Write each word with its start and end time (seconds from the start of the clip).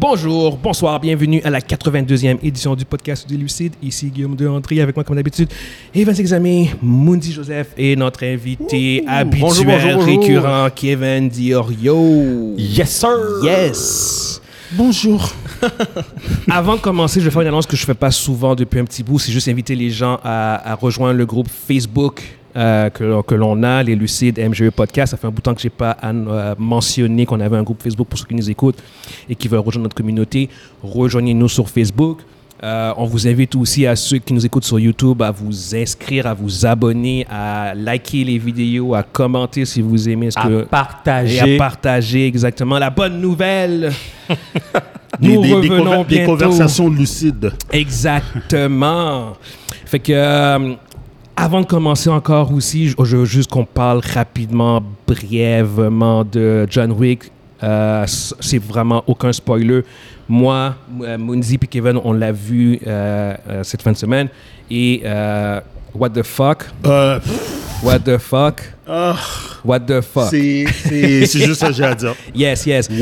Bonjour, 0.00 0.56
bonsoir, 0.56 0.98
bienvenue 0.98 1.42
à 1.44 1.50
la 1.50 1.60
82e 1.60 2.38
édition 2.42 2.74
du 2.74 2.86
podcast 2.86 3.28
du 3.28 3.36
Lucide. 3.36 3.74
Ici 3.82 4.06
Guillaume 4.06 4.34
de 4.34 4.48
André 4.48 4.80
avec 4.80 4.96
moi 4.96 5.04
comme 5.04 5.16
d'habitude. 5.16 5.50
Evan 5.94 6.18
Examé, 6.18 6.70
Mundi 6.82 7.30
Joseph 7.34 7.68
et 7.76 7.94
notre 7.96 8.24
invité 8.24 9.04
habituel, 9.06 9.42
Bonjour, 9.42 9.64
bonjour, 9.66 9.92
bonjour. 9.96 10.22
récurrent, 10.22 10.68
Kevin 10.74 11.28
Diorio. 11.28 12.54
Yes, 12.56 12.90
sir! 12.90 13.10
Yes! 13.44 14.40
Bonjour. 14.72 15.30
Avant 16.50 16.76
de 16.76 16.80
commencer, 16.80 17.20
je 17.20 17.26
vais 17.26 17.30
faire 17.30 17.42
une 17.42 17.48
annonce 17.48 17.66
que 17.66 17.76
je 17.76 17.82
ne 17.82 17.86
fais 17.86 17.94
pas 17.94 18.10
souvent 18.10 18.54
depuis 18.54 18.80
un 18.80 18.84
petit 18.86 19.02
bout. 19.02 19.18
C'est 19.18 19.32
juste 19.32 19.48
inviter 19.48 19.74
les 19.74 19.90
gens 19.90 20.18
à, 20.24 20.70
à 20.72 20.74
rejoindre 20.76 21.18
le 21.18 21.26
groupe 21.26 21.48
Facebook 21.50 22.22
euh, 22.56 22.90
que, 22.90 23.22
que 23.22 23.34
l'on 23.34 23.62
a, 23.62 23.82
les 23.82 23.94
Lucides 23.94 24.38
MGE 24.38 24.70
Podcast. 24.70 25.12
Ça 25.12 25.16
fait 25.16 25.26
un 25.26 25.30
bout 25.30 25.36
de 25.36 25.42
temps 25.42 25.54
que 25.54 25.60
je 25.60 25.66
n'ai 25.66 25.70
pas 25.70 25.96
euh, 26.04 26.54
mentionné 26.58 27.26
qu'on 27.26 27.40
avait 27.40 27.56
un 27.56 27.62
groupe 27.62 27.82
Facebook 27.82 28.08
pour 28.08 28.18
ceux 28.18 28.26
qui 28.26 28.34
nous 28.34 28.50
écoutent 28.50 28.82
et 29.28 29.34
qui 29.34 29.48
veulent 29.48 29.60
rejoindre 29.60 29.84
notre 29.84 29.96
communauté. 29.96 30.48
Rejoignez-nous 30.82 31.48
sur 31.48 31.68
Facebook. 31.68 32.20
Euh, 32.62 32.92
on 32.98 33.06
vous 33.06 33.26
invite 33.26 33.54
aussi 33.54 33.86
à 33.86 33.96
ceux 33.96 34.18
qui 34.18 34.34
nous 34.34 34.44
écoutent 34.44 34.64
sur 34.66 34.78
YouTube 34.78 35.22
à 35.22 35.30
vous 35.30 35.74
inscrire, 35.74 36.26
à 36.26 36.34
vous 36.34 36.66
abonner, 36.66 37.26
à 37.30 37.72
liker 37.74 38.22
les 38.22 38.36
vidéos, 38.36 38.94
à 38.94 39.02
commenter 39.02 39.64
si 39.64 39.80
vous 39.80 40.06
aimez 40.10 40.30
ce 40.30 40.38
À 40.38 40.42
que... 40.42 40.62
partager. 40.64 41.52
Et 41.52 41.54
à 41.54 41.58
partager, 41.58 42.26
exactement. 42.26 42.78
La 42.78 42.90
bonne 42.90 43.18
nouvelle! 43.20 43.90
Des, 45.18 45.34
Nous 45.34 45.42
des- 45.42 45.48
des 45.48 45.54
revenons 45.54 45.84
conver- 46.04 46.08
des 46.08 46.16
bientôt. 46.18 46.32
conversations 46.32 46.88
lucides. 46.88 47.52
Exactement. 47.72 49.36
fait 49.84 49.98
que, 49.98 50.12
euh, 50.12 50.74
avant 51.40 51.62
de 51.62 51.66
commencer 51.66 52.10
encore 52.10 52.52
aussi, 52.52 52.88
je, 52.88 53.16
veux 53.16 53.24
juste 53.24 53.50
qu'on 53.50 53.64
parle 53.64 54.02
rapidement, 54.12 54.82
brièvement 55.06 56.22
de 56.22 56.66
John 56.68 56.92
Wick. 56.92 57.32
Euh, 57.62 58.04
c'est 58.06 58.58
vraiment 58.58 59.02
aucun 59.06 59.32
spoiler. 59.32 59.82
Moi, 60.28 60.74
euh, 61.02 61.16
Munzi 61.16 61.54
et 61.54 61.66
Kevin, 61.66 61.98
on 62.04 62.12
l'a 62.12 62.32
vu 62.32 62.78
euh, 62.86 63.34
euh, 63.48 63.62
cette 63.64 63.80
fin 63.80 63.92
de 63.92 63.96
semaine. 63.96 64.28
Et 64.70 65.00
euh, 65.04 65.60
what 65.94 66.10
the 66.10 66.22
fuck? 66.22 66.66
Euh, 66.84 67.18
What 67.82 68.00
the 68.00 68.18
fuck? 68.18 68.60
Ah, 68.90 69.16
What 69.64 69.80
the 69.80 70.00
fuck? 70.00 70.28
c'est 70.30 70.66
juste 71.26 71.60
ça 71.60 71.68
que 71.68 71.74
j'ai 71.74 71.84
à 71.84 71.94
dire. 71.94 72.14
Yes, 72.34 72.66
yes. 72.66 72.88
Wow. 72.90 72.98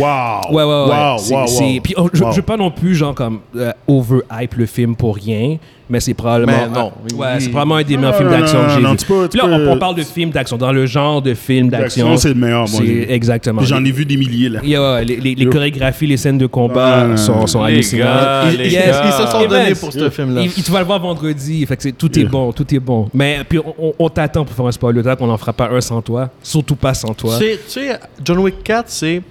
Ouais, 0.50 0.56
ouais, 0.56 0.64
ouais. 0.64 0.64
Wow, 0.64 1.16
wow, 1.30 1.46
wow. 1.46 1.80
Puis 1.82 1.94
oh, 1.96 2.08
je, 2.12 2.22
Wow. 2.22 2.30
je 2.32 2.36
veux 2.36 2.42
pas 2.42 2.56
non 2.56 2.70
plus, 2.70 2.94
genre, 2.94 3.14
comme 3.14 3.40
euh, 3.56 3.72
over-hype 3.86 4.54
le 4.56 4.66
film 4.66 4.96
pour 4.96 5.14
rien, 5.16 5.56
mais 5.88 6.00
c'est 6.00 6.14
probablement. 6.14 6.52
Mais 6.52 6.68
non. 6.78 6.92
Ouais, 7.16 7.26
Oui. 7.34 7.40
c'est 7.40 7.48
probablement 7.50 7.76
un 7.76 7.82
des 7.84 7.96
meilleurs 7.96 8.12
Non, 8.12 8.18
films 8.18 8.30
d'action 8.30 8.64
que 8.64 8.70
j'ai 8.70 8.80
non, 8.80 8.90
vu. 8.90 8.96
tu 8.96 9.06
peux- 9.06 9.22
tu 9.28 9.38
Puis 9.38 9.38
là, 9.38 9.44
on, 9.46 9.56
peux- 9.56 9.68
on 9.70 9.78
parle 9.78 9.94
de 9.94 10.02
films 10.02 10.30
d'action, 10.30 10.56
dans 10.56 10.72
le 10.72 10.84
genre 10.86 11.22
de 11.22 11.32
film 11.34 11.68
d'action. 11.68 12.08
L'action, 12.10 12.28
c'est 12.28 12.34
le 12.34 12.40
meilleur, 12.40 12.68
moi, 12.68 12.80
exactement. 13.08 13.62
J'en 13.62 13.84
ai 13.84 13.90
vu 13.92 14.04
des 14.04 14.16
milliers, 14.16 14.48
là. 14.48 14.60
Yeah, 14.64 14.80
ouais, 14.94 15.04
les, 15.04 15.16
les- 15.16 15.34
les 15.36 15.44
Yo. 15.44 15.50
chorégraphies, 15.50 16.06
les 16.08 16.16
scènes 16.16 16.38
de 16.38 16.46
combat 16.46 17.06
Ouais. 17.06 17.16
sont, 17.16 17.46
sont 17.46 17.64
Les 17.64 17.74
hallucinantes. 17.74 18.04
gars, 18.08 18.44
yes, 18.52 18.72
gars. 18.74 19.02
ils 19.06 19.12
se 19.12 19.30
sont 19.30 19.40
Evans, 19.40 19.48
donnés 19.62 19.74
pour 19.76 19.92
ce 19.92 20.10
film-là. 20.10 20.40
Il, 20.42 20.50
il- 20.56 20.62
tu 20.64 20.70
vas 20.72 20.80
le 20.80 20.86
voir 20.86 20.98
vendredi. 21.00 21.64
Fait 21.66 21.76
que 21.76 21.82
c'est- 21.84 21.92
tout 21.92 22.18
est 22.18 22.24
bon, 22.24 22.52
tout 22.52 22.66
est 22.74 22.80
bon. 22.80 23.08
Mais 23.14 23.38
puis 23.48 23.58
on, 23.98 24.08
t'attend 24.10 24.44
pour 24.44 24.54
faire 24.54 24.66
un 24.66 24.72
spoiler 24.72 25.02
talk. 25.02 25.18
On 25.22 25.26
n'en 25.28 25.38
fera 25.38 25.52
pas 25.52 25.68
un 25.72 25.77
sans 25.80 26.02
toi. 26.02 26.30
Surtout 26.42 26.76
pas 26.76 26.94
sans 26.94 27.14
toi. 27.14 27.36
Tu 27.38 27.44
sais- 27.44 27.56
tu 27.66 27.70
sais, 27.70 28.00
John 28.24 28.38
Wick 28.38 28.62
4, 28.64 28.84
c'est 28.88 29.22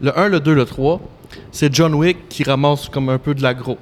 le 0.00 0.18
1, 0.18 0.28
le 0.28 0.40
2, 0.40 0.54
le 0.54 0.64
3. 0.64 1.00
C'est 1.52 1.74
John 1.74 1.94
Wick 1.94 2.28
qui 2.28 2.44
ramasse 2.44 2.88
comme 2.88 3.08
un 3.08 3.18
peu 3.18 3.34
de 3.34 3.42
l'agro. 3.42 3.72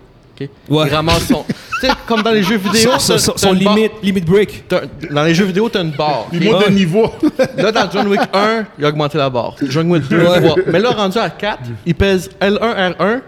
ok? 0.40 0.48
Ouais. 0.68 0.84
Il 0.88 0.94
ramasse 0.94 1.26
son. 1.28 1.44
tu 1.80 1.86
sais, 1.86 1.92
comme 2.06 2.22
dans 2.22 2.30
les 2.32 2.42
jeux 2.42 2.56
vidéo. 2.56 2.90
Son, 2.98 3.18
son- 3.18 3.52
limite, 3.52 3.92
limit 4.02 4.20
break. 4.22 4.64
Dans 5.10 5.22
les 5.24 5.34
jeux 5.34 5.44
vidéo, 5.44 5.68
t'as 5.68 5.82
une 5.82 5.90
barre. 5.92 6.26
Il 6.32 6.46
ok? 6.48 6.52
monte 6.54 6.66
de 6.68 6.72
niveau. 6.72 7.10
Là, 7.56 7.70
dans 7.72 7.90
John 7.90 8.08
Wick 8.08 8.20
1, 8.32 8.64
il 8.78 8.84
a 8.84 8.88
augmenté 8.88 9.18
la 9.18 9.30
barre. 9.30 9.54
John 9.68 9.90
Wick 9.90 10.08
2, 10.08 10.18
Ouais. 10.26 10.40
3. 10.40 10.56
Mais 10.72 10.78
là, 10.80 10.90
rendu 10.90 11.18
à 11.18 11.30
4, 11.30 11.58
il 11.86 11.94
pèse 11.94 12.30
L1, 12.40 12.58
R1. 12.96 13.20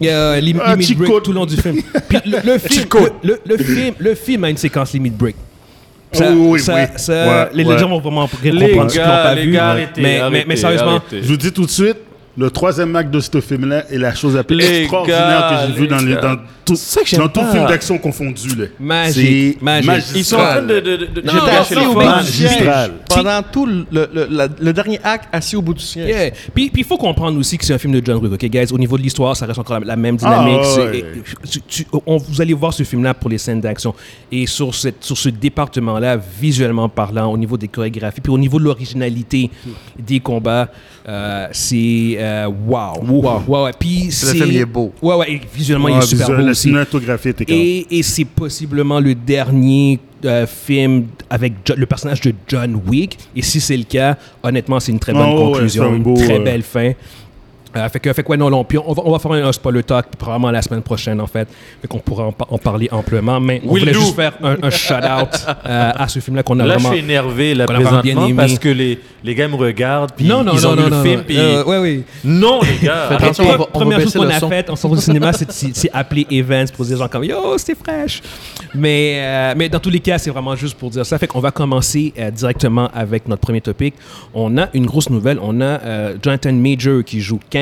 Il 0.00 0.06
y 0.06 0.10
a 0.10 0.30
Ah, 0.32 0.40
limit 0.40 0.60
break 0.94 1.22
tout 1.24 1.32
le 1.32 1.38
long 1.40 1.46
du 1.46 1.56
film. 1.56 1.80
Puis 2.08 2.18
le, 2.24 2.38
le 2.52 2.58
film, 2.58 2.86
le, 3.24 3.30
le- 3.30 3.40
le 3.44 3.56
film, 3.56 3.94
le 3.98 4.14
film 4.14 4.44
a 4.44 4.50
une 4.50 4.56
séquence 4.56 4.92
limit 4.92 5.10
break. 5.10 5.34
Ça, 6.12 6.30
Oui, 6.30 6.36
oui, 6.52 6.60
ça- 6.60 6.74
oui. 6.74 6.80
ça- 6.96 7.12
Ouais, 7.12 7.48
les, 7.52 7.64
ouais. 7.64 7.78
gens 7.78 7.88
vont 7.88 7.98
vraiment 8.00 8.28
Les 8.42 8.50
comprendre 8.50 8.90
ce 8.90 8.94
qu'ils 8.96 9.02
n'ont 9.02 9.08
gars, 9.08 9.22
pas 9.22 9.34
les 9.34 9.44
vu. 9.44 9.52
gars, 9.52 9.68
arrêtez, 9.70 10.00
mais, 10.00 10.02
mais, 10.14 10.20
arrêtez, 10.20 10.44
mais 10.48 10.56
sérieusement, 10.56 10.88
arrêtez. 10.90 11.22
Je 11.22 11.28
vous 11.28 11.36
dis 11.36 11.52
tout 11.52 11.66
de 11.66 11.70
suite, 11.70 11.96
le 12.38 12.50
troisième 12.50 12.94
acte 12.94 13.10
de 13.10 13.20
ce 13.20 13.40
film-là 13.40 13.84
est 13.90 13.98
la 13.98 14.14
chose 14.14 14.36
la 14.36 14.44
plus 14.44 14.56
Les 14.56 14.82
extraordinaire 14.82 15.18
gars, 15.50 15.66
que 15.66 15.72
j'ai 15.72 15.80
vue 15.80 15.88
dans, 15.88 15.98
les- 15.98 16.14
dans 16.14 16.36
tout, 16.64 16.76
ça 16.76 17.00
que 17.00 17.06
j'aime 17.08 17.20
dans 17.20 17.28
tout 17.28 17.40
pas. 17.40 17.50
film 17.52 17.66
d'action 17.66 17.98
confondu. 17.98 18.48
Là. 18.56 18.66
Magique, 18.78 19.60
magique. 19.60 19.90
Ils 20.14 20.24
sont 20.24 20.36
en 20.36 20.38
train 20.44 20.62
de. 20.62 20.80
de, 20.80 20.96
de, 21.06 21.20
Non, 21.22 21.32
assis 21.46 21.74
au 21.76 21.94
bout 21.94 22.00
du 22.20 22.26
siège. 22.26 22.90
Pendant 23.08 23.42
tout 23.42 23.66
le, 23.66 23.86
le- 23.90 24.08
le- 24.12 24.28
la- 24.30 24.48
le 24.60 24.72
dernier 24.72 25.00
acte, 25.02 25.28
assis 25.32 25.56
au 25.56 25.62
bout 25.62 25.74
du 25.74 25.82
siège. 25.82 26.08
Yeah. 26.08 26.30
Puis 26.54 26.70
il 26.76 26.84
faut 26.84 26.98
comprendre 26.98 27.38
aussi 27.38 27.56
que 27.58 27.64
c'est 27.64 27.72
un 27.74 27.78
film 27.78 27.94
de 27.98 28.04
John 28.04 28.18
Wick, 28.22 28.32
ok, 28.34 28.44
guys? 28.50 28.72
Au 28.72 28.78
niveau 28.78 28.96
de 28.98 29.02
l'histoire, 29.02 29.34
ça 29.36 29.46
reste 29.46 29.58
encore 29.58 29.80
la, 29.80 29.86
la 29.86 29.96
même 29.96 30.16
dynamique. 30.16 30.60
Ah, 30.62 30.80
ouais. 30.82 31.04
tu- 31.50 31.60
tu- 31.62 31.86
on- 32.06 32.18
vous 32.18 32.40
allez 32.40 32.52
voir 32.54 32.72
ce 32.72 32.82
film-là 32.82 33.14
pour 33.14 33.30
les 33.30 33.38
scènes 33.38 33.60
d'action. 33.62 33.94
Et 34.30 34.46
sur, 34.46 34.74
cette, 34.74 35.02
sur 35.02 35.16
ce 35.16 35.30
département-là, 35.30 36.18
visuellement 36.40 36.88
parlant, 36.90 37.32
au 37.32 37.38
niveau 37.38 37.56
des 37.56 37.68
chorégraphies, 37.68 38.20
puis 38.20 38.32
au 38.32 38.38
niveau 38.38 38.58
de 38.58 38.64
l'originalité 38.64 39.50
des 39.98 40.20
combats, 40.20 40.68
euh, 41.08 41.46
c'est 41.52 42.16
euh, 42.18 42.27
wow. 42.46 42.94
Wow, 43.06 43.42
wow, 43.46 43.64
ouais. 43.64 43.70
Puis 43.78 44.04
Le 44.06 44.10
c'est. 44.10 44.32
film, 44.34 44.46
il 44.48 44.56
est 44.58 44.64
beau. 44.64 44.92
Ouais, 45.02 45.14
ouais, 45.16 45.40
visuellement, 45.54 45.88
il 45.88 45.98
est 45.98 46.02
super 46.02 46.28
beau 46.28 46.36
la 46.36 46.50
aussi. 46.50 46.62
cinématographie 46.62 47.28
était 47.30 47.44
quand 47.44 47.52
Et, 47.54 47.86
et 47.98 48.02
c'est 48.02 48.24
possiblement 48.24 49.00
le 49.00 49.14
dernier 49.14 49.98
euh, 50.24 50.46
film 50.46 51.06
avec 51.30 51.52
Jo- 51.66 51.74
le 51.76 51.86
personnage 51.86 52.20
de 52.22 52.32
John 52.48 52.80
Wick. 52.86 53.18
Et 53.36 53.42
si 53.42 53.60
c'est 53.60 53.76
le 53.76 53.84
cas, 53.84 54.16
honnêtement, 54.42 54.80
c'est 54.80 54.92
une 54.92 54.98
très 54.98 55.12
bonne 55.12 55.30
Oh, 55.32 55.52
conclusion, 55.52 55.84
un 55.84 55.96
une 55.96 56.14
très 56.14 56.40
euh, 56.40 56.44
belle 56.44 56.62
fin. 56.62 56.92
Euh, 57.76 57.88
fait 57.90 58.00
que, 58.00 58.12
fait 58.12 58.22
que, 58.22 58.28
ouais, 58.28 58.36
non, 58.38 58.48
non, 58.48 58.64
puis 58.64 58.78
on 58.78 58.92
va, 58.94 59.02
on 59.04 59.12
va 59.12 59.18
faire 59.18 59.32
un, 59.32 59.44
un 59.48 59.52
spoiler 59.52 59.82
talk 59.82 60.06
probablement 60.18 60.50
la 60.50 60.62
semaine 60.62 60.80
prochaine, 60.82 61.20
en 61.20 61.26
fait. 61.26 61.46
Fait 61.82 61.86
qu'on 61.88 61.98
pourra 61.98 62.24
en, 62.24 62.34
en 62.48 62.58
parler 62.58 62.88
amplement. 62.90 63.38
Mais 63.40 63.60
on 63.66 63.72
Will 63.72 63.80
voulait 63.80 63.92
do. 63.92 64.00
juste 64.00 64.16
faire 64.16 64.32
un, 64.42 64.56
un 64.62 64.70
shout-out 64.70 65.28
euh, 65.66 65.90
à 65.94 66.08
ce 66.08 66.18
film-là 66.20 66.42
qu'on 66.42 66.58
a 66.60 66.64
Là, 66.66 66.74
je 66.74 66.78
vraiment. 66.84 66.94
suis 66.94 67.04
énervé 67.04 67.54
là, 67.54 67.66
vraiment 67.66 67.90
bien 68.00 68.14
présentement 68.14 68.26
aimé. 68.26 68.34
parce 68.36 68.58
que 68.58 68.68
les, 68.70 68.98
les 69.22 69.34
gars 69.34 69.48
me 69.48 69.56
regardent 69.56 70.12
puis 70.16 70.24
non, 70.26 70.42
non, 70.42 70.52
ils 70.54 70.62
non, 70.62 70.70
ont 70.70 70.76
non, 70.76 70.82
vu 70.84 70.90
non, 70.90 70.96
le 70.96 71.02
film 71.08 71.22
puis 71.26 71.36
Euh, 71.38 71.64
ouais, 71.64 71.78
oui. 71.78 72.04
non 72.24 72.60
les 72.62 72.86
gars 72.86 73.08
attention, 73.10 73.44
on 73.44 73.48
va- 73.48 73.54
on 73.54 73.58
va 73.58 73.66
Première 73.66 74.00
chose 74.00 74.14
qu'on 74.14 74.28
a 74.28 74.40
faite 74.40 74.70
en 74.70 74.76
sortant 74.76 74.96
du 74.96 75.02
cinéma, 75.02 75.32
c'est- 75.34 75.50
c'est 75.52 75.76
c'est 75.76 75.90
appeler 75.92 76.26
Evans 76.30 76.66
pour 76.74 76.84
dire 76.86 76.96
genre 76.96 77.10
comme 77.10 77.24
Yo, 77.24 77.58
c'était 77.58 77.74
fraîche. 77.74 78.22
Mais, 78.74 79.14
euh, 79.20 79.54
mais 79.56 79.68
dans 79.68 79.78
tous 79.80 79.90
les 79.90 80.00
cas, 80.00 80.18
c'est 80.18 80.30
vraiment 80.30 80.56
juste 80.56 80.76
pour 80.76 80.90
dire 80.90 81.04
ça. 81.04 81.18
Fait 81.18 81.26
qu'on 81.26 81.40
va 81.40 81.50
commencer 81.50 82.12
euh, 82.18 82.30
directement 82.30 82.88
avec 82.94 83.28
notre 83.28 83.40
premier 83.42 83.60
topic. 83.60 83.94
On 84.34 84.56
a 84.58 84.68
une 84.74 84.86
grosse 84.86 85.10
nouvelle. 85.10 85.38
On 85.42 85.60
a 85.60 85.64
euh, 85.64 86.16
Jonathan 86.22 86.52
Major 86.52 87.02
qui 87.04 87.20
joue 87.20 87.38
Kang, 87.50 87.57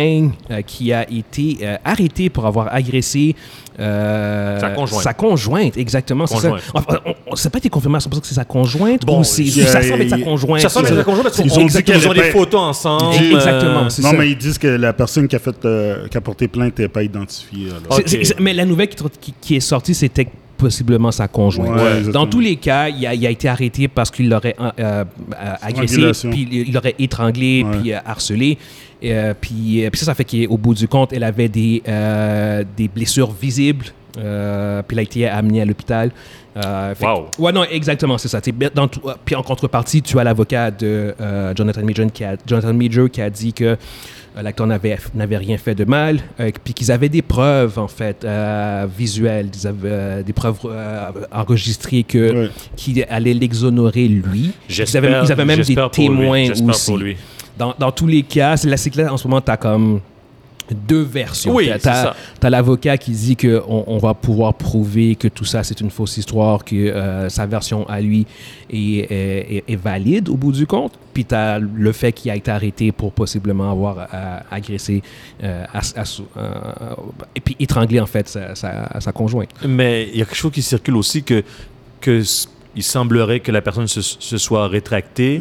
euh, 0.51 0.63
qui 0.63 0.93
a 0.93 1.09
été 1.11 1.59
euh, 1.63 1.77
arrêté 1.85 2.29
pour 2.31 2.47
avoir 2.47 2.73
agressé. 2.75 3.35
euh, 3.79 4.59
Sa 4.61 4.71
conjointe. 4.71 5.03
Sa 5.03 5.15
conjointe, 5.15 5.77
exactement. 5.77 6.27
c'est 6.27 6.39
Ça. 6.39 6.51
Enfin, 6.75 6.99
on, 7.05 7.15
on, 7.33 7.37
ça 7.37 7.49
n'a 7.49 7.51
pas 7.53 7.59
été 7.59 7.69
confirmé 7.69 7.97
à 7.97 7.99
100% 7.99 8.21
que 8.21 8.27
c'est 8.27 8.35
sa 8.35 8.45
conjointe 8.45 9.05
Bon, 9.05 9.21
ou 9.21 9.25
c'est, 9.25 9.45
ça 9.47 9.83
semble 9.83 10.03
être 10.03 10.11
sa 10.11 10.19
conjointe. 10.19 10.61
ça 10.63 10.69
semble 10.69 10.87
être 10.89 10.95
la 10.97 11.05
conjointe 11.05 11.25
parce 11.25 11.37
qu'ils 11.37 11.47
Ils 11.47 11.59
ont 11.59 11.67
dit 11.67 11.83
qu'ils 11.83 12.09
ont 12.09 12.13
des 12.15 12.23
photos 12.31 12.61
ensemble 12.61 13.15
Exactement, 13.15 13.85
euh, 13.85 13.89
c'est 13.89 14.03
Non, 14.03 14.11
ça. 14.13 14.17
mais 14.17 14.31
ils 14.31 14.37
disent 14.39 14.59
que 14.59 14.67
la 14.69 14.93
personne 14.93 15.29
qui 15.29 15.37
a, 15.37 15.39
fait, 15.39 15.55
euh, 15.65 16.09
qui 16.09 16.17
a 16.17 16.21
porté 16.21 16.49
plainte 16.49 16.79
n'est 16.79 16.89
pas 16.89 17.03
identifiée. 17.03 17.69
mais 18.41 18.55
la 18.55 18.65
nouvelle 18.65 18.89
qui, 18.89 18.97
qui- 19.21 19.35
qui 19.41 19.57
est 19.57 19.61
sortie, 19.61 19.95
c'était 19.95 20.29
possiblement 20.57 21.11
sa 21.13 21.29
conjointe. 21.29 21.81
Ouais. 21.81 22.13
Dans 22.13 22.27
tous 22.27 22.41
les 22.41 22.57
cas, 22.57 22.89
il 22.89 23.07
a, 23.07 23.15
il 23.15 23.27
a 23.27 23.31
été 23.31 23.49
arrêté 23.49 23.89
parce 23.89 24.11
qu'il 24.11 24.29
l'aurait 24.29 24.57
euh, 24.61 24.71
euh, 24.81 25.05
agressé, 25.63 26.29
puis 26.31 26.49
il 26.51 26.73
l'aurait 26.73 26.95
étranglé, 26.99 27.65
Ouais. 27.65 27.79
puis 27.81 27.93
euh, 27.93 27.99
harcelé. 28.05 28.59
Euh, 29.05 29.35
puis, 29.39 29.85
puis 29.91 29.99
ça, 30.01 30.07
ça 30.07 30.15
fait 30.15 30.25
qu'au 30.25 30.57
bout 30.57 30.75
du 30.75 30.89
compte, 30.89 31.13
elle 31.13 31.25
avait 31.25 31.49
des, 31.49 31.83
euh, 31.87 32.65
des 32.77 32.89
blessures 32.89 33.31
visibles. 33.33 33.87
Euh, 34.19 34.83
puis 34.83 34.95
elle 34.95 34.99
a 35.01 35.03
été 35.03 35.29
amenée 35.29 35.61
à 35.63 35.65
l'hôpital. 35.65 36.11
Euh, 36.57 36.95
que- 36.95 37.05
Wow. 37.05 37.27
Ouais, 37.39 37.53
non, 37.53 37.65
exactement, 37.71 38.17
c'est 38.19 38.29
ça. 38.29 38.41
Dans 38.75 38.89
puis 39.25 39.35
en 39.35 39.43
contrepartie, 39.43 40.01
tu 40.03 40.19
as 40.19 40.25
l'avocat 40.25 40.71
de 40.71 41.15
euh, 41.21 41.53
Jonathan, 41.55 41.83
Major 41.85 42.07
qui 42.13 42.25
a, 42.25 42.37
Jonathan 42.47 42.73
Major 42.73 43.11
qui 43.11 43.21
a 43.21 43.29
dit 43.29 43.53
que 43.53 43.65
euh, 44.39 44.43
l'acteur 44.43 44.67
n'avait, 44.67 44.99
n'avait 45.15 45.37
rien 45.39 45.57
fait 45.59 45.75
de 45.75 45.85
mal, 45.85 46.19
euh, 46.41 46.51
puis 46.65 46.73
qu'ils 46.75 46.91
avaient 46.93 47.09
des 47.09 47.23
preuves, 47.23 47.79
en 47.79 47.89
fait, 47.89 48.25
euh, 48.25 48.87
visuelles, 48.99 49.49
ils 49.55 49.67
avaient, 49.67 49.89
euh, 49.91 50.23
des 50.23 50.33
preuves 50.33 50.59
euh, 50.67 51.11
enregistrées 51.33 52.03
que, 52.05 52.45
Ouais. 52.45 52.51
qui 52.77 53.03
allaient 53.05 53.35
l'exonérer 53.35 54.09
lui. 54.09 54.53
J'espère- 54.69 55.05
ils, 55.05 55.07
avaient, 55.15 55.27
ils 55.27 55.33
avaient 55.33 55.45
même 55.45 55.57
des 55.59 55.65
j'espère 55.65 55.91
pour 55.91 56.09
lui, 56.11 56.19
témoins 56.19 56.45
j'espère 56.47 56.69
aussi. 56.69 56.87
pour 56.87 56.99
lui. 56.99 57.17
Dans, 57.59 57.75
dans 57.79 57.91
tous 57.93 58.07
les 58.07 58.23
cas, 58.23 58.57
c'est 58.59 58.69
là, 58.69 58.77
que 58.77 59.01
là, 59.01 59.13
en 59.13 59.17
ce 59.17 59.27
moment, 59.27 59.41
tu 59.41 59.51
as 59.51 59.57
comme 59.57 60.01
deux 60.75 61.03
versions. 61.03 61.55
Oui, 61.55 61.71
T'as- 61.81 61.95
ça. 61.95 62.17
T'as 62.41 62.51
l'avocat 62.51 62.97
qui 62.99 63.13
dit 63.13 63.37
qu'on 63.37 63.85
on 63.87 63.99
va 63.99 64.15
pouvoir 64.15 64.55
prouver 64.55 65.15
que 65.15 65.29
tout 65.29 65.45
ça, 65.45 65.63
c'est 65.63 65.81
une 65.81 65.91
fausse 65.91 66.17
histoire, 66.17 66.65
que 66.65 66.75
euh, 66.75 67.29
sa 67.29 67.47
version 67.47 67.89
à 67.89 68.01
lui 68.01 68.27
est, 68.71 68.77
est- 69.11 69.65
est 69.69 69.77
valide 69.77 70.29
au 70.29 70.37
bout 70.37 70.53
du 70.53 70.67
compte. 70.67 70.93
Puis 71.15 71.25
t'as 71.25 71.59
le 71.59 71.93
fait 71.93 72.13
qu'il 72.13 72.31
a 72.31 72.37
été 72.37 72.51
arrêté 72.51 72.93
pour 72.93 73.13
possiblement 73.13 73.71
avoir 73.71 74.09
euh, 74.13 74.39
agressé, 74.51 75.03
euh, 75.43 75.65
euh, 76.37 76.51
et 77.35 77.41
puis 77.41 77.57
étranglé 77.59 78.01
en 78.01 78.07
fait 78.07 78.29
sa, 78.29 78.55
sa- 78.55 79.01
sa 79.01 79.13
conjointe. 79.13 79.51
Mais 79.67 80.09
il 80.13 80.19
y 80.19 80.23
a 80.23 80.25
quelque 80.25 80.35
chose 80.37 80.53
qui 80.53 80.63
circule 80.63 80.97
aussi 80.97 81.23
que, 81.23 81.43
que 82.01 82.23
il 82.77 82.83
semblerait 82.83 83.41
que 83.41 83.51
la 83.51 83.63
personne 83.63 83.87
se, 83.89 84.01
se 84.03 84.37
soit 84.39 84.69
rétractée. 84.69 85.41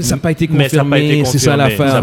Ça 0.00 0.16
n'a 0.16 0.20
pas 0.22 0.30
été 0.32 0.48
Mais 0.50 0.68
ça 0.68 0.80
a 0.80 0.84
pas 0.84 0.98
été 0.98 1.18
confirmé, 1.22 1.24
c'est 1.24 1.38
ça 1.38 1.56
l'affaire. 1.56 2.02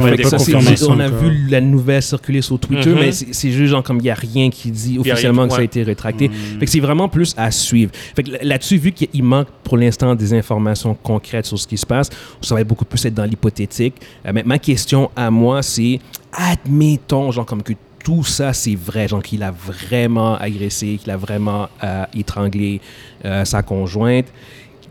On 0.89 0.99
a 0.99 1.07
vu 1.09 1.47
la 1.49 1.61
nouvelle 1.61 2.01
circuler 2.03 2.41
sur 2.41 2.59
Twitter, 2.59 2.89
Mhm. 2.91 2.99
mais 2.99 3.11
c'est 3.11 3.33
c'est 3.33 3.51
juste 3.51 3.71
genre 3.71 3.81
comme 3.83 3.97
il 3.97 4.03
n'y 4.03 4.09
a 4.09 4.13
rien 4.15 4.49
qui 4.49 4.69
dit 4.71 4.99
rien 5.01 5.13
officiellement 5.13 5.47
que 5.47 5.53
ça 5.53 5.59
a 5.59 5.63
été 5.63 5.81
rétracté. 5.83 6.29
Fait 6.59 6.65
que 6.65 6.71
c'est 6.71 6.79
vraiment 6.79 7.09
plus 7.09 7.33
à 7.37 7.49
suivre. 7.51 7.91
Fait 8.15 8.23
que 8.23 8.31
là-dessus, 8.43 8.77
vu 8.77 8.91
qu'il 8.91 9.23
manque 9.23 9.47
pour 9.63 9.77
l'instant 9.77 10.13
des 10.15 10.33
informations 10.33 10.93
concrètes 10.95 11.45
sur 11.47 11.57
ce 11.57 11.67
qui 11.67 11.77
se 11.77 11.85
passe, 11.85 12.09
ça 12.41 12.55
va 12.55 12.63
beaucoup 12.63 12.85
plus 12.85 13.03
être 13.05 13.13
dans 13.15 13.25
l'hypothétique. 13.25 13.95
Euh, 14.25 14.31
mais 14.33 14.43
ma 14.43 14.59
question 14.59 15.09
à 15.15 15.31
moi, 15.31 15.61
c'est 15.63 15.99
admettons, 16.33 17.31
genre 17.31 17.45
comme 17.45 17.63
que 17.63 17.73
tout 18.03 18.23
ça, 18.23 18.53
c'est 18.53 18.75
vrai, 18.75 19.07
genre 19.07 19.21
qu'il 19.21 19.43
a 19.43 19.51
vraiment 19.51 20.35
agressé, 20.35 20.97
qu'il 21.01 21.11
a 21.11 21.17
vraiment 21.17 21.69
euh, 21.83 22.05
étranglé 22.15 22.81
euh, 23.25 23.45
sa 23.45 23.61
conjointe. 23.61 24.27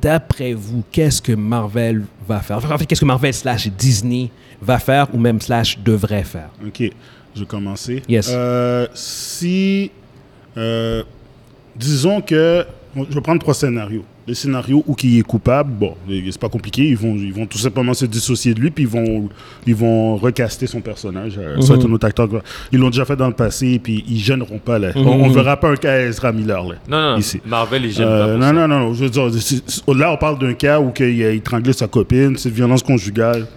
D'après 0.00 0.54
vous, 0.54 0.82
qu'est-ce 0.90 1.20
que 1.20 1.32
Marvel 1.32 2.04
va 2.26 2.40
faire? 2.40 2.56
Enfin, 2.56 2.74
en 2.74 2.78
fait, 2.78 2.86
qu'est-ce 2.86 3.00
que 3.00 3.06
Marvel 3.06 3.34
slash 3.34 3.68
Disney 3.68 4.30
va 4.62 4.78
faire 4.78 5.14
ou 5.14 5.18
même 5.18 5.40
slash 5.40 5.78
devrait 5.78 6.24
faire? 6.24 6.50
Ok, 6.66 6.82
je 7.34 7.40
vais 7.40 7.46
commencer. 7.46 8.02
Yes. 8.08 8.28
Euh, 8.30 8.86
si, 8.94 9.90
disons 11.76 12.20
que, 12.22 12.64
je 12.96 13.14
vais 13.14 13.20
prendre 13.20 13.40
trois 13.40 13.54
scénarios. 13.54 14.04
Le 14.30 14.34
scénario 14.36 14.84
où 14.86 14.94
qui 14.94 15.18
est 15.18 15.22
coupable, 15.22 15.72
bon, 15.72 15.94
c'est 16.08 16.38
pas 16.38 16.48
compliqué, 16.48 16.84
ils 16.86 16.96
vont, 16.96 17.16
ils 17.16 17.32
vont 17.34 17.46
tout 17.46 17.58
simplement 17.58 17.94
se 17.94 18.06
dissocier 18.06 18.54
de 18.54 18.60
lui, 18.60 18.70
puis 18.70 18.84
ils 18.84 18.88
vont, 18.88 19.28
ils 19.66 19.74
vont 19.74 20.14
recaster 20.18 20.68
son 20.68 20.80
personnage. 20.80 21.32
Euh, 21.36 21.60
Ça 21.60 21.72
va 21.72 21.80
être 21.80 21.88
un 21.88 21.92
autre 21.92 22.06
acteur. 22.06 22.28
Ils 22.70 22.78
l'ont 22.78 22.90
déjà 22.90 23.04
fait 23.04 23.16
dans 23.16 23.26
le 23.26 23.34
passé, 23.34 23.80
puis 23.82 24.04
ils 24.08 24.20
gêneront 24.20 24.58
pas. 24.58 24.78
Là. 24.78 24.92
On, 24.94 25.00
on 25.04 25.28
verra 25.30 25.56
pas 25.58 25.70
un 25.70 25.74
cas 25.74 25.98
Ezra 26.02 26.30
Miller. 26.30 26.62
Là. 26.62 26.74
Non, 26.88 27.10
non, 27.14 27.18
Ici. 27.18 27.40
Marvel, 27.44 27.86
il 27.86 27.90
gêne 27.90 28.06
Euh, 28.06 28.26
pas. 28.26 28.30
pour 28.30 28.38
non, 28.38 28.52
non, 28.52 28.68
non, 28.68 28.78
non, 28.86 28.94
je 28.94 29.02
veux 29.02 29.10
dire, 29.10 29.94
là, 29.96 30.12
on 30.12 30.16
parle 30.16 30.38
d'un 30.38 30.54
cas 30.54 30.78
où 30.78 30.92
il 31.00 31.24
a 31.24 31.30
étranglé 31.32 31.72
sa 31.72 31.88
copine, 31.88 32.36
c'est 32.38 32.50
violence 32.50 32.84
conjugale. 32.84 33.48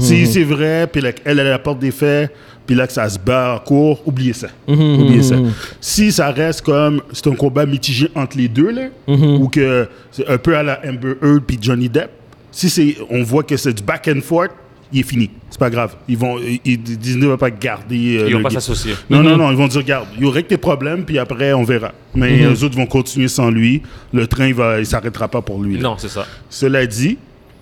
Si 0.00 0.26
c'est 0.26 0.42
vrai, 0.42 0.88
puis 0.92 1.02
elle, 1.24 1.38
elle 1.38 1.52
apporte 1.52 1.78
des 1.78 1.92
faits, 1.92 2.32
puis 2.66 2.74
là 2.74 2.86
que 2.86 2.92
ça 2.92 3.08
se 3.08 3.18
bat 3.18 3.54
en 3.56 3.58
cours, 3.64 4.00
oubliez 4.06 4.32
ça. 4.32 4.48
oubliez 4.66 5.22
ça. 5.22 5.36
Si 5.80 6.10
ça 6.12 6.30
reste 6.30 6.62
comme, 6.62 7.02
c'est 7.12 7.26
un 7.26 7.34
combat 7.34 7.66
mitigé 7.66 8.08
entre 8.14 8.36
les 8.38 8.48
deux, 8.48 8.70
là, 8.70 8.82
ou 9.06 9.48
que 9.48 9.88
c'est 10.10 10.28
un 10.28 10.38
peu 10.38 10.56
à 10.56 10.62
la 10.62 10.80
Amber 10.86 11.14
Heard 11.22 11.42
puis 11.46 11.58
Johnny 11.60 11.88
Depp, 11.88 12.10
si 12.50 12.70
c'est, 12.70 12.96
on 13.10 13.22
voit 13.22 13.42
que 13.42 13.56
c'est 13.56 13.72
du 13.72 13.82
back 13.82 14.08
and 14.14 14.20
forth, 14.22 14.50
il 14.92 15.00
est 15.00 15.02
fini. 15.02 15.28
C'est 15.50 15.58
pas 15.58 15.70
grave. 15.70 15.94
Ils 16.08 16.16
vont, 16.16 16.38
ils, 16.64 16.80
Disney 16.80 17.26
va 17.26 17.36
pas 17.36 17.50
garder. 17.50 18.18
euh, 18.18 18.28
Ils 18.28 18.36
vont 18.36 18.42
pas 18.42 18.50
s'associer. 18.50 18.94
Non, 19.10 19.22
non, 19.24 19.36
non, 19.36 19.50
ils 19.50 19.56
vont 19.56 19.66
dire, 19.66 19.80
regarde, 19.80 20.06
il 20.16 20.22
y 20.22 20.26
aurait 20.26 20.44
que 20.44 20.48
tes 20.50 20.56
problèmes, 20.56 21.04
puis 21.04 21.18
après, 21.18 21.52
on 21.52 21.64
verra. 21.64 21.90
Mais 22.14 22.36
les 22.36 22.62
autres 22.62 22.76
vont 22.76 22.86
continuer 22.86 23.26
sans 23.28 23.50
lui. 23.50 23.82
Le 24.12 24.26
train, 24.28 24.46
il 24.46 24.54
va, 24.54 24.78
il 24.78 24.86
s'arrêtera 24.86 25.26
pas 25.26 25.42
pour 25.42 25.60
lui. 25.60 25.74
là. 25.76 25.82
Non, 25.82 25.96
c'est 25.98 26.08
ça. 26.08 26.26
Cela 26.48 26.86
dit, 26.86 27.18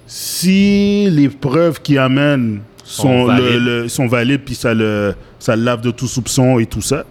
si 0.06 1.08
les 1.10 1.28
preuves 1.28 1.80
qu'il 1.80 1.98
amène 1.98 2.60
sont, 2.92 3.02
Sont 3.02 3.20
le- 3.22 3.26
valides. 3.26 3.62
le- 3.98 4.08
valides, 4.08 4.40
puis 4.44 4.54
ça 4.54 4.74
le, 4.74 5.14
ça 5.38 5.56
le 5.56 5.62
lave 5.62 5.80
de 5.80 5.90
tout 5.90 6.06
soupçon 6.08 6.58
et 6.58 6.66
tout 6.66 6.82
ça. 6.82 7.04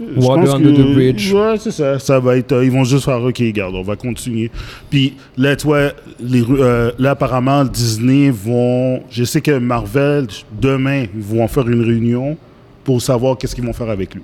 je 0.00 0.20
Water 0.20 0.44
pense 0.44 0.54
under 0.54 0.72
que- 0.74 0.80
the 0.82 0.94
bridge. 0.94 1.32
Ouais, 1.32 1.54
c'est 1.58 1.70
ça. 1.70 1.98
Ça 1.98 2.18
va 2.20 2.36
être. 2.36 2.52
euh, 2.52 2.64
ils 2.64 2.70
vont 2.70 2.84
juste 2.84 3.04
faire 3.04 3.22
OK, 3.22 3.42
garde, 3.52 3.74
on 3.74 3.82
va 3.82 3.96
continuer. 3.96 4.50
Puis 4.90 5.14
là, 5.36 5.56
tu 5.56 5.66
vois, 5.66 5.92
les, 6.20 6.42
euh, 6.48 6.92
là, 6.98 7.10
apparemment, 7.12 7.64
Disney 7.64 8.30
vont. 8.30 9.02
Je 9.10 9.24
sais 9.24 9.40
que 9.40 9.58
Marvel, 9.58 10.26
demain, 10.60 11.04
ils 11.14 11.22
vont 11.22 11.46
faire 11.48 11.68
une 11.68 11.84
réunion 11.84 12.36
pour 12.84 13.00
savoir 13.02 13.36
qu'est-ce 13.38 13.54
qu'ils 13.54 13.64
vont 13.64 13.72
faire 13.72 13.90
avec 13.90 14.14
lui. 14.14 14.22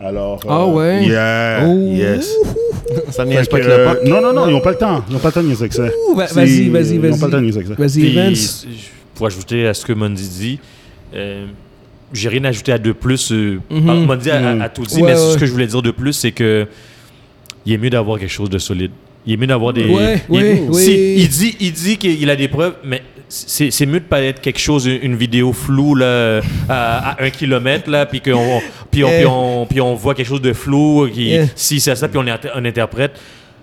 Alors. 0.00 0.40
Ah 0.48 0.62
euh, 0.62 0.72
ouais? 0.72 1.04
Yeah, 1.06 1.64
Oh. 1.66 1.92
yes. 1.94 2.34
Ça 3.10 3.24
niaise 3.24 3.48
pas 3.48 3.60
que, 3.60 3.64
le 3.66 3.70
euh, 3.72 3.94
non, 4.06 4.20
non, 4.20 4.32
non, 4.32 4.48
ils 4.48 4.52
n'ont 4.52 4.60
pas 4.60 4.72
le 4.72 4.76
temps. 4.78 5.02
Ils 5.08 5.12
n'ont 5.12 5.18
pas 5.20 5.28
le 5.28 5.32
temps 5.34 5.42
de 5.42 5.46
niaiser 5.46 5.62
avec 5.62 5.72
ça. 5.72 5.84
Ouh, 6.10 6.14
va- 6.16 6.26
C'est- 6.26 6.34
vas-y, 6.34 6.68
vas-y, 6.68 6.94
Ils 6.96 7.00
n'ont 7.00 7.02
pas 7.02 7.08
le 7.08 7.20
temps 7.20 7.26
de 7.28 7.32
vas-y. 7.32 7.42
niaiser 7.42 7.58
avec 7.58 7.68
ça. 7.68 7.74
Vas-y, 7.78 8.14
Vince. 8.14 8.66
Pour 9.22 9.28
ajouter 9.28 9.68
à 9.68 9.72
ce 9.74 9.86
que 9.86 9.92
Mondi 9.92 10.28
dit, 10.28 10.58
euh, 11.14 11.46
j'ai 12.12 12.28
rien 12.28 12.42
à 12.42 12.48
ajouter 12.48 12.72
à 12.72 12.78
de 12.78 12.90
plus. 12.90 13.30
euh, 13.30 13.60
Mhm. 13.70 14.04
Mondi 14.04 14.28
a, 14.32 14.40
Mhm. 14.54 14.60
a 14.62 14.68
tout 14.68 14.82
dit, 14.82 14.96
Ouais, 14.96 15.02
mais 15.02 15.14
ouais. 15.14 15.32
ce 15.34 15.38
que 15.38 15.46
je 15.46 15.52
voulais 15.52 15.68
dire 15.68 15.80
de 15.80 15.92
plus, 15.92 16.12
c'est 16.12 16.32
que 16.32 16.66
il 17.64 17.72
est 17.72 17.78
mieux 17.78 17.88
d'avoir 17.90 18.18
quelque 18.18 18.32
chose 18.32 18.50
de 18.50 18.58
solide. 18.58 18.90
Il 19.24 19.34
est 19.34 19.36
mieux 19.36 19.46
d'avoir 19.46 19.72
des. 19.72 19.84
Ouais, 19.86 20.20
il, 20.28 20.34
ouais. 20.70 21.14
il 21.18 21.28
dit, 21.28 21.56
il 21.60 21.72
dit 21.72 21.96
qu'il 21.98 22.28
a 22.30 22.34
des 22.34 22.48
preuves, 22.48 22.74
mais 22.84 23.00
c'est 23.28 23.86
mieux 23.86 24.00
de 24.00 24.04
pas 24.06 24.20
être 24.22 24.40
quelque 24.40 24.58
chose, 24.58 24.86
une, 24.86 25.14
vidéo 25.14 25.52
floue 25.52 25.94
là, 25.94 26.40
à, 26.68 27.10
à 27.12 27.22
un 27.24 27.30
kilomètre 27.30 27.88
là, 27.88 28.04
puis 28.06 28.20
qu'on, 28.20 28.60
puis 28.90 29.04
on, 29.04 29.08
puis 29.08 29.26
on, 29.26 29.66
puis 29.66 29.80
on 29.80 29.94
voit 29.94 30.16
quelque 30.16 30.26
chose 30.26 30.42
de 30.42 30.52
flou, 30.52 31.08
qui, 31.14 31.36
si 31.54 31.78
c'est 31.78 31.94
ça, 31.94 32.08
puis 32.08 32.18
on, 32.18 32.24
on 32.56 32.64
interprète. 32.64 33.12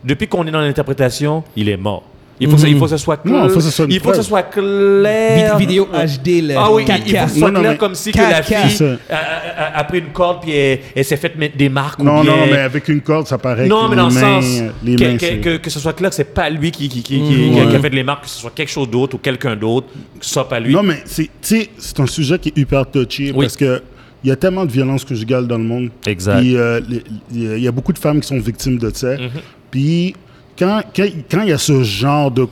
Depuis 0.06 0.30
qu'on 0.30 0.48
est 0.48 0.52
dans 0.52 0.62
l'interprétation, 0.62 1.44
il 1.58 1.68
est 1.68 1.76
mort. 1.76 2.04
Il 2.42 2.48
faut, 2.50 2.56
que 2.56 2.62
ça- 2.62 2.68
il 2.70 2.78
faut 2.78 2.86
que 2.86 2.90
ça 2.92 2.98
soit 2.98 3.18
clair. 3.18 3.36
Non, 3.36 3.44
il 3.46 3.50
faut 3.50 3.58
que 3.58 3.62
ça 3.64 3.72
soit 3.72 3.86
il 3.90 4.00
faut 4.00 4.08
que 4.10 4.14
preuve. 4.14 4.26
soit 4.26 4.44
clair. 4.44 5.58
Vid- 5.58 5.60
vidéo 5.60 5.88
HD, 5.92 6.42
là. 6.42 6.56
Ah 6.58 6.72
oui, 6.72 6.86
il- 6.88 6.94
il, 7.08 7.14
4K. 7.14 7.20
faut 7.20 7.26
que 7.26 7.32
ce 7.34 7.40
soit 7.40 7.48
Non, 7.52 7.54
non, 7.56 7.60
clair 7.62 7.72
mais 7.74 7.78
comme 7.78 7.96
si 7.96 8.12
que 8.12 8.18
la 8.18 8.42
4K. 8.42 8.44
fille 8.46 8.70
C'est 8.72 8.78
ça. 8.78 8.98
a, 9.10 9.16
a- 9.16 9.64
a- 9.76 9.80
a 9.80 9.84
pris 9.84 10.00
une 10.00 10.12
corde 10.14 10.42
puis 10.42 10.52
elle, 10.52 10.80
elle 10.96 11.06
s'est 11.06 11.18
fait 11.18 11.36
mettre 11.38 11.58
des 11.58 11.70
marques 11.70 12.00
Non, 12.02 12.20
ou 12.20 12.24
bien... 12.24 12.32
non, 12.36 12.42
mais 12.50 12.58
avec 12.60 12.88
une 12.88 13.02
corde, 13.02 13.28
ça 13.28 13.38
paraît 13.38 13.68
Non, 13.68 13.86
que 13.86 13.90
mais 13.92 13.96
dans 13.98 14.06
le 14.06 14.12
sens 14.14 14.46
les 14.84 14.96
que, 14.96 15.04
mains, 15.04 15.18
que, 15.18 15.36
que, 15.36 15.58
que 15.58 15.70
ce 15.70 15.80
soit 15.80 15.94
clair 15.94 16.10
que 16.10 16.16
c'est 16.16 16.34
pas 16.34 16.50
lui 16.50 16.72
qui, 16.72 16.88
qui, 16.88 17.02
qui, 17.04 17.16
qui- 17.16 17.22
Mhm. 17.22 17.68
qui 17.68 17.76
a- 17.76 17.78
a 17.78 17.80
fait 17.82 17.90
les 17.90 18.04
marques, 18.04 18.24
que 18.24 18.30
ce 18.30 18.40
soit 18.40 18.52
quelque 18.56 18.72
chose 18.72 18.90
d'autre 18.90 19.16
ou 19.16 19.20
quelqu'un 19.20 19.56
d'autre, 19.56 19.88
que 20.20 20.26
ce 20.26 20.32
soit 20.34 20.48
pas 20.48 20.60
lui. 20.60 20.74
Non, 20.74 20.84
mais 20.84 21.02
c'est, 21.06 21.24
tu 21.24 21.30
sais, 21.42 21.70
c'est 21.78 22.00
un 22.00 22.08
sujet 22.08 22.40
qui 22.40 22.50
est 22.50 22.58
hyper 22.58 22.86
touché 22.90 23.32
Oui. 23.36 23.46
parce 23.46 23.58
que 23.58 23.82
il 24.24 24.30
y 24.30 24.32
a 24.32 24.36
tellement 24.36 24.66
de 24.66 24.72
violence 24.72 25.06
conjugale 25.06 25.48
dans 25.48 25.58
le 25.58 25.64
monde. 25.64 25.90
Exact. 26.06 26.40
Puis 26.40 26.56
euh, 26.58 26.80
les- 26.90 27.04
il 27.34 27.44
y 27.44 27.48
a- 27.52 27.58
il 27.58 27.64
y 27.64 27.68
a 27.68 27.72
beaucoup 27.72 27.94
de 27.94 28.00
femmes 28.00 28.20
qui 28.22 28.28
sont 28.28 28.40
victimes 28.40 28.78
de 28.78 28.92
ça. 28.94 29.12
Mhm. 29.16 29.30
Puis 29.72 30.14
quand 30.60 30.82
quand 30.96 31.06
quand 31.32 31.42
il 31.44 31.50
y 31.50 31.54
a 31.54 31.58
ce 31.58 31.82
genre 31.84 32.30
de, 32.30 32.46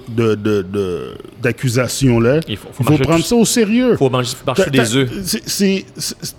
d'accusation-là, 1.41 2.39
Il 2.47 2.57
faut- 2.57 2.67
faut 2.71 2.73
il 2.79 2.85
faut 2.85 2.91
marcher 2.91 3.03
prendre 3.03 3.23
ça 3.25 3.35
au 3.35 3.45
sérieux. 3.45 3.95
faut 3.97 4.09
manger, 4.09 4.35
faut 4.35 4.45
marcher 4.45 4.69
des 4.71 4.95
œufs. 4.95 5.09
c'est- 5.45 5.85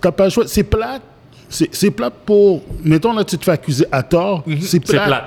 T'as 0.01 0.11
pas 0.13 0.25
le 0.25 0.31
choix. 0.31 0.45
C'est 0.47 0.65
plate. 0.65 1.03
C'est 1.49 1.91
plate 1.91 2.15
pour. 2.27 2.63
Mettons 2.85 3.13
là, 3.15 3.25
tu 3.25 3.39
te 3.39 3.45
fais 3.45 3.53
accuser 3.53 3.87
à 3.91 4.03
tort. 4.03 4.43
C'est 4.47 4.53
Mhm. 4.55 4.61
C'est 4.63 4.81
plate. 4.81 5.25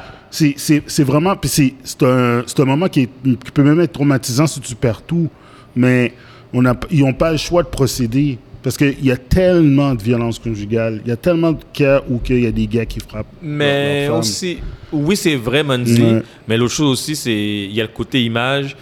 C'est- 0.87 1.03
vraiment. 1.03 1.35
Puis 1.35 1.49
c'est 1.49 1.73
c'est 1.83 2.03
un, 2.03 2.43
c'est 2.45 2.59
un 2.59 2.65
moment 2.65 2.87
qui, 2.87 3.01
est- 3.01 3.09
qui 3.23 3.51
peut 3.53 3.63
même 3.63 3.79
être 3.79 3.93
traumatisant 3.93 4.47
si 4.47 4.59
tu 4.59 4.75
perds 4.75 5.01
tout. 5.01 5.29
Mais 5.75 6.13
on 6.53 6.65
a, 6.65 6.73
ils 6.91 6.99
n'ont 7.01 7.13
pas 7.13 7.31
le 7.31 7.37
choix 7.37 7.63
de 7.63 7.67
procéder. 7.69 8.37
Parce 8.63 8.77
qu'il 8.77 9.03
y 9.03 9.11
a 9.11 9.17
tellement 9.17 9.95
de 9.95 10.03
violence 10.03 10.37
conjugale. 10.37 11.01
Il 11.03 11.09
y 11.09 11.11
a 11.11 11.17
tellement 11.17 11.51
de 11.53 11.63
cas 11.73 12.03
où 12.09 12.19
il 12.29 12.41
y 12.41 12.45
a 12.47 12.51
des 12.51 12.67
gars 12.67 12.85
qui 12.85 12.99
frappent. 12.99 13.25
Mais 13.41 14.07
aussi, 14.09 14.59
oui, 14.91 15.15
c'est 15.15 15.35
vrai, 15.35 15.63
Ouais. 15.63 16.21
mais 16.47 16.57
l'autre 16.57 16.73
chose 16.73 16.91
aussi, 16.91 17.15
c'est 17.15 17.33
il 17.33 17.71
y 17.71 17.81
a 17.81 17.85
le 17.85 17.89
côté 17.89 18.23
image. 18.23 18.75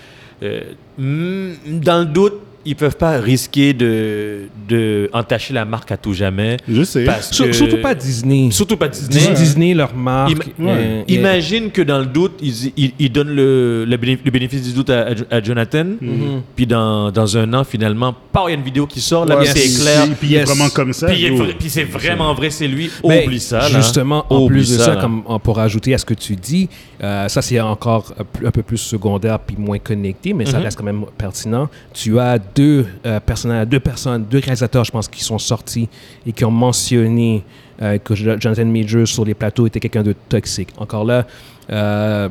Euh, 0.43 0.62
dans 0.98 2.00
le 2.00 2.05
doute, 2.05 2.39
ils 2.65 2.75
peuvent 2.75 2.97
pas 2.97 3.19
risquer 3.19 3.73
de, 3.73 4.41
de 4.67 5.09
entacher 5.13 5.53
la 5.53 5.65
marque 5.65 5.91
à 5.91 5.97
tout 5.97 6.13
jamais. 6.13 6.57
Je 6.67 6.83
sais. 6.83 7.05
Parce 7.05 7.31
Sur- 7.31 7.45
que- 7.45 7.51
Surtout 7.53 7.77
pas 7.81 7.95
Disney. 7.95 8.49
Surtout 8.51 8.77
pas 8.77 8.87
Disney. 8.87 9.19
Dis- 9.33 9.41
Disney, 9.41 9.73
leur 9.73 9.95
marque. 9.95 10.31
Ima- 10.31 10.43
euh, 10.69 11.01
Imagine 11.07 11.71
que 11.71 11.81
dans 11.81 11.99
le 11.99 12.05
doute, 12.05 12.33
ils, 12.41 12.71
ils, 12.77 12.91
ils 12.99 13.11
donnent 13.11 13.33
le, 13.35 13.85
le, 13.85 13.97
béné- 13.97 14.19
le 14.23 14.31
bénéfice 14.31 14.61
du 14.63 14.73
doute 14.73 14.89
à, 14.89 15.41
Jonathan, 15.43 15.85
Mhm. 16.01 16.41
puis 16.55 16.65
dans, 16.67 17.11
dans 17.11 17.37
un 17.37 17.53
an, 17.53 17.63
finalement, 17.63 18.13
pas 18.31 18.45
il 18.47 18.51
y 18.51 18.53
a 18.53 18.57
une 18.57 18.63
vidéo 18.63 18.85
qui 18.87 19.01
sort, 19.01 19.25
là, 19.25 19.37
Ouais, 19.37 19.45
mais 19.53 19.59
c'est 19.59 19.81
clair. 19.81 20.03
Puis, 20.05 20.15
puis 20.19 20.27
il 20.29 20.35
est 20.35 20.39
Yes. 20.39 20.49
vraiment 20.49 20.69
comme 20.69 20.93
ça. 20.93 21.07
Puis, 21.07 21.69
c'est 21.69 21.83
vraiment 21.83 22.33
vrai, 22.33 22.49
c'est 22.49 22.67
lui. 22.67 22.89
Ben, 23.03 23.23
Oublie 23.25 23.39
ça. 23.39 23.59
là. 23.59 23.69
Justement, 23.81 24.25
en 24.29 24.37
Oublie 24.43 24.59
plus 24.59 24.77
de 24.77 24.81
ça, 24.83 24.95
là. 24.95 25.01
comme 25.01 25.23
on 25.25 25.39
pourra 25.39 25.63
ajouter 25.63 25.93
à 25.93 25.97
ce 25.97 26.05
que 26.05 26.13
tu 26.13 26.35
dis, 26.35 26.69
euh, 27.01 27.27
ça 27.27 27.41
c'est 27.41 27.59
encore 27.59 28.13
un 28.19 28.23
peu- 28.23 28.47
un 28.47 28.51
peu 28.51 28.61
plus 28.63 28.77
secondaire 28.77 29.39
puis 29.39 29.55
moins 29.57 29.79
connecté, 29.79 30.33
mais 30.33 30.45
ça 30.45 30.57
Mhm. 30.57 30.63
reste 30.63 30.77
quand 30.77 30.83
même 30.83 31.05
pertinent. 31.17 31.69
Tu 31.93 32.19
as 32.19 32.37
deux 32.37 32.85
euh, 33.05 33.19
personnages, 33.19 33.67
deux 33.67 33.79
personnes, 33.79 34.23
deux 34.29 34.39
réalisateurs, 34.39 34.83
je 34.83 34.91
pense, 34.91 35.07
qui 35.07 35.23
sont 35.23 35.37
sortis 35.39 35.87
et 36.25 36.31
qui 36.31 36.43
ont 36.45 36.51
mentionné 36.51 37.43
euh, 37.81 37.97
que 37.97 38.13
Jo- 38.13 38.35
Jonathan 38.37 38.65
Majors 38.65 39.07
sur 39.07 39.23
les 39.23 39.33
plateaux 39.33 39.65
était 39.65 39.79
quelqu'un 39.79 40.03
de 40.03 40.13
toxique. 40.27 40.69
Encore 40.77 41.05
là, 41.05 41.25
euh, 41.71 42.29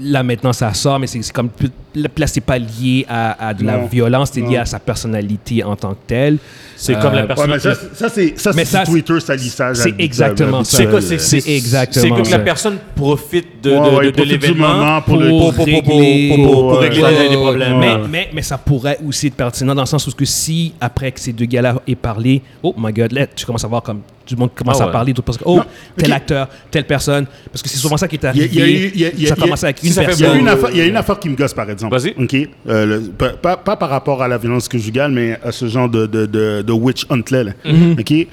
là 0.00 0.22
maintenant 0.22 0.52
ça 0.52 0.72
sort, 0.74 0.98
mais 0.98 1.06
c'est 1.08 1.32
comme 1.32 1.48
là 1.96 2.26
c'est 2.26 2.40
pas 2.40 2.58
lié 2.58 3.04
à, 3.08 3.48
à 3.48 3.54
de 3.54 3.64
la 3.64 3.78
Non. 3.78 3.86
violence, 3.86 4.30
c'est 4.32 4.40
lié 4.40 4.56
Non. 4.56 4.62
à 4.62 4.66
sa 4.66 4.78
personnalité 4.78 5.64
en 5.64 5.74
tant 5.74 5.92
que 5.94 5.98
telle. 6.06 6.38
C'est 6.76 6.94
Euh, 6.94 7.00
comme 7.02 7.14
la 7.14 7.22
ouais, 7.22 7.26
personne. 7.26 7.50
Ouais, 7.50 7.56
mais 7.56 7.60
ça, 7.60 7.74
ça, 7.94 8.08
c'est 8.08 8.64
ça, 8.66 8.84
Twitter 8.84 9.18
salissage. 9.18 9.76
c'est 9.78 9.94
exactement 9.98 10.62
ça. 10.62 10.76
C'est 10.76 10.86
quoi, 10.86 11.00
c'est 11.00 11.14
habituel. 11.14 11.42
C'est 11.42 11.50
exactement 11.56 12.16
C'est 12.16 12.22
que 12.22 12.30
la 12.30 12.38
personne 12.44 12.78
profite 12.94 13.60
de, 13.64 13.70
Ouais, 13.72 13.90
de- 14.12 14.20
ouais, 14.20 14.24
l'événement 14.24 15.00
pour 15.02 15.14
pour, 15.14 15.22
le- 15.22 15.28
pour, 15.30 15.54
pour, 15.54 15.64
pour, 15.64 15.82
pour, 15.82 15.98
régler- 16.00 16.28
pour- 16.36 16.52
pour 16.52 16.72
Ouais, 16.74 16.78
régler 16.88 17.02
Ouais, 17.02 17.28
des 17.30 17.34
ouais, 17.34 17.42
problèmes. 17.42 18.06
Mais, 18.08 18.28
mais 18.32 18.42
ça 18.42 18.58
pourrait 18.58 18.98
aussi 19.04 19.26
être 19.26 19.34
pertinent 19.34 19.74
dans 19.74 19.82
le 19.82 19.86
sens 19.86 20.06
où 20.06 20.12
que 20.12 20.24
si, 20.24 20.72
après 20.80 21.10
que 21.10 21.18
ces 21.18 21.32
deux 21.32 21.46
gars-là 21.46 21.82
aient 21.88 21.96
parlé, 21.96 22.42
oh 22.62 22.72
my 22.78 22.92
god, 22.92 23.10
là, 23.10 23.26
tu 23.26 23.44
commences 23.44 23.64
à 23.64 23.68
voir 23.68 23.82
comme 23.82 24.02
du 24.28 24.36
monde 24.36 24.50
commence 24.54 24.78
Ah 24.80 24.84
à 24.84 24.86
ouais. 24.86 24.92
parler, 24.92 25.12
d'autres 25.12 25.24
personnes, 25.26 25.42
oh, 25.46 25.56
Non, 25.56 25.64
tel 25.96 26.12
acteur, 26.12 26.48
telle 26.70 26.86
personne, 26.86 27.26
parce 27.50 27.62
que 27.62 27.68
c'est 27.68 27.78
souvent 27.78 27.96
ça 27.96 28.06
qui 28.06 28.16
est 28.16 28.18
Il 28.18 28.24
y 28.24 28.26
a- 28.26 28.30
arrivé. 28.30 28.48
il 28.52 28.58
y 28.58 28.62
a 28.62 28.66
eu- 28.68 28.90
il 28.94 29.00
y 29.00 29.04
a- 29.06 29.10
il 29.14 29.22
y 29.22 29.26
a- 29.26 29.28
ça 29.30 29.36
commence 29.36 29.64
avec 29.64 29.82
une 29.82 29.94
personne. 29.94 30.46
Euh, 30.48 30.56
il 30.72 30.76
y 30.78 30.80
a 30.80 30.86
une 30.86 30.96
affaire 30.96 31.18
qui 31.18 31.28
me 31.28 31.36
gosse, 31.36 31.54
par 31.54 31.68
exemple. 31.70 31.98
Vas-y. 31.98 32.14
OK? 32.22 32.48
Euh, 32.68 32.86
le- 32.86 33.00
pas, 33.10 33.30
pas- 33.30 33.56
pas 33.56 33.76
par 33.76 33.88
rapport 33.90 34.22
à 34.22 34.28
la 34.28 34.38
violence 34.38 34.68
conjugale, 34.68 35.10
mais 35.12 35.38
à 35.42 35.50
ce 35.52 35.66
genre 35.68 35.88
de, 35.88 36.06
de, 36.06 36.26
de, 36.26 36.62
de 36.62 36.72
witch 36.72 37.04
hunt-là. 37.10 37.44
là. 37.44 37.52
Mm-hmm. 37.64 38.00
OK? 38.00 38.28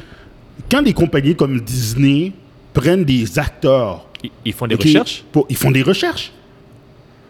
Quand 0.72 0.82
des 0.82 0.94
compagnies 0.94 1.36
comme 1.36 1.60
Disney 1.62 2.32
prennent 2.74 3.04
des 3.06 3.38
acteurs... 3.40 4.06
Ils, 4.24 4.32
ils 4.46 4.54
font 4.54 4.68
des 4.68 4.76
recherches? 4.76 5.24
pour- 5.32 5.46
ils 5.50 5.56
font 5.58 5.72
des 5.72 5.82
recherches. 5.84 6.32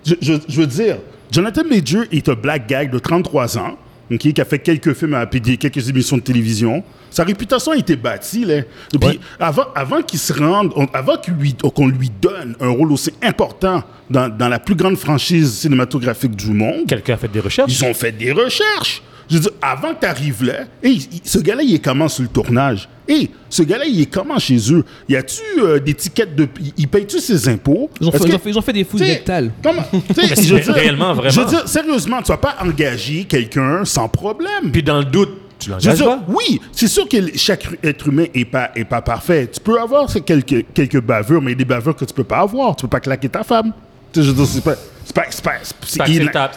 je, 0.06 0.14
je- 0.22 0.34
je 0.48 0.62
veux 0.62 0.68
dire, 0.68 0.98
Jonathan 1.32 1.64
Major 1.70 2.04
est 2.12 2.30
un 2.30 2.34
black 2.36 2.68
gag 2.68 2.92
de 2.92 3.00
33 3.00 3.58
ans, 3.58 3.78
ok, 4.12 4.18
qui 4.34 4.42
a 4.42 4.46
fait 4.46 4.60
quelques 4.60 4.94
films 4.94 5.14
à 5.16 5.26
PD, 5.26 5.58
quelques 5.58 5.88
émissions 5.90 6.18
de 6.18 6.22
télévision. 6.22 6.84
Sa 7.10 7.24
réputation 7.24 7.72
a 7.72 7.78
été 7.78 7.96
bâtie. 7.96 8.44
Là. 8.46 8.62
Ouais. 9.02 9.20
avant, 9.40 9.66
avant 9.74 10.02
qu'il 10.02 10.20
se 10.20 10.34
rende, 10.34 10.72
on- 10.76 10.86
avant 10.94 11.16
lui- 11.40 11.56
qu'on 11.74 11.88
lui 11.88 12.12
donne 12.22 12.56
un 12.60 12.70
rôle 12.70 12.92
aussi 12.92 13.12
important 13.22 13.84
dans, 14.10 14.28
dans 14.30 14.50
la 14.50 14.60
plus 14.60 14.76
grande 14.76 14.98
franchise 14.98 15.54
cinématographique 15.60 16.36
du 16.36 16.52
monde, 16.52 16.86
Quelqu'un 16.88 17.14
a 17.14 17.18
fait 17.18 17.32
des 17.32 17.40
recherches. 17.40 17.72
ils 17.72 17.86
ont 17.86 17.94
fait 17.94 18.12
des 18.12 18.32
recherches. 18.32 19.02
Je 19.30 19.36
veux 19.36 19.42
dire, 19.42 19.52
avant 19.62 19.94
que 19.94 20.02
tu 20.02 20.06
arrives 20.06 20.44
là, 20.44 20.54
hey, 20.84 21.08
il- 21.12 21.22
ce 21.24 21.40
gars-là, 21.40 21.64
il 21.64 21.74
est 21.74 21.80
comment 21.80 22.08
sur 22.08 22.24
le 22.24 22.30
tournage? 22.30 22.88
Et 23.08 23.30
ce 23.50 23.64
gars-là, 23.64 23.86
il 23.86 24.02
est 24.02 24.06
comment 24.08 24.38
chez 24.40 24.58
eux? 24.72 24.84
Y 25.10 25.16
a-tu 25.16 25.42
euh, 25.60 25.80
des 25.80 25.94
tickets 25.94 26.36
de. 26.36 26.48
Il, 26.78 26.88
paye-tu 26.88 27.20
ses 27.20 27.48
impôts? 27.50 27.90
Ils 28.02 28.08
ont, 28.08 28.12
fait, 28.12 28.18
ils 28.18 28.30
que- 28.32 28.36
ont 28.36 28.40
fait- 28.40 28.50
ils 28.50 28.58
ont 28.58 28.62
fait 28.62 28.74
des 28.74 28.84
fouilles 28.84 29.02
T'sais, 29.02 29.14
rectales. 29.14 29.52
Mais 29.64 30.28
je 30.36 30.54
veux 30.56 30.60
dire- 30.60 30.74
réellement, 30.74 31.14
vraiment. 31.14 31.30
Je 31.30 31.40
veux 31.42 31.46
dire, 31.48 31.68
sérieusement, 31.68 32.22
tu 32.22 32.30
vas 32.30 32.38
pas 32.38 32.56
engager 32.62 33.24
quelqu'un 33.26 33.86
sans 33.86 34.08
problème. 34.08 34.72
Puis 34.72 34.82
dans 34.84 34.98
le 35.00 35.06
doute, 35.06 35.30
tu 35.60 35.70
l'engages 35.70 36.00
pas? 36.04 36.20
oui, 36.28 36.60
c'est 36.72 36.88
sûr 36.88 37.08
que 37.08 37.18
chaque 37.36 37.66
être 37.84 38.08
humain 38.08 38.26
est 38.34 38.46
pas, 38.46 38.72
est 38.76 38.86
pas 38.86 39.02
parfait. 39.02 39.50
Tu 39.54 39.60
peux 39.60 39.80
avoir 39.80 40.12
quelques, 40.26 40.66
quelques 40.74 41.02
bavures, 41.02 41.42
mais 41.42 41.52
il 41.52 41.54
y 41.54 41.56
a 41.56 41.60
des 41.60 41.66
bavures 41.66 41.96
que 41.96 42.06
tu 42.06 42.14
peux 42.14 42.24
pas 42.24 42.40
avoir. 42.40 42.76
Tu 42.76 42.82
peux 42.84 42.90
pas 42.90 43.00
claquer 43.00 43.30
ta 43.30 43.44
femme. 43.44 43.72
Je 44.16 44.22
veux 44.22 44.34
dire, 44.34 44.46
c'est 44.46 44.64
pas. 44.64 44.76
C'est 45.06 45.14
pas, 45.14 45.22
acceptable, 45.22 45.70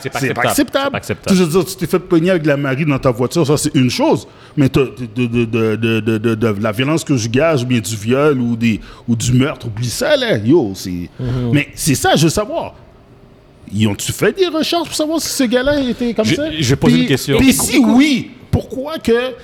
c'est 0.00 0.32
pas 0.34 0.40
acceptable, 0.48 0.90
pas 1.00 1.34
Je 1.34 1.44
veux 1.44 1.50
dire, 1.50 1.64
tu 1.66 1.76
t'es 1.76 1.86
fait 1.86 1.98
pogner 1.98 2.30
avec 2.30 2.46
la 2.46 2.56
Marie 2.56 2.86
dans 2.86 2.98
ta 2.98 3.10
voiture, 3.10 3.46
ça 3.46 3.58
c'est 3.58 3.74
une 3.74 3.90
chose. 3.90 4.26
Mais 4.56 4.70
de, 4.70 6.62
la 6.62 6.72
violence 6.72 7.04
conjugale 7.04 7.58
ou 7.60 7.66
bien 7.66 7.80
du 7.80 7.94
viol 7.94 8.40
ou, 8.40 8.56
des, 8.56 8.80
ou 9.06 9.14
du 9.14 9.34
meurtre, 9.34 9.66
oublie 9.66 9.90
ça 9.90 10.16
là. 10.16 10.38
Yo, 10.38 10.72
c'est. 10.74 11.10
Mhm. 11.20 11.50
Mais 11.52 11.68
c'est 11.74 11.94
ça, 11.94 12.16
je 12.16 12.24
veux 12.24 12.30
savoir. 12.30 12.74
Ils 13.70 13.86
ont-tu 13.86 14.12
fait 14.12 14.32
des 14.32 14.46
recherches 14.46 14.86
pour 14.86 14.96
savoir 14.96 15.20
si 15.20 15.28
ce 15.28 15.44
gars-là 15.44 15.78
était 15.80 16.14
comme 16.14 16.24
Je- 16.24 16.34
ça? 16.34 16.44
je 16.58 16.68
vais 16.70 16.76
poser 16.76 16.94
Puis- 16.94 17.02
une 17.02 17.08
question. 17.08 17.36
Puis 17.36 17.52
si 17.52 17.78
oui, 17.78 18.30
pourquoi 18.50 18.96
que, 18.98 19.34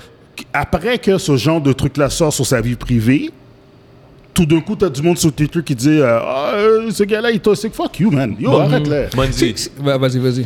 après 0.51 0.97
que 0.97 1.19
ce 1.19 1.37
genre 1.37 1.61
de 1.61 1.73
truc-là 1.73 2.09
sort 2.09 2.33
sur 2.33 2.45
sa 2.45 2.59
vie 2.59 2.75
privée, 2.75 3.29
tout 4.35 4.45
d'un 4.45 4.59
coup, 4.59 4.75
t'as 4.75 4.89
du 4.89 5.01
monde 5.01 5.17
sur 5.17 5.33
Twitter 5.33 5.63
qui 5.63 5.73
dit 5.73 5.99
euh, 5.99 6.19
Ah, 6.21 6.51
euh, 6.55 6.91
ce 6.91 7.03
gars-là, 7.03 7.31
il 7.31 7.37
est 7.37 7.39
toxique. 7.39 7.73
Fuck 7.73 7.99
you, 7.99 8.11
man. 8.11 8.35
Yo, 8.39 8.55
arrête 8.57 8.87
là. 8.87 9.05
Mondi, 9.15 9.55
Ouais, 9.83 9.97
Vas-y, 9.97 10.19
vas-y. 10.19 10.45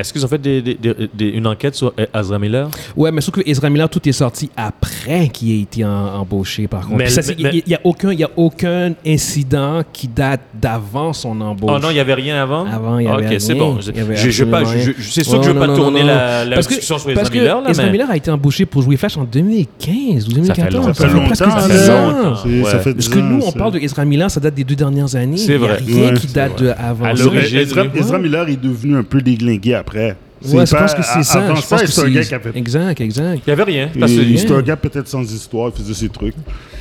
Est-ce 0.00 0.12
qu'ils 0.12 0.24
ont 0.24 0.28
fait 0.28 0.38
des- 0.38 0.62
des- 0.62 0.74
des- 0.74 0.94
des- 1.14 1.28
une 1.28 1.46
enquête 1.46 1.74
sur 1.74 1.92
euh, 1.98 2.06
Azra 2.12 2.38
Miller? 2.38 2.68
Ouais, 2.96 3.10
mais 3.12 3.20
sauf 3.20 3.34
que 3.34 3.40
Ezra 3.46 3.70
Miller, 3.70 3.88
tout 3.88 4.06
est 4.08 4.12
sorti 4.12 4.50
après 4.56 5.28
qu'il 5.28 5.52
ait 5.52 5.60
été 5.62 5.84
en- 5.84 5.88
embauché, 6.20 6.66
par 6.68 6.86
contre. 6.88 7.08
Ça, 7.08 7.20
Il 7.38 7.62
n'y 7.66 7.74
a, 7.74 7.80
aucun- 7.84 8.12
il 8.12 8.18
y 8.20 8.24
a 8.24 8.30
aucun 8.36 8.92
incident 9.06 9.82
qui 9.92 10.08
date 10.08 10.40
d'avant 10.60 11.12
son 11.12 11.40
embauche. 11.40 11.70
Oh 11.74 11.78
non, 11.78 11.90
il 11.90 11.94
n'y 11.94 12.00
avait 12.00 12.14
rien 12.14 12.42
avant? 12.42 12.66
Avant, 12.66 12.98
il 12.98 13.04
y 13.04 13.08
avait 13.08 13.26
Ok, 13.34 13.40
c'est 13.40 13.52
rien. 13.52 13.62
bon. 13.62 13.78
Je- 13.80 14.44
pas- 14.44 14.62
C'est 14.64 15.22
sûr 15.24 15.34
que 15.34 15.38
Ouais, 15.38 15.44
je 15.44 15.48
ne 15.48 15.54
veux 15.54 15.60
pas 15.60 15.66
non, 15.66 15.76
tourner 15.76 16.00
non, 16.00 16.06
la, 16.06 16.44
la 16.44 16.54
Parce 16.56 16.66
que, 16.66 16.72
discussion 16.74 16.98
sur 16.98 17.06
parce 17.14 17.20
Ezra 17.28 17.30
que 17.32 17.38
Miller. 17.38 17.60
Là, 17.62 17.70
Ezra 17.70 17.84
mais- 17.84 17.90
Miller 17.92 18.10
a 18.10 18.16
été 18.16 18.30
embauché 18.30 18.66
pour 18.66 18.82
jouer 18.82 18.96
Flash 18.96 19.16
en 19.16 19.24
2015 19.24 20.28
ou 20.28 20.32
2014. 20.32 20.74
longtemps. 20.86 20.94
Ça 20.94 21.08
fait 21.08 21.24
presque 21.26 21.44
longtemps, 21.44 21.66
10 21.68 21.86
là. 21.88 22.30
ans. 22.30 22.34
C'est- 22.42 22.64
Ça 22.64 22.76
Ouais. 22.76 22.82
fait 22.82 22.92
Parce 22.94 23.06
10 23.06 23.08
que 23.08 23.18
ans, 23.18 23.22
nous, 23.22 23.40
on 23.44 23.52
parle 23.52 23.72
de 23.72 23.78
Ezra 23.78 24.04
Miller, 24.04 24.30
ça 24.30 24.40
date 24.40 24.54
des 24.54 24.64
deux 24.64 24.74
dernières 24.76 25.14
années. 25.16 25.36
C'est 25.36 25.46
Il 25.46 25.52
y 25.52 25.54
a 25.54 25.58
vrai. 25.58 25.76
rien 25.84 26.14
qui 26.14 26.26
date 26.28 26.62
de 26.62 26.68
avant. 26.78 27.04
À 27.06 27.16
ça. 27.16 27.24
l'origine, 27.24 27.58
Ezra, 27.58 27.82
oui. 27.82 27.88
Ezra 28.00 28.18
Miller 28.18 28.48
est 28.48 28.60
devenu 28.60 28.96
un 28.96 29.02
peu 29.02 29.20
déglingué 29.20 29.74
après. 29.74 29.89
Ouais, 29.94 30.64
je 30.66 30.74
pense 30.74 30.94
que 30.94 31.02
c'est 31.02 31.22
ça. 31.22 31.40
Avant 31.44 31.54
Je 31.56 31.60
ça, 31.62 31.78
que 31.78 31.86
c'est 31.86 32.00
un 32.00 32.04
c'est- 32.04 32.10
gars 32.12 32.24
qui 32.24 32.34
a 32.34 32.40
fait 32.40 32.56
Exact, 32.56 33.00
exact. 33.00 33.40
Il 33.46 33.48
n'y 33.48 33.52
avait 33.52 33.62
rien. 33.64 33.90
C'était 34.06 34.52
un 34.54 34.62
gars 34.62 34.76
peut-être 34.76 35.08
sans 35.08 35.22
histoire, 35.22 35.70
il 35.74 35.82
faisait 35.82 35.94
ses 35.94 36.08
trucs. 36.08 36.34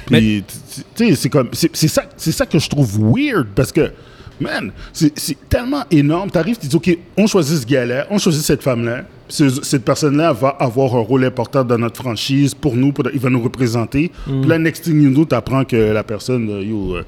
Mais- 0.09 0.19
Puis, 0.19 0.43
tu- 0.95 1.07
sais, 1.09 1.15
c'est 1.15 1.29
comme, 1.29 1.49
c'est 1.53 1.69
c'est 1.75 1.87
ça, 1.89 2.03
c'est 2.17 2.31
ça 2.31 2.45
que 2.45 2.57
je 2.57 2.69
trouve 2.69 2.89
weird 3.13 3.47
parce 3.53 3.71
que, 3.71 3.91
man, 4.39 4.71
c'est 4.93 5.11
c'est 5.19 5.37
tellement 5.49 5.83
énorme. 5.91 6.31
T'arrives, 6.31 6.57
tu 6.57 6.67
dis, 6.67 6.75
ok, 6.75 6.97
on 7.17 7.27
choisit 7.27 7.59
ce 7.61 7.65
gars-là, 7.65 8.07
on 8.09 8.17
choisit 8.17 8.41
cette 8.43 8.63
femme-là. 8.63 9.03
Ce- 9.27 9.61
Cette 9.63 9.83
personne-là 9.85 10.33
va 10.33 10.49
avoir 10.59 10.95
un 10.95 11.01
rôle 11.01 11.23
important 11.25 11.63
dans 11.63 11.77
notre 11.77 12.01
franchise 12.01 12.55
pour 12.55 12.75
nous, 12.75 12.91
pour- 12.93 13.05
il 13.13 13.19
va 13.19 13.29
nous 13.29 13.43
représenter. 13.43 14.11
Mm. 14.25 14.41
Puis 14.41 14.49
là, 14.49 14.57
next 14.57 14.83
thing 14.85 14.99
you 15.03 15.11
know, 15.11 15.25
t'apprends 15.25 15.65
que 15.65 15.75
la 15.75 16.03
personne, 16.03 16.49
euh, 16.49 16.63
yo, 16.63 16.95
euh, 16.95 17.03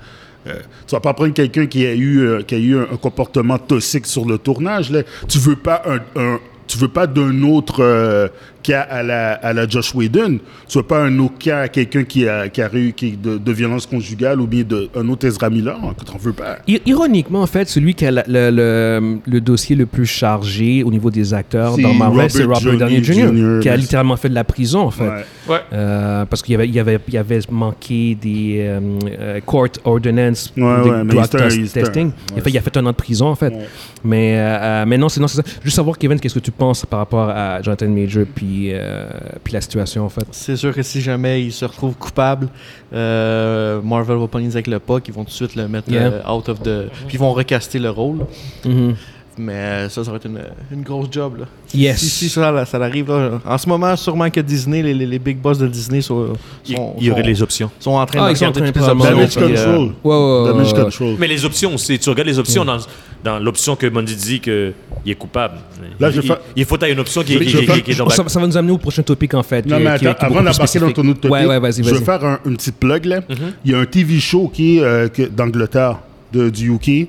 euh, 0.47 0.59
tu 0.87 0.95
vas 0.95 0.99
pas 0.99 1.13
prendre 1.13 1.33
quelqu'un 1.33 1.67
qui 1.67 1.85
a 1.85 1.93
eu, 1.93 2.21
euh, 2.21 2.41
qui 2.41 2.55
a 2.55 2.57
eu 2.57 2.77
un, 2.79 2.97
comportement 2.97 3.57
toxique 3.57 4.07
sur 4.07 4.25
le 4.25 4.37
tournage. 4.37 4.91
Là. 4.91 5.03
Tu 5.27 5.39
veux 5.39 5.55
pas 5.55 5.83
un- 6.15 6.39
tu 6.71 6.77
veux 6.77 6.87
pas 6.87 7.07
d'un 7.07 7.43
autre 7.43 7.81
euh, 7.83 8.27
cas 8.63 8.81
à 8.81 9.01
la, 9.03 9.33
à 9.33 9.53
la 9.53 9.67
Josh 9.67 9.93
Whedon. 9.95 10.39
Tu 10.67 10.77
veux 10.77 10.83
pas 10.83 11.03
un 11.03 11.17
autre 11.19 11.37
cas 11.39 11.61
à 11.61 11.67
quelqu'un 11.67 12.03
qui 12.03 12.27
a, 12.27 12.47
qui 12.49 12.61
a 12.61 12.69
eu 12.73 12.93
qui, 12.93 13.13
de, 13.17 13.37
de 13.37 13.51
violence 13.51 13.85
conjugale 13.87 14.39
ou 14.39 14.47
bien 14.47 14.63
de, 14.63 14.89
un 14.95 15.07
autre 15.09 15.25
Ezra 15.27 15.49
Miller. 15.49 15.77
Que 15.97 16.05
t'en 16.05 16.17
veux 16.17 16.33
pas. 16.33 16.59
Ironiquement, 16.85 17.41
en 17.41 17.47
fait, 17.47 17.67
celui 17.69 17.93
qui 17.95 18.05
a 18.05 18.11
la- 18.11 18.23
le, 18.27 18.49
le- 18.51 19.17
le 19.25 19.41
dossier 19.41 19.75
le 19.75 19.85
plus 19.85 20.05
chargé 20.05 20.83
au 20.83 20.91
niveau 20.91 21.09
des 21.11 21.33
acteurs 21.33 21.77
dans 21.77 21.93
Marvel, 21.93 22.29
c'est 22.29 22.43
Robert 22.43 22.61
Downey 22.77 23.01
Downey 23.01 23.03
Jr., 23.03 23.13
Jr., 23.35 23.59
qui 23.61 23.69
a 23.69 23.75
littéralement 23.77 24.15
fait 24.17 24.29
de 24.29 24.35
la 24.35 24.43
prison, 24.43 24.81
en 24.81 24.91
fait. 24.91 25.07
Ouais. 25.09 25.25
Ouais. 25.49 25.59
Euh, 25.73 26.25
parce 26.25 26.41
qu'il 26.41 26.51
y 26.53 26.55
avait, 26.55 26.67
il 26.67 26.73
y 26.75 26.79
avait, 26.79 26.99
il 27.07 27.13
y 27.13 27.17
avait 27.17 27.39
manqué 27.49 28.15
des 28.21 28.57
euh, 28.59 28.79
euh, 29.19 29.39
court 29.41 29.67
ordinance 29.83 30.49
pour 30.49 30.63
Ouais, 30.63 31.03
mais 31.03 31.13
drug 31.13 31.27
test- 31.29 31.73
testing. 31.73 32.11
il, 32.33 32.39
a 32.39 32.41
fait, 32.43 32.49
il 32.51 32.57
a 32.57 32.61
fait 32.61 32.77
un 32.77 32.85
an 32.85 32.91
de 32.91 32.95
prison, 32.95 33.27
en 33.27 33.35
fait. 33.35 33.49
Ouais. 33.49 33.67
Mais, 34.03 34.35
euh, 34.37 34.85
mais 34.87 34.97
non, 34.97 35.09
c'est 35.09 35.19
non, 35.19 35.27
c'est 35.27 35.37
ça. 35.37 35.43
Juste 35.63 35.75
savoir, 35.75 35.97
Kevin, 35.97 36.19
qu'est-ce 36.19 36.35
que 36.35 36.39
tu 36.39 36.51
penses 36.61 36.85
par 36.85 36.99
rapport 36.99 37.27
à 37.29 37.59
Jonathan 37.63 37.89
Major 37.89 38.25
puis, 38.35 38.69
euh, 38.71 39.07
puis 39.43 39.53
la 39.53 39.61
situation, 39.61 40.05
en 40.05 40.09
fait? 40.09 40.25
C'est 40.31 40.55
sûr 40.55 40.75
que 40.75 40.83
si 40.83 41.01
jamais 41.01 41.41
il 41.43 41.51
se 41.51 41.65
retrouve 41.65 41.95
coupable, 41.95 42.49
euh, 42.93 43.81
Marvel 43.81 44.17
va 44.17 44.27
pas 44.27 44.39
niaiser 44.39 44.57
avec 44.57 44.67
le 44.67 44.77
POC, 44.79 45.07
ils 45.07 45.13
vont 45.13 45.23
tout 45.23 45.31
de 45.31 45.35
suite 45.35 45.55
le 45.55 45.67
mettre 45.67 45.89
Yeah. 45.91 46.11
euh, 46.13 46.31
out 46.31 46.47
of 46.49 46.61
the. 46.61 46.89
Puis 47.07 47.15
ils 47.15 47.19
vont 47.19 47.33
recaster 47.33 47.79
le 47.79 47.89
rôle. 47.89 48.19
Mhm. 48.65 48.95
Mais 49.37 49.87
ça, 49.89 50.03
ça 50.03 50.11
va 50.11 50.17
être 50.17 50.25
une, 50.27 50.41
une 50.71 50.81
grosse 50.83 51.07
job. 51.09 51.39
Là. 51.39 51.45
Yes. 51.73 51.99
Si, 51.99 52.09
si 52.09 52.29
ça, 52.29 52.51
là, 52.51 52.65
ça 52.65 52.77
arrive, 52.77 53.07
là, 53.07 53.39
en 53.45 53.57
ce 53.57 53.67
moment, 53.69 53.95
sûrement 53.95 54.29
que 54.29 54.41
Disney, 54.41 54.81
les, 54.83 54.93
les, 54.93 55.05
les 55.05 55.19
big 55.19 55.37
boss 55.37 55.57
de 55.57 55.67
Disney 55.67 56.01
sont, 56.01 56.33
Il 56.67 56.77
y 56.99 57.09
aurait 57.11 57.23
les 57.23 57.41
options. 57.41 57.71
sont 57.79 57.91
en 57.91 58.05
train 58.05 58.19
Ah, 58.23 58.27
de 58.27 58.33
ils 58.33 58.37
sont 58.37 58.45
options. 58.47 58.63
Damage 58.95 59.35
puis, 59.35 59.43
euh, 59.43 59.47
control. 59.47 59.93
Ouais, 60.03 60.15
ouais, 60.15 60.41
ouais, 60.41 60.47
Damage 60.49 60.73
ouais. 60.73 60.83
control. 60.83 61.15
Mais 61.17 61.27
les 61.27 61.45
options, 61.45 61.77
c'est 61.77 61.97
tu 61.97 62.09
regardes 62.09 62.27
les 62.27 62.39
options 62.39 62.65
dans, 62.65 62.77
dans 63.23 63.39
l'option 63.39 63.75
que 63.77 63.87
Mondi 63.87 64.15
dit 64.15 64.39
qu'il 64.41 64.73
est 65.07 65.15
coupable. 65.15 65.55
Là, 65.99 66.11
je 66.11 66.19
il, 66.55 66.65
faut 66.65 66.75
avoir 66.75 66.91
une 66.91 66.99
option 66.99 67.23
qui, 67.23 67.33
Je- 67.33 67.39
qui, 67.39 67.49
je 67.49 67.57
qui- 67.59 67.65
fais- 67.65 67.81
qui 67.81 67.91
est 67.91 67.95
dans 67.95 68.09
ça, 68.09 68.23
ça 68.27 68.39
va 68.39 68.47
nous 68.47 68.57
amener 68.57 68.73
au 68.73 68.77
prochain 68.77 69.01
topic, 69.03 69.33
en 69.33 69.43
fait. 69.43 69.65
Non, 69.65 69.77
qui- 69.77 69.83
mais 69.83 69.89
attends, 69.91 70.09
avant 70.27 70.35
plus 70.41 70.45
d'embarquer 70.51 70.79
dans 70.79 70.91
ton 70.91 71.07
autre 71.07 71.21
topic, 71.21 71.31
Ouais, 71.31 71.45
ouais, 71.45 71.59
vas-y, 71.59 71.83
je 71.83 71.89
vais 71.95 72.03
faire 72.03 72.23
un, 72.25 72.39
une 72.45 72.57
petite 72.57 72.75
plug. 72.77 73.05
là. 73.05 73.21
Mhm. 73.21 73.35
Il 73.63 73.71
y 73.71 73.75
a 73.75 73.79
un 73.79 73.85
TV 73.85 74.19
show 74.19 74.49
qui 74.53 74.77
est 74.77 74.81
euh, 74.83 75.07
d'Angleterre, 75.31 75.99
de, 76.33 76.49
du 76.49 76.71
UK, 76.73 77.07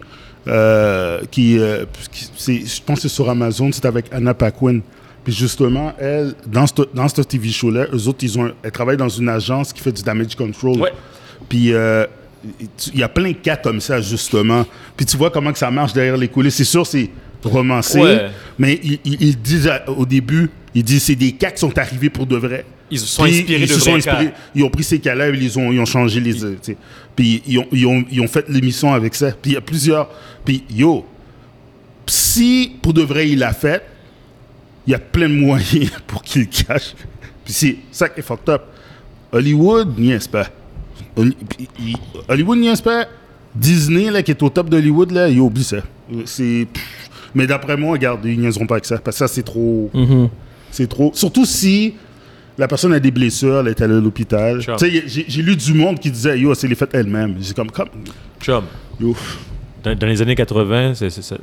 euh, 0.48 1.20
qui, 1.30 1.58
euh, 1.58 1.84
qui- 2.10 2.66
je 2.66 2.82
pense 2.82 2.96
que 2.96 3.02
c'est 3.02 3.14
sur 3.14 3.28
Amazon, 3.30 3.70
c'est 3.72 3.84
avec 3.86 4.06
Anna 4.12 4.34
Paquin. 4.34 4.80
Puis 5.24 5.32
justement, 5.32 5.92
elle, 6.00 6.34
dans 6.46 6.66
ce 6.66 6.72
dans 6.92 7.06
ce 7.08 7.22
TV 7.22 7.50
show-là, 7.50 7.86
eux 7.92 8.08
autres, 8.08 8.18
ils 8.22 8.38
ont, 8.38 8.50
elle 8.62 8.72
travaille 8.72 8.96
dans 8.96 9.08
une 9.08 9.28
agence 9.28 9.72
qui 9.72 9.80
fait 9.80 9.92
du 9.92 10.02
damage 10.02 10.34
control. 10.34 10.80
Ouais. 10.80 10.92
Puis 11.48 11.72
euh, 11.72 12.06
il 12.92 12.98
y 12.98 13.04
a 13.04 13.08
plein 13.08 13.30
de 13.30 13.36
cas 13.36 13.54
comme 13.56 13.80
ça, 13.80 14.00
justement. 14.00 14.64
Puis 14.96 15.06
tu 15.06 15.16
vois 15.16 15.30
comment 15.30 15.52
que 15.52 15.58
ça 15.60 15.70
marche 15.70 15.92
derrière 15.92 16.16
les 16.16 16.26
coulisses. 16.28 16.56
C'est 16.56 16.64
sûr, 16.64 16.84
c'est 16.84 17.08
romancé, 17.44 18.00
Ouais. 18.00 18.30
mais 18.58 18.80
ils, 18.82 18.98
ils- 19.04 19.22
ils 19.22 19.38
disent 19.40 19.70
au 19.86 20.04
début, 20.06 20.50
ils 20.74 20.82
disent 20.82 21.04
c'est 21.04 21.14
des 21.14 21.32
cas 21.32 21.52
qui 21.52 21.58
sont 21.60 21.76
arrivés 21.78 22.10
pour 22.10 22.26
de 22.26 22.36
vrai. 22.36 22.64
Ils 22.92 22.98
se 23.00 23.06
sont 23.06 23.22
Puis, 23.24 23.38
inspirés 23.40 23.62
ils 23.62 23.68
de 23.68 23.72
se 23.72 23.80
sont 23.80 23.94
inspirés-. 23.94 24.32
Ils 24.54 24.62
ont 24.62 24.68
pris 24.70 24.84
ces 24.84 24.98
cas-là 24.98 25.30
ils 25.30 25.58
ont, 25.58 25.72
ils 25.72 25.80
ont 25.80 25.86
changé 25.86 26.20
les. 26.20 26.44
euh, 26.44 26.52
tu 26.62 26.72
sais. 26.72 26.76
Puis 27.16 27.42
ils 27.46 27.58
ont, 27.58 27.66
ils, 27.72 27.86
ont, 27.86 28.04
ils 28.10 28.20
ont 28.20 28.28
fait 28.28 28.48
l'émission 28.48 28.92
avec 28.92 29.14
ça. 29.14 29.32
Puis 29.32 29.52
il 29.52 29.54
y 29.54 29.56
a 29.56 29.60
plusieurs. 29.62 30.08
Puis 30.44 30.62
yo, 30.70 31.04
si 32.06 32.72
pour 32.82 32.92
de 32.92 33.02
vrai 33.02 33.28
il 33.30 33.38
l'a 33.38 33.52
fait, 33.52 33.82
il 34.86 34.90
y 34.90 34.94
a 34.94 34.98
plein 34.98 35.28
de 35.28 35.34
moyens 35.34 35.90
pour 36.06 36.22
qu'il 36.22 36.42
le 36.42 36.48
cache. 36.48 36.94
Puis 37.44 37.54
c'est 37.54 37.76
ça 37.90 38.08
qui 38.08 38.20
est 38.20 38.22
fucked 38.22 38.48
up. 38.50 38.62
Hollywood 39.32 39.98
n'y 39.98 40.12
est 40.12 40.30
pas. 40.30 40.48
Hollywood 42.28 42.58
n'y 42.58 42.68
est 42.68 42.82
pas. 42.84 43.06
Disney, 43.54 44.10
là, 44.10 44.22
qui 44.22 44.30
est 44.30 44.42
au 44.42 44.48
top 44.48 44.70
d'Hollywood, 44.70 45.10
là, 45.10 45.28
il 45.28 45.40
oublie 45.40 45.64
ça. 45.64 45.78
C'est. 46.24 46.66
Mais 47.34 47.46
d'après 47.46 47.76
moi, 47.76 47.92
regarde, 47.92 48.20
ils 48.24 48.38
niaiseront 48.38 48.66
pas 48.66 48.74
avec 48.76 48.84
ça. 48.86 48.98
Parce 48.98 49.16
que 49.16 49.26
ça, 49.26 49.28
c'est 49.28 49.42
trop. 49.42 49.90
Mhm. 49.92 50.28
C'est 50.70 50.86
trop. 50.88 51.10
Surtout 51.14 51.44
si 51.44 51.94
la 52.58 52.68
personne 52.68 52.92
a 52.92 53.00
des 53.00 53.10
blessures, 53.10 53.60
elle 53.60 53.68
est 53.68 53.80
allée 53.80 53.94
à 53.96 54.00
l'hôpital. 54.00 54.62
Sure. 54.62 54.76
Tu 54.76 54.90
sais, 55.08 55.24
j'ai 55.28 55.42
lu 55.42 55.56
du 55.56 55.72
monde 55.74 55.98
qui 55.98 56.10
disait 56.10 56.38
Yo, 56.38 56.54
c'est 56.54 56.68
les 56.68 56.74
faites 56.74 56.94
elle-même. 56.94 57.36
J'ai 57.40 57.54
comme, 57.54 57.70
comme. 57.70 57.88
Chum, 58.40 58.64
Yo. 59.00 59.14
dans, 59.82 59.94
dans 59.96 60.06
les 60.06 60.20
années 60.22 60.34
80, 60.34 60.94
c'est- 60.94 61.10
c'est- 61.10 61.22
c'est- 61.22 61.36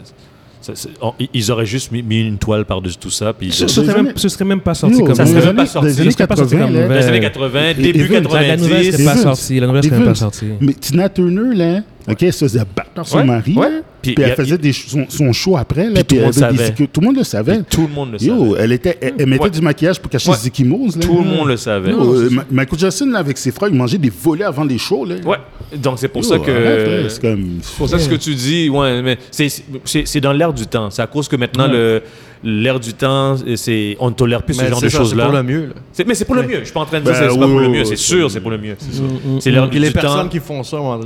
c'est- 0.61 0.75
c'est- 0.77 0.89
on- 1.01 1.13
ils 1.33 1.51
auraient 1.51 1.65
juste 1.65 1.91
mis, 1.91 2.03
mis 2.03 2.21
une 2.27 2.37
toile 2.37 2.65
par-dessus 2.65 2.97
tout 2.97 3.09
ça. 3.09 3.33
Puis 3.33 3.51
Ce, 3.51 3.67
serait 3.67 3.87
Des 3.87 3.93
même, 4.03 4.13
ce 4.15 4.29
serait 4.29 4.45
même 4.45 4.61
pas 4.61 4.73
sorti 4.73 4.97
Yo, 4.99 5.05
comme 5.05 5.15
ça 5.15 5.25
serait 5.25 5.45
même 5.45 5.55
pas 5.55 5.61
années- 5.61 5.69
sorti. 5.69 5.87
les 5.87 6.01
années 6.01 6.11
Ça 6.11 6.17
serait 6.17 6.27
pas 6.27 6.35
sorti 6.35 6.55
80, 6.57 6.65
comme 6.85 6.93
les 6.93 7.05
années 7.07 7.19
80, 7.21 7.69
et- 7.69 7.73
début 7.75 7.99
Evans, 8.01 8.23
La, 8.31 8.41
la 8.47 8.57
nouvelle 8.57 8.85
90. 8.85 8.91
serait 8.91 9.03
pas 9.05 9.17
sortie. 9.17 9.59
La 9.59 9.67
nouvelle 9.67 9.83
serait 9.83 10.03
pas 10.05 10.15
sortie. 10.15 10.45
Mais 10.61 10.73
Tina 10.73 11.09
Turner, 11.09 11.55
là, 11.55 11.81
OK, 12.09 12.23
elle 12.23 12.33
se 12.33 12.45
faisait 12.45 12.59
battre 12.59 12.89
par 12.95 13.07
son 13.07 13.17
Ouais, 13.19 13.23
mari. 13.23 13.55
Puis 14.01 14.15
elle 14.17 14.31
a- 14.31 14.35
faisait 14.35 14.57
des, 14.57 14.71
son, 14.71 15.05
son 15.09 15.33
show 15.33 15.57
après. 15.57 15.89
Là, 15.89 15.95
Puis 15.95 16.03
tout 16.05 16.15
le 16.15 16.21
monde 16.21 16.37
avait 16.43 16.51
des 16.51 16.57
savait. 16.57 16.69
sécu- 16.71 16.87
tout 16.87 17.01
le 17.01 17.05
monde 17.07 17.17
le 17.17 17.23
savait. 17.25 17.61
Tout 17.69 17.81
le 17.81 17.87
monde 17.93 18.11
le 18.13 18.23
Yo, 18.25 18.51
savait. 18.53 18.63
elle, 18.63 18.71
était, 18.71 18.97
elle, 19.01 19.13
elle 19.19 19.25
mettait 19.27 19.43
Ouais. 19.43 19.49
du 19.49 19.61
maquillage 19.61 19.99
pour 19.99 20.09
cacher 20.09 20.29
Ouais. 20.29 20.37
ses 20.37 20.47
échymoses. 20.47 20.95
Là. 20.95 21.01
Tout 21.01 21.17
le 21.21 21.25
monde 21.29 21.47
le 21.49 21.57
savait. 21.57 21.91
Yo, 21.91 22.15
euh, 22.15 22.29
Michael 22.49 22.79
Jackson, 22.79 23.05
là, 23.07 23.19
avec 23.19 23.37
ses 23.37 23.51
frères, 23.51 23.67
il 23.69 23.75
mangeait 23.75 23.97
des 23.97 24.09
volets 24.09 24.45
avant 24.45 24.63
les 24.63 24.77
shows. 24.77 25.03
Là. 25.05 25.15
Ouais. 25.25 25.37
Donc 25.77 25.99
c'est 25.99 26.07
pour 26.07 26.23
Yo, 26.23 26.29
ça 26.29 26.39
que. 26.39 27.09
c'est 27.09 27.21
comme... 27.21 27.59
pour 27.77 27.89
ça 27.89 27.97
que 27.97 28.03
ce 28.03 28.09
que 28.09 28.15
tu 28.15 28.33
dis, 28.35 28.69
ouais, 28.69 29.01
mais 29.01 29.17
c'est- 29.31 29.63
c'est 29.83 30.07
c'est 30.07 30.21
dans 30.21 30.31
l'air 30.33 30.53
du 30.53 30.65
temps. 30.65 30.89
C'est 30.89 31.01
à 31.01 31.07
cause 31.07 31.27
que 31.27 31.35
maintenant, 31.35 31.67
le 31.67 32.01
l'air 32.41 32.79
du 32.79 32.93
temps, 32.93 33.35
c'est 33.57 33.97
on 33.99 34.09
ne 34.11 34.15
tolère 34.15 34.43
plus 34.43 34.53
ce 34.53 34.61
genre 34.65 34.69
de 34.81 34.87
ça, 34.87 34.89
C'est 34.89 34.97
choses-là. 34.97 35.25
pour 35.25 35.33
le 35.33 35.43
mieux. 35.43 35.65
là. 35.67 36.03
Mais 36.07 36.15
c'est 36.15 36.23
pour 36.23 36.35
le 36.35 36.43
mieux. 36.43 36.59
Je 36.59 36.63
suis 36.65 36.73
pas 36.73 36.79
en 36.79 36.85
train 36.85 36.99
de 36.99 37.03
dire 37.03 37.11
Ben, 37.13 37.19
que 37.27 37.33
c'est 37.33 37.37
pas 37.37 37.45
oui, 37.45 37.51
pour 37.51 37.59
le 37.59 37.67
mieux. 37.69 37.79
oui, 37.81 37.85
C'est 37.85 37.97
sûr, 37.97 38.31
c'est 38.31 38.39
pour 38.39 38.51
le 38.51 38.57
mieux. 38.57 38.75
C'est 38.79 38.93
ça. 38.95 39.03
C'est 39.41 39.51
l'air 39.51 39.69
Puis 39.69 39.77
du 39.79 39.85
les 39.85 39.91
personnes 39.91 40.21
temps. 40.23 40.27
qui 40.29 40.39
font 40.39 40.63
ça, 40.63 40.77
à 40.77 40.79
un 40.79 41.01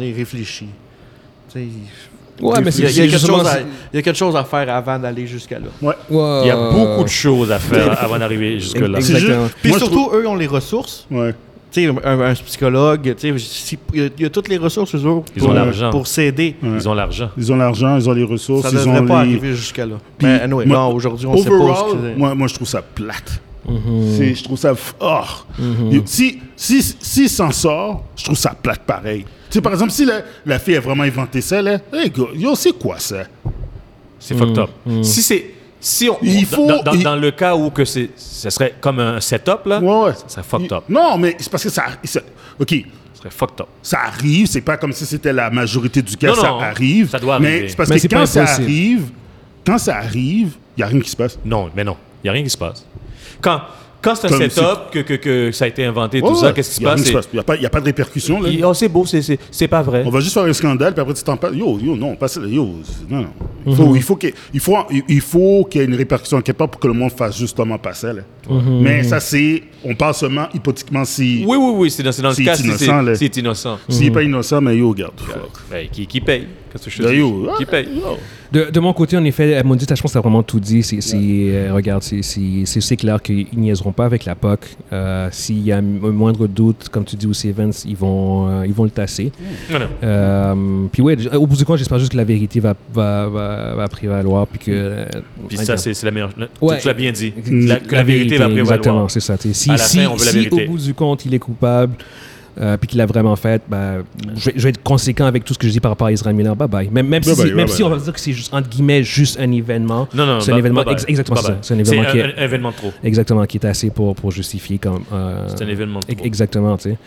Ouais, 2.42 2.62
mais 2.62 2.72
il 2.72 2.84
y, 2.84 2.88
a, 2.88 2.90
y 2.90 3.10
quelque 3.12 3.18
chose 3.28 3.48
à, 3.48 3.60
il 3.60 3.96
y 3.96 4.00
a 4.00 4.02
quelque 4.02 4.18
chose 4.18 4.36
à 4.36 4.44
faire 4.44 4.74
avant 4.76 4.98
d'aller 4.98 5.28
jusqu'à 5.28 5.60
là. 5.60 5.68
Ouais. 5.82 5.94
Il 6.10 6.48
y 6.48 6.50
a 6.50 6.72
beaucoup 6.72 7.04
de 7.04 7.10
choses 7.10 7.52
à 7.52 7.60
faire 7.60 8.02
avant 8.04 8.18
d'arriver 8.18 8.60
jusque-là. 8.60 9.00
C'est 9.02 9.14
Exactement. 9.14 9.44
juste- 9.46 9.58
Puis 9.62 9.70
moi, 9.70 9.78
surtout, 9.80 10.10
eux 10.14 10.28
ont 10.28 10.36
les 10.36 10.48
ressources. 10.48 11.06
Ouais. 11.12 11.36
Tu 11.72 11.86
sais, 11.86 11.94
un, 12.04 12.22
un 12.22 12.34
psychologue, 12.34 13.16
tu 13.18 13.32
sais, 13.32 13.38
si- 13.40 13.78
il 13.94 14.00
y, 14.00 14.04
a- 14.06 14.10
il 14.18 14.24
y 14.24 14.26
a 14.26 14.30
toutes 14.30 14.48
les 14.48 14.58
ressources, 14.58 14.94
eux 14.96 15.06
autres, 15.06 15.32
Ils 15.36 15.42
pour, 15.42 15.50
ont 15.52 15.54
l'argent. 15.54 15.90
pour 15.92 16.06
s'aider. 16.08 16.56
Ouais. 16.62 16.70
Ils 16.76 16.90
ont 16.90 16.94
l'argent. 16.94 17.30
Ils 17.38 17.52
ont 17.52 17.56
l'argent, 17.56 17.98
ils 17.98 18.10
ont 18.10 18.14
les 18.14 18.24
ressources, 18.24 18.64
Ça 18.64 18.70
ils 18.72 18.78
devrait 18.78 19.00
ont 19.00 19.06
pas 19.06 19.24
les... 19.24 19.30
arriver 19.32 19.54
jusqu'à 19.56 19.86
là. 19.86 19.96
Puis, 20.18 20.28
Mais 20.28 20.42
anyway, 20.42 20.66
moi, 20.66 20.78
non, 20.78 20.88
aujourd'hui, 20.94 21.26
on 21.28 21.38
sait 21.38 21.50
pas 21.50 21.56
Overall, 21.56 21.76
ce 21.90 21.96
que 22.14 22.18
moi, 22.20 22.36
moi, 22.36 22.48
je 22.48 22.54
trouve 22.56 22.68
ça 22.68 22.82
plate. 22.82 23.42
Mhm. 23.68 24.36
Je 24.36 24.44
trouve 24.44 24.58
ça 24.58 24.76
fort. 24.76 25.48
Si, 26.06 26.40
si, 26.56 26.82
si 27.00 27.30
s'en 27.30 27.52
sort, 27.52 28.04
je 28.16 28.24
trouve 28.26 28.38
ça 28.38 28.54
plate 28.62 28.82
pareil. 28.82 29.24
Tu 29.24 29.30
sais, 29.58 29.62
par 29.62 29.72
exemple, 29.74 29.92
si 29.92 30.06
la, 30.06 30.22
la 30.46 30.60
fille 30.60 30.76
a 30.76 30.80
vraiment 30.80 31.04
inventé 31.04 31.40
ça, 31.42 31.62
là, 31.62 31.78
hey, 31.94 32.10
gars, 32.10 32.24
yo, 32.36 32.56
c'est 32.56 32.74
quoi 32.78 32.98
ça? 33.00 33.24
C'est 34.20 34.36
fucked 34.38 34.58
up. 34.58 34.70
Si 35.02 35.22
c'est. 35.22 35.46
Si 35.80 36.10
on, 36.10 36.18
Il 36.22 36.46
faut- 36.46 36.66
dans, 36.66 36.82
dans- 36.82 36.94
il- 36.94 37.04
dans 37.04 37.16
le 37.18 37.32
cas 37.32 37.56
où 37.56 37.70
que 37.70 37.84
c'est, 37.84 38.10
ce 38.16 38.50
serait 38.50 38.74
comme 38.80 39.00
un 39.00 39.20
setup, 39.20 39.66
là, 39.66 39.82
Ouais, 39.82 40.06
ouais. 40.08 40.14
ça 40.14 40.30
serait 40.30 40.44
fucked 40.44 40.72
up. 40.72 40.84
Non, 40.88 41.18
mais 41.18 41.36
c'est 41.38 41.50
parce 41.52 41.64
que 41.64 41.70
ça. 41.70 41.84
ça- 42.06 42.22
OK, 42.58 42.70
serait 43.14 43.30
fucked 43.30 43.60
up. 43.60 43.68
ça 43.82 44.00
arrive, 44.08 44.48
c'est 44.48 44.62
pas 44.62 44.78
comme 44.78 44.94
si 44.94 45.06
c'était 45.06 45.34
la 45.34 45.50
majorité 45.50 46.02
du 46.02 46.16
cas, 46.16 46.28
Non, 46.30 46.36
ça 46.36 46.48
non, 46.48 46.60
arrive. 46.62 47.10
ça 47.10 47.20
doit 47.20 47.38
Mais 47.38 47.48
arriver. 47.50 47.68
c'est 47.70 47.76
parce 47.76 47.90
Mais 47.90 47.96
que 47.96 48.02
c'est 48.02 48.08
quand 48.08 48.26
ça 48.26 48.44
arrive, 48.44 49.10
quand 49.66 49.78
ça 49.78 49.98
arrive, 49.98 50.56
il 50.78 50.80
n'y 50.80 50.84
a 50.84 50.88
rien 50.88 51.02
qui 51.02 51.10
se 51.10 51.16
passe. 51.18 51.38
Non, 51.44 51.70
mais 51.76 51.84
non. 51.84 51.98
Il 52.24 52.28
n'y 52.28 52.30
a 52.30 52.34
rien 52.34 52.44
qui 52.44 52.50
se 52.50 52.58
passe. 52.58 52.86
Quand, 53.42 53.62
quand 54.02 54.16
c'est 54.16 54.28
un 54.28 54.38
Comme 54.38 54.50
setup, 54.50 54.92
que, 54.92 55.00
que, 55.00 55.14
que 55.14 55.52
ça 55.54 55.64
a 55.64 55.68
été 55.70 55.86
inventé, 55.86 56.22
Ouais, 56.22 56.28
tout 56.30 56.36
ça, 56.36 56.52
qu'est-ce 56.52 56.72
qui 56.72 56.76
se 56.76 56.82
passe? 56.84 57.02
C'est- 57.04 57.12
Il 57.34 57.60
n'y 57.60 57.66
a, 57.66 57.68
a 57.68 57.70
pas 57.70 57.80
de 57.80 57.86
répercussions. 57.86 58.42
Là. 58.42 58.50
Oh, 58.66 58.74
c'est 58.74 58.90
beau, 58.90 59.06
c'est, 59.06 59.22
c'est, 59.22 59.40
c'est 59.50 59.70
pas 59.70 59.82
vrai. 59.82 60.04
On 60.06 60.10
va 60.10 60.20
juste 60.20 60.34
faire 60.34 60.44
un 60.44 60.52
scandale, 60.52 60.94
puis 60.94 61.02
après 61.02 61.14
tu 61.14 61.24
t'en 61.24 61.38
parles. 61.38 61.56
Yo, 61.56 61.80
yo, 61.80 61.96
non, 61.96 62.16
pas 62.18 62.28
ça. 62.28 62.42
Yo, 62.42 62.80
c'est- 62.84 63.10
non, 63.10 63.22
non. 63.22 63.28
Il 63.66 63.72
Mhm. 63.72 63.78
faut, 63.78 63.96
il 63.96 64.02
faut 64.04 64.16
qu'il 64.18 64.34
il 64.54 64.60
faut, 64.60 64.78
il 65.08 65.22
faut 65.22 65.66
qu'il 65.72 65.80
y 65.80 65.84
ait 65.86 65.88
une 65.88 65.96
répercussion 65.96 66.42
quelque 66.42 66.58
part 66.58 66.68
pour 66.68 66.82
que 66.82 66.88
le 66.88 66.94
monde 66.94 67.12
fasse 67.14 67.38
justement 67.38 67.78
pas 67.78 67.94
ça. 67.94 68.12
Là. 68.12 68.24
Mais 68.82 69.04
ça, 69.04 69.22
c'est. 69.22 69.64
On 69.86 69.96
parle 69.96 70.14
seulement 70.16 70.48
hypothétiquement 70.54 71.06
si. 71.06 71.46
Oui, 71.48 71.56
oui, 71.58 71.74
oui, 71.78 71.90
c'est 71.92 72.04
dans, 72.04 72.12
c'est 72.12 72.22
dans 72.22 72.30
le 72.30 72.36
C'est 72.36 72.44
cas 72.44 72.56
si 72.56 72.66
innocent, 72.66 73.02
là. 73.02 73.16
c'est, 73.16 73.34
c'est 73.34 73.38
innocent. 73.40 73.80
S'il 73.88 74.04
n'est 74.04 74.12
pas 74.12 74.24
innocent, 74.24 74.60
mais 74.60 74.76
yo, 74.76 74.90
regarde. 74.90 75.14
fuck. 75.18 75.50
Ben, 75.72 75.88
qui, 75.90 76.06
qui 76.08 76.20
paye? 76.20 76.46
Qu'est-ce 76.74 76.86
que 76.86 76.92
je 76.92 77.04
te 77.04 77.08
dis? 77.08 77.20
yo, 77.20 77.48
Qui 77.58 77.66
ah, 77.68 77.72
paye? 77.72 77.88
De, 78.52 78.70
de 78.72 78.80
mon 78.80 78.94
côté, 78.94 79.16
en 79.16 79.24
effet, 79.26 79.62
mon 79.64 79.76
dit, 79.76 79.86
je 79.88 80.02
pense 80.02 80.12
que 80.12 80.14
t'as 80.14 80.22
vraiment 80.22 80.42
tout 80.44 80.60
dit. 80.60 80.82
C'est, 80.84 81.02
c'est, 81.02 81.18
euh, 81.18 81.72
regarde, 81.72 82.02
c'est, 82.04 82.96
clair 82.98 83.22
qu'ils 83.22 83.48
niaiseront 83.56 83.92
pas 83.92 84.06
avec 84.06 84.26
la 84.26 84.34
POC. 84.36 84.60
Euh, 84.92 85.28
s'il 85.32 85.62
y 85.64 85.72
a 85.72 85.78
un 85.78 85.82
moindre 85.82 86.48
doute, 86.48 86.90
comme 86.90 87.06
tu 87.06 87.16
dis 87.16 87.28
aussi, 87.28 87.50
Evans, 87.50 87.72
ils 87.86 87.96
vont, 87.96 88.50
euh, 88.50 88.66
ils 88.66 88.74
vont 88.74 88.84
le 88.86 88.90
tasser. 88.90 89.32
Euh, 90.04 90.86
puis 90.92 91.02
ouais, 91.02 91.16
au 91.36 91.48
bout 91.48 91.56
du 91.56 91.66
compte, 91.66 91.78
j'espère 91.78 92.00
juste 92.00 92.12
que 92.12 92.18
la 92.18 92.24
vérité 92.24 92.60
va, 92.60 92.76
va, 92.94 93.28
va, 93.28 93.76
va 93.76 93.88
prévaloir. 93.88 94.48
Puis 94.48 94.60
que. 94.60 95.06
Puis 95.48 95.58
ça, 95.58 95.78
c'est, 95.78 96.02
la 96.04 96.12
meilleure. 96.12 96.34
tu- 96.34 96.42
Ouais. 96.62 96.80
Tu 96.80 96.88
l'as 96.88 96.94
bien 96.94 97.12
dit. 97.12 97.34
La, 97.50 97.78
que 97.78 97.96
la 97.96 98.04
vérité, 98.04 98.38
va 98.38 98.46
prévaloir. 98.46 98.74
Exactement, 98.74 99.10
c'est 99.10 99.20
ça. 99.20 99.36
Si, 99.38 99.70
À 99.70 99.74
la 99.74 99.78
si, 99.80 99.98
fin, 100.00 100.08
on 100.08 100.16
veut 100.16 100.26
la 100.26 100.32
si 100.32 100.38
vérité. 100.38 100.66
au 100.68 100.72
bout 100.72 100.78
du 100.80 100.94
compte, 100.94 101.26
il 101.26 101.34
est 101.34 101.40
coupable, 101.40 101.96
euh, 102.60 102.78
puis 102.78 102.88
qu'il 102.88 102.98
l'a 102.98 103.06
vraiment 103.06 103.36
fait, 103.36 103.62
bah, 103.68 103.96
je, 104.36 104.46
vais, 104.50 104.54
je 104.56 104.64
vais 104.64 104.70
être 104.70 104.84
conséquent 104.84 105.26
avec 105.26 105.44
tout 105.46 105.54
ce 105.54 105.60
que 105.60 105.68
je 105.68 105.72
dis 105.72 105.80
par 105.80 105.92
rapport 105.92 106.08
à 106.08 106.12
Israël 106.12 106.36
Miller. 106.36 106.56
Bye 106.56 106.68
bye. 106.68 106.90
Même, 106.90 107.08
même, 107.08 107.24
Bye 107.24 107.36
si, 107.36 107.42
bye, 107.42 107.54
même 107.54 107.66
bye 107.66 107.76
si 107.76 107.84
on 107.84 107.90
va 107.90 107.98
dire 107.98 108.14
que 108.14 108.20
c'est 108.20 108.32
juste, 108.34 108.54
entre 108.54 108.70
guillemets, 108.70 109.04
juste 109.04 109.40
un 109.40 109.52
événement. 109.52 110.08
Non, 110.14 110.26
non, 110.26 110.40
C'est 110.40 110.52
un 110.52 110.56
bye- 110.56 110.60
événement. 110.60 110.84
ex- 110.86 111.06
exactement 111.08 111.42
ça. 111.42 111.58
C'est 111.62 111.74
un 111.74 111.80
événement 111.80 112.04
qui 112.12 112.22
un, 112.22 112.26
est- 112.28 112.38
un 112.40 112.44
événement 112.44 112.72
de 112.72 112.76
trop. 112.76 112.94
Exactement, 113.04 113.46
qui 113.46 113.58
est 113.58 113.66
assez 113.66 113.90
pour, 113.90 114.16
pour 114.16 114.32
justifier 114.32 114.78
comme. 114.78 115.04
euh, 115.14 115.48
C'est 115.48 115.64
un 115.64 115.68
événement 115.68 116.00
trop. 116.00 116.12
Exactement, 116.24 116.78
tu 116.78 116.92
sais. 116.92 116.98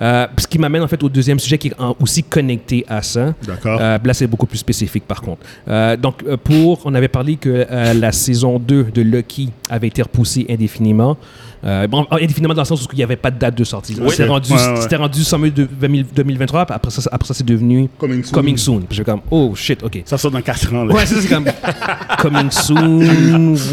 Euh, 0.00 0.26
ce 0.36 0.46
qui 0.46 0.58
m'amène 0.58 0.82
en 0.82 0.88
fait 0.88 1.02
au 1.02 1.08
deuxième 1.08 1.38
sujet 1.38 1.58
qui 1.58 1.68
est 1.68 1.80
en- 1.80 1.96
aussi 2.00 2.22
connecté 2.22 2.84
à 2.88 3.02
ça. 3.02 3.34
D'accord. 3.46 3.78
Euh, 3.80 3.98
là, 4.04 4.14
c'est 4.14 4.26
beaucoup 4.26 4.46
plus 4.46 4.58
spécifique 4.58 5.04
par 5.06 5.20
contre. 5.22 5.42
Euh, 5.68 5.96
donc, 5.96 6.22
pour. 6.44 6.80
On 6.84 6.94
avait 6.94 7.08
parlé 7.08 7.36
que 7.36 7.66
euh, 7.70 7.94
la 7.94 8.12
saison 8.12 8.58
2 8.58 8.84
de 8.94 9.02
Lucky 9.02 9.50
avait 9.70 9.88
été 9.88 10.02
repoussée 10.02 10.46
indéfiniment. 10.48 11.16
Euh, 11.64 11.88
bon, 11.88 12.06
indéfiniment 12.12 12.54
dans 12.54 12.62
le 12.62 12.66
sens 12.66 12.84
où 12.84 12.88
il 12.92 12.96
n'y 12.96 13.02
avait 13.02 13.16
pas 13.16 13.30
de 13.32 13.38
date 13.38 13.56
de 13.58 13.64
sortie. 13.64 13.96
Oui. 14.00 14.14
Rendu, 14.26 14.52
Ouais, 14.52 14.56
ouais. 14.58 14.80
C'était 14.88 14.96
rendu 15.02 15.22
sommet 15.24 15.50
de 15.50 15.64
2000 15.64 16.06
2023, 16.14 16.66
puis 16.66 16.74
après 16.74 16.90
ça, 16.90 17.02
après 17.12 17.26
ça 17.28 17.34
c'est 17.34 17.44
devenu 17.46 17.88
Coming 17.98 18.24
soon. 18.24 18.32
Coming 18.32 18.56
Soon. 18.56 18.80
Puis 18.80 18.96
j'ai 18.96 19.04
comme, 19.04 19.20
oh 19.30 19.52
shit, 19.54 19.82
ok. 19.82 20.02
Ça 20.04 20.18
sort 20.18 20.30
dans 20.30 20.40
4 20.40 20.74
ans. 20.74 20.84
Là. 20.84 20.94
Ouais, 20.94 21.06
c'est 21.06 21.20
c'est 21.20 21.28
comme 21.28 21.44
Coming 22.18 22.50
Soon. 22.50 22.98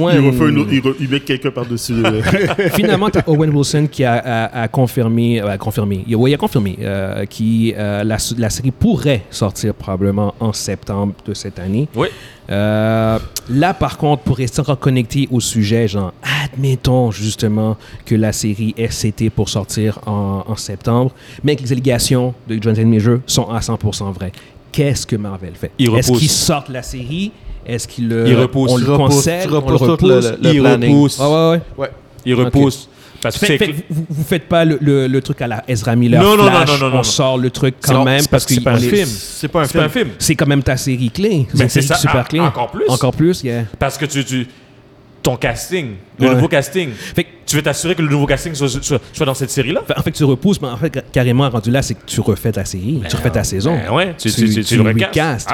ouais. 0.01 0.15
Il, 0.15 0.27
refait 0.27 0.43
un 0.45 0.57
autre- 0.57 0.69
il, 0.71 0.81
re- 0.81 0.95
il 0.99 1.09
met 1.09 1.19
quelqu'un 1.19 1.51
par-dessus. 1.51 1.93
Finalement, 2.73 3.09
tu 3.09 3.19
as 3.19 3.23
Owen 3.29 3.49
Wilson 3.55 3.87
qui 3.91 4.03
a, 4.03 4.13
a- 4.15 4.61
a 4.63 4.67
confirmé, 4.67 5.41
euh, 5.41 5.47
a 5.49 5.57
confirmé, 5.57 6.03
il, 6.07 6.15
ouais, 6.15 6.31
il 6.31 6.33
a 6.33 6.37
confirmé 6.37 6.77
euh, 6.81 7.25
qui 7.25 7.73
euh, 7.77 8.03
la, 8.03 8.17
la 8.37 8.49
série 8.49 8.71
pourrait 8.71 9.23
sortir 9.29 9.73
probablement 9.73 10.33
en 10.39 10.53
septembre 10.53 11.13
de 11.25 11.33
cette 11.33 11.59
année. 11.59 11.87
Oui. 11.95 12.07
Euh, 12.49 13.17
là, 13.49 13.73
par 13.73 13.97
contre, 13.97 14.23
pour 14.23 14.37
rester 14.37 14.59
encore 14.61 14.79
connecté 14.79 15.27
au 15.31 15.39
sujet, 15.39 15.87
genre, 15.87 16.13
admettons 16.43 17.11
justement 17.11 17.75
que 18.05 18.15
la 18.15 18.31
série 18.31 18.75
SCT 18.77 19.29
pour 19.29 19.49
sortir 19.49 19.99
en, 20.05 20.43
en 20.47 20.55
septembre, 20.55 21.11
mais 21.43 21.55
que 21.55 21.63
les 21.63 21.71
allégations 21.71 22.33
de 22.47 22.61
Jonathan 22.61 22.85
Major 22.85 23.17
sont 23.25 23.49
à 23.49 23.59
100% 23.59 24.11
vraies. 24.13 24.31
Qu'est-ce 24.71 25.07
que 25.07 25.15
Marvel 25.15 25.53
fait? 25.55 25.71
Il 25.79 25.89
Est-ce 25.95 26.11
qu'ils 26.11 26.29
sortent 26.29 26.69
la 26.69 26.83
série? 26.83 27.31
Est-ce 27.65 27.87
qu'ils 27.87 28.07
le, 28.09 28.27
Il 28.27 28.35
repousse. 28.35 28.71
on 28.71 28.77
le 28.77 28.83
Tu 28.85 28.91
repousses- 28.91 29.15
concède, 29.15 29.41
tu 29.43 29.47
on 29.47 29.51
le 29.51 29.57
repousses 29.57 29.79
tout 29.79 29.91
repousse? 29.91 30.25
le- 30.25 30.37
le 30.49 30.53
Il 30.55 30.61
planning. 30.61 30.93
repousse. 30.95 31.17
Ah 31.19 31.29
ouais, 31.29 31.49
ouais. 31.49 31.61
Ouais. 31.77 31.91
Il 32.25 32.33
repousse. 32.35 32.89
Parce 33.25 33.39
que 33.39 33.45
Fait, 33.57 33.73
vous, 33.89 34.05
vous 34.07 34.23
faites 34.23 34.47
pas 34.47 34.63
le, 34.65 34.77
le, 34.79 35.07
le 35.07 35.21
truc 35.21 35.41
à 35.41 35.47
la 35.47 35.63
Ezra 35.67 35.95
Miller 35.95 36.21
Non, 36.21 36.37
non, 36.37 36.43
non, 36.45 36.59
non, 36.59 36.77
non, 36.79 36.89
non, 36.91 36.99
on 36.99 37.03
sort 37.03 37.39
le 37.39 37.49
truc 37.49 37.73
quand 37.81 38.03
même 38.03 38.19
c'est 38.19 38.29
parce 38.29 38.45
que 38.45 38.53
c'est 38.53 38.61
pas 38.61 38.73
un 38.73 38.77
film. 38.77 39.07
C'est 39.07 39.47
pas 39.47 39.61
un 39.63 39.89
film. 39.89 40.09
quand 40.37 40.45
même 40.45 40.61
ta 40.61 40.77
série 40.77 41.09
clé. 41.09 41.47
Mais 41.55 41.67
c'est 41.67 41.81
ça, 41.81 41.95
super 41.95 42.21
ah, 42.25 42.29
clé. 42.29 42.39
encore 42.39 42.69
plus. 42.69 42.83
Encore 42.87 43.15
plus, 43.15 43.43
yeah. 43.43 43.63
Parce 43.79 43.97
que 43.97 44.05
tu, 44.05 44.23
tu 44.23 44.47
ton 45.25 45.35
casting, 45.37 45.95
le 46.19 46.27
Ouais. 46.27 46.35
nouveau 46.35 46.47
casting, 46.47 46.89
Fait 46.93 47.23
que- 47.23 47.29
tu 47.47 47.55
veux 47.57 47.61
t'assurer 47.61 47.93
que 47.95 48.01
le 48.01 48.09
nouveau 48.09 48.25
casting 48.25 48.53
soit, 48.55 48.69
soit, 48.69 48.99
soit 49.13 49.25
dans 49.25 49.33
cette 49.33 49.51
série-là? 49.51 49.81
En 49.95 50.01
fait, 50.01 50.11
tu 50.11 50.23
repousses, 50.23 50.59
mais 50.61 50.67
en 50.67 50.77
fait, 50.77 51.03
carrément, 51.11 51.47
rendu 51.49 51.69
là, 51.71 51.81
c'est 51.81 51.93
que 51.95 52.05
tu 52.05 52.19
refais 52.21 52.51
ta 52.51 52.63
série, 52.65 53.01
tu 53.09 53.15
refais 53.15 53.29
ta 53.29 53.43
saison. 53.43 53.75
Ben 53.75 53.91
ouais, 53.93 54.15
tu, 54.17 54.29
Tu- 54.31 54.35
tu, 54.35 54.45
tu, 54.49 54.53
tu 54.55 54.63
tu 54.63 54.77
le 54.77 54.83
recastes. 54.83 55.49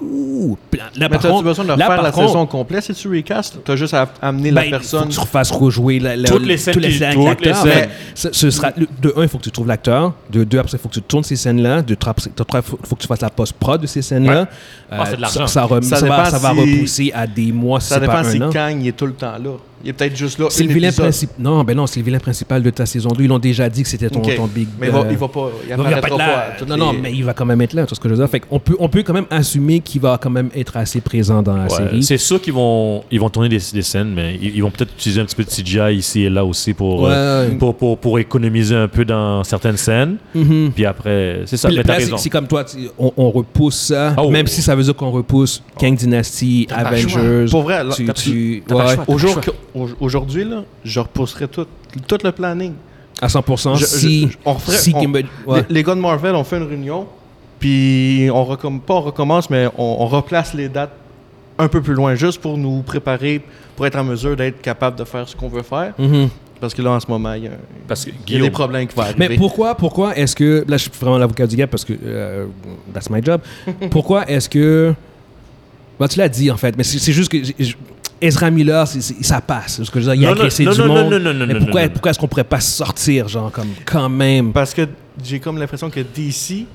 Ouh, 0.00 0.56
là, 0.72 0.84
Mais 0.98 1.08
par 1.08 1.20
contre, 1.20 1.42
besoin 1.44 1.64
de 1.64 1.72
refaire 1.72 2.02
la 2.02 2.10
contre, 2.10 2.26
saison 2.28 2.46
complète 2.46 2.84
si 2.84 2.94
tu 2.94 3.08
recastes? 3.08 3.58
T'as 3.64 3.76
juste 3.76 3.94
à 3.94 4.08
amener 4.22 4.50
ben, 4.52 4.64
la 4.64 4.70
personne. 4.70 5.00
faut 5.02 5.06
que 5.08 5.12
tu 5.14 5.20
refasses 5.20 5.50
rejouer 5.50 5.98
la, 5.98 6.16
la- 6.16 6.28
Toutes 6.28 6.46
les 6.46 6.56
scènes 6.56 6.74
toutes 6.74 6.82
les 6.82 6.90
qui- 6.90 6.98
scènes 6.98 7.14
toutes 7.14 7.26
avec 7.26 7.40
les 7.40 7.50
l'acteur. 7.52 7.72
scènes. 7.72 7.88
Mais 7.88 8.10
ce, 8.14 8.28
ce 8.32 8.50
sera, 8.50 8.70
de 8.72 9.12
un, 9.16 9.22
il 9.22 9.28
faut 9.28 9.38
que 9.38 9.42
tu 9.44 9.50
trouves 9.50 9.66
l'acteur. 9.66 10.14
De 10.30 10.44
deux, 10.44 10.58
après, 10.58 10.72
il 10.74 10.78
faut 10.78 10.88
que 10.88 10.94
tu 10.94 11.02
tournes 11.02 11.24
ces 11.24 11.36
scènes-là. 11.36 11.82
De 11.82 11.94
trois, 11.94 12.10
après, 12.12 12.30
de 12.36 12.44
trois, 12.44 12.60
il 12.60 12.62
faut, 12.68 12.78
faut 12.84 12.96
que 12.96 13.02
tu 13.02 13.06
fasses 13.08 13.20
la 13.20 13.30
post-prod 13.30 13.80
de 13.80 13.86
ces 13.86 14.02
scènes-là. 14.02 14.46
Ah, 14.90 15.04
c'est 15.06 15.16
de 15.16 15.20
l'argent. 15.20 15.46
ça, 15.46 15.60
ça, 15.60 15.64
rem- 15.64 15.82
Ça 15.82 15.96
ça 15.96 16.06
va, 16.06 16.16
dépend 16.24 16.30
ça 16.30 16.38
va 16.38 16.52
si- 16.54 16.60
repousser 16.74 17.12
à 17.14 17.26
des 17.26 17.52
mois, 17.52 17.80
si 17.80 17.88
Ça 17.88 17.96
c'est 18.00 18.06
pas 18.06 18.22
dépend 18.22 18.30
si 18.30 18.38
un 18.38 18.48
an. 18.48 18.50
Kang 18.52 18.86
est 18.86 18.92
tout 18.92 19.07
le 19.08 19.14
temps 19.14 19.38
là. 19.38 19.56
Il 19.84 19.90
est 19.90 19.92
peut-être 19.92 20.16
juste 20.16 20.38
là. 20.38 20.46
C'est 20.50 20.64
le 20.64 20.72
vilain 20.74 20.90
principal. 20.92 21.36
Non, 21.38 21.62
ben 21.64 21.76
non, 21.76 21.86
c'est 21.86 22.00
le 22.00 22.04
vilain 22.04 22.18
principal 22.18 22.62
de 22.62 22.70
ta 22.70 22.84
saison 22.86 23.10
2. 23.10 23.22
Ils 23.24 23.28
l'ont 23.28 23.38
déjà 23.38 23.68
dit 23.68 23.82
que 23.84 23.88
c'était 23.88 24.10
ton, 24.10 24.20
Ok. 24.20 24.34
ton 24.34 24.46
big. 24.46 24.66
Mais 24.80 24.88
il 24.88 24.92
va, 24.92 25.00
euh, 25.00 25.04
il 25.10 25.16
va 25.16 25.28
pas. 25.28 25.50
Il 25.64 25.70
il 25.70 25.76
va 25.76 25.84
pas 25.84 25.96
apparaîtra 25.96 26.44
être 26.56 26.68
là. 26.68 26.76
non, 26.76 26.86
non, 26.86 26.92
mais 27.00 27.12
il 27.12 27.24
va 27.24 27.32
quand 27.32 27.44
même 27.46 27.60
être 27.60 27.74
là, 27.74 27.86
tout 27.86 27.94
ce 27.94 28.00
que 28.00 28.08
je 28.08 28.14
veux 28.14 28.18
dire? 28.20 28.28
Fait 28.28 28.40
qu'on 28.40 28.58
peut, 28.58 28.74
on 28.80 28.88
peut 28.88 29.02
quand 29.04 29.12
même 29.12 29.26
assumer 29.30 29.80
qu'il 29.80 30.00
va 30.00 30.18
quand 30.20 30.30
même 30.30 30.50
être 30.56 30.76
assez 30.76 31.00
présent 31.00 31.42
dans 31.42 31.56
la 31.56 31.64
Ouais, 31.64 31.68
série. 31.70 32.02
c'est 32.02 32.18
sûr 32.18 32.40
qu'ils 32.40 32.52
vont, 32.54 33.04
ils 33.10 33.20
vont 33.20 33.30
tourner 33.30 33.48
des, 33.48 33.60
des 33.72 33.82
scènes, 33.82 34.12
mais 34.14 34.36
ils, 34.42 34.56
ils 34.56 34.62
vont 34.62 34.70
peut-être 34.70 34.92
utiliser 34.92 35.20
un 35.20 35.24
petit 35.24 35.36
peu 35.36 35.44
de 35.44 35.50
CGI 35.50 35.94
ici 35.96 36.22
et 36.24 36.30
là 36.30 36.44
aussi 36.44 36.74
pour, 36.74 37.06
euh, 37.08 37.48
pour, 37.58 37.76
pour, 37.76 37.98
pour 37.98 38.18
économiser 38.18 38.74
un 38.74 38.88
peu 38.88 39.04
dans 39.04 39.44
certaines 39.44 39.76
scènes. 39.76 40.16
Mhm. 40.34 40.72
Puis 40.74 40.86
après, 40.86 41.42
c'est 41.46 41.56
ça, 41.56 41.68
Puis 41.68 41.78
mais 41.86 42.00
c'est- 42.00 42.16
c'est 42.18 42.30
comme 42.30 42.48
toi, 42.48 42.64
tu- 42.64 42.88
on, 42.98 43.12
on 43.16 43.30
repousse 43.30 43.76
ça, 43.78 44.14
Oh. 44.18 44.28
même 44.30 44.46
si 44.48 44.60
ça 44.60 44.74
veut 44.74 44.82
dire 44.82 44.96
qu'on 44.96 45.10
repousse 45.12 45.62
Kang 45.78 45.94
Dynasty, 45.94 46.66
Avengers. 46.70 47.46
Pour 47.50 47.62
vrai, 47.62 47.84
là, 47.84 47.90
Aujourd'hui, 50.00 50.44
là, 50.44 50.62
je 50.84 51.00
repousserais 51.00 51.48
tout, 51.48 51.66
tout 52.06 52.18
le 52.24 52.32
planning. 52.32 52.72
à 53.20 53.26
100%. 53.28 53.74
Je- 53.76 53.84
si, 53.84 54.28
je- 54.28 54.36
on 54.44 54.52
referait- 54.54 54.76
si 54.76 54.92
on- 54.94 55.00
Kimber- 55.00 55.24
ouais. 55.46 55.64
Les, 55.68 55.74
les 55.76 55.82
gars 55.82 55.94
de 55.94 56.00
Marvel 56.00 56.34
ont 56.36 56.44
fait 56.44 56.56
une 56.58 56.68
réunion, 56.68 57.06
puis 57.58 58.28
on 58.32 58.44
recomm- 58.44 58.80
pas 58.80 58.94
on 58.94 59.00
recommence, 59.02 59.50
mais 59.50 59.66
on, 59.76 59.96
on 60.00 60.06
replace 60.06 60.54
les 60.54 60.68
dates 60.68 60.92
un 61.58 61.66
peu 61.68 61.82
plus 61.82 61.94
loin, 61.94 62.14
juste 62.14 62.40
pour 62.40 62.56
nous 62.56 62.82
préparer, 62.82 63.42
pour 63.74 63.86
être 63.86 63.96
en 63.98 64.04
mesure 64.04 64.36
d'être 64.36 64.60
capable 64.62 64.96
de 64.96 65.04
faire 65.04 65.28
ce 65.28 65.34
qu'on 65.34 65.48
veut 65.48 65.62
faire. 65.62 65.92
Mhm. 65.98 66.28
Parce 66.60 66.74
que 66.74 66.82
là, 66.82 66.90
en 66.92 67.00
ce 67.00 67.06
moment, 67.08 67.32
il 67.34 67.44
y 67.44 67.46
a, 67.48 67.52
Parce 67.86 68.04
que 68.04 68.10
il 68.26 68.34
y 68.34 68.38
a 68.38 68.42
des 68.42 68.50
problèmes 68.50 68.86
qui 68.88 68.94
vont 68.96 69.02
arriver. 69.02 69.28
Mais 69.28 69.36
pourquoi, 69.36 69.74
pourquoi 69.76 70.16
est-ce 70.16 70.34
que. 70.34 70.64
Là, 70.68 70.76
je 70.76 70.82
suis 70.82 70.90
vraiment 71.00 71.18
l'avocat 71.18 71.46
du 71.46 71.54
gars 71.56 71.68
parce 71.68 71.84
que. 71.84 71.92
euh, 72.04 72.46
that's 72.92 73.08
my 73.10 73.20
job. 73.24 73.40
pourquoi 73.90 74.28
est-ce 74.28 74.48
que. 74.48 74.92
Bah, 76.00 76.06
tu 76.08 76.18
l'as 76.18 76.28
dit, 76.28 76.50
en 76.50 76.56
fait, 76.56 76.76
mais 76.76 76.84
c'est 76.84 76.98
c'est 76.98 77.12
juste 77.12 77.30
que. 77.30 77.42
j'ai- 77.42 77.54
j'ai- 77.58 77.76
Ezra 78.20 78.50
Miller, 78.50 78.86
c'est- 78.88 79.00
c'est- 79.00 79.22
ça 79.22 79.40
passe. 79.40 79.82
Ce 79.82 79.90
que 79.90 80.00
je 80.00 80.06
veux 80.10 80.16
dire, 80.16 80.22
il 80.22 80.26
a 80.26 80.30
agressé 80.30 80.64
non, 80.64 80.72
du 80.72 80.78
non, 80.80 80.86
non, 80.86 80.94
monde. 80.94 81.12
non, 81.12 81.18
non, 81.20 81.34
non, 81.34 81.46
mais 81.46 81.54
pourquoi, 81.54 81.80
non, 81.82 81.86
non. 81.86 81.92
pourquoi 81.92 82.10
est-ce 82.10 82.18
qu'on 82.18 82.28
pourrait 82.28 82.44
pas 82.44 82.60
sortir, 82.60 83.28
genre, 83.28 83.50
comme, 83.52 83.68
quand 83.84 84.08
même? 84.08 84.52
Parce 84.52 84.74
que 84.74 84.82
j'ai 85.24 85.38
comme 85.40 85.58
l'impression 85.58 85.88
que 85.90 86.00
DC 86.00 86.66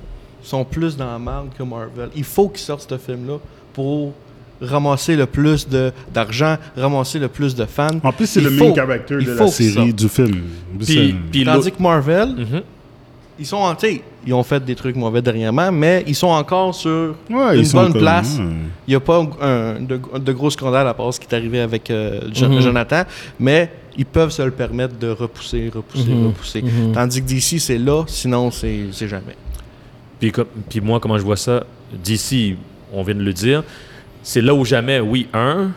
sont 0.41 0.63
plus 0.65 0.95
dans 0.97 1.11
la 1.11 1.19
merde 1.19 1.47
que 1.57 1.63
Marvel. 1.63 2.09
Il 2.15 2.23
faut 2.23 2.49
qu'ils 2.49 2.59
sortent 2.59 2.87
ce 2.89 2.97
film-là 2.97 3.37
pour 3.73 4.13
ramasser 4.61 5.15
le 5.15 5.25
plus 5.25 5.67
de- 5.67 5.91
d'argent, 6.13 6.57
ramasser 6.77 7.19
le 7.19 7.27
plus 7.27 7.53
de 7.55 7.65
fans. 7.65 7.99
En 8.03 8.11
plus, 8.13 8.27
c'est 8.27 8.39
le 8.41 8.49
main 8.49 8.73
character 8.73 9.15
de 9.15 9.31
la 9.33 9.47
série, 9.47 9.93
du 9.93 10.07
film. 10.07 10.43
Puis, 10.85 11.15
puis 11.31 11.43
Tandis 11.43 11.71
que 11.71 11.81
Marvel, 11.81 12.29
Mhm. 12.29 12.61
Ils 13.39 13.45
sont 13.45 13.57
en, 13.57 13.75
ils 14.25 14.33
ont 14.33 14.43
fait 14.43 14.63
des 14.63 14.75
trucs 14.75 14.95
mauvais 14.95 15.21
dernièrement, 15.21 15.71
mais 15.71 16.03
ils 16.07 16.15
sont 16.15 16.27
encore 16.27 16.73
sur 16.75 17.15
Ouais, 17.29 17.57
une 17.59 17.67
bonne 17.71 17.91
comme- 17.91 18.01
place. 18.01 18.37
ouais. 18.37 18.45
Il 18.87 18.91
n'y 18.91 18.95
a 18.95 18.99
pas 18.99 19.25
un, 19.41 19.79
de, 19.81 19.99
de 20.19 20.31
gros 20.33 20.49
scandales 20.49 20.87
à 20.87 20.93
part 20.93 21.13
ce 21.13 21.19
qui 21.19 21.27
est 21.29 21.35
arrivé 21.35 21.59
avec 21.61 21.89
euh, 21.89 22.21
Jo- 22.33 22.47
Mhm. 22.49 22.59
Jonathan, 22.61 23.03
mais 23.39 23.71
ils 23.97 24.05
peuvent 24.05 24.31
se 24.31 24.41
le 24.41 24.51
permettre 24.51 24.97
de 24.97 25.09
repousser, 25.09 25.71
repousser, 25.73 26.09
Mhm. 26.09 26.27
repousser. 26.27 26.61
Mhm. 26.61 26.91
Tandis 26.93 27.21
que 27.21 27.27
DC, 27.27 27.59
c'est 27.59 27.77
là, 27.77 28.03
sinon 28.07 28.51
c'est 28.51 28.85
c'est 28.91 29.07
jamais. 29.07 29.35
Puis, 30.19 30.31
comme- 30.31 30.47
puis 30.69 30.79
moi, 30.81 30.99
comment 30.99 31.17
je 31.17 31.23
vois 31.23 31.37
ça, 31.37 31.63
d'ici, 31.91 32.55
on 32.93 33.03
vient 33.03 33.15
de 33.15 33.23
le 33.23 33.33
dire, 33.33 33.63
c'est 34.21 34.41
là 34.41 34.53
où 34.53 34.63
jamais, 34.63 34.99
oui, 34.99 35.27
un. 35.33 35.71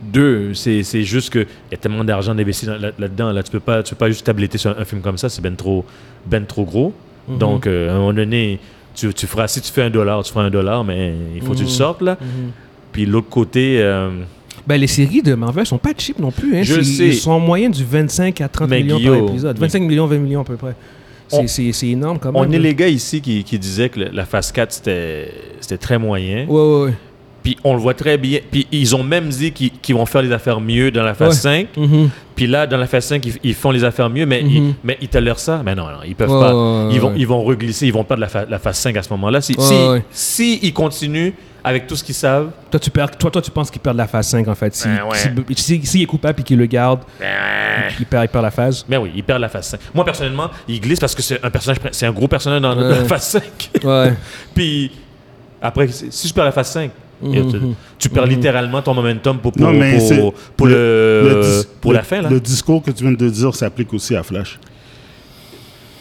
Deux, 0.00 0.54
c'est 0.54 0.82
c'est 0.84 1.02
juste 1.02 1.30
qu'il 1.32 1.46
y 1.72 1.74
a 1.74 1.76
tellement 1.76 2.04
d'argent 2.04 2.36
investi 2.38 2.66
dans- 2.66 2.78
là- 2.78 2.92
là-dedans. 2.98 3.32
Là, 3.32 3.42
tu 3.42 3.50
peux 3.50 3.58
pas, 3.60 3.82
tu 3.82 3.94
peux 3.94 3.98
pas 3.98 4.08
juste 4.08 4.24
tabletter 4.24 4.56
sur 4.58 4.70
un, 4.70 4.80
un 4.80 4.84
film 4.84 5.00
comme 5.00 5.18
ça, 5.18 5.28
c'est 5.28 5.42
ben 5.42 5.56
trop, 5.56 5.84
ben 6.26 6.44
trop 6.46 6.64
gros. 6.64 6.92
Mhm. 7.28 7.38
Donc, 7.38 7.66
euh, 7.66 7.90
à 7.90 7.94
un 7.94 7.98
moment 7.98 8.12
donné, 8.12 8.60
tu, 8.94 9.12
tu 9.12 9.26
feras, 9.26 9.48
si 9.48 9.60
tu 9.60 9.72
fais 9.72 9.82
un 9.82 9.90
dollar, 9.90 10.22
tu 10.22 10.32
feras 10.32 10.44
un 10.44 10.50
dollar, 10.50 10.84
mais 10.84 11.12
il 11.34 11.42
faut 11.42 11.50
que 11.52 11.56
tu 11.56 11.62
le 11.64 11.68
Mhm. 11.68 11.74
sortes 11.74 12.02
là. 12.02 12.16
Mhm. 12.20 12.50
Puis 12.92 13.06
l'autre 13.06 13.28
côté, 13.28 13.80
euh, 13.80 14.10
Ben, 14.66 14.76
les 14.76 14.86
séries 14.86 15.22
de 15.22 15.34
Marvel 15.34 15.64
sont 15.66 15.78
pas 15.78 15.90
cheap 15.96 16.18
non 16.18 16.30
plus. 16.30 16.56
Hein. 16.56 16.62
Je 16.62 16.74
C'est- 16.74 16.84
sais. 16.84 17.06
Ils 17.08 17.14
sont 17.14 17.30
en 17.32 17.40
moyenne 17.40 17.72
du 17.72 17.84
25 17.84 18.40
à 18.42 18.48
30 18.48 18.68
Mais 18.68 18.82
millions 18.82 18.98
Guillaume, 18.98 19.20
par 19.24 19.28
épisode. 19.30 19.56
mais- 19.56 19.66
25 19.66 19.82
millions, 19.82 20.06
20 20.06 20.18
millions 20.18 20.40
à 20.42 20.44
peu 20.44 20.56
près. 20.56 20.74
C'est- 21.46 21.86
énorme 21.88 22.18
quand 22.18 22.32
même. 22.32 22.40
on 22.42 22.50
est 22.52 22.58
les 22.58 22.74
gars 22.74 22.88
ici 22.88 23.20
qui, 23.20 23.44
qui 23.44 23.58
disaient 23.58 23.88
que 23.90 24.00
le- 24.00 24.08
la 24.12 24.24
phase 24.24 24.50
4, 24.52 24.72
c'était 24.72 25.30
c'était 25.60 25.76
très 25.76 25.98
moyen. 25.98 26.46
Ouais, 26.46 26.60
ouais, 26.62 26.82
ouais. 26.84 26.94
Puis 27.48 27.56
on 27.64 27.72
le 27.72 27.80
voit 27.80 27.94
très 27.94 28.18
bien. 28.18 28.40
Puis 28.50 28.66
ils 28.70 28.94
ont 28.94 29.02
même 29.02 29.30
dit 29.30 29.52
qu'ils 29.52 29.70
qu'ils 29.70 29.94
vont 29.94 30.04
faire 30.04 30.20
les 30.20 30.32
affaires 30.32 30.60
mieux 30.60 30.90
dans 30.90 31.02
la 31.02 31.14
phase 31.14 31.42
Ouais. 31.46 31.66
5. 31.74 31.78
Mhm. 31.78 32.10
Puis 32.36 32.46
là, 32.46 32.66
dans 32.66 32.76
la 32.76 32.86
phase 32.86 33.06
5, 33.06 33.24
ils, 33.24 33.34
ils 33.42 33.54
font 33.54 33.70
les 33.70 33.84
affaires 33.84 34.10
mieux, 34.10 34.26
mais, 34.26 34.42
ils, 34.42 34.74
mais 34.84 34.98
ils 35.00 35.08
tolèrent 35.08 35.38
ça. 35.38 35.62
Mais 35.64 35.74
non, 35.74 35.86
non, 35.86 36.00
ils 36.06 36.14
peuvent 36.14 36.28
pas. 36.28 36.54
ouais, 36.54 36.94
ils, 36.94 37.00
vont, 37.00 37.08
ouais. 37.08 37.14
ils 37.16 37.26
vont 37.26 37.42
reglisser, 37.42 37.86
ils 37.86 37.92
vont 37.92 38.04
perdre 38.04 38.20
la, 38.20 38.28
fa- 38.28 38.44
la 38.46 38.58
phase 38.58 38.76
5 38.76 38.94
à 38.98 39.02
ce 39.02 39.08
moment-là. 39.14 39.40
Si, 39.40 39.54
si, 39.58 39.74
si 40.10 40.58
ils 40.62 40.74
continuent 40.74 41.30
avec 41.64 41.86
tout 41.86 41.96
ce 41.96 42.04
qu'ils 42.04 42.14
savent, 42.14 42.50
Toi, 42.70 42.78
tu 42.78 42.90
perds, 42.90 43.16
toi, 43.16 43.30
toi, 43.30 43.40
tu 43.40 43.50
penses 43.50 43.70
qu'il 43.70 43.80
perd 43.80 43.96
la 43.96 44.06
phase 44.06 44.28
5 44.28 44.46
en 44.46 44.54
fait. 44.54 44.74
Si, 44.74 44.86
Ben 44.88 44.98
si- 45.14 45.30
si- 45.80 45.86
s'il 45.86 46.02
est 46.02 46.06
coupable 46.06 46.40
et 46.40 46.44
qu'il 46.44 46.58
le 46.58 46.66
garde, 46.66 47.00
il, 47.98 48.04
perd, 48.04 48.24
il 48.24 48.28
perd 48.28 48.44
la 48.44 48.50
phase. 48.50 48.84
ben 48.86 48.98
oui, 48.98 49.10
ils 49.16 49.24
perdent 49.24 49.40
la 49.40 49.48
phase 49.48 49.68
5. 49.68 49.80
Moi, 49.94 50.04
personnellement, 50.04 50.50
ils 50.68 50.80
glissent 50.82 51.00
parce 51.00 51.14
que 51.14 51.22
c'est 51.22 51.42
un 51.42 51.50
personnage, 51.50 51.78
c'est 51.92 52.04
un 52.06 52.12
gros 52.12 52.28
personnage 52.28 52.60
dans, 52.60 52.74
la 52.74 53.04
phase 53.06 53.22
5. 53.30 53.42
Ouais. 53.84 54.12
Puis 54.54 54.92
après, 55.60 55.88
si 55.88 56.28
je 56.28 56.32
perds 56.34 56.44
la 56.44 56.52
phase 56.52 56.68
5, 56.70 56.92
Tu, 57.20 57.42
tu 57.98 58.08
perds 58.08 58.24
Mhm. 58.24 58.30
littéralement 58.30 58.80
ton 58.82 58.94
momentum 58.94 59.38
pour, 59.38 59.52
pour, 59.52 59.62
Non, 59.66 59.72
mais 59.72 59.98
c'est- 59.98 60.18
pour, 60.20 60.32
pour 60.56 60.66
le, 60.68 61.62
pour 61.80 61.92
la 61.92 62.02
fin. 62.02 62.22
Là. 62.22 62.30
Le 62.30 62.38
discours 62.40 62.82
que 62.82 62.90
tu 62.92 63.02
viens 63.02 63.12
de 63.12 63.28
dire 63.28 63.54
s'applique 63.54 63.92
aussi 63.92 64.14
à 64.14 64.22
Flash. 64.22 64.58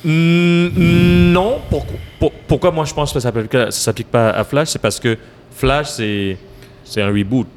Mm, 0.05 1.31
non. 1.33 1.57
Pourquoi, 1.69 1.95
pour- 2.19 2.31
pourquoi 2.47 2.71
moi 2.71 2.85
je 2.85 2.93
pense 2.93 3.11
que 3.11 3.19
ça 3.19 3.29
s'applique, 3.31 3.51
ça 3.51 3.71
s'applique 3.71 4.07
pas 4.11 4.29
à 4.29 4.43
Flash? 4.43 4.69
C'est 4.69 4.79
parce 4.81 4.99
que 4.99 5.17
Flash, 5.55 5.87
c'est, 5.89 6.37
c'est 6.83 7.01
un 7.01 7.07
reboot. 7.07 7.47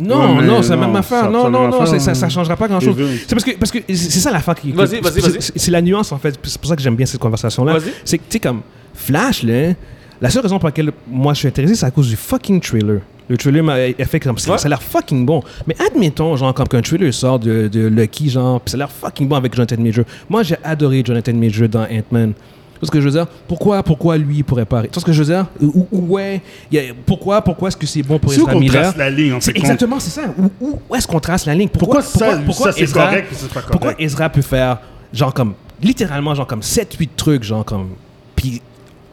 Non, 0.00 0.36
Ouais, 0.36 0.44
non, 0.44 0.62
c'est 0.62 0.70
la 0.70 0.76
non, 0.76 0.86
même 0.86 0.96
affaire. 0.96 1.28
Non, 1.28 1.50
non, 1.50 1.68
non, 1.68 1.84
ça, 1.86 2.14
ça 2.14 2.28
changera 2.28 2.54
pas 2.56 2.68
grand-chose. 2.68 2.94
Kevin. 2.94 3.18
C'est 3.26 3.34
parce 3.34 3.44
que, 3.44 3.50
parce 3.58 3.72
que 3.72 3.78
c'est 3.88 4.20
ça 4.20 4.30
l'affaire 4.30 4.54
qui. 4.54 4.70
Vas-y, 4.70 5.00
vas-y, 5.00 5.12
c'est- 5.14 5.20
vas-y. 5.20 5.42
c'est- 5.42 5.58
C'est 5.58 5.70
la 5.72 5.82
nuance, 5.82 6.12
en 6.12 6.18
fait. 6.18 6.38
C'est 6.44 6.58
pour 6.60 6.68
ça 6.70 6.76
que 6.76 6.82
j'aime 6.82 6.94
bien 6.94 7.06
cette 7.06 7.20
conversation-là. 7.20 7.72
Vas-y. 7.78 7.92
C'est 8.04 8.18
que, 8.18 8.22
tu 8.28 8.32
sais, 8.34 8.40
comme 8.40 8.60
Flash, 8.94 9.42
là, 9.42 9.72
la 10.20 10.30
seule 10.30 10.42
raison 10.42 10.58
pour 10.58 10.68
laquelle 10.68 10.90
moi 11.08 11.34
je 11.34 11.38
suis 11.40 11.48
intéressé, 11.48 11.74
c'est 11.74 11.86
à 11.86 11.90
cause 11.90 12.08
du 12.08 12.16
fucking 12.16 12.60
trailer. 12.60 13.00
Le 13.28 13.36
trailer 13.36 13.62
m'a 13.62 13.74
a 13.74 14.04
fait 14.06 14.20
comme 14.20 14.38
ça. 14.38 14.52
Ouais. 14.52 14.58
Ça 14.58 14.66
a 14.66 14.68
l'air 14.70 14.82
fucking 14.82 15.26
bon. 15.26 15.42
Mais 15.66 15.76
admettons, 15.86 16.34
genre, 16.36 16.54
comme 16.54 16.66
qu'un 16.68 16.80
trailer 16.80 17.12
sort 17.12 17.38
de, 17.38 17.68
de 17.68 17.86
Lucky, 17.86 18.30
genre, 18.30 18.60
pis 18.60 18.70
ça 18.72 18.76
a 18.76 18.78
l'air 18.78 18.90
fucking 18.90 19.28
bon 19.28 19.36
avec 19.36 19.54
Jonathan 19.54 19.76
Major. 19.78 20.04
Moi, 20.30 20.42
j'ai 20.42 20.56
adoré 20.64 21.02
Jonathan 21.04 21.34
Major 21.34 21.68
dans 21.68 21.82
Ant-Man. 21.82 22.32
Tu 22.32 22.80
vois 22.80 22.86
ce 22.86 22.90
que 22.90 23.00
je 23.00 23.04
veux 23.06 23.10
dire? 23.10 23.26
Pourquoi, 23.46 23.82
pourquoi 23.82 24.16
lui, 24.16 24.36
il 24.38 24.44
pourrait 24.44 24.64
pas. 24.64 24.82
Tu 24.84 24.88
vois 24.90 25.00
ce 25.00 25.04
que 25.04 25.12
je 25.12 25.22
veux 25.22 25.34
dire? 25.34 25.46
Ou, 25.60 25.86
ou- 25.92 26.14
ouais. 26.14 26.40
il 26.70 26.76
y 26.76 26.78
a- 26.88 26.94
pourquoi, 27.04 27.42
pourquoi 27.42 27.68
est-ce 27.68 27.76
que 27.76 27.86
c'est 27.86 28.02
bon 28.02 28.18
pour 28.18 28.32
Ezra 28.32 28.54
Miller? 28.54 28.82
trace 28.82 28.96
la 28.96 29.10
ligne, 29.10 29.34
en 29.34 29.40
C'est 29.42 29.52
fait? 29.52 29.58
exactement, 29.58 30.00
c'est 30.00 30.10
ça. 30.10 30.22
Où, 30.38 30.50
où- 30.88 30.94
est-ce 30.96 31.06
qu'on 31.06 31.20
trace 31.20 31.44
la 31.44 31.54
ligne? 31.54 31.68
Pourquoi, 31.68 32.00
ça, 32.02 32.38
pourquoi 32.46 32.72
ça 32.72 32.78
c'est 32.78 32.84
Ezra- 32.84 33.08
correct 33.08 33.28
c'est 33.32 33.48
pas 33.48 33.54
correct? 33.60 33.70
Pourquoi 33.72 33.94
Ezra 33.98 34.28
peut 34.30 34.42
faire, 34.42 34.78
genre 35.12 35.34
comme, 35.34 35.52
littéralement, 35.82 36.34
genre 36.34 36.46
comme 36.46 36.62
7-8 36.62 37.08
trucs, 37.16 37.42
genre 37.42 37.64
comme. 37.64 37.88
Puis 38.36 38.62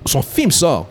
son 0.06 0.22
film 0.22 0.52
sort. 0.52 0.88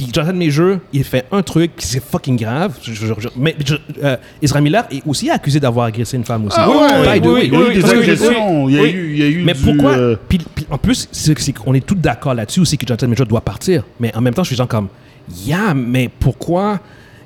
Puis 0.00 0.08
Jonathan 0.10 0.32
Major, 0.34 0.78
il 0.94 1.04
fait 1.04 1.26
un 1.30 1.42
truc, 1.42 1.72
c'est 1.76 2.02
fucking 2.02 2.34
grave. 2.38 2.78
Je- 2.82 2.94
je- 2.94 3.12
je- 3.18 3.28
mais 3.36 3.54
euh, 4.02 4.16
Ezra 4.40 4.62
Miller 4.62 4.86
est 4.90 5.02
aussi 5.06 5.28
accusé 5.28 5.60
d'avoir 5.60 5.84
agressé 5.84 6.16
une 6.16 6.24
femme 6.24 6.46
aussi. 6.46 6.56
Ah 6.58 6.70
oui, 6.70 7.20
oui, 7.22 7.40
il 7.44 7.52
y 7.52 7.56
a 7.56 7.70
eu 7.70 7.74
des 7.74 7.84
agressions, 7.84 8.66
il 8.70 8.76
y 8.76 8.78
a 8.78 8.82
oui. 8.82 8.90
eu- 8.92 9.10
il 9.12 9.18
y 9.18 9.22
a 9.22 9.26
eu 9.26 9.42
Mais 9.44 9.52
du, 9.52 9.60
pourquoi? 9.62 9.90
euh, 9.92 10.16
puis, 10.26 10.38
puis 10.54 10.66
en 10.70 10.78
plus, 10.78 11.06
c'est 11.12 11.38
c'est 11.38 11.52
qu'on 11.52 11.74
est 11.74 11.84
tous 11.84 11.96
d'accord 11.96 12.32
là-dessus 12.32 12.60
aussi 12.60 12.78
que 12.78 12.86
Jonathan 12.86 13.08
Major 13.08 13.26
doit 13.26 13.42
partir. 13.42 13.84
Mais 14.00 14.10
en 14.16 14.22
même 14.22 14.32
temps, 14.32 14.42
je 14.42 14.46
suis 14.48 14.56
genre 14.56 14.68
comme, 14.68 14.88
yeah, 15.44 15.74
mais 15.74 16.08
pourquoi 16.18 16.80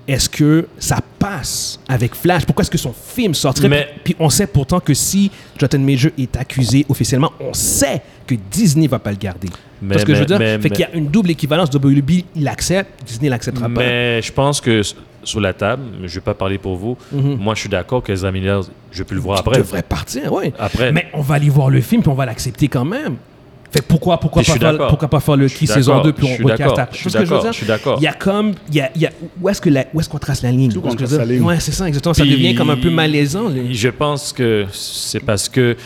est-ce 0.06 0.28
que 0.28 0.66
ça 0.78 0.98
passe 1.18 1.78
avec 1.88 2.14
Flash? 2.14 2.44
Pourquoi 2.44 2.62
est-ce 2.62 2.70
que 2.70 2.78
son 2.78 2.92
film 2.92 3.34
sortirait? 3.34 3.68
Mais- 3.68 3.88
Puis 4.04 4.14
on 4.18 4.28
sait 4.28 4.46
pourtant 4.46 4.80
que 4.80 4.92
si 4.94 5.30
Jonathan 5.58 5.78
Major 5.78 6.10
est 6.18 6.36
accusé 6.36 6.84
officiellement, 6.88 7.32
on 7.40 7.54
sait 7.54 8.02
que 8.26 8.34
Disney 8.50 8.86
va 8.86 8.98
pas 8.98 9.10
le 9.10 9.16
garder. 9.16 9.48
Mais- 9.82 9.94
Parce 9.94 10.04
que 10.04 10.14
je 10.14 10.20
veux 10.20 10.26
dire, 10.26 10.38
mais- 10.38 10.58
fait 10.58 10.70
qu'il 10.70 10.80
y 10.80 10.84
a 10.84 10.94
une 10.94 11.08
double 11.08 11.30
équivalence. 11.30 11.68
WB, 11.70 12.24
il 12.36 12.48
accepte, 12.48 13.04
Disney 13.06 13.28
l'acceptera 13.28 13.68
pas. 13.68 13.80
Mais 13.80 14.20
je 14.22 14.32
pense 14.32 14.60
que 14.60 14.82
sur 15.22 15.40
la 15.40 15.52
table, 15.54 15.82
je 16.04 16.14
vais 16.14 16.20
pas 16.20 16.34
parler 16.34 16.58
pour 16.58 16.76
vous. 16.76 16.96
Mhm. 17.12 17.36
Moi, 17.36 17.54
je 17.54 17.60
suis 17.60 17.68
d'accord 17.68 18.02
que 18.02 18.12
Ezra 18.12 18.30
Miller, 18.30 18.62
je 18.92 18.98
vais 18.98 19.04
plus 19.04 19.14
le 19.16 19.22
voir 19.22 19.38
Il 19.38 19.40
après. 19.40 19.58
devrait 19.58 19.82
partir, 19.82 20.32
oui. 20.32 20.52
Après. 20.58 20.92
Mais 20.92 21.06
on 21.14 21.22
va 21.22 21.36
aller 21.36 21.48
voir 21.48 21.70
le 21.70 21.80
film, 21.80 22.02
puis 22.02 22.10
on 22.10 22.14
va 22.14 22.26
l'accepter 22.26 22.68
quand 22.68 22.84
même. 22.84 23.16
Fait 23.74 23.82
pourquoi, 23.82 24.20
pourquoi, 24.20 24.42
pas 24.44 24.52
faire, 24.52 24.70
pourquoi 24.88 25.08
pas 25.08 25.18
faire 25.18 25.36
le 25.36 25.48
qui 25.48 25.66
saison 25.66 25.94
d'accord, 25.96 26.04
2 26.04 26.12
puis 26.12 26.26
je 26.28 26.42
on 26.44 26.46
d'accord, 26.46 26.78
à- 26.78 26.88
je 26.92 26.98
suis 26.98 27.10
d'accord. 27.10 27.96
Il 27.98 28.04
y 28.04 28.06
a 28.06 28.12
comme. 28.12 28.52
Il 28.68 28.76
y 28.76 28.80
a, 28.80 28.90
y 28.96 29.06
a- 29.06 29.10
où 29.42 29.48
est-ce 29.48 29.60
que 29.60 29.68
la- 29.68 29.86
où 29.92 29.98
est-ce 29.98 30.08
qu'on 30.08 30.18
ce 30.92 30.96
qu'on 30.96 30.96
trace 31.06 31.18
la 31.18 31.24
ligne. 31.24 31.42
Ouais, 31.42 31.58
c'est 31.58 31.72
ça, 31.72 31.88
exactement. 31.88 32.14
Ça 32.14 32.24
devient 32.24 32.54
comme 32.54 32.70
un 32.70 32.76
peu 32.76 32.90
malaisant. 32.90 33.48
là. 33.48 33.56
Je 33.72 33.88
pense 33.88 34.32
que 34.32 34.66
c'est 34.70 35.18
parce 35.20 35.48
que. 35.48 35.76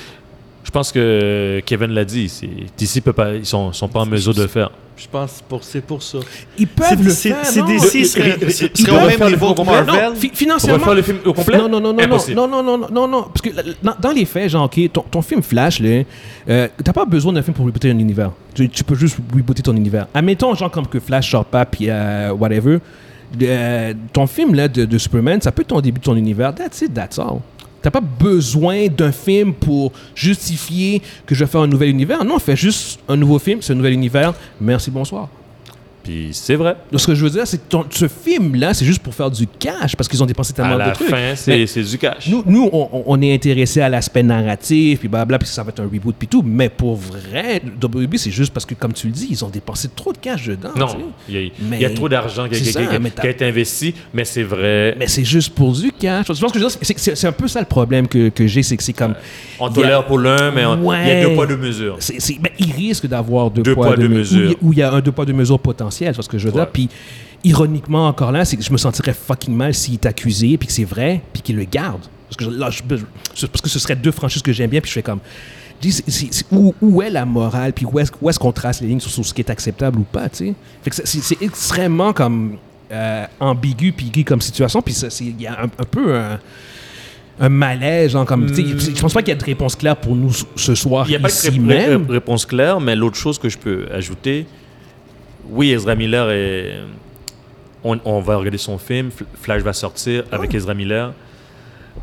Je 0.68 0.70
pense 0.70 0.92
que 0.92 1.62
Kevin 1.64 1.92
l'a 1.92 2.04
dit. 2.04 2.30
DC 2.78 3.00
peut 3.02 3.14
pas, 3.14 3.32
ils 3.36 3.46
sont, 3.46 3.72
sont 3.72 3.88
pas 3.88 4.00
en 4.00 4.06
mesure 4.06 4.34
de 4.34 4.42
le 4.42 4.48
faire. 4.48 4.70
Je 4.98 5.06
pense 5.10 5.42
pour 5.48 5.64
c'est 5.64 5.80
pour 5.80 6.02
ça. 6.02 6.18
Ils 6.58 6.66
peuvent 6.66 7.02
le 7.02 7.08
C'est 7.10 7.30
faire. 7.30 7.38
c'est 7.46 7.60
non? 7.60 7.66
DC 7.66 8.04
serait 8.04 8.34
au 8.34 8.84
peuvent 8.84 9.06
même 9.06 9.10
faire 9.16 9.28
le 9.30 9.32
niveau 9.36 9.38
que 9.38 9.38
film 9.38 9.50
au 9.50 9.54
complet. 9.54 9.72
Marvel. 9.72 10.04
Non, 10.10 10.14
fi- 10.14 10.30
On 10.30 10.36
financièrement. 10.36 10.84
faire 10.84 10.94
le 10.94 11.02
film 11.02 11.18
au 11.24 11.32
complet? 11.32 11.56
Non, 11.56 11.68
non, 11.70 11.80
non, 11.80 11.94
non, 11.94 12.06
non, 12.06 12.18
non, 12.34 12.48
non, 12.48 12.62
non, 12.62 12.78
non, 12.78 12.88
non, 12.90 13.08
non, 13.08 13.22
parce 13.22 13.40
que 13.40 13.48
dans, 13.82 13.94
dans 13.98 14.10
les 14.12 14.26
faits, 14.26 14.50
genre, 14.50 14.64
ok, 14.66 14.92
ton, 14.92 15.02
ton 15.10 15.22
film 15.22 15.42
Flash, 15.42 15.80
là, 15.80 16.02
euh, 16.50 16.68
t'as 16.84 16.92
pas 16.92 17.06
besoin 17.06 17.32
d'un 17.32 17.40
film 17.42 17.54
pour 17.54 17.64
rebooter 17.64 17.90
un 17.90 17.98
univers. 17.98 18.32
Tu, 18.54 18.68
tu 18.68 18.84
peux 18.84 18.94
juste 18.94 19.16
rebooter 19.34 19.62
ton 19.62 19.74
univers. 19.74 20.06
Admettons, 20.12 20.54
genre, 20.54 20.70
comme 20.70 20.86
que 20.86 21.00
Flash 21.00 21.30
sort 21.30 21.46
pas, 21.46 21.64
puis 21.64 21.86
euh, 21.88 22.32
whatever, 22.34 22.78
euh, 23.40 23.94
ton 24.12 24.26
film, 24.26 24.54
là, 24.54 24.68
de, 24.68 24.84
de 24.84 24.98
Superman, 24.98 25.40
ça 25.40 25.50
peut 25.50 25.62
être 25.62 25.68
ton 25.68 25.80
début 25.80 26.00
de 26.00 26.04
ton 26.04 26.16
univers. 26.16 26.54
That's 26.54 26.82
it, 26.82 26.92
that's 26.92 27.18
all. 27.18 27.38
T'as 27.82 27.90
pas 27.90 28.00
besoin 28.00 28.88
d'un 28.88 29.12
film 29.12 29.54
pour 29.54 29.92
justifier 30.14 31.00
que 31.26 31.34
je 31.34 31.44
vais 31.44 31.50
faire 31.50 31.60
un 31.60 31.68
nouvel 31.68 31.90
univers. 31.90 32.24
Non, 32.24 32.38
fais 32.38 32.56
juste 32.56 33.00
un 33.08 33.16
nouveau 33.16 33.38
film, 33.38 33.62
c'est 33.62 33.72
un 33.72 33.76
nouvel 33.76 33.92
univers. 33.92 34.34
Merci, 34.60 34.90
bonsoir. 34.90 35.28
Puis 36.08 36.30
c'est 36.32 36.54
vrai. 36.54 36.74
Ce 36.96 37.06
que 37.06 37.14
je 37.14 37.22
veux 37.22 37.28
dire, 37.28 37.46
c'est 37.46 37.58
que 37.58 37.68
ton- 37.68 37.84
ce 37.90 38.08
film-là, 38.08 38.72
c'est 38.72 38.86
juste 38.86 39.00
pour 39.02 39.14
faire 39.14 39.30
du 39.30 39.46
cash 39.46 39.94
parce 39.94 40.08
qu'ils 40.08 40.22
ont 40.22 40.26
dépensé 40.26 40.52
À 40.52 40.56
tellement 40.56 40.74
de 40.74 40.78
la 40.78 40.90
trucs. 40.92 41.08
fin, 41.10 41.34
c'est 41.36 41.66
c'est 41.66 41.82
du 41.82 41.98
cash. 41.98 42.28
nous, 42.28 42.42
nous 42.46 42.70
on, 42.72 42.88
on- 42.92 43.02
on 43.06 43.20
est 43.20 43.34
intéressé 43.34 43.82
à 43.82 43.90
l'aspect 43.90 44.22
narratif, 44.22 45.00
puis 45.00 45.08
blabla, 45.08 45.38
puis 45.38 45.46
ça 45.48 45.62
va 45.62 45.68
être 45.68 45.80
un 45.80 45.84
reboot, 45.92 46.14
puis 46.18 46.26
tout. 46.26 46.42
Mais 46.42 46.70
pour 46.70 46.96
vrai, 46.96 47.60
WB, 47.82 48.16
c'est 48.16 48.30
juste 48.30 48.54
parce 48.54 48.64
que, 48.64 48.72
comme 48.72 48.94
tu 48.94 49.08
le 49.08 49.12
dis, 49.12 49.26
ils 49.30 49.44
ont 49.44 49.50
dépensé 49.50 49.88
trop 49.94 50.14
de 50.14 50.18
cash 50.18 50.46
dedans. 50.46 50.70
non, 50.76 50.86
il 51.28 51.50
y, 51.78 51.84
a- 51.84 51.90
y 51.90 51.94
trop 51.94 52.08
d'argent 52.08 52.48
qui, 52.48 52.58
qui- 52.58 52.72
ça, 52.72 52.80
qui- 52.86 52.98
mais 52.98 53.10
qui 53.10 53.16
t'as- 53.16 53.22
a 53.24 53.28
été 53.28 53.44
investi, 53.44 53.94
mais 54.14 54.24
c'est 54.24 54.44
vrai. 54.44 54.96
Mais 54.98 55.08
c'est 55.08 55.24
juste 55.26 55.50
pour 55.54 55.72
du 55.72 55.92
cash. 55.92 56.26
Que 56.28 56.32
je 56.34 56.40
veux 56.40 56.50
dire? 56.50 56.70
C'est- 56.80 57.24
un 57.26 57.32
peu 57.32 57.48
ça 57.48 57.60
le 57.60 57.66
problème 57.66 58.08
que, 58.08 58.30
que 58.30 58.46
j'ai, 58.46 58.62
c'est 58.62 58.78
que 58.78 58.82
c'est 58.82 58.94
comme. 58.94 59.14
On 59.60 59.66
y 59.68 59.70
a- 59.70 59.74
tolère 59.74 60.06
pour 60.06 60.18
l'un, 60.18 60.50
mais 60.52 60.64
on- 60.64 60.90
il 60.94 61.06
y 61.06 61.10
a 61.10 61.22
deux 61.28 61.34
poids, 61.34 61.46
deux 61.46 61.58
mesures. 61.58 61.96
c'est- 61.98 62.40
ben, 62.40 62.50
il 62.58 62.72
risque 62.72 63.06
d'avoir 63.06 63.50
deux, 63.50 63.62
Deux 63.62 63.74
poids, 63.74 63.94
deux 63.94 64.08
deux 64.08 64.14
mesures. 64.14 64.40
mesures. 64.40 64.56
Où 64.62 64.72
il 64.72 64.78
y 64.78 64.82
a 64.82 64.90
un 64.92 65.00
deux 65.00 65.12
poids, 65.12 65.26
deux 65.26 65.32
mesures 65.34 65.58
potentiel, 65.58 65.97
c'est 65.98 66.22
ce 66.22 66.28
que 66.28 66.38
je 66.38 66.46
veux 66.46 66.52
dire? 66.52 66.68
Puis, 66.70 66.88
ironiquement, 67.44 68.08
encore 68.08 68.32
là, 68.32 68.44
c'est 68.44 68.56
que 68.56 68.62
je 68.62 68.72
me 68.72 68.78
sentirais 68.78 69.14
fucking 69.14 69.54
mal 69.54 69.74
s'il 69.74 69.94
est 69.94 70.06
accusé, 70.06 70.56
puis 70.58 70.66
que 70.66 70.72
c'est 70.72 70.84
vrai, 70.84 71.20
puis 71.32 71.42
qu'il 71.42 71.56
le 71.56 71.64
garde. 71.64 72.00
Parce 72.28 72.36
que, 72.36 72.44
là, 72.44 72.68
je- 72.70 72.82
parce 73.46 73.60
que 73.62 73.68
ce 73.68 73.78
serait 73.78 73.96
deux 73.96 74.10
franchises 74.12 74.42
que 74.42 74.52
j'aime 74.52 74.70
bien, 74.70 74.80
puis 74.80 74.88
je 74.88 74.94
fais 74.94 75.02
comme. 75.02 75.20
où, 76.50 76.74
où 76.82 77.02
est 77.02 77.10
la 77.10 77.24
morale, 77.24 77.72
puis 77.72 77.86
où 77.86 77.98
est-ce 77.98 78.10
où 78.20 78.28
est-ce 78.28 78.38
qu'on 78.38 78.52
trace 78.52 78.80
les 78.80 78.88
lignes 78.88 79.00
sur, 79.00 79.10
sur 79.10 79.24
ce 79.24 79.32
qui 79.32 79.40
est 79.40 79.50
acceptable 79.50 80.00
ou 80.00 80.02
pas, 80.02 80.28
tu 80.28 80.48
sais? 80.48 80.54
Fait 80.82 80.90
que 80.90 80.96
c'est- 81.04 81.40
extrêmement 81.42 82.12
comme 82.12 82.56
euh, 82.90 83.24
ambigu, 83.38 83.92
puis 83.92 84.24
comme 84.24 84.40
situation, 84.40 84.82
puis 84.82 84.94
il 85.20 85.40
y 85.40 85.46
a 85.46 85.52
un, 85.60 85.64
un 85.64 85.84
peu 85.90 86.16
un, 86.16 86.38
un 87.40 87.48
malaise, 87.48 88.10
genre 88.12 88.24
comme. 88.26 88.48
Je 88.52 89.00
pense 89.00 89.12
pas 89.12 89.20
qu'il 89.22 89.28
y 89.28 89.36
a 89.36 89.40
de 89.40 89.44
réponse 89.44 89.76
claire 89.76 89.96
pour 89.96 90.16
nous 90.16 90.32
ce 90.56 90.74
soir 90.74 91.06
Il 91.06 91.10
n'y 91.10 91.16
a 91.16 91.20
pas 91.20 91.28
ici 91.28 91.48
de 91.50 91.52
ré- 91.68 91.88
même. 91.88 92.06
ré- 92.06 92.12
réponse 92.14 92.44
claire, 92.44 92.80
mais 92.80 92.96
l'autre 92.96 93.16
chose 93.16 93.38
que 93.38 93.48
je 93.48 93.56
peux 93.58 93.86
ajouter, 93.92 94.46
oui, 95.48 95.70
Ezra 95.72 95.94
Miller 95.94 96.30
est. 96.30 96.80
On, 97.84 97.98
on 98.04 98.20
va 98.20 98.36
regarder 98.36 98.58
son 98.58 98.76
film, 98.76 99.08
Fl- 99.10 99.24
Flash 99.40 99.62
va 99.62 99.72
sortir 99.72 100.24
avec 100.32 100.52
Ezra 100.52 100.74
Miller, 100.74 101.12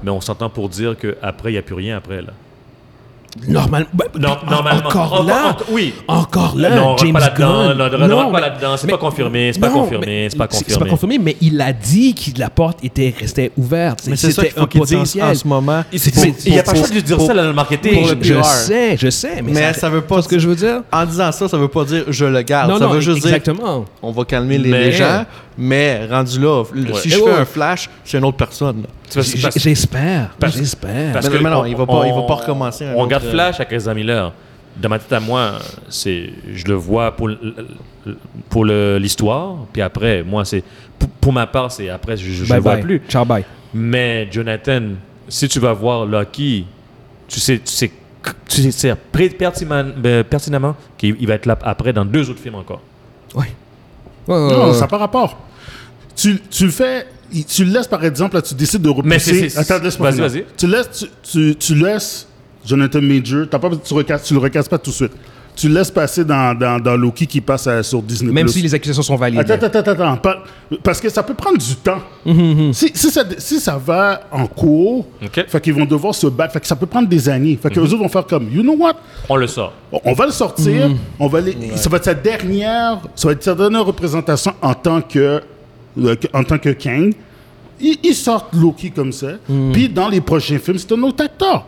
mais 0.04 0.10
on 0.10 0.22
s'entend 0.22 0.50
pour 0.50 0.70
dire 0.70 0.96
qu'après, 0.98 1.50
il 1.50 1.54
n'y 1.54 1.58
a 1.60 1.62
plus 1.62 1.76
rien 1.76 1.98
après. 1.98 2.22
Là. 2.22 2.32
Normal, 3.50 3.86
ben, 3.94 4.06
Non, 4.18 4.30
en- 4.30 4.50
normalement. 4.50 4.88
Encore 4.88 5.14
En- 5.20 5.24
là. 5.24 5.58
en- 5.60 5.74
oui. 5.74 5.94
Encore 6.08 6.56
là. 6.56 6.70
non, 6.74 6.94
on 6.94 6.98
James 6.98 7.12
pas. 7.14 7.30
Gunn. 7.32 7.74
Non, 7.78 8.08
ne 8.08 8.14
rentre 8.14 8.32
pas 8.32 8.40
là-dedans. 8.40 8.78
C'est 8.78 8.88
pas 8.88 8.98
confirmé. 8.98 9.52
C'est 9.54 9.60
pas 9.60 9.68
non, 9.70 9.82
confirmé. 9.84 10.28
C'est 10.30 10.38
pas 10.38 10.48
C'est 10.50 10.60
pas 10.64 10.72
confirmé. 10.74 10.90
confirmé, 10.90 11.18
mais 11.20 11.38
il 11.42 11.60
a 11.60 11.74
dit 11.74 12.16
que 12.16 12.40
la 12.40 12.50
porte 12.50 12.82
était, 12.84 13.14
restait 13.20 13.52
ouverte. 13.58 14.04
Mais 14.08 14.16
c'est 14.16 14.32
ça 14.32 14.42
C'était 14.42 14.48
qu'il 14.54 14.58
faut 14.58 14.64
un 14.64 14.68
qu'il 14.68 14.82
dise 14.82 14.94
en, 14.94 14.98
potentiel. 15.00 15.24
en 15.26 15.36
ce 15.36 15.48
moment. 15.48 15.84
Il 15.92 16.52
n'y 16.52 16.60
a 16.60 16.64
pas 16.64 16.72
le 16.72 16.78
choix 16.78 16.88
de 16.88 17.00
dire 17.02 17.18
pour- 17.18 17.28
ça 17.28 17.34
dans 17.34 17.44
le 17.44 17.54
marketing. 17.54 17.94
pour 17.94 18.08
le 18.16 18.18
je 18.24 18.34
PR. 18.36 18.44
sais, 18.46 18.98
je 18.98 19.10
sais, 19.10 19.42
mais, 19.44 19.52
Mais 19.52 19.74
ça 19.74 19.90
veut 19.90 20.02
pas 20.02 20.22
ce 20.22 20.28
que 20.30 20.40
je 20.40 20.48
veux 20.48 20.56
dire. 20.56 20.82
En 20.94 21.06
disant 21.06 21.32
ça, 21.34 21.48
ça 21.50 21.58
veut 21.58 21.68
pas 21.68 21.84
dire 21.84 22.06
je 22.08 22.26
le 22.26 22.42
garde. 22.42 22.70
Non, 22.72 22.78
ça 22.80 22.86
non, 22.86 22.92
veut 22.92 23.02
juste 23.02 23.18
dire 23.18 23.28
exactement. 23.36 23.84
on 24.02 24.12
va 24.12 24.24
calmer 24.24 24.58
les 24.58 24.92
gens, 24.94 25.26
mais 25.58 26.06
rendu 26.08 26.40
là, 26.40 26.64
le- 26.74 26.92
Ouais. 26.92 27.00
si 27.00 27.10
je 27.10 27.18
ouais. 27.20 27.32
fais 27.34 27.40
un 27.42 27.46
flash, 27.46 27.90
c'est 28.04 28.18
une 28.18 28.26
autre 28.26 28.38
personne. 28.38 28.84
J'espère, 29.10 30.30
parce- 30.40 30.56
j'espère. 30.58 31.14
parce 31.14 31.30
Mais 31.30 31.38
que 31.38 31.44
non, 31.44 31.50
non, 31.50 31.60
on- 31.62 31.66
il 31.66 31.76
va 31.76 31.86
pas- 31.86 32.06
il 32.08 32.14
va 32.14 32.22
pas 32.24 32.34
recommencer 32.36 32.86
un 32.86 32.94
On 32.94 33.00
regarde 33.04 33.24
euh, 33.26 33.32
Flash 33.32 33.56
avec 33.60 33.72
Ezra 33.74 33.94
Miller. 33.94 34.32
Dans 34.78 34.90
ma 34.90 35.00
tête 35.00 35.14
à 35.14 35.20
moi, 35.22 35.54
c'est, 35.90 36.30
je 36.54 36.66
le 36.66 36.74
vois 36.74 37.16
pour, 37.16 37.30
pour 38.50 38.66
l'histoire. 38.66 39.56
Puis 39.72 39.82
après, 39.82 40.22
moi, 40.24 40.44
c'est 40.46 40.64
pour, 41.00 41.10
pour 41.10 41.34
ma 41.34 41.48
part, 41.48 41.72
c'est 41.72 41.90
après, 41.90 42.18
je 42.18 42.44
ne 42.44 42.48
Bye 42.48 42.58
le 42.58 42.62
vois 42.64 42.74
bye. 42.76 42.84
plus. 42.84 43.02
Ciao, 43.08 43.24
bye. 43.26 43.46
Mais 43.74 44.28
Jonathan, 44.32 44.82
si 45.30 45.48
tu 45.48 45.60
vas 45.60 45.72
voir 45.74 46.06
Lucky, 46.06 46.66
tu 47.28 47.40
sais, 47.40 47.58
tu 47.60 47.72
sais, 47.72 47.92
tu 48.50 48.62
sais, 48.62 48.72
c'est 48.72 48.96
pré- 48.96 49.30
pertinemment, 49.30 49.92
pertinemment 50.30 50.76
qu'il 50.98 51.16
il 51.20 51.28
va 51.28 51.36
être 51.36 51.46
là 51.46 51.58
après 51.64 51.94
dans 51.94 52.04
deux 52.06 52.30
autres 52.30 52.40
films 52.42 52.56
encore. 52.56 52.82
Ouais. 53.34 53.52
Ouais, 54.28 54.36
ouais, 54.36 54.42
Non, 54.52 54.68
ouais. 54.68 54.74
ça 54.74 54.82
n'a 54.82 54.88
pas 54.88 54.98
rapport. 54.98 55.38
Tu, 56.16 56.40
tu 56.50 56.66
le 56.66 56.72
fais, 56.72 57.08
tu 57.48 57.66
le 57.66 57.72
laisses 57.74 57.88
par 57.88 58.04
exemple, 58.06 58.36
là, 58.36 58.42
tu 58.42 58.54
décides 58.56 58.82
de 58.82 58.90
repousser. 58.90 59.08
Mais 59.10 59.20
c'est- 59.20 59.50
c'est- 59.50 59.60
Attends, 59.72 59.84
laisse-moi 59.84 60.12
vas-y, 60.12 60.22
vas-y. 60.22 60.46
Tu 60.58 60.68
laisses, 60.68 60.90
tu, 60.92 61.06
tu, 61.24 61.56
tu 61.56 61.76
laisses 61.76 62.28
Jonathan 62.66 63.02
Major, 63.02 63.46
t'as 63.50 63.60
pas, 63.60 63.70
tu, 63.84 63.94
recastes, 63.94 64.26
tu 64.26 64.34
le 64.34 64.40
recastes 64.40 64.70
pas 64.70 64.78
tout 64.78 64.92
de 64.92 64.96
suite. 64.96 65.12
Tu 65.56 65.70
le 65.70 65.76
laisses 65.76 65.92
passer 65.92 66.26
dans, 66.26 66.54
dans, 66.58 66.80
dans 66.82 66.98
Loki 66.98 67.26
qui 67.28 67.40
passe 67.40 67.66
à- 67.68 67.82
sur 67.82 68.02
Disney+. 68.02 68.32
Même 68.32 68.48
si 68.50 68.62
les 68.62 68.74
accusations 68.74 69.02
sont 69.04 69.16
valides. 69.16 69.40
Attends, 69.40 69.66
attends, 69.66 69.80
attends, 69.80 69.92
attends. 69.92 70.18
pas- 70.18 70.44
parce 70.84 71.00
que 71.00 71.08
ça 71.10 71.24
peut 71.24 71.34
prendre 71.34 71.58
du 71.58 71.76
temps. 71.78 72.00
Mm-hmm, 72.26 72.74
si, 72.74 72.92
si, 72.94 73.10
ça, 73.10 73.24
si 73.38 73.60
ça 73.60 73.78
va 73.78 74.22
en 74.32 74.48
cours, 74.48 75.06
OK. 75.24 75.46
fait 75.48 75.62
qu'ils 75.62 75.74
vont 75.74 75.86
devoir 75.86 76.14
se 76.14 76.28
battre. 76.28 76.54
Fait 76.54 76.60
que 76.60 76.68
ça 76.68 76.76
peut 76.76 76.86
prendre 76.86 77.08
des 77.08 77.30
années. 77.30 77.58
Fait 77.62 77.70
que 77.70 77.80
eux 77.80 77.84
autres 77.84 77.98
vont 77.98 78.10
faire 78.10 78.26
comme, 78.26 78.50
you 78.52 78.62
know 78.64 78.76
what? 78.78 78.96
On 79.30 79.38
le 79.38 79.48
sort. 79.48 79.72
On 80.04 80.14
va 80.14 80.26
le 80.26 80.32
sortir. 80.32 80.90
On 81.20 81.28
va 81.28 81.40
les- 81.42 81.56
Ça 81.76 81.90
va 81.90 81.98
être 81.98 82.06
sa 82.06 82.14
dernière, 82.14 83.00
ça 83.16 83.28
va 83.28 83.32
être 83.34 83.44
sa 83.44 83.56
dernière 83.56 83.86
représentation 83.86 84.54
en 84.62 84.74
tant 84.74 85.02
que, 85.02 85.42
euh, 86.00 86.16
en 86.34 86.44
tant 86.44 86.58
que 86.58 86.70
Kang. 86.70 87.14
Ils, 87.80 87.98
ils 88.04 88.16
sortent 88.16 88.54
Loki 88.54 88.92
comme 88.92 89.12
ça. 89.12 89.28
Puis 89.74 89.90
dans 89.90 90.10
les 90.10 90.22
prochains 90.22 90.60
films, 90.60 90.78
c'est 90.78 90.92
un 90.94 91.02
autre 91.04 91.24
acteur. 91.24 91.66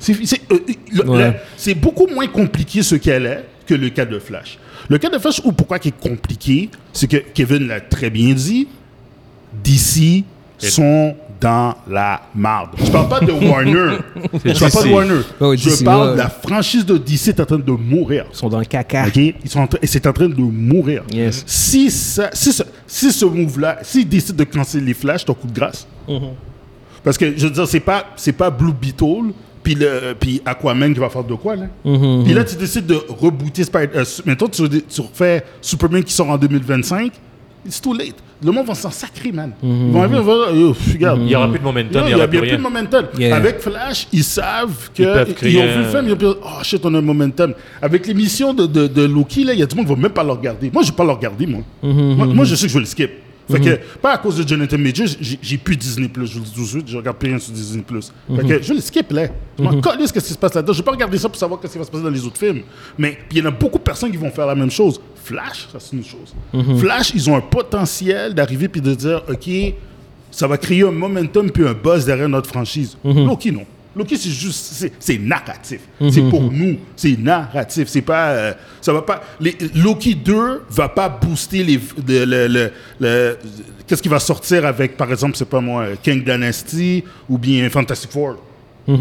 C'est- 0.00 0.24
c'est 0.26 0.40
euh, 0.52 1.04
Ouais. 1.06 1.40
c'est 1.56 1.74
beaucoup 1.74 2.06
moins 2.06 2.26
compliqué 2.26 2.82
ce 2.82 2.94
qu'elle 2.96 3.26
est 3.26 3.44
que 3.66 3.74
le 3.74 3.88
cas 3.90 4.04
de 4.04 4.18
Flash. 4.18 4.58
Le 4.88 4.98
cas 4.98 5.08
de 5.10 5.18
Flash, 5.18 5.40
ou 5.44 5.52
pourquoi 5.52 5.78
il 5.84 5.88
est 5.88 5.98
compliqué, 6.00 6.70
c'est 6.92 7.08
que 7.08 7.16
Kevin 7.16 7.66
l'a 7.66 7.80
très 7.80 8.10
bien 8.10 8.34
dit, 8.34 8.68
DC 9.64 10.24
sont 10.58 11.14
dans 11.40 11.74
la 11.88 12.22
marde. 12.34 12.70
Je 12.82 12.90
parle 12.90 13.08
pas 13.08 13.20
de 13.20 13.32
Warner. 13.50 13.98
Je 14.44 14.58
parle 14.58 14.72
pas 14.72 14.82
de. 14.84 14.88
Warner. 14.88 15.20
Je 15.56 15.68
DC, 15.68 15.84
parle 15.84 16.06
ouais. 16.08 16.12
de 16.14 16.18
la 16.18 16.28
franchise 16.30 16.86
de 16.86 16.96
DC 16.96 17.28
est 17.28 17.40
en 17.40 17.44
train 17.44 17.58
de 17.58 17.70
mourir. 17.72 18.24
Ils 18.32 18.36
sont 18.36 18.48
dans 18.48 18.58
le 18.58 18.64
caca. 18.64 19.06
OK? 19.06 19.16
Ils 19.16 19.34
sont 19.50 19.60
en 19.60 19.66
train- 19.66 19.78
et 19.82 19.86
c'est 19.86 20.06
en 20.06 20.12
train 20.12 20.28
de 20.28 20.34
mourir. 20.40 21.02
Yes. 21.12 21.42
Si, 21.46 21.90
ça, 21.90 22.30
si, 22.32 22.52
ce, 22.52 22.62
si 22.86 23.12
ce 23.12 23.24
move-là, 23.26 23.80
s'ils 23.82 24.08
décident 24.08 24.38
de 24.38 24.44
canceller 24.44 24.84
les 24.86 24.94
flashs, 24.94 25.22
c'est 25.26 25.30
un 25.30 25.34
coup 25.34 25.46
de 25.46 25.52
grâce. 25.54 25.86
Mm-hmm. 26.08 26.20
Parce 27.06 27.16
que, 27.16 27.34
je 27.36 27.46
veux 27.46 27.52
dire, 27.52 27.68
c'est 27.68 27.78
pas, 27.78 28.04
c'est 28.16 28.32
pas 28.32 28.50
Blue 28.50 28.72
Beetle 28.72 29.32
puis, 29.62 29.76
le, 29.76 30.16
puis 30.18 30.42
Aquaman 30.44 30.92
qui 30.92 30.98
va 30.98 31.08
faire 31.08 31.22
de 31.22 31.34
quoi, 31.34 31.54
là? 31.54 31.66
Mm-hmm. 31.84 32.24
Puis 32.24 32.34
là, 32.34 32.42
tu 32.42 32.56
décides 32.56 32.86
de 32.86 32.98
rebooter 33.08 33.62
Spider... 33.62 33.90
Euh, 33.94 34.04
mettons, 34.24 34.48
tu, 34.48 34.68
tu 34.68 35.00
refais 35.00 35.44
Superman 35.60 36.02
qui 36.02 36.12
sort 36.12 36.28
en 36.28 36.36
2025, 36.36 37.12
it's 37.64 37.80
too 37.80 37.94
late. 37.94 38.16
Le 38.44 38.50
monde 38.50 38.66
va 38.66 38.74
s'en 38.74 38.90
sacrer, 38.90 39.30
man. 39.30 39.52
Mm-hmm. 39.62 39.86
Ils 39.86 39.92
vont 39.92 40.02
arriver, 40.02 40.20
ils 40.52 40.60
Yo, 40.60 40.76
regarde. 40.94 41.20
Il 41.20 41.26
n'y 41.26 41.36
aura 41.36 41.48
plus 41.48 41.60
de 41.60 41.64
momentum, 41.64 42.02
il 42.02 42.08
Il 42.08 42.08
n'y 42.08 42.14
aura 42.16 42.26
plus 42.26 42.40
plus 42.40 42.50
de 42.50 42.56
momentum. 42.56 43.06
Yeah. 43.16 43.36
Avec 43.36 43.60
Flash, 43.60 44.08
ils 44.12 44.24
savent 44.24 44.90
Ils 44.98 45.04
qu'ils 45.04 45.34
créer 45.36 45.62
ont 45.62 45.66
vu 45.66 45.78
le 45.78 45.84
film, 45.84 46.04
ils 46.08 46.12
ont 46.12 46.16
dit, 46.16 46.38
oh 46.42 46.62
shit, 46.64 46.84
on 46.84 46.92
a 46.92 46.98
un 46.98 47.02
momentum. 47.02 47.54
Avec 47.80 48.04
l'émission 48.08 48.52
de, 48.52 48.66
de, 48.66 48.88
de 48.88 49.02
Loki, 49.04 49.44
là, 49.44 49.52
il 49.52 49.60
y 49.60 49.62
a 49.62 49.66
du 49.66 49.76
monde 49.76 49.86
qui 49.86 49.92
ne 49.92 49.96
va 49.96 50.02
même 50.02 50.10
pas 50.10 50.24
le 50.24 50.32
regarder. 50.32 50.72
Moi, 50.72 50.82
je 50.82 50.88
ne 50.88 50.92
vais 50.92 50.96
pas 50.96 51.04
le 51.04 51.12
regarder, 51.12 51.46
moi. 51.46 51.60
moi. 51.84 52.26
moi, 52.26 52.44
je 52.44 52.56
sais 52.56 52.66
que 52.66 52.72
je 52.72 52.74
vais 52.74 52.80
le 52.80 52.86
skip. 52.86 53.10
Fait 53.50 53.60
que, 53.60 53.98
pas 54.00 54.12
à 54.14 54.18
cause 54.18 54.36
de 54.36 54.48
Jonathan 54.48 54.78
Major, 54.78 55.06
j'ai 55.20 55.58
plus 55.58 55.76
Disney+, 55.76 56.10
je 56.14 56.20
vous 56.20 56.40
le 56.40 56.44
dis 56.44 56.52
tout 56.52 56.62
de 56.62 56.66
suite, 56.66 56.88
je 56.88 56.96
regarde 56.96 57.16
plus 57.16 57.28
rien 57.28 57.38
sur 57.38 57.52
Disney+. 57.52 57.84
Fait 57.88 58.48
que, 58.48 58.62
je 58.62 58.72
le 58.74 58.80
skip, 58.80 59.12
là. 59.12 59.28
Je 59.58 59.62
m'en 59.62 59.80
calisse 59.80 60.08
ce 60.08 60.12
qui 60.12 60.20
se 60.20 60.38
passe 60.38 60.54
là-dedans. 60.54 60.72
Je 60.72 60.78
vais 60.78 60.84
pas 60.84 60.92
regarder 60.92 61.18
ça 61.18 61.28
pour 61.28 61.38
savoir 61.38 61.60
ce 61.62 61.68
qui 61.68 61.78
va 61.78 61.84
se 61.84 61.90
passer 61.90 62.04
dans 62.04 62.10
les 62.10 62.24
autres 62.24 62.38
films. 62.38 62.62
Mais, 62.98 63.18
il 63.30 63.38
y 63.38 63.42
en 63.42 63.46
a 63.46 63.50
beaucoup 63.50 63.78
de 63.78 63.84
personnes 63.84 64.10
qui 64.10 64.16
vont 64.16 64.30
faire 64.30 64.46
la 64.46 64.54
même 64.54 64.70
chose. 64.70 65.00
Flash, 65.22 65.68
ça 65.72 65.78
c'est 65.80 65.96
une 65.96 66.04
chose. 66.04 66.34
Flash, 66.78 67.12
ils 67.14 67.28
ont 67.28 67.36
un 67.36 67.40
potentiel 67.40 68.34
d'arriver 68.34 68.68
puis 68.68 68.80
de 68.80 68.94
dire, 68.94 69.22
OK, 69.28 69.48
ça 70.30 70.46
va 70.46 70.58
créer 70.58 70.82
un 70.82 70.92
momentum 70.92 71.50
puis 71.50 71.66
un 71.66 71.72
buzz 71.72 72.04
derrière 72.04 72.28
notre 72.28 72.48
franchise. 72.48 72.96
Loki, 73.04 73.52
non. 73.52 73.64
Loki, 73.96 74.16
c'est 74.18 74.30
juste, 74.30 74.90
c'est- 75.00 75.18
narratif. 75.18 75.80
C'est 76.10 76.28
pour 76.28 76.42
nous, 76.52 76.76
c'est 76.94 77.18
narratif. 77.18 77.88
C'est 77.88 78.02
pas, 78.02 78.28
euh, 78.28 78.52
ça 78.82 78.92
va 78.92 79.00
pas. 79.02 79.22
les- 79.40 79.56
Loki 79.74 80.14
2 80.14 80.62
va 80.70 80.88
pas 80.90 81.08
booster 81.08 81.64
les, 81.64 81.80
le, 82.06 82.24
le- 82.26 82.46
le- 82.46 82.70
le- 83.00 83.38
qu'est-ce 83.86 84.02
qui 84.02 84.08
va 84.10 84.20
sortir 84.20 84.66
avec, 84.66 84.96
par 84.96 85.10
exemple, 85.10 85.36
c'est 85.36 85.48
pas 85.48 85.60
moi, 85.60 85.86
King 86.02 86.22
Dynasty 86.22 87.04
ou 87.28 87.38
bien 87.38 87.68
Fantastic 87.70 88.10
Four. 88.10 88.36
C'est 88.86 88.94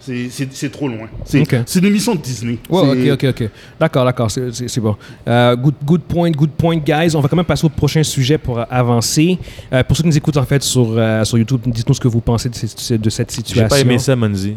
c'est 0.00 0.72
trop 0.72 0.88
loin. 0.88 1.08
C'est 1.24 1.40
Ok. 1.42 1.56
c'est 1.66 1.78
une 1.78 1.84
émission 1.86 2.14
de 2.14 2.20
Disney. 2.20 2.58
Ok, 2.68 2.96
ok, 3.12 3.24
ok. 3.24 3.50
D'accord, 3.78 4.04
d'accord, 4.04 4.30
c'est- 4.30 4.80
bon. 4.80 4.96
Euh, 5.28 5.54
good, 5.56 5.74
good 5.84 6.00
point, 6.02 6.30
good 6.30 6.50
point, 6.50 6.76
guys. 6.78 7.14
On 7.14 7.20
va 7.20 7.28
quand 7.28 7.36
même 7.36 7.44
passer 7.44 7.66
au 7.66 7.68
prochain 7.68 8.02
sujet 8.02 8.38
pour 8.38 8.60
avancer. 8.72 9.38
Euh, 9.72 9.82
pour 9.84 9.96
ceux 9.96 10.02
qui 10.02 10.08
nous 10.08 10.16
écoutent 10.16 10.36
en 10.38 10.44
fait 10.46 10.62
sur, 10.62 10.86
euh, 10.96 11.24
sur 11.24 11.36
YouTube, 11.38 11.60
dites-nous 11.66 11.94
ce 11.94 12.00
que 12.00 12.08
vous 12.08 12.20
pensez 12.20 12.48
de, 12.48 12.54
ces- 12.54 12.98
de 12.98 13.10
cette 13.10 13.30
J'ai 13.30 13.36
situation. 13.36 13.68
pas 13.68 13.80
aimé 13.80 13.98
ça, 13.98 14.16
Monzi. 14.16 14.56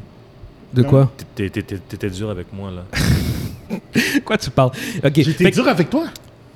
De 0.73 0.81
quoi? 0.81 1.11
T'étais- 1.35 2.09
dur 2.09 2.29
avec 2.29 2.47
moi, 2.53 2.71
là. 2.71 2.83
Quoi 4.25 4.37
tu 4.37 4.49
parles? 4.49 4.71
Ok. 5.03 5.11
J'ai 5.15 5.33
que- 5.33 5.53
dur 5.53 5.67
avec 5.67 5.89
toi. 5.89 6.05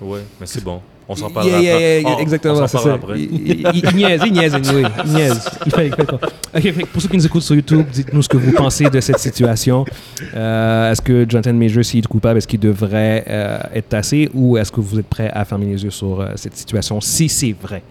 Ouais, 0.01 0.21
mais 0.39 0.45
c'est 0.47 0.63
bon. 0.63 0.81
On 1.09 1.15
s'en 1.15 1.29
parlera 1.29 1.59
yeah, 1.61 1.73
après. 1.73 2.01
yeah, 2.01 2.09
On- 2.15 2.19
exactement, 2.19 2.67
c'est 2.67 2.77
ça. 2.79 2.93
après. 2.93 3.19
Il, 3.19 3.23
il- 3.33 3.49
il- 3.61 3.83
il 3.89 3.95
niaise, 3.95 4.21
il 4.25 4.33
niaise, 4.33 4.53
anyway. 4.55 4.83
Il 5.05 5.11
niaise. 5.13 5.49
Il 5.65 5.71
fait- 5.71 5.87
il 5.87 5.95
fait 5.95 6.05
quoi. 6.05 6.19
Ok, 6.55 6.61
fait 6.61 6.71
que 6.73 6.85
pour 6.87 7.01
ceux 7.01 7.07
qui 7.07 7.15
nous 7.17 7.25
écoutent 7.25 7.41
sur 7.43 7.55
YouTube, 7.55 7.85
dites-nous 7.91 8.21
ce 8.21 8.27
que 8.29 8.35
vous 8.37 8.51
pensez 8.51 8.89
de 8.89 8.99
cette 8.99 9.19
situation. 9.19 9.85
Euh, 10.35 10.91
est-ce 10.91 11.01
que 11.01 11.25
Jonathan 11.29 11.53
Major, 11.53 11.83
s'il 11.85 11.99
est 11.99 12.07
coupable, 12.07 12.39
est-ce 12.39 12.47
qu'il 12.47 12.59
devrait 12.59 13.23
euh, 13.29 13.57
être 13.73 13.89
tassé 13.89 14.29
ou 14.33 14.57
est-ce 14.57 14.71
que 14.71 14.81
vous 14.81 14.99
êtes 14.99 15.07
prêt 15.07 15.29
à 15.33 15.45
fermer 15.45 15.67
les 15.67 15.83
yeux 15.83 15.91
sur 15.91 16.19
euh, 16.19 16.27
cette 16.35 16.57
situation 16.57 16.99
si 16.99 17.29
c'est 17.29 17.55
vrai? 17.61 17.83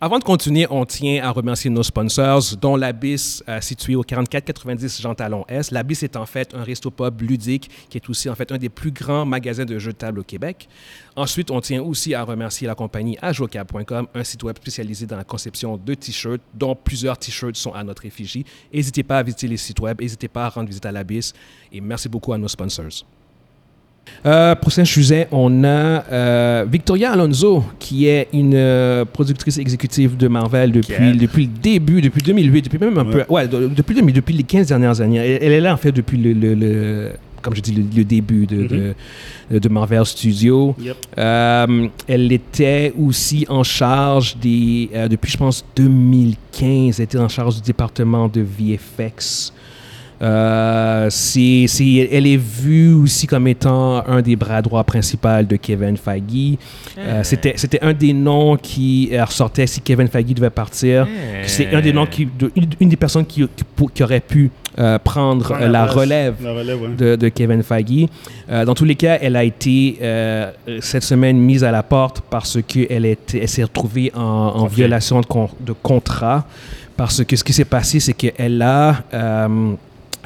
Avant 0.00 0.18
de 0.18 0.24
continuer, 0.24 0.66
on 0.70 0.84
tient 0.84 1.24
à 1.24 1.30
remercier 1.30 1.70
nos 1.70 1.84
sponsors, 1.84 2.56
dont 2.60 2.74
l'Abyss, 2.74 3.44
euh, 3.48 3.60
situé 3.60 3.94
au 3.94 4.02
4490 4.02 5.00
Jean 5.00 5.14
Talon 5.14 5.44
S. 5.48 5.70
L'Abyss 5.70 6.02
est 6.02 6.16
en 6.16 6.26
fait 6.26 6.52
un 6.52 6.64
resto-pub 6.64 7.22
ludique 7.22 7.70
qui 7.88 7.98
est 7.98 8.10
aussi 8.10 8.28
en 8.28 8.34
fait 8.34 8.50
un 8.50 8.58
des 8.58 8.68
plus 8.68 8.90
grands 8.90 9.24
magasins 9.24 9.64
de 9.64 9.78
jeux 9.78 9.92
de 9.92 9.96
table 9.96 10.18
au 10.18 10.24
Québec. 10.24 10.68
Ensuite, 11.14 11.52
on 11.52 11.60
tient 11.60 11.80
aussi 11.80 12.12
à 12.12 12.24
remercier 12.24 12.66
la 12.66 12.74
compagnie 12.74 13.16
ajocab.com, 13.22 14.08
un 14.12 14.24
site 14.24 14.42
web 14.42 14.56
spécialisé 14.56 15.06
dans 15.06 15.16
la 15.16 15.24
conception 15.24 15.76
de 15.76 15.94
t-shirts, 15.94 16.42
dont 16.54 16.74
plusieurs 16.74 17.16
t-shirts 17.16 17.56
sont 17.56 17.72
à 17.72 17.84
notre 17.84 18.04
effigie. 18.04 18.44
N'hésitez 18.72 19.04
pas 19.04 19.18
à 19.18 19.22
visiter 19.22 19.46
les 19.46 19.56
sites 19.56 19.78
web, 19.78 20.00
n'hésitez 20.00 20.28
pas 20.28 20.46
à 20.46 20.48
rendre 20.48 20.68
visite 20.68 20.86
à 20.86 20.92
l'Abyss 20.92 21.32
et 21.72 21.80
merci 21.80 22.08
beaucoup 22.08 22.32
à 22.32 22.38
nos 22.38 22.48
sponsors. 22.48 23.04
Euh, 24.26 24.54
prochain 24.54 24.84
sujet, 24.84 25.28
on 25.32 25.64
a 25.64 26.04
euh, 26.10 26.64
Victoria 26.70 27.12
Alonso, 27.12 27.62
qui 27.78 28.06
est 28.06 28.28
une 28.32 28.54
euh, 28.54 29.04
productrice 29.04 29.58
exécutive 29.58 30.16
de 30.16 30.28
Marvel 30.28 30.72
depuis, 30.72 31.12
depuis 31.16 31.42
le 31.44 31.50
début, 31.62 32.00
depuis 32.00 32.22
2008, 32.22 32.62
depuis 32.62 32.78
même 32.78 32.96
un 32.98 33.04
peu, 33.04 33.24
ouais, 33.28 33.46
de- 33.48 33.68
depuis, 33.68 33.94
2000, 33.94 34.14
depuis 34.14 34.34
les 34.34 34.42
15 34.42 34.68
dernières 34.68 35.00
années. 35.00 35.18
Elle, 35.18 35.38
elle 35.42 35.52
est 35.52 35.60
là, 35.60 35.74
en 35.74 35.76
fait, 35.76 35.92
depuis 35.92 36.16
le, 36.16 36.32
le- 36.32 36.54
le- 36.54 37.10
comme 37.42 37.54
je 37.54 37.60
dis, 37.60 37.72
le, 37.72 37.82
le 37.94 38.04
début 38.04 38.46
de, 38.46 38.56
Mhm. 38.56 38.94
de, 39.50 39.58
de 39.58 39.68
Marvel 39.68 40.04
Studios. 40.06 40.74
Yep. 40.80 40.96
Euh, 41.18 41.88
elle 42.08 42.32
était 42.32 42.92
aussi 42.98 43.44
en 43.50 43.62
charge 43.62 44.36
des, 44.38 44.88
depuis 45.10 45.30
je 45.32 45.36
pense 45.36 45.64
2015, 45.76 46.98
elle 47.00 47.04
était 47.04 47.18
en 47.18 47.28
charge 47.28 47.56
du 47.56 47.62
département 47.62 48.28
de 48.28 48.40
VFX. 48.42 49.52
Euh, 50.24 51.10
elle 51.36 52.26
est 52.26 52.36
vue 52.40 52.94
aussi 52.94 53.26
comme 53.26 53.46
étant 53.46 54.02
un 54.06 54.22
des 54.22 54.36
bras 54.36 54.62
droits 54.62 54.82
principaux 54.84 55.42
de 55.46 55.56
Kevin 55.56 55.96
Feige. 55.98 56.56
Euh, 56.98 57.20
c'était, 57.22 57.54
c'était 57.56 57.80
un 57.82 57.92
des 57.92 58.12
noms 58.14 58.56
qui 58.56 59.10
euh, 59.12 59.24
ressortait 59.24 59.66
si 59.66 59.80
Kevin 59.82 60.08
Feige 60.08 60.32
devait 60.34 60.48
partir. 60.50 61.06
C'est 61.46 61.74
un 61.74 61.80
des 61.80 61.92
noms 61.92 62.06
qui, 62.06 62.26
de- 62.26 62.50
une, 62.80 62.88
des 62.88 62.96
personnes 62.96 63.26
qui, 63.26 63.42
qui, 63.54 63.64
pour- 63.76 63.92
qui 63.92 64.02
aurait 64.02 64.20
pu 64.20 64.50
euh, 64.78 64.98
prendre 64.98 65.44
Prendre 65.44 65.66
la 65.68 65.84
relève 65.86 66.34
La 66.42 66.52
relève, 66.52 66.80
ouais. 66.82 66.88
de, 66.96 67.16
de 67.16 67.28
Kevin 67.28 67.62
Feige. 67.62 68.06
Dans 68.48 68.74
tous 68.74 68.84
les 68.84 68.94
cas, 68.96 69.18
elle 69.20 69.36
a 69.36 69.44
été 69.44 69.98
cette 70.80 71.02
semaine 71.02 71.36
mise 71.36 71.64
à 71.64 71.70
la 71.70 71.82
porte 71.82 72.22
parce 72.30 72.58
qu'elle 72.66 73.04
elle 73.04 73.48
s'est 73.48 73.62
retrouvée 73.64 74.10
en, 74.14 74.66
violation 74.66 75.20
de, 75.20 75.26
con- 75.26 75.50
de 75.60 75.72
contrat. 75.72 76.46
Parce 76.96 77.24
que 77.24 77.34
ce 77.36 77.42
qui 77.42 77.52
s'est 77.52 77.64
passé, 77.64 77.98
c'est 78.00 78.12
qu'elle 78.14 78.62
a, 78.62 79.02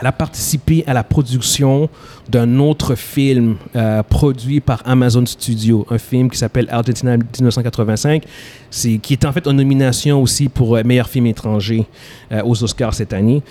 elle 0.01 0.07
a 0.07 0.13
participé 0.13 0.85
à 0.87 0.93
la 0.95 1.05
production 1.05 1.89
d'un 2.29 2.59
autre 2.59 2.95
film 2.95 3.57
euh, 3.75 4.03
produit 4.03 4.61
par 4.61 4.83
Amazon 4.85 5.25
Studio, 5.25 5.87
un 5.91 5.99
film 5.99 6.31
qui 6.31 6.37
s'appelle 6.37 6.69
Argentina 6.71 7.17
1985, 7.17 8.23
c'est, 8.71 8.99
qui 8.99 9.15
était 9.15 9.27
en 9.27 9.33
fait 9.33 9.47
en 9.47 9.55
nomination 9.55 10.21
aussi 10.23 10.49
pour 10.51 10.77
euh, 10.77 10.83
meilleur 10.85 11.09
film 11.09 11.27
étranger 11.27 11.87
euh, 12.33 12.43
aux 12.45 12.63
Oscars 12.63 12.93
cette 12.93 13.15
année. 13.15 13.43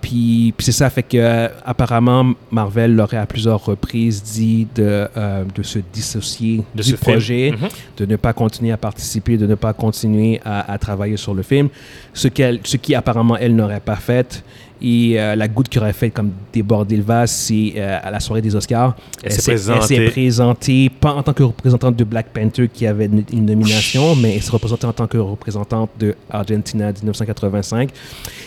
Puis, 0.00 0.52
puis 0.56 0.64
c'est 0.64 0.72
ça 0.72 0.90
fait 0.90 1.02
que 1.04 1.48
apparemment 1.64 2.32
Marvel 2.50 2.94
l'aurait 2.96 3.16
à 3.18 3.26
plusieurs 3.26 3.64
reprises 3.64 4.22
dit 4.22 4.66
de, 4.74 5.06
de 5.54 5.62
se 5.62 5.78
dissocier 5.92 6.64
De 6.74 6.82
du 6.82 6.90
ce 6.90 6.96
projet, 6.96 7.52
Mhm. 7.52 7.68
de 7.98 8.06
ne 8.06 8.16
pas 8.16 8.32
continuer 8.32 8.72
à 8.72 8.76
participer, 8.76 9.36
de 9.36 9.46
ne 9.46 9.54
pas 9.54 9.72
continuer 9.72 10.40
à, 10.44 10.72
à 10.72 10.78
travailler 10.78 11.16
sur 11.16 11.34
le 11.34 11.42
film, 11.42 11.68
ce 12.12 12.28
qui 12.28 12.94
apparemment 12.94 13.36
elle 13.36 13.54
n'aurait 13.54 13.80
pas 13.80 13.96
fait. 13.96 14.42
Et 14.86 15.18
euh, 15.18 15.34
la 15.34 15.48
goutte 15.48 15.70
qui 15.70 15.78
aurait 15.78 15.94
fait 15.94 16.10
comme 16.10 16.30
déborder 16.52 16.98
le 16.98 17.02
vase, 17.02 17.30
c'est 17.30 17.72
euh, 17.76 17.98
à 18.02 18.10
la 18.10 18.20
soirée 18.20 18.42
des 18.42 18.54
Oscars. 18.54 18.94
Elle 19.22 19.32
s'est 19.32 19.52
elle 19.52 19.58
s'est 19.58 19.72
présentée. 19.96 20.10
présentée, 20.10 20.90
pas 21.00 21.12
en 21.14 21.22
tant 21.22 21.32
que 21.32 21.42
représentante 21.42 21.96
de 21.96 22.04
Black 22.04 22.26
Panther 22.34 22.68
qui 22.68 22.86
avait 22.86 23.06
une, 23.06 23.24
une 23.32 23.46
nomination, 23.46 24.14
mais 24.14 24.34
elle 24.34 24.42
s'est 24.42 24.50
représentée 24.50 24.86
en 24.86 24.92
tant 24.92 25.06
que 25.06 25.16
représentante 25.16 25.88
de 25.98 26.14
Argentina 26.28 26.92
1985. 26.92 27.88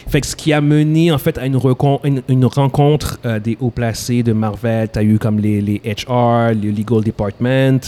Fait 0.09 0.21
que 0.21 0.27
ce 0.27 0.35
qui 0.35 0.53
a 0.53 0.61
mené 0.61 1.11
en 1.11 1.17
fait 1.17 1.39
à 1.39 1.47
une, 1.47 1.55
recon- 1.57 1.99
une, 2.03 2.21
une 2.29 2.45
rencontre 2.45 3.19
euh, 3.25 3.39
des 3.39 3.57
hauts 3.59 3.71
placés 3.71 4.21
de 4.21 4.33
Marvel. 4.33 4.89
Tu 4.93 4.99
as 4.99 5.03
eu 5.03 5.17
comme 5.17 5.39
les, 5.39 5.59
les 5.59 5.81
HR, 5.83 6.51
le 6.53 6.69
Legal 6.69 7.03
Department, 7.03 7.79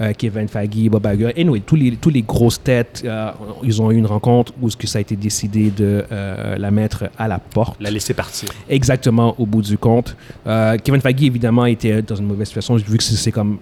euh, 0.00 0.12
Kevin 0.16 0.48
Feige, 0.48 0.88
Bob 0.90 1.06
Iger. 1.12 1.32
Anyway, 1.38 1.60
tous 1.64 1.76
les, 1.76 1.92
tous 1.96 2.10
les 2.10 2.22
grosses 2.22 2.62
têtes, 2.62 3.02
euh, 3.04 3.30
ils 3.62 3.80
ont 3.82 3.90
eu 3.90 3.96
une 3.96 4.06
rencontre 4.06 4.52
où 4.60 4.70
ce 4.70 4.76
que 4.76 4.86
ça 4.86 4.98
a 4.98 5.00
été 5.00 5.16
décidé 5.16 5.70
de 5.70 6.04
euh, 6.12 6.56
la 6.56 6.70
mettre 6.70 7.04
à 7.18 7.28
la 7.28 7.38
porte. 7.38 7.76
La 7.80 7.90
laisser 7.90 8.14
partir. 8.14 8.48
Exactement, 8.68 9.34
au 9.38 9.46
bout 9.46 9.62
du 9.62 9.76
compte. 9.78 10.16
Kevin 10.44 11.00
Feige, 11.00 11.22
évidemment, 11.22 11.66
était 11.66 12.02
dans 12.02 12.16
une 12.16 12.26
mauvaise 12.26 12.46
situation, 12.48 12.76
vu 12.76 12.96
que 12.96 13.02
c'est 13.02 13.32
comme... 13.32 13.58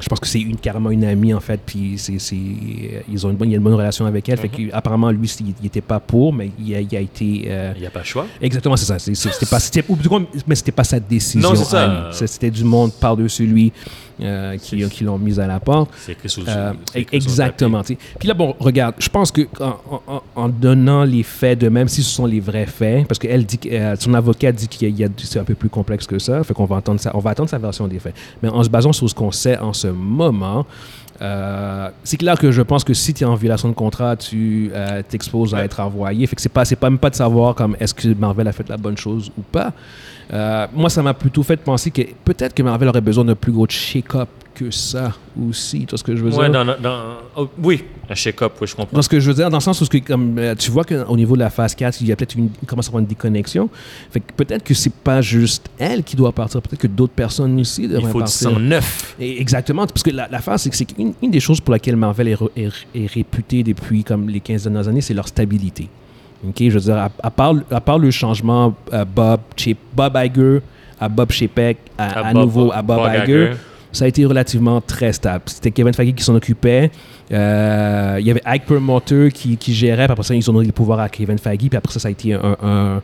je 0.00 0.08
pense 0.08 0.18
que 0.18 0.26
c'est 0.26 0.40
une, 0.40 0.56
carrément 0.56 0.90
une 0.90 1.04
amie, 1.04 1.32
en 1.32 1.38
fait, 1.40 1.60
puis 1.64 1.94
c'est, 1.98 2.18
c'est- 2.18 2.34
ils 2.36 3.26
ont 3.26 3.30
une 3.30 3.36
bonne, 3.36 3.48
il 3.48 3.52
y 3.52 3.54
a 3.54 3.58
une 3.58 3.62
bonne 3.62 3.74
relation 3.74 4.04
avec 4.06 4.28
elle. 4.28 4.38
Fait 4.38 4.50
Mhm. 4.58 4.68
que, 4.70 4.74
apparemment, 4.74 5.10
lui, 5.12 5.28
il 5.40 5.54
n'était 5.62 5.80
pas 5.80 6.00
pour, 6.00 6.32
mais 6.32 6.50
il 6.58 6.74
a, 6.74 6.80
il 6.80 6.96
a 6.96 7.00
été... 7.00 7.44
euh, 7.46 7.72
Il 7.76 7.80
n'y 7.82 7.86
a 7.86 7.90
pas 7.90 8.00
le 8.00 8.04
choix. 8.04 8.26
Exactement, 8.42 8.76
c'est 8.76 8.86
ça. 8.86 8.98
C'est- 8.98 9.14
C'était 9.14 9.46
pas, 9.46 9.60
c'était, 9.60 9.84
ou 9.88 9.94
du 9.96 10.08
moins, 10.08 10.24
mais 10.48 10.56
c'était 10.56 10.72
pas 10.72 10.82
sa 10.84 10.98
décision. 10.98 11.48
Non, 11.48 11.54
c'est 11.54 11.64
ça. 11.64 12.10
C'était 12.26 12.50
du 12.50 12.64
monde 12.64 12.92
par-dessus 13.00 13.46
lui 13.46 13.72
euh, 14.20 14.56
qui, 14.58 15.04
l'ont 15.04 15.18
mis 15.18 15.40
à 15.40 15.46
la 15.46 15.60
porte. 15.60 15.90
C'est 15.98 16.14
Euh, 16.48 16.72
exactement. 17.12 17.82
Puis 17.82 18.28
là, 18.28 18.34
bon, 18.34 18.54
regarde, 18.58 18.94
je 18.98 19.08
pense 19.08 19.30
que 19.32 19.42
en, 19.60 19.76
en- 20.06 20.22
en 20.36 20.48
donnant 20.48 21.04
les 21.04 21.22
faits 21.22 21.58
de 21.58 21.68
même, 21.68 21.88
si 21.88 22.02
ce 22.02 22.10
sont 22.10 22.26
les 22.26 22.40
vrais 22.40 22.66
faits, 22.66 23.06
parce 23.08 23.18
que 23.18 23.26
elle 23.26 23.44
dit 23.44 23.58
que 23.58 23.68
euh, 23.68 23.96
son 23.98 24.14
avocat 24.14 24.52
dit 24.52 24.68
qu'il 24.68 24.96
y 24.98 25.04
a, 25.04 25.08
c'est 25.18 25.38
un 25.38 25.44
peu 25.44 25.54
plus 25.54 25.68
complexe 25.68 26.06
que 26.06 26.18
ça, 26.18 26.42
fait 26.44 26.54
qu'on 26.54 26.64
va 26.64 26.76
entendre 26.76 27.00
ça, 27.00 27.10
on 27.14 27.18
va 27.20 27.30
attendre 27.30 27.48
sa 27.50 27.58
version 27.58 27.88
des 27.88 27.98
faits. 27.98 28.14
Mais 28.42 28.48
en 28.48 28.62
se 28.62 28.68
basant 28.68 28.92
sur 28.92 29.08
ce 29.08 29.14
qu'on 29.14 29.32
sait 29.32 29.58
en 29.58 29.72
ce 29.72 29.88
moment. 29.88 30.66
Euh, 31.22 31.88
c'est 32.02 32.16
clair 32.16 32.38
que 32.38 32.50
je 32.50 32.62
pense 32.62 32.82
que 32.84 32.94
si 32.94 33.14
tu 33.14 33.24
es 33.24 33.26
en 33.26 33.34
violation 33.34 33.68
de 33.68 33.74
contrat, 33.74 34.16
tu 34.16 34.70
euh, 34.74 35.02
t'exposes 35.08 35.54
à 35.54 35.64
être 35.64 35.80
envoyé. 35.80 36.26
Fait 36.26 36.36
que 36.36 36.42
c'est 36.42 36.48
pas, 36.48 36.64
pas 36.64 36.90
même 36.90 36.98
pas 36.98 37.10
de 37.10 37.14
savoir 37.14 37.54
comme 37.54 37.76
est-ce 37.78 37.94
que 37.94 38.08
Marvel 38.14 38.48
a 38.48 38.52
fait 38.52 38.68
la 38.68 38.76
bonne 38.76 38.96
chose 38.96 39.30
ou 39.38 39.42
pas. 39.42 39.72
Euh, 40.32 40.66
moi, 40.72 40.90
ça 40.90 41.02
m'a 41.02 41.14
plutôt 41.14 41.42
fait 41.42 41.56
penser 41.56 41.90
que 41.90 42.02
peut-être 42.24 42.54
que 42.54 42.62
Marvel 42.62 42.88
aurait 42.88 43.00
besoin 43.00 43.24
d'un 43.24 43.34
plus 43.34 43.52
gros 43.52 43.66
shake-up 43.68 44.28
que 44.54 44.70
ça 44.70 45.12
aussi. 45.48 45.80
Tu 45.80 45.86
vois 45.90 45.98
ce 45.98 46.04
que 46.04 46.14
je 46.16 46.22
veux. 46.22 46.32
Ouais, 46.34 46.48
dire? 46.48 46.64
dans, 46.64 46.80
dans, 46.80 47.00
oh, 47.36 47.48
oui, 47.62 47.84
un 48.08 48.14
check-up, 48.14 48.52
oui, 48.60 48.66
je 48.66 48.74
comprends. 48.76 48.94
Dans 48.96 49.02
ce 49.02 49.08
que 49.08 49.18
je 49.20 49.28
veux 49.28 49.34
dire, 49.34 49.50
dans 49.50 49.56
le 49.56 49.62
sens 49.62 49.80
où 49.80 49.86
que, 49.86 49.98
comme, 49.98 50.38
euh, 50.38 50.54
tu 50.54 50.70
vois 50.70 50.84
qu'au 50.84 51.16
niveau 51.16 51.34
de 51.34 51.40
la 51.40 51.50
phase 51.50 51.74
4, 51.74 52.00
il 52.00 52.06
y 52.06 52.12
a 52.12 52.16
peut-être 52.16 52.36
une, 52.36 52.50
il 52.62 52.66
commence 52.66 52.86
à 52.86 52.88
avoir 52.88 53.00
une 53.00 53.06
déconnexion. 53.06 53.68
Fait 54.10 54.20
que 54.20 54.32
peut-être 54.36 54.62
que 54.64 54.74
c'est 54.74 54.92
pas 54.94 55.20
juste 55.20 55.68
elle 55.78 56.02
qui 56.04 56.16
doit 56.16 56.32
partir, 56.32 56.62
peut-être 56.62 56.80
que 56.80 56.86
d'autres 56.86 57.12
personnes 57.14 57.58
aussi 57.60 57.82
Il 57.84 57.88
devraient 57.90 58.10
faut 58.12 58.18
partir. 58.20 58.50
sang 58.50 58.58
neuf. 58.58 59.14
Et 59.20 59.40
Exactement, 59.40 59.86
parce 59.86 60.02
que 60.02 60.10
la, 60.10 60.28
la 60.30 60.40
phase, 60.40 60.68
c'est 60.70 60.84
que 60.84 60.92
une, 61.00 61.14
une 61.22 61.30
des 61.30 61.40
choses 61.40 61.60
pour 61.60 61.72
laquelle 61.72 61.96
Marvel 61.96 62.28
est, 62.28 62.34
re- 62.36 62.50
est, 62.56 62.70
est 62.94 63.06
réputée 63.12 63.62
depuis 63.62 64.04
comme 64.04 64.28
les 64.28 64.40
15 64.40 64.62
dernières 64.64 64.88
années, 64.88 65.00
c'est 65.00 65.14
leur 65.14 65.28
stabilité. 65.28 65.88
Ok, 66.46 66.56
je 66.60 66.68
veux 66.70 66.80
dire, 66.80 66.96
à, 66.96 67.10
à 67.22 67.30
part, 67.30 67.54
à 67.70 67.80
part 67.80 67.98
le 67.98 68.10
changement 68.10 68.74
euh, 68.92 69.04
Bob, 69.04 69.40
Chip, 69.56 69.78
Bob 69.94 70.16
Iger 70.16 70.58
à 71.00 71.08
Bob 71.08 71.32
Chapek, 71.32 71.78
à, 71.98 72.28
à 72.28 72.32
nouveau 72.32 72.70
à 72.72 72.80
Bob, 72.80 73.00
Iger, 73.24 73.52
ça 73.94 74.04
a 74.04 74.08
été 74.08 74.24
relativement 74.24 74.80
très 74.80 75.12
stable. 75.12 75.44
C'était 75.46 75.70
Kevin 75.70 75.94
Feige 75.94 76.14
qui 76.14 76.24
s'en 76.24 76.34
occupait. 76.34 76.90
Euh, 77.32 78.16
il 78.18 78.26
y 78.26 78.30
avait 78.30 78.42
Ike 78.44 78.66
Perlmutter 78.66 79.30
qui, 79.32 79.74
gérait, 79.74 80.04
puis 80.04 80.12
après 80.12 80.24
ça, 80.24 80.34
ils 80.34 80.50
ont 80.50 80.52
donné 80.52 80.66
le 80.66 80.72
pouvoir 80.72 81.00
à 81.00 81.08
Kevin 81.08 81.38
Feige, 81.38 81.58
puis 81.58 81.76
après 81.76 81.92
ça, 81.92 82.00
ça 82.00 82.08
a 82.08 82.10
été 82.10 82.34
un, 82.34 83.00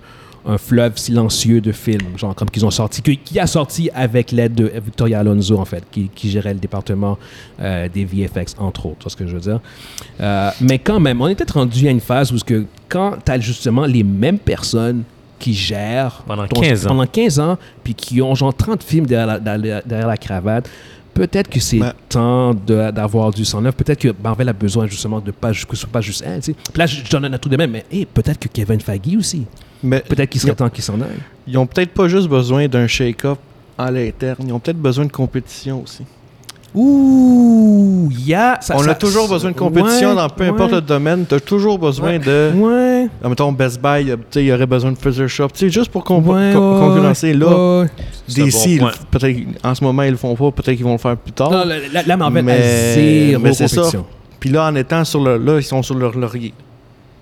fleuve 0.56 0.96
silencieux 0.96 1.60
de 1.60 1.70
films, 1.70 2.16
genre 2.16 2.34
comme 2.34 2.48
qu'ils 2.48 2.64
ont 2.64 2.70
sorti, 2.70 3.02
qui 3.02 3.38
a 3.38 3.46
sorti 3.46 3.90
avec 3.94 4.32
l'aide 4.32 4.54
de 4.54 4.72
Victoria 4.82 5.20
Alonso, 5.20 5.58
en 5.58 5.66
fait, 5.66 5.84
qui, 5.90 6.30
gérait 6.30 6.54
le 6.54 6.60
département 6.60 7.18
euh, 7.60 7.88
des 7.92 8.04
VFX, 8.04 8.56
entre 8.58 8.86
autres, 8.86 9.02
vois 9.02 9.10
ce 9.10 9.16
que 9.16 9.26
je 9.26 9.34
veux 9.34 9.40
dire? 9.40 9.60
Euh, 10.20 10.50
mais 10.60 10.78
quand 10.78 10.98
même, 10.98 11.20
on 11.20 11.28
est 11.28 11.34
peut-être 11.34 11.58
rendu 11.58 11.86
à 11.86 11.90
une 11.90 12.00
phase 12.00 12.32
où 12.32 12.38
que 12.38 12.64
quand 12.88 13.18
tu 13.24 13.30
as 13.30 13.38
justement 13.38 13.84
les 13.84 14.02
mêmes 14.02 14.38
personnes 14.38 15.04
qui 15.40 15.54
gèrent 15.54 16.22
Pendant 16.26 16.46
ton- 16.46 16.60
15 16.60 16.86
ans. 16.86 16.88
pendant 16.90 17.06
15 17.06 17.40
ans, 17.40 17.58
puis 17.82 17.94
qui 17.94 18.22
ont 18.22 18.34
genre 18.36 18.54
30 18.54 18.84
films 18.84 19.06
derrière 19.06 19.26
la, 19.26 19.38
derrière- 19.40 19.82
derrière 19.84 20.06
la 20.06 20.16
cravate, 20.16 20.70
peut-être 21.12 21.50
que 21.50 21.58
c'est 21.58 21.78
Ben- 21.78 21.92
temps 22.08 22.54
de- 22.54 22.90
d'avoir 22.92 23.32
du 23.32 23.44
sang 23.44 23.60
neuf. 23.60 23.74
Peut-être 23.74 23.98
que 23.98 24.14
Marvel 24.22 24.48
a 24.48 24.52
besoin 24.52 24.86
justement 24.86 25.18
de 25.20 25.32
pas, 25.32 25.50
que 25.50 25.56
ce 25.56 25.76
soit 25.76 25.88
pas 25.90 26.00
juste 26.00 26.22
elle. 26.24 26.40
tu 26.40 26.52
sais. 26.52 26.52
Puis 26.52 26.78
là, 26.78 26.86
je 26.86 27.10
donne 27.10 27.24
un 27.34 27.38
tout 27.38 27.48
de 27.48 27.56
même, 27.56 27.72
mais 27.72 27.84
hey, 27.90 28.06
peut-être 28.06 28.38
que 28.38 28.48
Kevin 28.48 28.80
Feige 28.80 29.16
aussi. 29.18 29.44
Peut-être 29.82 30.28
qu'il 30.30 30.40
serait 30.40 30.54
temps 30.54 30.68
qu'il 30.68 30.84
s'en 30.84 31.00
aille. 31.00 31.08
ils 31.46 31.56
ont 31.58 31.66
peut-être 31.66 31.92
pas 31.94 32.06
juste 32.06 32.28
besoin 32.28 32.68
d'un 32.68 32.86
shake-up 32.86 33.38
à 33.78 33.90
l'interne, 33.90 34.44
ils 34.46 34.52
ont 34.52 34.60
peut-être 34.60 34.76
besoin 34.80 35.06
de 35.06 35.10
compétition 35.12 35.82
aussi. 35.82 36.04
Ouh, 36.74 38.08
il 38.12 38.28
y 38.28 38.34
a. 38.34 38.58
ça- 38.60 38.74
On 38.76 38.82
ça- 38.82 38.90
a 38.90 38.94
toujours 38.94 39.28
besoin 39.28 39.50
de 39.50 39.56
compétition 39.56 40.10
Ouais, 40.10 40.16
dans 40.16 40.28
peu 40.28 40.44
importe 40.44 40.70
ouais. 40.70 40.76
le 40.76 40.80
domaine. 40.82 41.24
Tu 41.28 41.34
as 41.34 41.40
toujours 41.40 41.78
besoin 41.78 42.18
de. 42.18 42.52
Ouais. 42.54 43.08
Ah, 43.22 43.28
mettons 43.28 43.50
Best 43.52 43.80
Buy, 43.82 44.02
il 44.02 44.08
y 44.08 44.14
sais, 44.30 44.42
il 44.42 44.46
y 44.46 44.52
aurait 44.52 44.66
besoin 44.66 44.92
de 44.92 44.98
Freezer 44.98 45.28
Shop. 45.28 45.48
Tu 45.52 45.58
sais, 45.60 45.68
juste 45.70 45.90
pour 45.90 46.04
comp- 46.04 46.26
Ouais, 46.26 46.52
co- 46.54 46.74
ouais, 46.74 46.80
concurrencer. 46.80 47.32
Là, 47.32 47.84
DC, 48.28 48.78
bon 48.78 48.88
peut-être 49.10 49.38
en 49.64 49.74
ce 49.74 49.82
moment, 49.82 50.02
ils 50.04 50.12
le 50.12 50.16
font 50.16 50.34
pas. 50.34 50.50
Peut-être 50.52 50.76
qu'ils 50.76 50.84
vont 50.84 50.92
le 50.92 50.98
faire 50.98 51.16
plus 51.16 51.32
tard. 51.32 51.50
Non, 51.50 51.64
la, 51.64 51.76
la- 51.92 52.02
la 52.04 52.16
Marvel 52.16 52.38
a 52.38 52.42
Mais- 52.46 52.94
zéro 53.30 53.42
mais 53.42 53.52
c'est 53.52 53.68
ça. 53.68 53.82
Puis 54.38 54.50
là, 54.50 54.66
en 54.66 54.74
étant 54.76 55.04
sur 55.04 55.22
le. 55.22 55.36
Là, 55.38 55.58
ils 55.58 55.62
sont 55.64 55.82
sur 55.82 55.96
leur 55.96 56.16
laurier. 56.16 56.54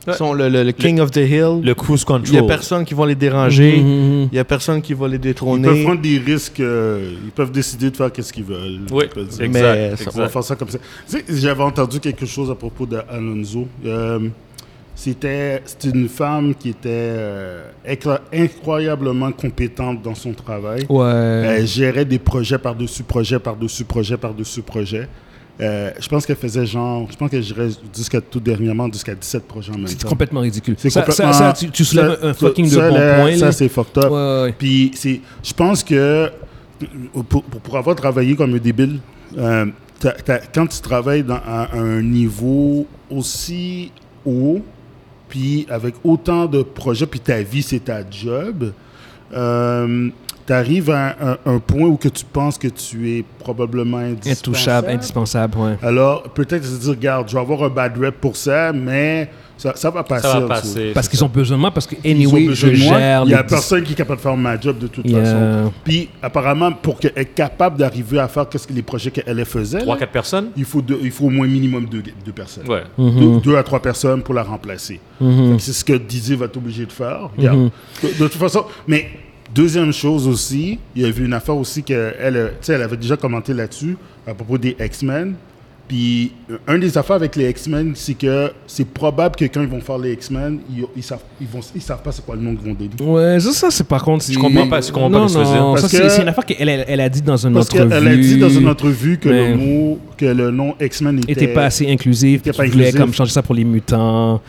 Ils 0.08 0.12
Ouais. 0.12 0.16
sont 0.16 0.32
le, 0.32 0.48
le- 0.48 0.62
le 0.64 0.72
King 0.72 1.00
of 1.00 1.10
the 1.10 1.18
Hill. 1.18 1.60
Le 1.62 1.74
cruise 1.74 2.04
Il 2.08 2.10
y 2.10 2.14
a 2.14 2.18
control. 2.40 2.46
personne 2.46 2.84
qui 2.84 2.94
va 2.94 3.06
les 3.06 3.14
déranger. 3.14 3.76
Mhm, 3.78 3.86
mhm. 4.22 4.28
Il 4.32 4.36
y 4.36 4.38
a 4.38 4.44
personne 4.44 4.80
qui 4.80 4.94
va 4.94 5.06
les 5.06 5.16
Ils 5.16 5.20
détrôner. 5.20 5.68
peuvent 5.68 5.82
prendre 5.82 6.00
des 6.00 6.18
risques, 6.18 6.60
euh, 6.60 7.12
ils 7.24 7.30
peuvent 7.30 7.52
décider 7.52 7.90
de 7.90 7.96
faire 7.96 8.10
qu'est-ce 8.10 8.32
qu'ils 8.32 8.44
veulent. 8.44 8.80
Oui, 8.90 9.04
Ils 9.04 9.08
peuvent 9.14 9.26
dire, 9.28 9.42
exact. 9.42 9.52
Mais 9.52 9.96
ça 9.96 10.02
On 10.06 10.10
va 10.10 10.10
exact. 10.24 10.28
faire 10.32 10.44
ça 10.44 10.56
comme 10.56 10.68
ça. 10.70 10.78
Tu 10.78 11.18
sais, 11.18 11.24
J'avais 11.28 11.62
entendu 11.62 12.00
quelque 12.00 12.24
chose 12.26 12.50
à 12.50 12.54
propos 12.54 12.86
d'Alonso. 12.86 13.68
Euh, 13.84 14.18
c'était 14.94 15.62
une 15.84 16.08
femme 16.08 16.54
qui 16.54 16.70
était 16.70 16.88
euh, 16.90 17.62
incro- 17.88 18.18
incroyablement 18.32 19.30
compétente 19.32 20.02
dans 20.02 20.14
son 20.14 20.32
travail. 20.32 20.86
Ouais. 20.88 21.04
Elle 21.58 21.66
gérait 21.66 22.04
des 22.04 22.18
projets 22.18 22.58
par-dessus 22.58 23.04
projets, 23.04 23.38
par-dessus 23.38 23.84
projets, 23.84 24.16
par-dessus 24.16 24.62
projets. 24.62 25.08
Euh, 25.60 25.90
je 25.98 26.08
pense 26.08 26.24
qu'elle 26.24 26.36
faisait 26.36 26.64
genre, 26.66 27.08
je 27.10 27.16
pense 27.16 27.30
qu'elle 27.30 27.42
gérait 27.42 27.70
jusqu'à 27.96 28.20
tout 28.20 28.38
dernièrement, 28.38 28.86
jusqu'à 28.92 29.14
17 29.14 29.42
projets 29.48 29.72
en 29.72 29.78
même 29.78 29.88
C'est 29.88 29.96
temps. 29.96 30.08
complètement 30.08 30.40
ridicule. 30.40 30.76
C'est 30.78 30.88
Ça, 30.90 31.02
complètement- 31.02 31.32
ça, 31.32 31.38
ça, 31.38 31.52
tu, 31.52 31.70
tu 31.70 31.84
soulèves 31.84 32.16
un 32.22 32.32
fucking 32.32 32.70
de 32.70 32.76
bon 32.76 32.90
point. 32.94 33.36
Ça, 33.36 33.50
c'est 33.52 33.68
fucked 33.68 33.98
up. 34.04 34.10
Ouais, 34.10 34.42
ouais. 34.44 34.54
Puis 34.56 34.92
c'est, 34.94 35.20
je 35.42 35.52
pense 35.52 35.82
que 35.82 36.30
pour, 37.12 37.24
pour, 37.24 37.42
pour 37.42 37.76
avoir 37.76 37.96
travaillé 37.96 38.36
comme 38.36 38.54
un 38.54 38.58
débile, 38.58 39.00
euh, 39.36 39.66
quand 40.54 40.66
tu 40.68 40.80
travailles 40.80 41.24
dans, 41.24 41.40
à, 41.44 41.68
à 41.72 41.76
un 41.76 42.02
niveau 42.02 42.86
aussi 43.10 43.90
haut, 44.24 44.60
puis 45.28 45.66
avec 45.68 45.96
autant 46.04 46.46
de 46.46 46.62
projets, 46.62 47.06
puis 47.06 47.18
ta 47.18 47.42
vie 47.42 47.62
c'est 47.62 47.80
ta 47.84 48.08
job, 48.08 48.72
euh, 49.34 50.08
tu 50.48 50.52
arrives 50.54 50.90
à 50.90 51.08
un, 51.20 51.30
un- 51.32 51.38
un 51.54 51.58
point 51.58 51.86
où 51.86 51.96
que 51.96 52.08
tu 52.08 52.24
penses 52.24 52.56
que 52.58 52.68
tu 52.68 53.18
es 53.18 53.24
probablement 53.38 53.98
indispensable. 53.98 54.38
Intouchable, 54.38 54.88
indispensable, 54.90 55.58
ouais. 55.58 55.76
Alors, 55.82 56.22
peut-être 56.24 56.64
se 56.64 56.78
dire, 56.80 56.90
regarde, 56.90 57.28
je 57.28 57.34
vais 57.34 57.40
avoir 57.40 57.62
un 57.62 57.68
bad 57.68 57.96
rep 57.98 58.16
pour 58.20 58.34
ça, 58.36 58.72
mais 58.72 59.28
ça, 59.58 59.72
ça 59.76 59.90
va 59.90 60.02
passer. 60.04 60.26
Ça 60.26 60.40
va 60.40 60.46
passer. 60.48 60.92
Parce 60.94 61.08
qu'ils 61.08 61.22
ont 61.22 61.28
besoin 61.28 61.56
de 61.56 61.60
moi, 61.60 61.70
parce 61.70 61.86
que 61.86 61.96
anyway, 62.04 62.46
besoin 62.46 62.70
je 62.70 62.76
de 62.76 62.84
moi. 62.88 62.98
gère 62.98 63.22
Il 63.26 63.30
y 63.30 63.34
a 63.34 63.42
personne 63.44 63.82
qui 63.82 63.92
est 63.92 63.96
capable 63.96 64.16
de 64.18 64.22
faire 64.22 64.36
ma 64.36 64.58
job 64.58 64.78
de 64.78 64.86
toute 64.86 65.10
façon. 65.10 65.70
Puis, 65.84 66.08
apparemment, 66.22 66.72
pour 66.72 66.98
que- 66.98 67.08
être 67.14 67.34
capable 67.34 67.76
d'arriver 67.76 68.18
à 68.18 68.28
faire 68.28 68.48
qu'est-ce 68.48 68.66
que 68.66 68.72
les 68.72 68.82
projets 68.82 69.10
qu'elle 69.10 69.44
faisait, 69.44 69.80
Trois, 69.80 69.98
quatre 69.98 70.12
personnes? 70.12 70.48
il 70.56 70.64
faut, 70.64 70.80
deux- 70.80 71.00
il 71.02 71.10
faut 71.10 71.26
au 71.26 71.30
moins 71.30 71.46
minimum 71.46 71.84
deux, 71.86 72.02
deux 72.24 72.32
personnes. 72.32 72.68
Ouais. 72.68 72.84
Mhm. 72.96 73.20
Deux, 73.20 73.40
deux 73.50 73.56
à 73.58 73.62
trois 73.62 73.80
personnes 73.82 74.22
pour 74.22 74.32
la 74.34 74.44
remplacer. 74.44 74.98
Que 75.18 75.58
C'est 75.58 75.72
ce 75.72 75.84
que 75.84 75.92
Didier 75.92 76.36
va 76.36 76.46
être 76.46 76.56
obligé 76.56 76.86
de 76.86 76.92
faire. 76.92 77.28
Mhm. 77.36 77.70
de, 78.02 78.08
de 78.08 78.28
toute 78.28 78.34
façon, 78.40 78.64
mais 78.86 79.08
deuxième 79.54 79.92
chose 79.92 80.26
aussi, 80.26 80.78
il 80.94 81.02
y 81.02 81.04
a 81.04 81.08
eu 81.08 81.24
une 81.24 81.34
affaire 81.34 81.56
aussi 81.56 81.82
qu'elle 81.82 82.52
elle 82.68 82.82
avait 82.82 82.96
déjà 82.96 83.16
commenté 83.16 83.54
là-dessus 83.54 83.96
à 84.26 84.34
propos 84.34 84.58
des 84.58 84.76
X-Men. 84.78 85.34
Puis, 85.88 86.32
euh, 86.50 86.58
un 86.68 86.78
des 86.78 86.98
affaires 86.98 87.16
avec 87.16 87.34
les 87.34 87.48
X-Men, 87.48 87.92
c'est 87.94 88.12
que 88.12 88.52
c'est 88.66 88.86
probable 88.86 89.36
que 89.36 89.46
quand 89.46 89.62
ils 89.62 89.68
vont 89.68 89.80
faire 89.80 89.96
les 89.96 90.12
X-Men, 90.12 90.58
ils, 90.70 90.84
ils 90.94 91.02
savent, 91.02 91.22
ils, 91.40 91.46
vont, 91.46 91.60
ils 91.74 91.80
savent 91.80 92.02
pas 92.02 92.12
c'est 92.12 92.22
quoi 92.24 92.36
le 92.36 92.42
nom 92.42 92.54
qu'ils 92.54 92.68
vont 92.68 92.76
donner. 92.78 93.10
Ouais, 93.34 93.40
ça, 93.40 93.52
ça 93.52 93.70
c'est 93.70 93.86
par 93.86 94.04
contre. 94.04 94.24
Je 94.30 94.38
comprends 94.38 94.66
pas- 94.68 94.82
je 94.82 94.92
comprends 94.92 95.10
pas 95.10 95.18
non, 95.20 95.28
ce 95.28 95.38
veux 95.38 95.44
dire. 95.44 95.54
non, 95.54 95.76
c'est 95.78 95.98
que- 95.98 96.08
c'est 96.10 96.20
une 96.22 96.28
affaire 96.28 96.44
qu'elle 96.44 96.68
elle, 96.68 96.84
elle 96.86 97.00
a 97.00 97.08
dit 97.08 97.22
dans 97.22 97.38
une 97.38 97.54
Parce 97.54 97.66
entrevue. 97.70 97.88
qu'elle 97.88 98.06
a 98.08 98.16
dit 98.16 98.36
dans 98.36 98.50
une 98.50 98.68
entrevue 98.68 99.16
que 99.18 99.28
le 99.30 99.56
mot, 99.56 99.98
que 100.18 100.26
le 100.26 100.50
nom 100.50 100.74
X-Men 100.78 101.20
était, 101.20 101.32
était 101.32 101.48
pas 101.48 101.64
assez 101.64 101.90
inclusif, 101.90 102.40
était 102.40 102.52
pas 102.52 102.64
inclusif. 102.64 102.94
comme 102.96 103.14
changer 103.14 103.32
ça 103.32 103.42
pour 103.42 103.54
les 103.54 103.64
mutants. 103.64 104.42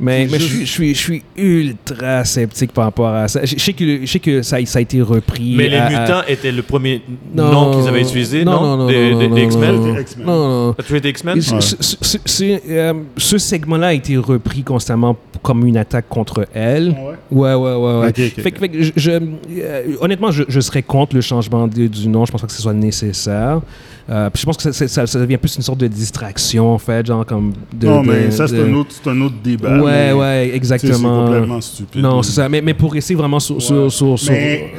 Mais, 0.00 0.28
je, 0.28 0.36
suis, 0.38 0.60
je, 0.66 0.70
suis, 0.70 0.94
je 0.94 0.98
suis 1.00 1.22
ultra 1.36 2.24
sceptique 2.24 2.72
par 2.72 2.84
rapport 2.84 3.08
à 3.08 3.28
ça. 3.28 3.44
Je, 3.44 3.54
je 3.56 3.62
sais 3.62 3.72
que, 3.72 4.00
je 4.02 4.06
sais 4.06 4.18
que 4.18 4.42
ça, 4.42 4.58
ça 4.66 4.78
a 4.78 4.82
été 4.82 5.00
repris. 5.00 5.54
Mais 5.56 5.68
les 5.68 5.76
à- 5.76 5.88
mutants 5.88 6.20
étaient 6.28 6.52
le 6.52 6.62
premier 6.62 7.02
Non. 7.34 7.50
nom 7.50 7.70
qu'ils 7.78 7.88
avaient 7.88 8.02
utilisé, 8.02 8.44
non, 8.44 8.52
Non, 8.52 8.60
non, 8.62 8.76
non, 8.78 8.86
Des, 8.88 9.10
non, 9.12 9.18
des- 9.18 9.28
non, 9.28 9.34
des 9.34 9.40
non, 9.42 9.46
X-Men? 9.48 9.74
non, 9.76 9.94
Des 9.94 10.00
X-Men. 10.02 10.26
Non, 10.26 10.74
toujours 10.86 10.98
été 10.98 11.08
X-Men? 11.10 11.40
Ce, 11.40 11.60
ce- 11.60 11.76
ce- 11.80 11.96
ce- 12.00 12.18
ce- 12.24 12.60
euh, 12.70 12.92
ce 13.16 13.38
segment-là 13.38 13.88
a 13.88 13.92
été 13.92 14.16
repris 14.16 14.62
constamment 14.62 15.16
comme 15.42 15.66
une 15.66 15.76
attaque 15.76 16.08
contre 16.08 16.46
elle. 16.54 16.90
Ouais? 16.90 17.14
Ouais, 17.30 17.54
ouais, 17.54 17.74
ouais. 17.74 17.98
ouais. 18.00 18.08
Ok, 18.08 18.18
ok, 18.36 18.42
fait, 18.42 18.50
que- 18.52 18.58
fait 18.60 18.68
que 18.68 18.82
je, 18.82 18.92
je- 18.96 19.10
euh, 19.10 19.82
honnêtement, 20.00 20.30
je, 20.30 20.44
je 20.48 20.60
serais 20.60 20.82
contre 20.82 21.14
le 21.16 21.20
changement 21.22 21.66
de- 21.68 21.86
du 21.86 22.08
nom. 22.08 22.24
Je 22.24 22.32
pense 22.32 22.40
pas 22.40 22.46
que 22.46 22.52
ce 22.52 22.62
soit 22.62 22.72
nécessaire. 22.74 23.60
Euh, 24.08 24.30
puis 24.30 24.40
je 24.40 24.46
pense 24.46 24.56
que 24.56 24.62
ça, 24.62 24.72
ça- 24.72 24.86
ça- 24.86 25.06
ça 25.06 25.18
devient 25.18 25.36
plus 25.36 25.56
une 25.56 25.62
sorte 25.62 25.78
de 25.78 25.88
distraction, 25.88 26.72
en 26.72 26.78
fait, 26.78 27.04
genre 27.06 27.26
comme 27.26 27.52
de. 27.74 27.86
non, 27.88 28.02
de- 28.02 28.08
mais 28.08 28.30
ça, 28.30 28.46
c'est 28.46 28.54
de- 28.56 28.62
un, 28.62 28.74
autre, 28.74 28.90
c'est 28.92 29.10
un 29.10 29.20
autre 29.20 29.34
débat. 29.42 29.80
Ouais, 29.82 30.12
ouais, 30.12 30.50
exactement. 30.54 31.26
C'est 31.26 31.32
complètement 31.32 31.60
stupide. 31.60 32.00
Non, 32.02 32.22
c'est 32.22 32.32
ça. 32.32 32.48
Mais, 32.48 32.60
mais 32.60 32.74
pour 32.74 32.92
rester 32.92 33.16
vraiment 33.16 33.40
sur, 33.40 33.60
sur, 33.60 33.84
Ouais. 33.84 33.90
sur, 33.90 34.16
sur- 34.18 34.32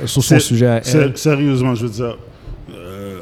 sur 0.06 0.24
son 0.24 0.40
sujet 0.40 0.68
à 0.68 0.82
elle. 0.94 1.12
Sérieusement, 1.18 1.76
je 1.76 1.84
veux 1.86 1.92
dire, 1.92 2.18
euh, 2.74 3.20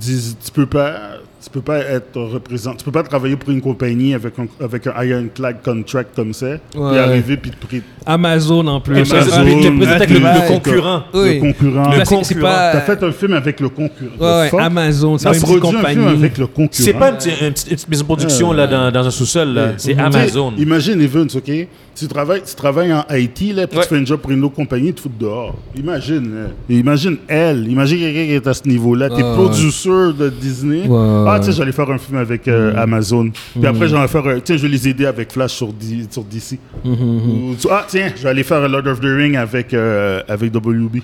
dis- 0.00 0.36
tu 0.44 0.50
peux 0.50 0.66
pas, 0.66 1.11
tu 1.42 1.50
peux 1.50 1.60
pas 1.60 1.78
être 1.80 2.20
représentant, 2.20 2.76
tu 2.76 2.84
peux 2.84 2.92
pas 2.92 3.02
travailler 3.02 3.36
pour 3.36 3.50
une 3.50 3.60
compagnie 3.60 4.14
avec 4.14 4.34
un, 4.38 4.46
avec 4.64 4.86
un 4.86 5.02
ironclad 5.04 5.56
contract 5.64 6.10
comme 6.14 6.32
ça, 6.32 6.46
Ouais. 6.46 6.58
puis 6.74 6.98
arriver 6.98 7.36
puis 7.36 7.50
te 7.50 7.66
pré- 7.66 7.82
Amazon 8.06 8.66
en 8.66 8.80
plus. 8.80 8.94
Amazon, 9.12 9.44
T'es 9.44 9.70
présenté 9.70 9.86
avec 9.94 10.10
le, 10.10 10.18
le 10.18 10.48
concurrent. 10.48 11.02
Oui. 11.14 11.34
le 11.34 11.40
concurrent. 11.40 11.90
C'est 12.04 12.14
concurrent. 12.16 12.40
pas. 12.42 12.72
T'as 12.72 12.80
fait 12.80 13.02
un 13.04 13.12
film 13.12 13.32
avec 13.32 13.60
le 13.60 13.68
concurrent. 13.68 14.16
Ouais. 14.20 14.50
Amazon, 14.60 15.18
c'est 15.18 15.24
pas 15.28 15.36
une 15.36 15.42
un 15.42 15.46
film 15.46 15.60
compagnie. 15.60 16.06
avec 16.06 16.38
le 16.38 16.46
concurrent. 16.46 16.68
C'est 16.72 16.92
pas 16.94 17.10
une, 17.10 17.16
petite- 17.52 17.88
maison 17.88 18.02
de 18.02 18.06
production 18.06 18.52
là, 18.52 18.66
dans, 18.66 18.90
dans 18.90 19.06
un 19.06 19.10
sous-sol, 19.10 19.74
c'est 19.76 19.94
Tu 19.94 20.00
Amazon. 20.00 20.52
Imagine 20.58 21.00
Evans, 21.00 21.28
OK? 21.34 21.50
Tu 21.94 22.08
travailles, 22.08 22.40
tu 22.48 22.54
travailles 22.54 22.92
en 22.92 23.04
Haïti, 23.06 23.52
là, 23.52 23.66
puis 23.66 23.76
Ouais. 23.76 23.84
tu 23.84 23.90
fais 23.90 24.00
un 24.00 24.04
job 24.06 24.18
pour 24.20 24.30
une 24.30 24.42
autre 24.44 24.54
compagnie, 24.54 24.86
tu 24.88 24.94
te 24.94 25.00
fous 25.02 25.10
dehors. 25.20 25.54
Imagine, 25.76 26.22
là. 26.34 26.46
imagine 26.70 27.18
elle, 27.28 27.68
imagine 27.68 27.98
quelqu'un 27.98 28.24
qui 28.24 28.32
est 28.32 28.46
à 28.46 28.54
ce 28.54 28.66
niveau-là. 28.66 29.10
T'es 29.10 29.22
Ah, 29.22 29.34
producer 29.34 29.90
de 30.18 30.30
Disney. 30.30 30.86
Ouais. 30.88 30.98
Ah, 31.34 31.40
tu 31.40 31.46
sais, 31.46 31.52
j'allais 31.52 31.72
faire 31.72 31.90
un 31.90 31.98
film 31.98 32.18
avec 32.18 32.46
euh, 32.48 32.74
Amazon. 32.76 33.30
Puis 33.54 33.66
après, 33.66 33.88
j'allais 33.88 34.08
faire, 34.08 34.26
un- 34.26 34.40
tiens, 34.40 34.56
je 34.56 34.62
vais 34.62 34.68
les 34.68 34.88
aider 34.88 35.06
avec 35.06 35.32
Flash 35.32 35.52
sur, 35.52 35.72
D- 35.72 36.06
sur 36.10 36.22
DC. 36.24 36.58
Ou, 36.84 37.54
tu- 37.60 37.68
ah, 37.70 37.84
tiens, 37.88 38.10
je 38.16 38.22
vais 38.22 38.28
aller 38.28 38.42
faire 38.42 38.68
Lord 38.68 38.86
of 38.86 39.00
the 39.00 39.04
Ring 39.04 39.36
avec, 39.36 39.72
euh, 39.74 40.22
avec 40.28 40.52
WB. 40.54 41.02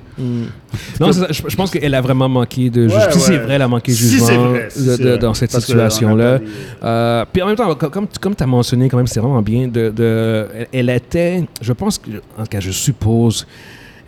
Non, 1.00 1.12
c'est 1.12 1.20
ça. 1.20 1.26
je, 1.30 1.42
je 1.48 1.56
pense 1.56 1.70
qu'elle 1.70 1.94
a 1.94 2.00
vraiment 2.00 2.28
manqué 2.28 2.70
de. 2.70 2.86
Ouais, 2.88 3.12
Si 3.12 3.20
c'est 3.20 3.38
vrai, 3.38 3.54
elle 3.54 3.62
a 3.62 3.68
manqué 3.68 3.92
de 3.92 3.96
Si 3.96 4.08
jugement 4.10 4.26
c'est 4.26 4.36
vrai, 4.36 4.68
si 4.70 4.84
de- 4.84 4.90
c'est 4.96 5.02
de- 5.02 5.08
vrai. 5.10 5.18
dans 5.18 5.34
cette 5.34 5.52
Parce 5.52 5.66
que, 5.66 5.72
on 5.72 5.78
a 5.78 5.88
situation-là. 5.90 6.32
pas 6.32 6.38
des- 6.44 6.50
Euh, 6.84 7.24
puis 7.32 7.42
en 7.42 7.46
même 7.46 7.56
temps, 7.56 7.74
co- 7.74 7.90
comme, 7.90 8.06
comme 8.20 8.34
tu 8.34 8.42
as 8.42 8.46
mentionné, 8.46 8.88
quand 8.88 8.96
même, 8.96 9.06
c'est 9.06 9.20
vraiment 9.20 9.42
bien. 9.42 9.68
De, 9.68 9.90
de- 9.90 10.46
elle, 10.52 10.66
elle 10.72 10.90
était, 10.90 11.44
je 11.60 11.72
pense, 11.72 11.98
que, 11.98 12.10
en 12.38 12.42
tout 12.42 12.48
cas, 12.50 12.60
je 12.60 12.70
suppose, 12.70 13.46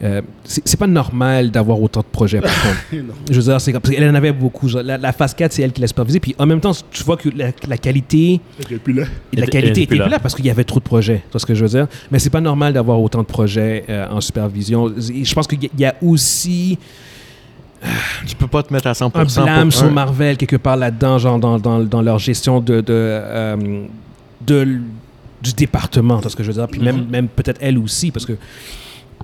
euh, 0.02 0.22
c'est 0.44 0.66
c'est 0.66 0.78
pas 0.78 0.86
normal 0.86 1.50
d'avoir 1.50 1.80
autant 1.82 2.00
de 2.00 2.06
projets, 2.06 2.40
par 2.40 2.50
contre. 2.62 2.76
Je 3.30 3.34
veux 3.36 3.42
dire, 3.42 3.60
c'est 3.60 3.72
comme- 3.72 3.82
parce 3.82 3.94
qu'elle 3.94 4.08
en 4.08 4.14
avait 4.14 4.32
beaucoup. 4.32 4.66
genre, 4.68 4.82
La, 4.82 4.96
la 4.96 5.12
phase 5.12 5.34
4, 5.34 5.52
c'est 5.52 5.62
elle 5.62 5.72
qui 5.72 5.80
l'a 5.82 5.86
supervisé. 5.86 6.20
Puis 6.20 6.34
en 6.38 6.46
même 6.46 6.60
temps, 6.60 6.72
tu 6.90 7.04
vois 7.04 7.16
que 7.18 7.28
la, 7.36 7.50
la 7.68 7.76
qualité, 7.78 8.40
Et 8.70 8.78
puis 8.78 8.94
là, 8.94 9.02
la 9.02 9.08
Elle- 9.08 9.40
elle 9.44 9.50
qualité 9.50 9.82
était 9.82 9.86
plus 9.88 9.98
là. 9.98 10.04
plus 10.04 10.10
là 10.12 10.18
parce 10.18 10.34
qu'il 10.34 10.46
y 10.46 10.50
avait 10.50 10.64
trop 10.64 10.80
de 10.80 10.84
projets. 10.84 11.18
Tu 11.26 11.32
vois 11.32 11.40
ce 11.40 11.46
que 11.46 11.54
je 11.54 11.62
veux 11.62 11.68
dire? 11.70 11.86
Mais 12.10 12.18
c'est 12.18 12.30
pas 12.30 12.40
normal 12.40 12.72
d'avoir 12.72 13.00
autant 13.00 13.20
de 13.20 13.26
projets 13.26 13.84
euh, 13.90 14.06
en 14.10 14.20
supervision. 14.22 14.90
Je 14.98 15.34
pense 15.34 15.46
qu'il 15.46 15.62
y 15.62 15.66
a- 15.66 15.70
il 15.74 15.80
y 15.80 15.84
a 15.84 15.94
aussi 16.02 16.78
Tu 18.26 18.36
peux 18.36 18.46
pas 18.46 18.62
te 18.62 18.72
mettre 18.72 18.88
à 18.88 18.92
100% 18.92 19.40
un 19.40 19.42
blâme 19.44 19.70
sur 19.70 19.90
Marvel 19.90 20.36
quelque 20.36 20.56
part 20.56 20.76
là-dedans, 20.76 21.16
genre 21.18 21.38
dans, 21.38 21.58
dans, 21.58 21.80
dans 21.80 22.02
leur 22.02 22.18
gestion 22.18 22.60
de, 22.60 22.80
de, 22.82 22.84
euh, 22.90 23.84
de 24.46 24.78
du 25.42 25.52
département, 25.54 26.16
tu 26.16 26.22
vois 26.24 26.30
ce 26.30 26.36
que 26.36 26.42
je 26.42 26.48
veux 26.48 26.54
dire? 26.58 26.68
Puis 26.68 26.82
même, 26.82 27.06
même 27.08 27.26
peut-être 27.28 27.58
elle 27.62 27.78
aussi, 27.78 28.10
parce 28.10 28.26
que. 28.26 28.34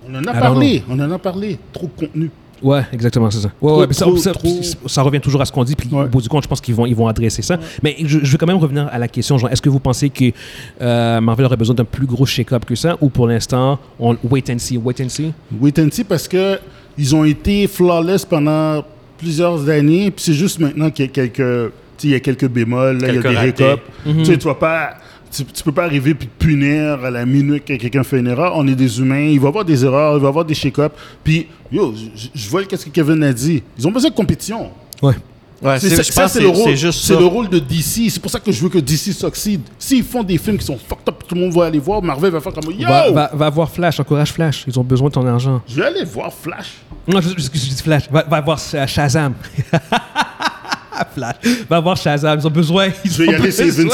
On 0.08 0.14
en 0.14 0.24
a 0.24 0.32
parlé, 0.32 0.82
on 0.88 0.98
en 0.98 1.10
a 1.10 1.18
parlé. 1.18 1.58
Trop 1.72 1.86
de 1.86 2.06
contenu. 2.06 2.30
Ouais, 2.62 2.82
exactement, 2.90 3.30
c'est 3.30 3.40
ça. 3.40 3.48
Ouais, 3.60 3.70
Trop, 3.70 3.80
ouais, 3.80 3.92
ça, 3.92 4.04
trop, 4.06 4.16
ça, 4.16 4.32
trop. 4.32 4.48
ça 4.86 5.02
revient 5.02 5.20
toujours 5.20 5.42
à 5.42 5.44
ce 5.44 5.52
qu'on 5.52 5.62
dit, 5.62 5.76
puis 5.76 5.90
Ouais. 5.92 6.04
au 6.04 6.08
bout 6.08 6.22
du 6.22 6.28
compte, 6.30 6.42
je 6.42 6.48
pense 6.48 6.60
qu'ils 6.62 6.74
vont, 6.74 6.86
ils 6.86 6.96
vont 6.96 7.06
adresser 7.06 7.42
ça. 7.42 7.58
Mais 7.82 7.96
je, 8.02 8.20
je 8.22 8.32
veux 8.32 8.38
quand 8.38 8.46
même 8.46 8.56
revenir 8.56 8.88
à 8.90 8.98
la 8.98 9.08
question, 9.08 9.36
genre, 9.36 9.50
est-ce 9.50 9.60
que 9.60 9.68
vous 9.68 9.78
pensez 9.78 10.08
que 10.08 10.24
euh, 10.80 11.20
Marvel 11.20 11.44
aurait 11.46 11.58
besoin 11.58 11.74
d'un 11.74 11.84
plus 11.84 12.06
gros 12.06 12.24
shake-up 12.24 12.64
que 12.64 12.74
ça, 12.74 12.96
ou 13.02 13.10
pour 13.10 13.26
l'instant, 13.28 13.78
on 14.00 14.16
wait 14.30 14.50
and 14.50 14.58
see, 14.58 14.78
wait 14.78 15.00
and 15.04 15.10
see? 15.10 15.32
Wait 15.60 15.78
and 15.78 15.88
see 15.92 16.04
parce 16.04 16.26
que 16.26 16.58
ils 16.96 17.14
ont 17.14 17.24
été 17.24 17.66
flawless 17.66 18.24
pendant 18.24 18.82
plusieurs 19.18 19.68
années, 19.68 20.10
puis 20.10 20.24
c'est 20.24 20.32
juste 20.32 20.58
maintenant 20.58 20.88
qu'il 20.90 21.04
y 21.04 21.08
a 21.08 21.12
quelques, 21.12 21.34
tu 21.36 21.72
sais, 21.98 22.08
il 22.08 22.10
y 22.10 22.14
a 22.14 22.20
quelques 22.20 22.48
bémols, 22.48 22.98
là, 23.02 23.08
il 23.08 23.14
y 23.16 23.18
a 23.18 23.22
Quelques 23.22 23.34
des 23.34 23.38
récops. 23.38 23.82
Mhm. 24.06 24.16
Tu 24.20 24.24
sais, 24.24 24.38
tu 24.38 24.46
vas 24.46 24.54
pas, 24.54 24.94
tu, 25.36 25.44
tu 25.44 25.62
peux 25.62 25.72
pas 25.72 25.84
arriver 25.84 26.14
puis 26.14 26.28
te 26.28 26.44
punir 26.44 27.04
à 27.04 27.10
la 27.10 27.24
minute 27.26 27.64
que 27.64 27.74
quelqu'un 27.74 28.02
fait 28.02 28.18
une 28.18 28.28
erreur. 28.28 28.52
On 28.56 28.66
est 28.66 28.74
des 28.74 28.98
humains, 29.00 29.20
il 29.26 29.38
va 29.40 29.46
y 29.46 29.48
avoir 29.48 29.64
des 29.64 29.84
erreurs, 29.84 30.16
il 30.16 30.20
va 30.20 30.26
y 30.26 30.28
avoir 30.28 30.44
des 30.44 30.54
shake-ups. 30.54 30.94
Puis, 31.24 31.46
yo, 31.70 31.94
je- 32.34 32.48
vois 32.48 32.64
qu'est-ce 32.64 32.86
que 32.86 32.90
Kevin 32.90 33.22
a 33.22 33.32
dit. 33.32 33.62
Ils 33.78 33.86
ont 33.86 33.90
besoin 33.92 34.10
de 34.10 34.14
compétition. 34.14 34.70
Ouais. 35.02 35.14
Ouais, 35.62 35.80
C'est 35.80 36.02
ça, 36.02 36.28
c'est 36.28 36.40
le 36.42 36.48
rôle. 36.48 36.64
c'est 36.64 36.76
juste 36.76 37.00
C'est 37.06 37.14
ça. 37.14 37.18
le 37.18 37.24
rôle 37.24 37.48
de 37.48 37.58
DC. 37.58 38.10
C'est 38.10 38.20
pour 38.20 38.30
ça 38.30 38.38
que 38.38 38.52
je 38.52 38.60
veux 38.62 38.68
que 38.68 38.76
DC 38.78 39.12
succède. 39.14 39.62
S'ils 39.78 40.04
font 40.04 40.22
des 40.22 40.36
films 40.36 40.58
qui 40.58 40.66
sont 40.66 40.76
fucked 40.76 41.08
up, 41.08 41.22
tout 41.26 41.34
le 41.34 41.40
monde 41.40 41.52
va 41.54 41.64
aller 41.64 41.78
voir. 41.78 42.02
Marvel 42.02 42.30
va 42.30 42.40
faire 42.42 42.52
comme 42.52 42.70
yo. 42.72 42.86
Va, 42.86 43.10
va, 43.10 43.30
va 43.32 43.48
voir 43.50 43.70
Flash, 43.70 43.98
encourage 43.98 44.32
Flash, 44.32 44.64
ils 44.68 44.78
ont 44.78 44.84
besoin 44.84 45.08
de 45.08 45.14
ton 45.14 45.26
argent. 45.26 45.62
Je 45.66 45.76
vais 45.76 45.86
aller 45.86 46.04
voir 46.04 46.30
Flash. 46.30 46.72
Non, 47.08 47.22
je, 47.22 47.30
je, 47.30 47.36
je 47.36 47.48
dis 47.48 47.82
Flash. 47.82 48.10
Va, 48.10 48.24
va 48.28 48.40
voir 48.42 48.58
Shazam. 48.58 49.32
Flash. 51.14 51.36
Va 51.68 51.80
voir 51.80 51.96
Shazam. 51.96 52.38
Ils 52.40 52.46
ont 52.46 52.50
besoin. 52.50 52.88
Ils 53.04 53.10
Je 53.10 53.18
vais 53.18 53.26
y 53.26 53.28
ont 53.30 53.38
aller, 53.40 53.50
Steven. 53.50 53.88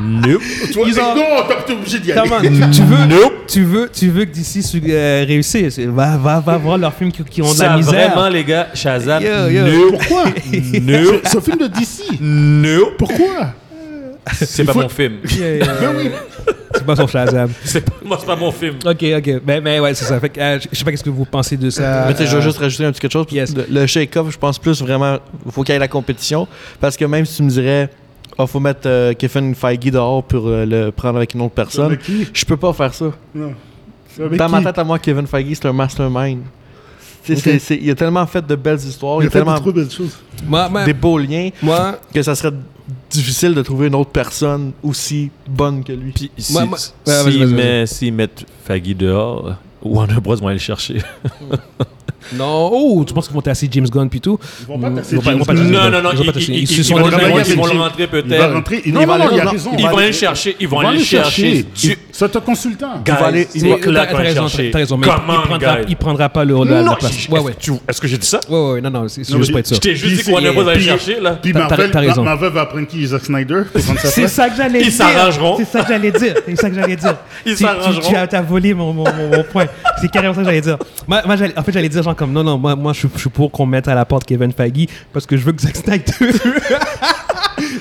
Nope. 0.00 0.42
Toi, 0.72 0.84
Ils 0.88 1.00
ont- 1.00 1.14
Non, 1.14 1.22
t'as- 1.48 1.62
t'es 1.66 1.72
obligé 1.72 1.98
d'y 2.00 2.12
aller. 2.12 2.30
on, 2.32 2.40
tu, 2.40 2.70
tu 2.70 2.82
veux, 2.82 3.06
tu 3.48 3.62
veux, 3.64 3.90
tu 3.92 4.08
veux 4.10 4.24
que 4.24 4.32
d'ici 4.32 4.64
euh, 4.88 5.24
réussisse. 5.26 5.78
Va, 5.78 6.16
va, 6.16 6.40
va 6.40 6.56
voir 6.56 6.78
leurs 6.78 6.94
films 6.94 7.12
qui, 7.12 7.22
qui 7.24 7.42
ont 7.42 7.52
de 7.54 7.58
la 7.60 7.76
misère. 7.76 8.10
vraiment, 8.12 8.28
les 8.28 8.44
gars, 8.44 8.68
Shazam, 8.74 9.22
Yo, 9.22 9.48
yo. 9.48 9.66
nope. 9.66 9.98
Pourquoi? 9.98 10.24
Nope. 10.82 11.20
C'est 11.24 11.36
un 11.36 11.40
film 11.40 11.58
de 11.58 11.66
DC. 11.66 12.02
Nope. 12.20 12.94
Pourquoi? 12.98 13.54
C'est 14.32 14.64
pas 14.64 14.72
faut- 14.72 14.82
mon 14.82 14.88
film. 14.88 15.14
Yeah, 15.38 15.56
yeah. 15.56 15.66
Ben 15.80 15.90
oui. 15.96 16.10
C'est 16.74 16.84
pas 16.86 16.94
sur 16.96 17.08
Shazam. 17.08 17.50
C'est 17.64 17.80
pas, 17.84 17.92
moi, 18.04 18.16
c'est 18.20 18.26
pas 18.26 18.36
mon 18.36 18.52
film. 18.52 18.76
Ok, 18.86 19.02
ok. 19.18 19.42
Ben, 19.44 19.60
ben 19.62 19.80
ouais, 19.80 19.92
c'est 19.92 20.04
ça. 20.04 20.20
Fait 20.20 20.28
que, 20.28 20.40
euh, 20.40 20.58
je 20.72 20.78
sais 20.78 20.84
pas 20.84 20.92
qu'est-ce 20.92 21.02
que 21.02 21.10
vous 21.10 21.24
pensez 21.24 21.56
de 21.56 21.68
ça. 21.68 22.06
Mais 22.08 22.24
je 22.26 22.36
veux 22.36 22.40
juste 22.42 22.58
rajouter 22.58 22.84
un 22.84 22.92
petit 22.92 23.00
quelque 23.00 23.12
chose. 23.12 23.26
yes. 23.32 23.54
Le, 23.54 23.66
le 23.68 23.86
shake-off, 23.86 24.30
je 24.30 24.38
pense 24.38 24.58
plus 24.58 24.80
vraiment, 24.80 25.18
il 25.44 25.50
faut 25.52 25.62
qu'il 25.64 25.72
y 25.72 25.76
ait 25.76 25.80
la 25.80 25.88
compétition. 25.88 26.46
Parce 26.80 26.96
que 26.96 27.04
même 27.04 27.26
si 27.26 27.36
tu 27.38 27.42
me 27.42 27.50
dirais, 27.50 27.90
il 28.38 28.46
faut 28.46 28.60
mettre 28.60 28.82
euh, 28.86 29.12
Kevin 29.14 29.54
Feige 29.54 29.80
dehors 29.90 30.22
pour 30.22 30.46
euh, 30.46 30.64
le 30.64 30.90
prendre 30.92 31.16
avec 31.16 31.34
une 31.34 31.40
autre 31.42 31.54
personne, 31.54 31.98
je 32.32 32.44
peux 32.44 32.56
pas 32.56 32.72
faire 32.72 32.94
ça. 32.94 33.10
Non. 33.34 33.52
Dans 34.36 34.48
ma 34.48 34.62
tête 34.62 34.78
à 34.78 34.84
moi, 34.84 34.98
Kevin 35.00 35.26
Feige, 35.26 35.54
c'est 35.60 35.66
un 35.66 35.72
mastermind. 35.72 36.42
Tu 37.24 37.34
sais, 37.34 37.38
Ok. 37.38 37.42
c'est- 37.44 37.58
c'est- 37.58 37.78
il 37.82 37.90
a 37.90 37.94
tellement 37.96 38.26
fait 38.26 38.46
de 38.46 38.54
belles 38.54 38.78
histoires, 38.78 39.18
Il 39.20 39.24
il 39.24 39.26
a 39.26 39.26
a 39.26 39.30
fait 39.30 39.38
tellement 39.40 39.58
trop 39.58 39.72
belles 39.72 39.90
choses. 39.90 40.16
Moi, 40.46 40.68
moi, 40.68 40.84
des 40.84 40.94
beaux 40.94 41.18
liens 41.18 41.50
moi, 41.62 41.98
que 42.14 42.22
ça 42.22 42.34
serait 42.34 42.52
difficile 43.10 43.54
de 43.54 43.62
trouver 43.62 43.88
une 43.88 43.94
autre 43.94 44.10
personne 44.10 44.72
aussi 44.82 45.30
bonne 45.48 45.84
que 45.84 45.92
lui. 45.92 46.12
Puis, 46.12 46.30
si, 46.38 46.56
s'ils 47.86 48.12
mettent 48.12 48.46
Faggy 48.64 48.94
dehors, 48.94 49.54
Warner 49.82 50.20
Bros. 50.20 50.36
vont 50.36 50.46
aller 50.46 50.56
le 50.56 50.60
chercher. 50.60 50.98
Non. 52.34 52.70
Oh, 52.72 53.04
tu 53.06 53.12
penses 53.14 53.26
qu'ils 53.26 53.34
vont 53.34 53.40
tasser 53.42 53.68
James 53.70 53.88
Gunn 53.88 54.08
puis 54.08 54.20
tout? 54.20 54.38
Ils 54.60 54.66
vont 54.66 54.78
pas 54.78 54.90
tasser 54.90 55.14
Ils 55.14 55.16
vont 55.16 55.22
pas- 55.22 55.30
ils 55.30 55.32
James 55.32 55.38
vont 55.38 55.44
pas 55.44 55.54
Gunn. 55.54 55.70
Non, 55.70 55.90
non, 55.90 56.02
non, 56.02 56.10
ils 56.12 56.16
vont 56.18 56.24
ils, 56.24 56.48
ils- 56.50 56.58
Ils 56.62 56.70
ils 56.70 56.84
le- 56.98 57.04
ils 57.74 57.78
rentrer 57.78 58.06
peut-être. 58.06 58.52
aller-. 59.24 59.42
Ils 59.78 59.82
vont 59.86 59.90
aller 59.90 59.96
aller- 59.98 60.06
le 60.08 60.12
chercher. 60.12 60.56
Ils 60.60 60.68
vont 60.68 60.80
aller 60.80 60.98
le 60.98 61.04
chercher. 61.04 61.66
C'est 62.12 62.36
un 62.36 62.40
consultant. 62.40 63.02
Va 63.06 63.26
aller- 63.26 63.48
il 63.54 63.68
va- 63.68 64.04
raison, 64.18 64.48
chercher. 64.48 64.70
t'as 64.70 64.78
raison, 64.78 64.96
mais 64.96 65.06
il, 65.88 65.96
prendra, 65.96 66.28
pas 66.28 66.44
le, 66.44 66.54
la, 66.64 66.82
Non, 66.82 66.90
la 66.90 66.96
place. 66.96 67.12
Est-ce 67.88 68.00
que 68.00 68.08
j'ai 68.08 68.18
dit 68.18 68.26
ça? 68.26 68.40
Ouais, 68.48 68.72
ouais, 68.72 68.80
non, 68.80 68.90
non, 68.90 69.08
c'est 69.08 69.24
juste 69.24 69.52
pas 69.52 69.60
être 69.60 69.66
sûr. 69.66 69.76
Je 69.76 69.80
t'ai 69.80 69.96
juste 69.96 70.24
dit 70.24 70.30
qu'on 70.30 70.36
allait 70.38 70.52
pas 70.52 70.70
aller 70.70 70.80
chercher, 70.80 71.20
là. 71.20 71.38
Puis 71.40 71.52
Marvel, 71.52 71.90
va 72.52 72.66
prendre 72.66 72.86
qui 72.86 73.06
Zack 73.06 73.24
Snyder 73.24 73.62
pour 73.72 73.80
C'est 74.04 74.28
ça 74.28 74.48
que 74.48 74.56
j'allais 74.56 74.80
Ils 74.80 74.84
dire. 74.84 74.92
s'arrangeront. 74.92 75.56
C'est 75.58 75.64
ça 75.66 75.82
que 75.82 75.88
j'allais 75.88 76.10
dire. 76.12 76.34
C'est 76.46 76.56
ça 76.56 76.68
que 76.70 76.74
j'allais 76.76 76.96
dire. 76.96 77.16
Ils 77.46 77.56
s'arrangeront. 77.56 78.10
Tu 78.28 78.36
as, 78.36 78.42
volé 78.42 78.74
mon, 78.74 78.92
mon, 78.92 79.04
mon, 79.04 79.28
mon 79.36 79.44
point. 79.44 79.66
C'est 80.00 80.10
carrément 80.10 80.34
ça 80.34 80.40
que 80.40 80.46
j'allais 80.46 80.60
dire. 80.60 80.76
En 81.08 81.62
fait, 81.62 81.72
j'allais 81.72 81.88
dire 81.88 82.02
genre 82.10 82.16
comme 82.16 82.32
non, 82.32 82.42
non, 82.44 82.58
moi, 82.58 82.74
moi 82.76 82.92
je, 82.92 83.06
suis- 83.18 83.28
pour 83.30 83.50
qu'on 83.50 83.66
mette 83.66 83.88
à 83.88 83.94
la 83.94 84.04
porte 84.04 84.24
Kevin 84.24 84.52
Feige 84.52 84.86
parce 85.12 85.26
que 85.26 85.36
je 85.36 85.44
veux 85.44 85.52
que 85.52 85.62
Zack 85.62 85.76
Snyder 85.76 86.12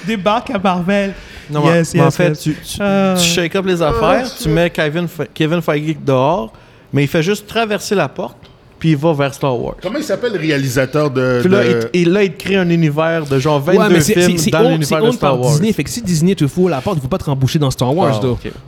débarque 0.08 0.50
à 0.52 0.60
Marvel. 0.60 1.14
Non, 1.50 1.66
Yes, 1.66 1.94
mais 1.96 2.02
en 2.02 2.12
fait, 2.12 2.30
yes. 2.30 2.40
tu, 2.42 2.54
tu, 2.54 2.78
Ah. 2.80 3.16
tu 3.18 3.24
shake 3.28 3.56
up 3.56 3.66
les 3.66 3.82
affaires, 3.82 4.28
tu 4.36 4.50
mets 4.50 4.70
Kevin, 4.70 5.06
Fe- 5.08 5.28
Kevin 5.34 5.62
Feige 5.62 5.98
dehors, 6.06 6.54
mais 6.94 7.04
il 7.04 7.08
fait 7.08 7.24
juste 7.24 7.48
traverser 7.48 7.96
la 7.96 8.08
porte, 8.08 8.38
puis 8.78 8.92
il 8.92 8.96
va 8.98 9.14
vers 9.14 9.34
Star 9.34 9.60
Wars. 9.60 9.76
Comment 9.82 9.98
il 9.98 10.04
s'appelle 10.04 10.34
le 10.34 10.40
réalisateur 10.40 11.10
de. 11.10 11.40
Puis 11.42 11.50
là, 11.50 11.64
de- 11.64 11.90
il, 11.94 12.12
là, 12.12 12.24
il 12.24 12.36
crée 12.36 12.56
un 12.58 12.70
univers 12.70 13.26
de 13.26 13.40
genre 13.40 13.60
22 13.60 13.80
Ouais, 13.80 13.90
mais 13.90 14.00
c'est 14.02 14.22
films 14.22 14.52
dans 14.52 14.70
l'univers 14.70 15.02
de 15.04 15.12
Star 15.12 15.40
Wars. 15.40 15.52
Disney. 15.54 15.74
Fait 15.74 15.84
que 15.84 15.90
si 15.90 16.04
Disney 16.04 16.36
te 16.36 16.46
fout 16.48 16.68
à 16.68 16.76
la 16.76 16.82
porte, 16.82 16.98
il 16.98 17.02
faut 17.02 17.08
pas 17.08 17.18
te 17.18 17.26
remboucher 17.26 17.58
dans 17.58 17.72
Star 17.72 17.96
Wars. 17.96 18.22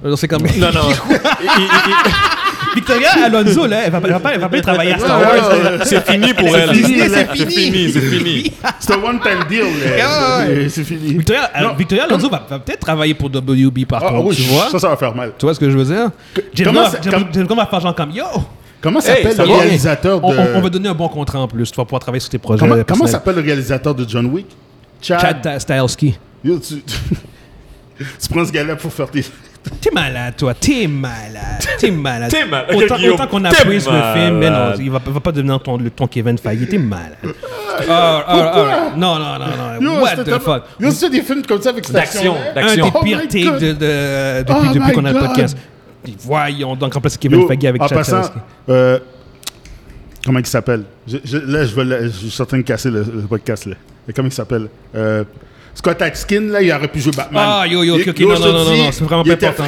Ah, 0.03 0.09
C'est 0.17 0.27
comme 0.27 0.41
Non, 0.41 0.71
non. 0.73 0.81
Il- 1.09 1.49
il- 1.57 1.63
il- 1.63 1.93
Victoria 2.75 3.09
Alonso 3.25 3.67
là, 3.67 3.81
elle 3.85 3.91
va, 3.91 3.99
elle 4.03 4.11
va 4.11 4.19
pas, 4.19 4.33
elle 4.33 4.39
va 4.39 4.49
pas 4.49 4.61
travailler 4.61 4.93
à 4.93 4.99
Star 4.99 5.19
Wars. 5.19 5.31
ouais, 5.31 5.77
ouais. 5.77 5.85
C'est 5.85 6.09
fini 6.09 6.33
pour 6.33 6.55
elle. 6.55 6.69
C'est 6.69 7.49
fini, 7.49 7.91
c'est 7.91 8.01
fini. 8.01 8.53
C'est 8.79 8.93
un 8.93 9.03
one-time 9.03 9.43
deal. 9.49 9.59
là. 9.61 10.39
Ouais, 10.39 10.47
ouais. 10.47 10.69
C'est 10.69 10.83
fini. 10.83 11.13
Victoria. 11.13 11.51
Victoria 11.77 12.05
Alonso 12.05 12.29
va, 12.29 12.45
va 12.49 12.59
peut-être 12.59 12.79
travailler 12.79 13.13
pour 13.13 13.29
WB 13.29 13.85
par 13.85 14.01
contre, 14.01 14.35
tu 14.35 14.43
vois. 14.43 14.69
ça, 14.69 14.79
ça 14.79 14.89
va 14.89 14.97
faire 14.97 15.15
mal. 15.15 15.33
Tu 15.37 15.45
vois 15.45 15.53
ce 15.53 15.59
que 15.59 15.69
je 15.69 15.77
veux 15.77 15.85
dire? 15.85 16.09
Gunn 16.55 17.55
va 17.55 17.65
faire 17.65 17.79
genre 17.79 17.95
comme 17.95 18.11
Yo! 18.11 18.25
Comment 18.81 18.99
s'appelle 18.99 19.37
le 19.37 19.43
réalisateur 19.43 20.19
de. 20.19 20.25
On, 20.25 20.61
va 20.61 20.69
donner 20.69 20.89
un 20.89 20.95
bon 20.95 21.07
contrat 21.07 21.39
en 21.39 21.47
plus. 21.47 21.71
Tu 21.71 21.77
vas 21.77 21.85
pouvoir 21.85 22.01
travailler 22.01 22.19
sur 22.19 22.29
tes 22.29 22.39
projets. 22.39 22.65
Comment, 22.87 23.07
s'appelle 23.07 23.35
le 23.35 23.41
réalisateur 23.41 23.93
de 23.93 24.07
John 24.07 24.25
Wick? 24.27 24.47
Chad. 25.01 25.19
Chad 25.19 25.59
Stahelski. 25.59 26.17
Yo, 26.43 26.59
tu... 26.59 26.75
tu 27.97 28.29
prends 28.29 28.45
ce 28.45 28.51
gars-là 28.51 28.75
pour 28.75 28.91
faire 28.91 29.09
tes. 29.09 29.23
T'es 29.79 29.91
malade, 29.91 30.35
toi. 30.37 30.53
T'es 30.53 30.87
malade. 30.87 31.65
T'es 31.79 31.91
malade. 31.91 32.31
T'es 32.31 32.45
malade. 32.45 32.75
Autant, 32.75 32.95
autant 33.13 33.27
qu'on 33.27 33.45
a 33.45 33.49
t'es 33.51 33.63
pris 33.63 33.75
le 33.75 33.79
film, 33.81 34.37
mais 34.39 34.49
non, 34.49 34.73
il 34.79 34.89
va, 34.91 34.99
va 35.05 35.19
pas 35.19 35.31
devenir 35.31 35.61
ton, 35.61 35.77
le- 35.77 35.89
ton 35.89 36.07
Kevin 36.07 36.37
Feige. 36.37 36.67
T'es 36.69 36.77
malade. 36.77 37.17
Ah, 37.89 38.23
ah, 38.27 38.51
ah, 38.53 38.91
non, 38.97 39.17
non, 39.19 39.39
non, 39.39 39.79
non. 39.79 39.95
Yo, 39.95 40.01
What 40.01 40.17
the 40.23 40.39
fuck? 40.39 40.63
Yo, 40.79 40.91
c'est 40.91 41.09
des 41.09 41.21
films 41.21 41.43
comme 41.47 41.61
ça 41.61 41.69
avec 41.69 41.85
cette 41.85 41.95
D'action. 41.95 42.35
Un 42.35 42.53
d'action. 42.55 42.85
des 42.85 42.91
Oh 42.95 43.03
pires 43.03 43.21
takes 43.21 43.59
de, 43.59 43.73
de- 43.73 44.43
depuis, 44.43 44.67
Oh 44.69 44.73
depuis 44.73 44.91
qu'on 44.93 45.05
a 45.05 45.13
le 45.13 45.19
podcast. 45.19 45.57
Voyons, 46.19 46.75
donc 46.75 46.95
en 46.95 47.01
c'est 47.07 47.19
Kevin 47.19 47.47
Feige 47.47 47.65
avec 47.65 47.81
en 47.81 47.87
Chad 47.87 47.97
passant, 47.99 48.21
euh, 48.69 48.99
comment 50.25 50.39
il 50.39 50.45
s'appelle? 50.47 50.83
Là, 51.07 51.19
je, 51.65 51.75
vais 51.75 52.03
je 52.05 52.09
suis 52.09 52.31
certain 52.31 52.57
de 52.57 52.63
casser 52.63 52.89
le, 52.89 52.99
le 53.03 53.21
podcast. 53.21 53.65
Là. 53.67 53.75
Comment 54.15 54.27
il 54.27 54.33
s'appelle? 54.33 54.67
Euh, 54.95 55.23
Scott 55.73 56.01
Atkins, 56.01 56.47
là, 56.49 56.61
il 56.61 56.71
aurait 56.71 56.87
pu 56.89 56.99
jouer 56.99 57.13
Batman. 57.15 57.43
Ah, 57.47 57.65
yo, 57.67 57.83
yo, 57.83 57.95
ok, 57.95 58.07
ok, 58.09 58.19
non, 58.19 58.39
non, 58.39 58.53
non, 58.65 58.77
non, 58.77 58.91
c'est 58.91 59.03
vraiment 59.03 59.23
pas 59.23 59.31
important. 59.31 59.63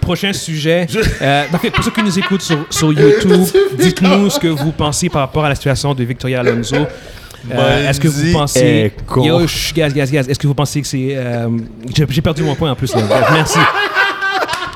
Prochain 0.00 0.32
sujet. 0.32 0.86
Euh, 1.22 1.44
donc, 1.50 1.70
pour 1.70 1.84
ceux 1.84 1.90
qui 1.90 2.02
nous 2.02 2.18
écoutent 2.18 2.42
sur, 2.42 2.58
sur 2.70 2.92
YouTube, 2.92 3.40
dites-nous 3.78 4.30
ce 4.30 4.38
que 4.38 4.48
vous 4.48 4.72
pensez 4.72 5.08
par 5.08 5.22
rapport 5.22 5.44
à 5.44 5.48
la 5.48 5.54
situation 5.54 5.94
de 5.94 6.04
Victoria 6.04 6.40
Alonso. 6.40 6.76
Euh, 7.50 7.88
Est-ce 7.88 8.00
que 8.00 8.08
vous 8.08 8.32
pensez. 8.32 8.92
Yo, 9.16 9.40
gaz, 9.74 9.94
gaz, 9.94 10.10
gaz. 10.10 10.28
Est-ce 10.28 10.38
que 10.38 10.46
vous 10.46 10.54
pensez 10.54 10.82
que 10.82 10.86
c'est. 10.86 11.10
euh, 11.16 11.48
J'ai 12.10 12.20
perdu 12.22 12.42
mon 12.42 12.54
point 12.54 12.70
en 12.70 12.74
plus. 12.76 12.94
là. 12.94 13.02
Bref, 13.02 13.24
Merci. 13.32 13.58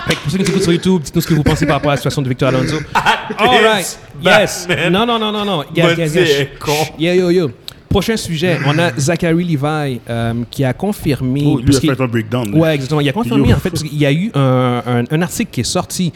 Fait 0.06 0.14
que 0.14 0.20
pour 0.20 0.30
ceux 0.32 0.38
qui 0.38 0.42
nous 0.44 0.48
écoutent 0.50 0.62
sur 0.62 0.72
YouTube, 0.72 1.02
dites-nous 1.02 1.20
ce 1.20 1.26
que 1.26 1.34
vous 1.34 1.42
pensez 1.42 1.66
par 1.66 1.76
rapport 1.76 1.90
à 1.90 1.94
la 1.94 1.98
situation 1.98 2.22
de 2.22 2.28
Victoria 2.28 2.56
Alonso. 2.58 2.76
All 3.38 3.48
right. 3.64 3.98
Yes. 4.24 4.66
Batman. 4.68 4.92
Non, 4.92 5.06
non, 5.06 5.18
non, 5.18 5.32
non, 5.32 5.44
non. 5.44 5.64
Gaz, 5.74 5.96
gaz, 5.96 6.12
gaz. 6.14 6.28
con. 6.58 6.74
Yo, 6.98 7.12
yo, 7.12 7.30
yo. 7.30 7.50
Prochain 7.90 8.16
sujet, 8.16 8.56
on 8.66 8.78
a 8.78 8.92
Zachary 8.98 9.42
Levi 9.44 10.00
euh, 10.08 10.34
qui 10.48 10.62
a 10.64 10.72
confirmé. 10.72 11.42
Oh, 11.44 11.58
lui 11.58 11.76
a 11.76 11.80
fait 11.80 12.00
un 12.00 12.06
breakdown. 12.06 12.54
Ouais, 12.54 12.76
exactement. 12.76 13.00
Il 13.00 13.08
a 13.08 13.12
confirmé, 13.12 13.48
Yo. 13.48 13.56
en 13.56 13.58
fait, 13.58 13.70
parce 13.70 13.82
qu'il 13.82 13.98
y 13.98 14.06
a 14.06 14.12
eu 14.12 14.30
un, 14.32 14.82
un- 14.86 15.04
un 15.10 15.22
article 15.22 15.50
qui 15.50 15.60
est 15.62 15.64
sorti 15.64 16.12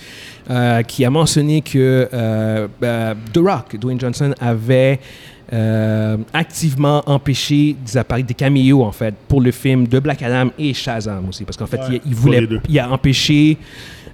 euh, 0.51 0.83
qui 0.83 1.05
a 1.05 1.11
mentionné 1.11 1.63
que 1.63 2.09
euh, 2.15 2.69
euh, 2.83 3.15
The 3.33 3.39
Rock, 3.39 3.77
Dwayne 3.77 3.99
Johnson, 3.99 4.33
avait 4.41 5.01
euh, 5.53 6.17
activement 6.33 7.03
empêché 7.07 7.75
des 7.85 7.97
appareils, 7.97 8.23
des 8.23 8.35
caméos, 8.35 8.85
en 8.85 8.93
fait, 8.93 9.13
pour 9.27 9.41
le 9.41 9.51
film 9.51 9.89
de 9.89 9.99
Black 9.99 10.23
Adam 10.23 10.51
et 10.57 10.73
Shazam 10.75 11.29
aussi. 11.29 11.43
Parce 11.45 11.57
qu'en 11.57 11.67
fait, 11.67 11.79
Ouais, 11.79 12.01
il, 12.07 12.11
il 12.11 12.15
voulait, 12.15 12.49
il 12.69 12.79
a 12.79 12.89
empêché. 12.89 13.59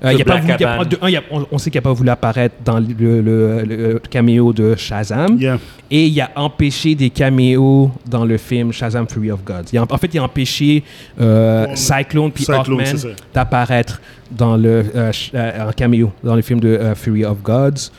Euh, 0.05 0.13
il 0.13 0.23
a 0.23 0.25
pas 0.25 0.37
voulu- 0.39 0.53
a- 0.53 0.85
de 0.85 0.99
un, 1.03 1.15
a- 1.15 1.23
on, 1.31 1.47
on 1.53 1.59
sait 1.59 1.71
qu'il 1.71 1.79
n'a 1.79 1.83
pas 1.83 1.93
voulu 1.93 2.09
apparaître 2.11 2.55
dans 2.65 2.79
le, 2.79 2.87
le- 2.99 3.21
le- 3.23 3.65
le 3.65 3.99
caméo 4.11 4.53
de 4.53 4.75
Shazam. 4.77 5.37
Yeah. 5.39 5.59
Et 5.91 6.07
il 6.07 6.21
a 6.21 6.31
empêché 6.37 6.95
des 6.95 7.11
caméos 7.11 7.91
dans 8.09 8.25
le 8.25 8.37
film 8.39 8.73
Shazam 8.73 9.07
Fury 9.09 9.31
of 9.31 9.45
Gods. 9.45 9.71
Il 9.73 9.79
a- 9.79 9.83
en 9.91 9.99
fait, 9.99 10.09
il 10.15 10.19
a 10.19 10.25
empêché 10.25 10.83
euh. 11.21 11.67
Cyclone 11.75 12.31
puis 12.33 12.45
Hawkman 12.49 12.85
d'apparaître 13.35 14.01
dans 14.31 14.57
le 14.57 14.85
euh, 14.95 15.13
euh, 15.35 15.69
en 15.69 15.73
caméo 15.73 16.13
dans 16.23 16.35
le 16.37 16.43
film 16.43 16.61
de 16.61 16.69
euh, 16.69 16.95
Fury 16.95 17.25
of 17.25 17.43
Gods. 17.43 17.91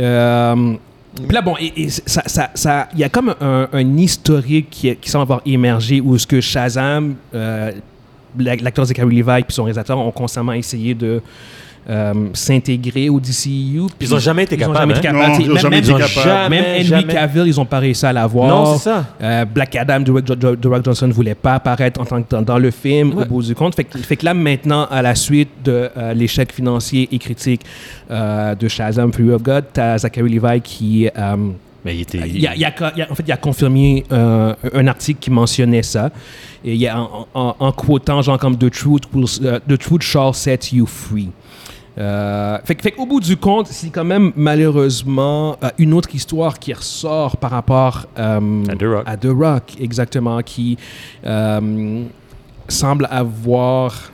Euh, 0.00 0.74
puis 1.14 1.34
là, 1.34 1.42
bon, 1.42 1.54
et- 1.60 1.72
et 1.82 1.90
ça, 1.90 2.22
ça, 2.26 2.50
ça- 2.54 2.88
il 2.94 3.00
y 3.00 3.04
a 3.04 3.08
comme 3.10 3.34
un, 3.40 3.68
un 3.72 3.96
historique 3.98 4.68
qui, 4.70 4.96
qui 4.96 5.10
semble 5.10 5.22
avoir 5.24 5.42
émergé 5.44 6.00
où 6.00 6.16
ce 6.16 6.26
que 6.26 6.40
Shazam, 6.40 7.16
euh, 7.34 7.72
l'acteur 8.38 8.84
Zachary 8.84 9.14
Levi 9.16 9.42
puis 9.42 9.54
son 9.54 9.64
réalisateur 9.64 9.98
ont 9.98 10.10
constamment 10.10 10.52
essayé 10.52 10.94
de 10.94 11.20
euh, 11.90 12.14
s'intégrer 12.32 13.08
au 13.08 13.18
DCU. 13.18 13.82
puis 13.98 14.06
Ils 14.08 14.14
ont 14.14 14.18
jamais 14.20 14.44
été 14.44 14.56
capables, 14.56 14.92
hein? 14.92 15.00
ils 15.40 15.50
ont 15.50 15.54
même- 15.54 15.58
jamais 15.58 15.78
été 15.80 15.92
ont 15.92 15.98
capables. 15.98 16.50
même 16.50 16.64
Henry. 16.92 17.06
Cavill, 17.08 17.42
ils 17.48 17.60
ont 17.60 17.64
pas 17.64 17.80
réussi 17.80 18.06
à 18.06 18.12
l'avoir. 18.12 18.48
Non, 18.48 18.76
c'est 18.76 18.84
ça. 18.84 19.04
Euh, 19.20 19.44
Black 19.44 19.74
Adam, 19.74 20.04
Rock 20.06 20.84
Johnson 20.84 21.08
ne 21.08 21.12
voulait 21.12 21.34
pas 21.34 21.54
apparaître 21.54 22.00
en 22.00 22.04
tant 22.04 22.22
que 22.22 22.28
dans, 22.30 22.42
dans 22.42 22.58
le 22.58 22.70
film 22.70 23.14
Ouais. 23.14 23.24
au 23.24 23.26
bout 23.26 23.42
du 23.42 23.56
compte. 23.56 23.74
Fait 23.74 23.82
que, 23.82 23.98
fait 23.98 24.14
que 24.14 24.24
là, 24.24 24.32
maintenant, 24.32 24.86
à 24.92 25.02
la 25.02 25.16
suite 25.16 25.48
de 25.64 25.90
euh, 25.96 26.14
l'échec 26.14 26.52
financier 26.52 27.08
et 27.10 27.18
critique 27.18 27.62
euh, 28.12 28.54
de 28.54 28.68
Shazam 28.68 29.12
Fury 29.12 29.32
of 29.32 29.42
God, 29.42 29.64
tu 29.74 29.80
as 29.80 29.98
Zachary 29.98 30.30
Levi 30.38 30.60
qui. 30.60 31.08
euh, 31.18 31.36
Mais 31.84 31.96
il 31.96 32.02
était. 32.02 32.18
il 32.28 32.46
a, 32.46 32.54
il 32.54 32.64
a- 32.64 32.72
il 32.96 33.02
a- 33.02 33.10
en 33.10 33.14
fait, 33.16 33.24
il 33.26 33.32
a 33.32 33.36
confirmé 33.36 34.04
euh, 34.12 34.54
un 34.72 34.86
article 34.86 35.18
qui 35.18 35.32
mentionnait 35.32 35.82
ça. 35.82 36.10
Et 36.64 36.74
il 36.74 36.86
a, 36.88 37.00
en, 37.00 37.26
en, 37.34 37.56
en 37.58 37.72
quotant, 37.72 38.22
genre 38.22 38.38
comme 38.38 38.56
The 38.56 38.70
truth, 38.70 39.02
will, 39.12 39.26
euh, 39.44 39.58
The 39.68 39.76
truth 39.78 40.02
shall 40.02 40.32
set 40.34 40.72
you 40.72 40.86
free. 40.86 41.30
Euh, 41.98 42.58
fait, 42.64 42.80
fait 42.80 42.92
qu'au 42.92 43.04
bout 43.04 43.20
du 43.20 43.36
compte, 43.36 43.66
c'est 43.66 43.90
quand 43.90 44.04
même 44.04 44.32
malheureusement 44.34 45.56
euh, 45.62 45.68
une 45.78 45.92
autre 45.92 46.14
histoire 46.14 46.58
qui 46.58 46.72
ressort 46.72 47.36
par 47.36 47.50
rapport 47.50 48.06
euh, 48.18 48.64
À 48.68 48.76
The 48.76 48.82
Rock. 48.84 49.02
à 49.06 49.16
The 49.18 49.26
Rock, 49.30 49.62
exactement, 49.78 50.40
qui 50.40 50.78
euh, 51.26 52.04
semble 52.68 53.06
avoir 53.10 54.10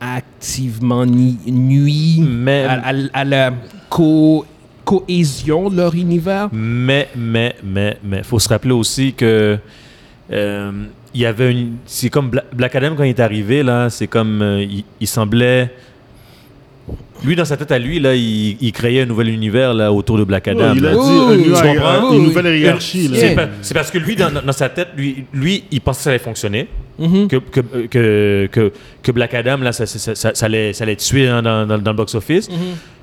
activement 0.00 1.06
ni- 1.06 1.38
nui 1.46 2.20
Mais- 2.20 2.64
à, 2.64 2.88
à- 2.88 3.20
à 3.20 3.24
la 3.24 3.52
co- 3.88 4.44
cohésion 4.84 5.70
de 5.70 5.76
leur 5.76 5.94
univers. 5.94 6.48
Mais, 6.52 7.08
mais, 7.16 7.54
mais, 7.62 7.98
mais, 8.02 8.22
faut 8.24 8.40
se 8.40 8.48
rappeler 8.48 8.72
aussi 8.72 9.12
que 9.12 9.58
euh, 10.32 10.72
il 11.14 11.20
y 11.20 11.26
avait 11.26 11.50
une. 11.52 11.76
C'est 11.86 12.08
comme 12.10 12.30
Bla- 12.30 12.44
Black 12.52 12.74
Adam 12.74 12.94
quand 12.96 13.04
il 13.04 13.10
est 13.10 13.20
arrivé 13.20 13.62
là, 13.62 13.90
c'est 13.90 14.06
comme 14.06 14.40
euh, 14.42 14.62
il, 14.62 14.84
il 15.00 15.06
semblait. 15.06 15.70
Lui 17.24 17.36
dans 17.36 17.44
sa 17.44 17.56
tête 17.56 17.70
à 17.70 17.78
lui 17.78 18.00
là, 18.00 18.16
il, 18.16 18.56
il 18.60 18.72
créait 18.72 19.02
un 19.02 19.06
nouvel 19.06 19.28
univers 19.28 19.72
là 19.74 19.92
autour 19.92 20.18
de 20.18 20.24
Black 20.24 20.48
Adam. 20.48 20.72
Ouais, 20.72 20.78
il 20.78 20.86
a 20.86 20.90
là. 20.90 20.96
dit 20.96 20.98
Oui, 21.00 21.34
une, 21.36 21.54
tu 22.10 22.16
une- 22.16 22.24
nouvelle 22.24 22.58
hiérarchie. 22.58 23.10
C'est 23.14 23.36
c'est 23.62 23.74
parce 23.74 23.92
que 23.92 23.98
lui, 23.98 24.16
dans, 24.16 24.30
dans 24.32 24.52
sa 24.52 24.68
tête, 24.68 24.88
lui, 24.96 25.24
lui, 25.32 25.62
il 25.70 25.80
pensait 25.80 25.98
que 25.98 26.02
ça 26.04 26.10
allait 26.10 26.18
fonctionner. 26.18 26.66
Mhm. 26.98 27.28
Que, 27.28 27.36
que, 27.36 27.60
que, 27.86 28.48
que, 28.50 28.72
que 29.02 29.12
Black 29.12 29.34
Adam, 29.34 29.58
là, 29.58 29.70
ça, 29.72 29.86
ça, 29.86 29.98
ça, 30.00 30.14
ça- 30.16 30.34
ça 30.34 30.46
allait, 30.46 30.72
ça 30.72 30.82
allait 30.82 30.96
tuer 30.96 31.28
hein, 31.28 31.42
dans, 31.42 31.64
dans, 31.64 31.78
dans 31.78 31.92
le 31.92 31.96
box-office. 31.96 32.50
Mhm. 32.50 32.56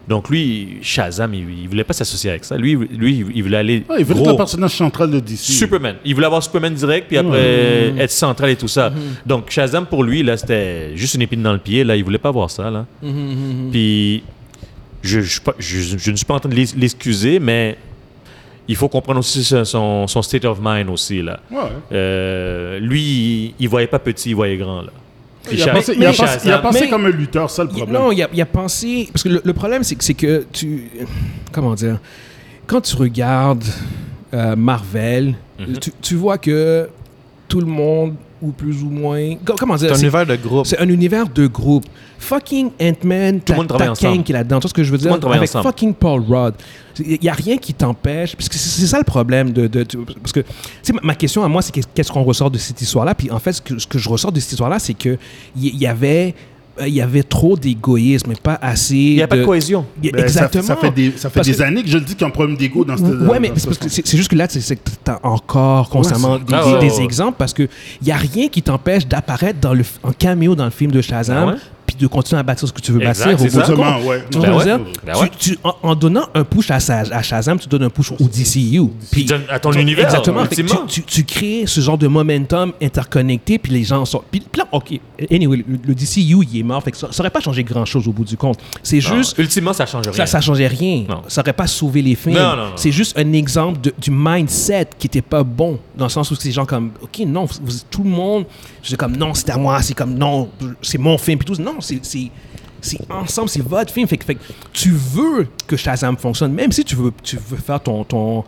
Donc 0.10 0.28
lui, 0.30 0.80
Shazam, 0.82 1.34
il, 1.36 1.46
il 1.62 1.70
voulait 1.70 1.84
pas 1.84 1.94
s'associer 1.94 2.32
avec 2.32 2.44
ça. 2.44 2.58
Lui, 2.58 2.76
lui 2.76 3.24
il 3.36 3.44
voulait 3.44 3.58
aller 3.58 3.84
Ouais, 3.88 3.98
il 4.00 4.06
veut 4.06 4.16
être 4.18 4.28
un 4.30 4.36
personnage 4.36 4.76
central 4.76 5.12
de 5.12 5.20
DC. 5.20 5.38
Superman. 5.38 5.96
Il 6.04 6.16
voulait 6.16 6.26
avoir 6.26 6.42
Superman 6.44 6.74
direct, 6.74 7.08
puis 7.08 7.18
après 7.18 7.94
être 8.00 8.12
central 8.12 8.50
et 8.50 8.56
tout 8.56 8.68
ça. 8.68 8.92
Donc 9.26 9.52
Shazam, 9.52 9.86
pour 9.86 10.04
lui, 10.04 10.24
là, 10.24 10.36
c'était 10.36 10.98
juste 10.98 11.14
une 11.14 11.22
épine 11.22 11.44
dans 11.44 11.54
le 11.54 11.60
pied. 11.60 11.84
Là, 11.84 11.96
il 11.96 12.04
voulait 12.04 12.18
pas 12.18 12.32
voir 12.32 12.50
ça. 12.50 12.70
Là. 12.72 12.86
Mhm. 13.04 13.70
Puis 13.72 14.24
je, 15.04 15.22
je, 15.22 15.30
suis 15.32 15.42
pas- 15.42 15.56
je- 15.60 15.98
je 15.98 16.12
ne 16.12 16.16
suis 16.16 16.26
pas 16.26 16.34
en 16.34 16.40
train 16.40 16.50
de 16.50 16.56
l'excuser, 16.56 17.40
mais 17.40 17.78
il 18.68 18.76
faut 18.76 18.90
comprendre 18.90 19.20
aussi 19.20 19.44
son- 19.44 19.64
son, 19.64 20.08
son 20.08 20.22
state 20.22 20.46
of 20.46 20.58
mind 20.62 20.90
aussi. 20.90 21.22
Là. 21.22 21.40
Ouais. 21.52 21.58
Euh, 21.92 22.80
lui, 22.80 23.02
il, 23.02 23.54
il 23.60 23.70
voyait 23.70 23.88
pas 23.88 24.00
petit, 24.00 24.30
il 24.32 24.36
voyait 24.36 24.58
grand. 24.58 24.82
Là. 24.82 24.92
Il 25.52 25.62
a 25.64 25.74
pensé, 25.74 25.94
il 25.96 26.06
a 26.06 26.10
pensé- 26.14 26.40
il 26.46 26.52
a 26.52 26.58
pensé 26.60 26.80
mais- 26.82 26.90
comme 26.90 27.06
un 27.06 27.10
lutteur, 27.10 27.50
ça 27.50 27.64
le 27.64 27.70
problème. 27.70 27.94
Non, 28.02 28.12
il 28.12 28.22
a, 28.22 28.28
il 28.34 28.42
a 28.42 28.46
pensé. 28.46 29.08
Parce 29.12 29.24
que 29.24 29.30
le, 29.30 29.42
le 29.44 29.54
problème, 29.54 29.84
c'est 29.84 29.96
que, 29.96 30.14
que 30.14 30.46
tu. 30.52 30.90
Comment 31.52 31.74
dire 31.76 32.00
Quand 32.68 32.82
tu 32.82 32.96
regardes 32.96 33.64
euh, 34.34 34.56
Marvel, 34.56 35.36
Mhm. 35.60 35.78
tu, 35.80 35.92
tu 36.02 36.16
vois 36.16 36.38
que 36.38 36.88
tout 37.48 37.60
le 37.60 37.66
monde 37.66 38.16
ou 38.42 38.52
plus 38.52 38.84
ou 38.84 38.90
moins. 38.90 39.36
Co- 39.46 39.56
Comment 39.58 39.76
dire 39.76 39.90
C'est 39.96 39.96
un 39.96 40.08
univers 40.08 40.26
de 40.26 40.36
groupe. 40.36 40.66
C'est 40.66 40.80
un 40.80 40.88
univers 40.90 41.28
de 41.30 41.48
groupe. 41.48 41.86
Fucking 42.18 42.72
Ant-Man, 42.82 43.40
Tout 43.42 43.54
le 43.54 43.58
monde 43.60 43.68
travaille 43.68 43.90
ensemble. 43.90 44.24
Qui 44.24 44.32
est 44.32 44.36
là-dedans. 44.36 44.58
Tu 44.60 44.64
vois 44.64 44.70
ce 44.70 44.74
que 44.74 44.84
je 44.84 44.92
veux 44.92 44.98
dire? 44.98 45.10
monde 45.12 45.20
travaille 45.22 45.38
Avec 45.38 45.50
ensemble. 45.50 45.64
fucking 45.66 45.94
Paul 45.94 46.22
Rudd. 46.28 46.54
Il 47.00 47.18
n'y 47.22 47.30
a 47.30 47.34
rien 47.34 47.58
qui 47.58 47.74
t'empêche. 47.74 48.36
Parce 48.36 48.50
que 48.50 48.56
c'est 48.58 48.88
ça 48.88 48.98
le 48.98 49.04
problème. 49.06 49.52
De, 49.52 49.68
de- 49.68 49.84
de- 49.84 49.98
parce 50.22 50.34
que, 50.34 50.42
tu 50.42 50.48
sais, 50.82 50.94
ma, 50.94 51.00
ma 51.02 51.16
question 51.16 51.44
à 51.44 51.48
moi, 51.48 51.62
c'est 51.62 51.72
qu'est- 51.72 51.88
qu'est-ce 51.94 52.12
qu'on 52.12 52.24
ressort 52.24 52.52
de 52.52 52.58
cette 52.58 52.82
histoire-là? 52.82 53.16
Puis 53.16 53.32
en 53.32 53.40
fait, 53.40 53.54
ce 53.54 53.62
que, 53.62 53.80
ce 53.80 53.88
que 53.88 53.98
je 53.98 54.10
ressors 54.10 54.32
de 54.34 54.40
cette 54.40 54.52
histoire-là, 54.52 54.80
c'est 54.80 54.94
qu'il 54.96 55.18
y, 55.58 55.78
y 55.78 55.88
avait. 55.88 56.36
Euh, 56.82 56.88
Il 56.88 56.94
y 56.94 57.02
avait 57.02 57.24
trop 57.24 57.56
d'égoïsme 57.58 58.32
et 58.32 58.36
pas 58.36 58.58
assez. 58.62 58.96
Il 58.96 59.16
n'y 59.16 59.22
a 59.22 59.28
pas 59.28 59.38
de 59.38 59.46
cohésion. 59.46 59.86
Ben, 60.02 60.12
ça- 60.14 60.20
Exactement. 60.24 60.64
Ça, 60.64 60.76
fait 60.78 60.92
des, 60.92 61.14
ça 61.18 61.30
fait 61.30 61.42
des 61.42 61.54
que- 61.54 61.62
années 61.62 61.84
que 61.84 61.90
je 61.90 61.98
le 61.98 62.04
dis 62.04 62.14
qu'il 62.14 62.22
y 62.22 62.24
a 62.24 62.28
un 62.28 62.32
problème 62.32 62.58
d'ego 62.58 62.84
dans 62.86 62.98
cette. 62.98 63.06
Ouais, 63.28 63.40
mais 63.40 63.52
c'est 63.56 64.06
ce 64.08 64.18
juste 64.18 64.30
que 64.32 64.36
là, 64.36 64.48
c'est 64.50 64.76
que 64.76 64.82
tu 65.06 65.12
as 65.12 65.20
encore 65.26 65.90
constamment 65.90 66.38
des, 66.38 66.54
Ah 66.54 66.64
des- 66.66 66.72
ouais, 66.74 66.80
des 66.80 66.92
ouais. 66.98 67.04
exemples 67.04 67.36
parce 67.38 67.54
qu'il 67.54 67.70
n'y 68.04 68.12
a 68.12 68.18
rien 68.18 68.48
qui 68.50 68.62
t'empêche 68.62 69.08
d'apparaître 69.08 69.60
dans 69.60 69.74
le, 69.74 69.84
f- 69.84 69.98
en 70.04 70.12
caméo 70.12 70.56
dans 70.56 70.66
le 70.66 70.72
film 70.72 70.92
de 70.92 71.02
Shazam 71.02 71.56
Ah 71.56 71.62
de 72.00 72.08
continuer 72.08 72.40
à 72.40 72.44
bâtir 72.44 72.68
ce 72.68 72.74
que 72.74 72.82
tu 72.82 72.92
veux 72.92 73.02
Exact, 73.02 73.32
bâtir. 73.32 73.46
au 73.46 73.60
bout 73.60 73.66
ça. 73.66 74.00
ouais. 74.08 74.24
Tu 74.32 74.40
Ben 74.40 74.54
ouais. 74.56 74.66
Ben 75.06 75.14
Tu- 75.38 75.58
en, 75.64 75.74
en 75.84 75.96
donnant 75.96 76.24
un 76.34 76.44
push 76.44 76.72
à, 76.72 76.80
Shazam, 77.22 77.60
tu 77.60 77.68
donnes 77.68 77.84
un 77.84 77.90
push 77.90 78.12
au 78.12 78.16
DCU. 78.28 78.82
Puis, 79.12 79.26
donnes 79.26 79.44
à 79.50 79.60
ton 79.60 79.72
univers, 79.74 80.06
Exactement. 80.06 80.46
Tu, 80.88 81.04
tu- 81.04 81.24
crées 81.26 81.64
ce 81.68 81.82
genre 81.82 81.98
de 81.98 82.08
momentum 82.08 82.72
interconnecté, 82.82 83.60
puis 83.60 83.72
les 83.74 83.84
gens 83.84 84.06
sont. 84.06 84.24
Puis, 84.32 84.40
puis 84.40 84.60
là, 84.62 84.68
OK. 84.72 85.00
Anyway, 85.32 85.58
le, 85.58 85.78
le 85.88 85.96
DCU, 85.96 86.46
il 86.52 86.60
est 86.60 86.64
mort. 86.64 86.82
Fait 86.84 86.92
que 86.92 86.98
ça 86.98 87.08
n'aurait 87.18 87.30
pas 87.30 87.40
changé 87.42 87.64
grand-chose 87.64 88.08
au 88.08 88.12
bout 88.12 88.24
du 88.26 88.38
compte. 88.38 88.60
C'est 88.84 89.02
juste. 89.02 89.38
Ultimement, 89.38 89.74
ça 89.74 89.86
change 89.86 90.06
rien. 90.08 90.14
Ça, 90.16 90.26
ça 90.26 90.42
changeait 90.42 90.68
rien. 90.68 91.06
Non. 91.10 91.22
Ça 91.28 91.42
aurait 91.42 91.54
pas 91.54 91.68
sauvé 91.68 92.02
les 92.02 92.16
films. 92.16 92.38
C'est 92.76 92.92
juste 92.92 93.18
un 93.18 93.34
exemple 93.34 93.82
de- 93.82 93.94
du 93.98 94.12
mindset 94.12 94.88
qui 94.98 95.08
était 95.08 95.22
pas 95.22 95.44
bon. 95.44 95.80
Dans 95.98 96.06
le 96.06 96.10
sens 96.10 96.32
où 96.32 96.36
ces 96.36 96.52
gens 96.52 96.66
comme, 96.66 96.92
OK, 97.02 97.20
non, 97.28 97.46
vous- 97.46 97.74
tout 97.90 98.04
le 98.04 98.10
monde, 98.10 98.46
c'est 98.82 98.96
comme, 98.98 99.16
non, 99.18 99.34
c'est 99.34 99.50
à 99.50 99.58
moi, 99.58 99.82
c'est 99.82 99.94
comme, 99.94 100.14
non, 100.16 100.50
c'est 100.82 100.98
mon 100.98 101.18
film. 101.18 101.38
Puis 101.40 101.54
tout, 101.56 101.62
non, 101.62 101.76
c'est- 102.02 102.32
ensemble, 103.10 103.50
c'est 103.50 103.62
votre 103.62 103.92
film. 103.94 104.08
Fait, 104.08 104.18
que- 104.18 104.34
tu 104.72 104.92
veux 104.92 105.48
que 105.68 105.76
Shazam 105.76 106.18
fonctionne, 106.18 106.54
même 106.54 106.72
si 106.72 106.84
tu 106.84 106.96
veux, 106.96 107.12
tu 107.24 107.38
veux 107.38 107.58
faire 107.58 107.80
ton, 107.82 108.04
ton, 108.04 108.44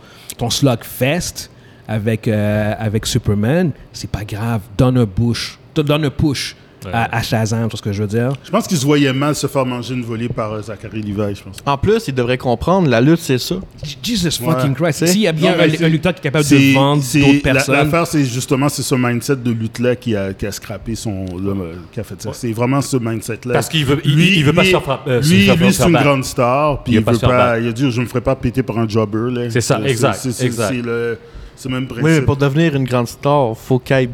slugfest 0.49 1.49
avec, 1.87 2.27
euh, 2.27 2.73
avec 2.77 3.05
Superman, 3.05 3.71
c'est 3.91 4.09
pas 4.09 4.23
grave. 4.23 4.61
Donne 4.77 4.97
un 4.97 5.05
push. 5.05 5.57
Donne 5.75 6.05
un 6.05 6.09
push 6.09 6.55
à, 6.91 7.17
à 7.17 7.21
Shazam, 7.21 7.61
vois 7.61 7.69
ce 7.77 7.82
que 7.82 7.91
je 7.91 8.01
veux 8.01 8.07
dire? 8.07 8.32
Je 8.43 8.49
pense 8.49 8.67
qu'ils 8.67 8.77
se 8.77 8.86
voyaient 8.86 9.13
mal 9.13 9.36
se 9.36 9.47
faire 9.47 9.65
manger 9.65 9.93
une 9.93 10.03
volée 10.03 10.29
par 10.29 10.53
euh, 10.53 10.61
Zachary 10.61 11.01
Levi, 11.01 11.36
je 11.36 11.43
pense. 11.43 11.57
En 11.65 11.77
plus, 11.77 12.07
ils 12.07 12.13
devraient 12.13 12.38
comprendre, 12.38 12.88
la 12.89 13.01
lutte, 13.01 13.19
c'est 13.19 13.38
ça. 13.38 13.55
Jesus 14.03 14.29
Ouais. 14.41 14.53
fucking 14.53 14.73
Christ. 14.73 14.99
C'est- 14.99 15.07
S'il 15.07 15.21
y 15.21 15.27
a 15.27 15.32
bien 15.32 15.51
Non, 15.55 15.63
un, 15.63 15.86
un 15.86 15.89
lutteur 15.89 16.13
qui 16.13 16.19
est 16.19 16.23
capable 16.23 16.45
de 16.47 16.73
vendre 16.73 17.01
d'autres 17.03 17.34
la- 17.45 17.53
personnes. 17.53 17.75
L'affaire, 17.75 18.07
c'est 18.07 18.25
justement 18.25 18.69
c'est 18.69 18.84
ce 18.84 18.95
mindset 18.95 19.36
de 19.38 19.51
lutte-là 19.51 19.95
qui 19.95 20.15
a, 20.15 20.34
qui 20.34 20.45
a 20.45 20.51
scrappé 20.51 20.95
son. 20.95 21.25
euh, 21.36 21.73
qui 21.91 21.99
a 21.99 22.03
fait 22.03 22.21
ça. 22.21 22.29
C'est 22.34 22.51
vraiment 22.53 22.82
ce 22.82 22.97
mindset-là. 22.97 23.53
Parce 23.53 23.69
qu'il 23.69 23.86
veut- 23.86 24.01
il- 24.05 24.19
il 24.38 24.43
veut 24.45 24.53
pas 24.53 24.63
se 24.63 24.69
faire 24.69 24.82
frapp- 24.84 25.07
euh, 25.07 25.21
lui, 25.21 25.47
lui, 25.47 25.73
c'est 25.73 25.84
une 25.88 25.93
grande 25.97 26.23
star. 26.25 26.84
Puis 26.84 26.93
Il 26.93 26.99
il, 26.99 27.03
veut 27.03 27.17
pas. 27.19 27.59
Il 27.59 27.67
a 27.67 27.71
dit 27.71 27.91
Je 27.91 28.01
me 28.01 28.05
ferai 28.05 28.21
pas 28.21 28.36
péter 28.36 28.63
par 28.63 28.77
un 28.79 28.88
jobber. 28.88 29.32
là. 29.32 29.49
C'est 29.49 29.61
ça, 29.61 29.79
exact, 29.86 30.15
C'est 30.21 30.32
c'est- 30.32 30.45
exact. 30.45 30.69
c'est 30.73 30.82
le, 30.82 31.17
c'est 31.55 31.69
même 31.69 31.86
principe. 31.88 32.05
Oui, 32.05 32.11
mais 32.11 32.21
pour 32.21 32.38
devenir 32.38 32.75
une 32.75 32.86
grande 32.86 33.07
star, 33.07 33.55
faut 33.57 33.79
qu'elle 33.79 34.09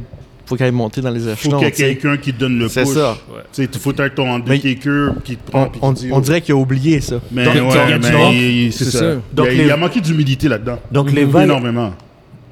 faut 0.47 0.55
qu'elle 0.55 0.71
monte 0.71 0.99
dans 0.99 1.09
les 1.11 1.19
Il 1.27 1.35
faut 1.35 1.49
échelons. 1.49 1.57
qu'il 1.59 1.67
y 1.67 1.69
ait 1.69 1.71
quelqu'un 1.95 2.17
qui 2.17 2.33
te 2.33 2.39
donne 2.39 2.57
le 2.57 2.69
C'est 2.69 2.83
push. 2.83 2.93
ça. 2.93 3.17
Tu 3.53 3.63
sais, 3.63 3.69
Il 3.71 3.79
faut 3.79 3.91
être 3.91 4.15
ton 4.15 4.33
undertaker 4.33 5.09
qui 5.23 5.35
te 5.35 5.51
prend. 5.51 5.69
On, 5.81 5.89
on- 5.91 5.95
on 6.13 6.19
dirait 6.21 6.41
qu'il 6.41 6.53
a 6.53 6.57
oublié 6.57 7.01
ça. 7.01 7.19
Mais 7.31 7.43
Donc, 7.45 7.53
ouais, 7.55 7.97
mais 8.01 8.71
c'est 8.71 8.83
C'est 8.85 8.91
ça. 8.91 8.99
ça. 8.99 9.05
Il 9.31 9.35
Donc 9.35 9.45
y 9.45 9.49
a- 9.49 9.53
les- 9.53 9.63
il 9.65 9.71
a 9.71 9.77
manqué 9.77 9.99
d'humilité 10.01 10.47
là-dedans. 10.47 10.79
Donc, 10.91 11.11
les 11.11 11.25
vagues- 11.25 11.43
Énormément. 11.43 11.93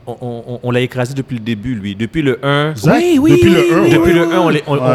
On, 0.08 0.16
on- 0.22 0.60
on 0.62 0.72
l'a 0.72 0.82
écrasé 0.82 1.16
depuis 1.16 1.34
le 1.36 1.40
début, 1.44 1.74
lui. 1.74 1.96
Depuis 1.96 2.22
le 2.22 2.38
1. 2.46 2.74
Zach, 2.76 2.96
Oui, 2.98 3.18
oui, 3.20 3.32
depuis 3.32 3.48
oui, 3.50 3.56
le 3.56 3.76
1, 3.78 3.82
oui, 3.86 3.90
Depuis 3.90 4.12
oui, 4.12 4.14
le 4.14 4.24
1, 4.32 4.40
on, 4.40 4.44
on, 4.44 4.50
on- 4.50 4.52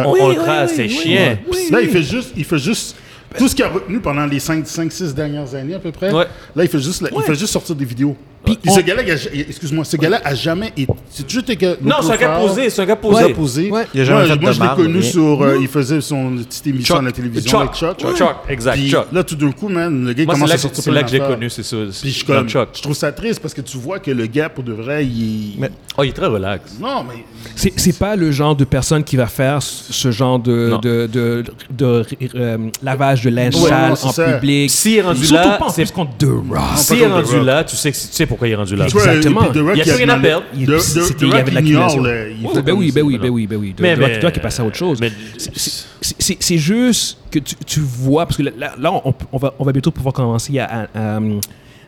on- 0.07 0.13
Oui, 0.13 0.19
on 0.23 0.29
le 0.29 0.35
crase, 0.37 0.71
oui, 0.71 0.77
c'est 0.77 0.83
oui, 0.85 0.89
chien. 0.91 1.39
oui. 1.51 1.59
Là, 1.73 1.81
il 1.83 1.89
fait 1.89 2.03
juste, 2.05 2.33
il 2.37 2.45
fait 2.45 2.59
juste 2.59 2.95
tout 3.39 3.49
ce 3.49 3.55
qu'il 3.55 3.65
a 3.65 3.69
retenu 3.69 4.01
pendant 4.01 4.27
les 4.27 4.41
5, 4.41 4.65
6 4.67 5.15
dernières 5.15 5.55
années 5.55 5.75
à 5.75 5.79
peu 5.79 5.93
près. 5.93 6.13
Ouais. 6.13 6.27
Là, 6.57 6.65
il 6.65 6.69
fait 6.69 6.79
juste, 6.81 7.05
il 7.11 7.17
Ouais. 7.17 7.25
fait 7.25 7.35
juste 7.35 7.53
sortir 7.53 7.75
des 7.75 7.85
vidéos. 7.85 8.17
Puis 8.43 8.59
on- 8.67 8.75
ce 8.75 8.81
gars-là, 8.81 9.03
excuse-moi, 9.35 9.85
ce 9.85 9.99
gars-là 9.99 10.19
a 10.25 10.35
jamais 10.35 10.69
été. 10.69 10.87
C'est 11.11 11.27
toujours 11.27 11.43
été 11.43 11.57
que- 11.57 11.77
Non, 11.83 11.97
c'est 12.01 12.13
un 12.13 12.17
gars 12.17 12.39
posé, 12.39 12.71
c'est 12.71 12.81
un 12.81 12.87
gars 12.87 12.97
posé. 12.97 13.23
posé. 13.25 13.35
posé. 13.35 13.71
Ouais. 13.71 13.87
Il 13.93 14.01
a 14.01 14.05
jamais 14.05 14.19
moi, 14.21 14.29
fait 14.29 14.41
moi, 14.41 14.51
de 14.51 14.55
je 14.55 14.61
l'ai 14.63 14.69
connu 14.93 15.03
sur. 15.03 15.43
euh, 15.43 15.59
il 15.61 15.69
faisait 15.69 16.01
son 16.01 16.37
petite 16.37 16.67
émission 16.69 16.97
à 16.97 17.03
la 17.03 17.13
télévision 17.13 17.51
Chuck. 17.51 17.61
avec 17.61 17.75
Chuck. 17.75 17.99
Ouais. 18.03 18.17
Chuck, 18.17 18.37
exact, 18.49 18.73
Puis 18.77 18.91
Chuck. 18.91 19.07
là, 19.13 19.25
tout 19.25 19.37
d'un 19.37 19.53
coup, 19.53 19.69
man, 19.69 20.07
le 20.07 20.13
gars 20.15 20.25
Moi, 20.25 20.35
c'est 20.35 20.39
commence 20.39 20.49
là, 20.49 20.55
à 20.55 20.57
que- 20.57 20.63
sortir 20.63 20.85
c'est 20.85 20.91
là 20.91 21.03
que 21.03 21.11
j'ai 21.11 21.19
connu, 21.19 21.51
c'est 21.51 21.63
ça. 21.63 21.77
Puis 22.01 22.11
je, 22.13 22.25
comme, 22.25 22.49
je 22.49 22.81
trouve 22.83 22.97
ça 22.97 23.13
triste 23.13 23.41
parce 23.41 23.53
que 23.53 23.61
tu 23.61 23.77
vois 23.77 23.99
que 23.99 24.11
le 24.11 24.25
gars, 24.27 24.49
pour 24.49 24.65
de 24.65 24.73
vrai, 24.73 25.05
il. 25.05 25.57
Mais- 25.59 25.71
Oh, 25.99 26.03
il 26.03 26.09
est 26.09 26.13
très 26.13 26.27
relax. 26.27 26.79
Non, 26.81 27.05
mais. 27.07 27.23
C'est 27.57 27.75
c'est 27.79 27.99
pas 27.99 28.17
le 28.17 28.31
genre 28.33 28.57
de 28.57 28.65
personne 28.65 29.05
qui 29.05 29.17
va 29.17 29.27
faire 29.27 29.61
ce 29.63 30.11
genre 30.11 30.39
de, 30.39 30.69
Non. 30.71 30.79
de, 30.79 31.07
de, 31.13 31.45
de, 31.71 32.07
euh, 32.37 32.57
lavage 32.83 33.20
de 33.25 33.31
linge 33.31 33.55
Ouais, 33.57 33.69
sale 33.69 33.91
non, 33.91 33.97
c'est 33.97 34.07
en 34.07 34.13
ça. 34.13 34.33
public. 34.33 34.71
S'il 34.71 34.97
est 34.97 35.03
rendu 35.03 35.25
Surtout 35.27 35.49
là, 35.49 35.57
pas 35.59 35.67
en 35.67 35.69
c'est- 35.71 35.83
plus 35.83 35.91
contre 35.93 36.17
The 36.19 36.25
Rock. 36.51 36.61
S'il 36.77 37.03
est 37.03 37.07
The 37.07 37.11
rendu 37.11 37.37
Rock. 37.37 37.47
là, 37.47 37.65
tu 37.65 37.77
sais, 37.77 37.93
que- 37.93 37.97
tu 37.97 38.03
sais 38.11 38.27
pourquoi 38.27 38.49
il 38.49 38.53
est 38.53 38.57
rendu 38.57 38.77
là. 38.77 38.87
Vois, 38.87 39.03
Exactement. 39.07 39.43
et 39.43 39.45
puis 39.51 39.61
The 39.61 39.63
Rock, 39.63 39.73
Il 39.75 39.79
y 39.79 39.81
a 39.81 39.85
plus 39.85 39.93
rien 40.05 40.09
à 40.09 40.19
perdre. 40.19 40.45
Il- 40.57 40.67
The- 40.67 40.79
c'était- 40.79 41.01
The- 41.01 41.17
The 41.17 41.21
il 41.23 41.29
y 41.29 41.31
Rock, 41.31 41.41
avait 41.41 41.51
de 41.51 41.61
ignore, 41.67 41.83
l'accumulation. 41.89 42.03
là, 42.03 42.29
il 42.29 42.47
Oh, 42.47 42.49
fait 42.55 42.63
ben 42.63 42.71
comme 42.73 42.79
oui, 42.81 42.93
ben 42.93 43.03
oui, 43.03 43.19
ben 43.19 43.29
oui, 43.31 43.47
ben 43.47 43.57
oui. 43.57 43.75
Mais- 43.81 43.97
mais- 43.97 44.19
The 44.19 44.25
Rock 44.25 44.37
est 44.37 44.41
passé 44.41 44.63
à 44.63 44.65
autre 44.65 44.77
chose. 44.77 44.99
mais- 45.01 45.13
C'est- 45.39 45.51
c'est- 45.57 45.85
C'est 46.19 46.37
c'est 46.41 46.59
juste 46.59 47.19
que 47.31 47.39
tu, 47.39 47.55
tu 47.67 47.81
vois, 47.81 48.25
parce 48.25 48.37
que 48.39 48.43
là, 48.43 48.51
là, 48.79 48.93
on, 49.05 49.15
on 49.33 49.37
va, 49.39 49.53
on 49.59 49.65
va 49.65 49.73
bientôt 49.73 49.91
pouvoir 49.91 50.15
commencer 50.15 50.59
à, 50.59 50.65
à, 50.95 51.17
à- 51.17 51.21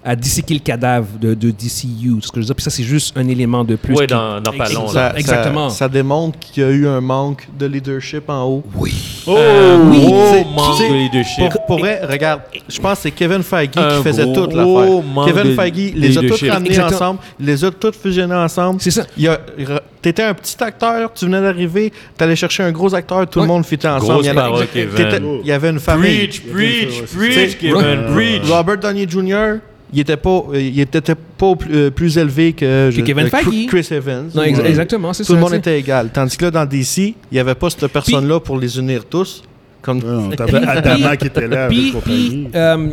à 0.04 0.16
disséquer 0.16 0.54
le 0.54 0.60
cadavre 0.60 1.06
de, 1.20 1.34
de 1.34 1.50
DCU. 1.50 2.20
Ce 2.20 2.28
que 2.28 2.36
je 2.36 2.40
veux 2.40 2.44
dire, 2.46 2.54
puis 2.56 2.64
ça, 2.64 2.70
c'est 2.70 2.82
juste 2.82 3.16
un 3.16 3.26
élément 3.28 3.62
de 3.64 3.76
plus. 3.76 3.94
Qui- 3.94 4.06
dans- 4.06 4.40
dans 4.40 4.52
pas 4.52 4.68
long. 4.70 4.88
Ça, 4.88 5.12
Exactement. 5.16 5.70
Ça, 5.70 5.76
ça 5.76 5.88
démontre 5.88 6.38
qu'il 6.40 6.62
y 6.62 6.66
a 6.66 6.70
eu 6.70 6.86
un 6.88 7.00
manque 7.00 7.46
de 7.58 7.66
leadership 7.66 8.28
en 8.28 8.44
haut. 8.44 8.62
Oui. 8.74 8.92
Oh! 9.26 9.36
Un 9.36 9.90
oui, 9.90 10.00
gros 10.00 10.24
c'est- 10.32 10.44
manque 10.44 10.80
de 10.80 10.94
leadership. 10.94 11.50
Pour, 11.50 11.66
pour 11.66 11.78
vrai, 11.78 12.00
regarde, 12.04 12.40
je 12.68 12.80
pense 12.80 12.94
que 12.98 13.02
c'est 13.02 13.10
Kevin 13.12 13.42
Feige 13.42 13.70
Un 13.76 13.96
qui 13.98 14.02
faisait 14.02 14.24
gros 14.24 14.34
toute 14.34 14.54
l'affaire. 14.54 15.02
manque 15.14 15.26
Kevin 15.28 15.44
de 15.44 15.54
Feige 15.54 15.92
les 15.94 16.18
a 16.18 16.20
tous 16.22 16.48
ramenés 16.48 16.70
Exactement. 16.70 16.96
ensemble, 16.96 17.20
il 17.38 17.46
les 17.46 17.64
a 17.64 17.70
tous 17.70 17.92
fusionnés 17.92 18.34
ensemble. 18.34 18.80
C'est 18.80 18.90
ça. 18.90 19.04
Il 19.16 19.22
y 19.24 19.28
a- 19.28 19.40
T'étais 20.02 20.24
un 20.24 20.34
petit 20.34 20.56
acteur, 20.60 21.12
tu 21.14 21.26
venais 21.26 21.40
d'arriver, 21.40 21.92
t'allais 22.16 22.34
chercher 22.34 22.64
un 22.64 22.72
gros 22.72 22.92
acteur, 22.92 23.24
tout 23.30 23.38
Ouais. 23.38 23.44
le 23.44 23.52
monde 23.52 23.64
fitait 23.64 23.86
ensemble. 23.86 24.14
Grosse 24.14 24.26
il, 24.26 24.28
y 24.28 24.30
en 24.32 24.36
a- 24.36 24.42
parole, 24.42 24.66
t'étais- 24.66 24.88
Kevin. 24.96 25.38
il 25.42 25.46
y 25.46 25.52
avait 25.52 25.70
une 25.70 25.78
famille. 25.78 26.26
Preach, 26.26 26.40
preach, 26.42 27.02
preach, 27.16 27.58
Kevin, 27.60 28.12
preach. 28.12 28.42
Robert 28.50 28.78
Downey 28.78 29.06
Jr., 29.08 29.60
il 29.92 30.00
était 30.00 30.16
pas, 30.16 30.42
euh, 30.52 30.60
il 30.60 30.80
était 30.80 31.00
pas 31.14 31.54
plus, 31.56 31.74
euh, 31.74 31.90
plus 31.90 32.16
élevé 32.18 32.52
que, 32.52 32.90
je- 32.92 33.00
Kevin 33.02 33.26
euh, 33.26 33.28
Feige. 33.28 33.66
Chris 33.66 33.88
Evans. 33.90 34.30
Non, 34.34 34.42
ex- 34.42 34.58
Ouais. 34.58 34.68
exactement, 34.68 35.12
c'est 35.12 35.24
ça. 35.24 35.28
Tout 35.28 35.34
le 35.34 35.40
monde 35.40 35.54
était 35.54 35.78
égal. 35.78 36.10
Tandis 36.12 36.36
que 36.36 36.44
là, 36.46 36.50
dans 36.50 36.64
DC, 36.66 36.98
il 36.98 37.14
n'y 37.32 37.38
avait 37.38 37.54
pas 37.54 37.68
cette 37.70 37.86
personne-là 37.88 38.40
pour 38.40 38.58
les 38.58 38.78
unir 38.78 39.04
tous. 39.04 39.42
Comme... 39.82 39.98
Non, 39.98 40.30
T'avais 40.36 40.58
Adama 40.66 41.16
qui 41.16 41.26
était 41.26 41.48
là 41.48 41.68
Puis, 41.68 41.92
puis 42.04 42.48
euh, 42.54 42.88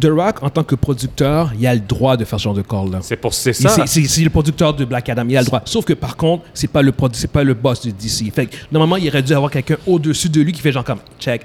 The 0.00 0.06
Rock, 0.06 0.42
en 0.42 0.50
tant 0.50 0.64
que 0.64 0.74
producteur, 0.74 1.52
il 1.58 1.66
a 1.66 1.74
le 1.74 1.80
droit 1.80 2.16
de 2.16 2.24
faire 2.24 2.38
ce 2.38 2.44
genre 2.44 2.54
de 2.54 2.62
call-là. 2.62 2.98
C'est 3.02 3.16
pour 3.16 3.32
c'est 3.34 3.52
ça. 3.52 3.86
C'est 3.86 4.22
le 4.22 4.30
producteur 4.30 4.74
de 4.74 4.84
Black 4.84 5.08
Adam, 5.08 5.24
il 5.28 5.36
a 5.36 5.40
le 5.40 5.46
droit. 5.46 5.62
Sauf 5.64 5.84
que 5.84 5.92
par 5.92 6.16
contre, 6.16 6.44
c'est 6.54 6.70
pas 6.70 6.82
le 6.82 6.92
c'est 7.12 7.30
pas 7.30 7.44
le 7.44 7.54
boss 7.54 7.84
de 7.86 7.90
DC. 7.90 8.32
Fait 8.34 8.46
que, 8.46 8.56
normalement, 8.72 8.96
il 8.96 9.08
aurait 9.08 9.22
dû 9.22 9.32
avoir 9.34 9.50
quelqu'un 9.50 9.76
au-dessus 9.86 10.28
de 10.28 10.40
lui 10.40 10.52
qui 10.52 10.60
fait 10.60 10.72
genre 10.72 10.84
comme 10.84 10.98
check. 11.20 11.42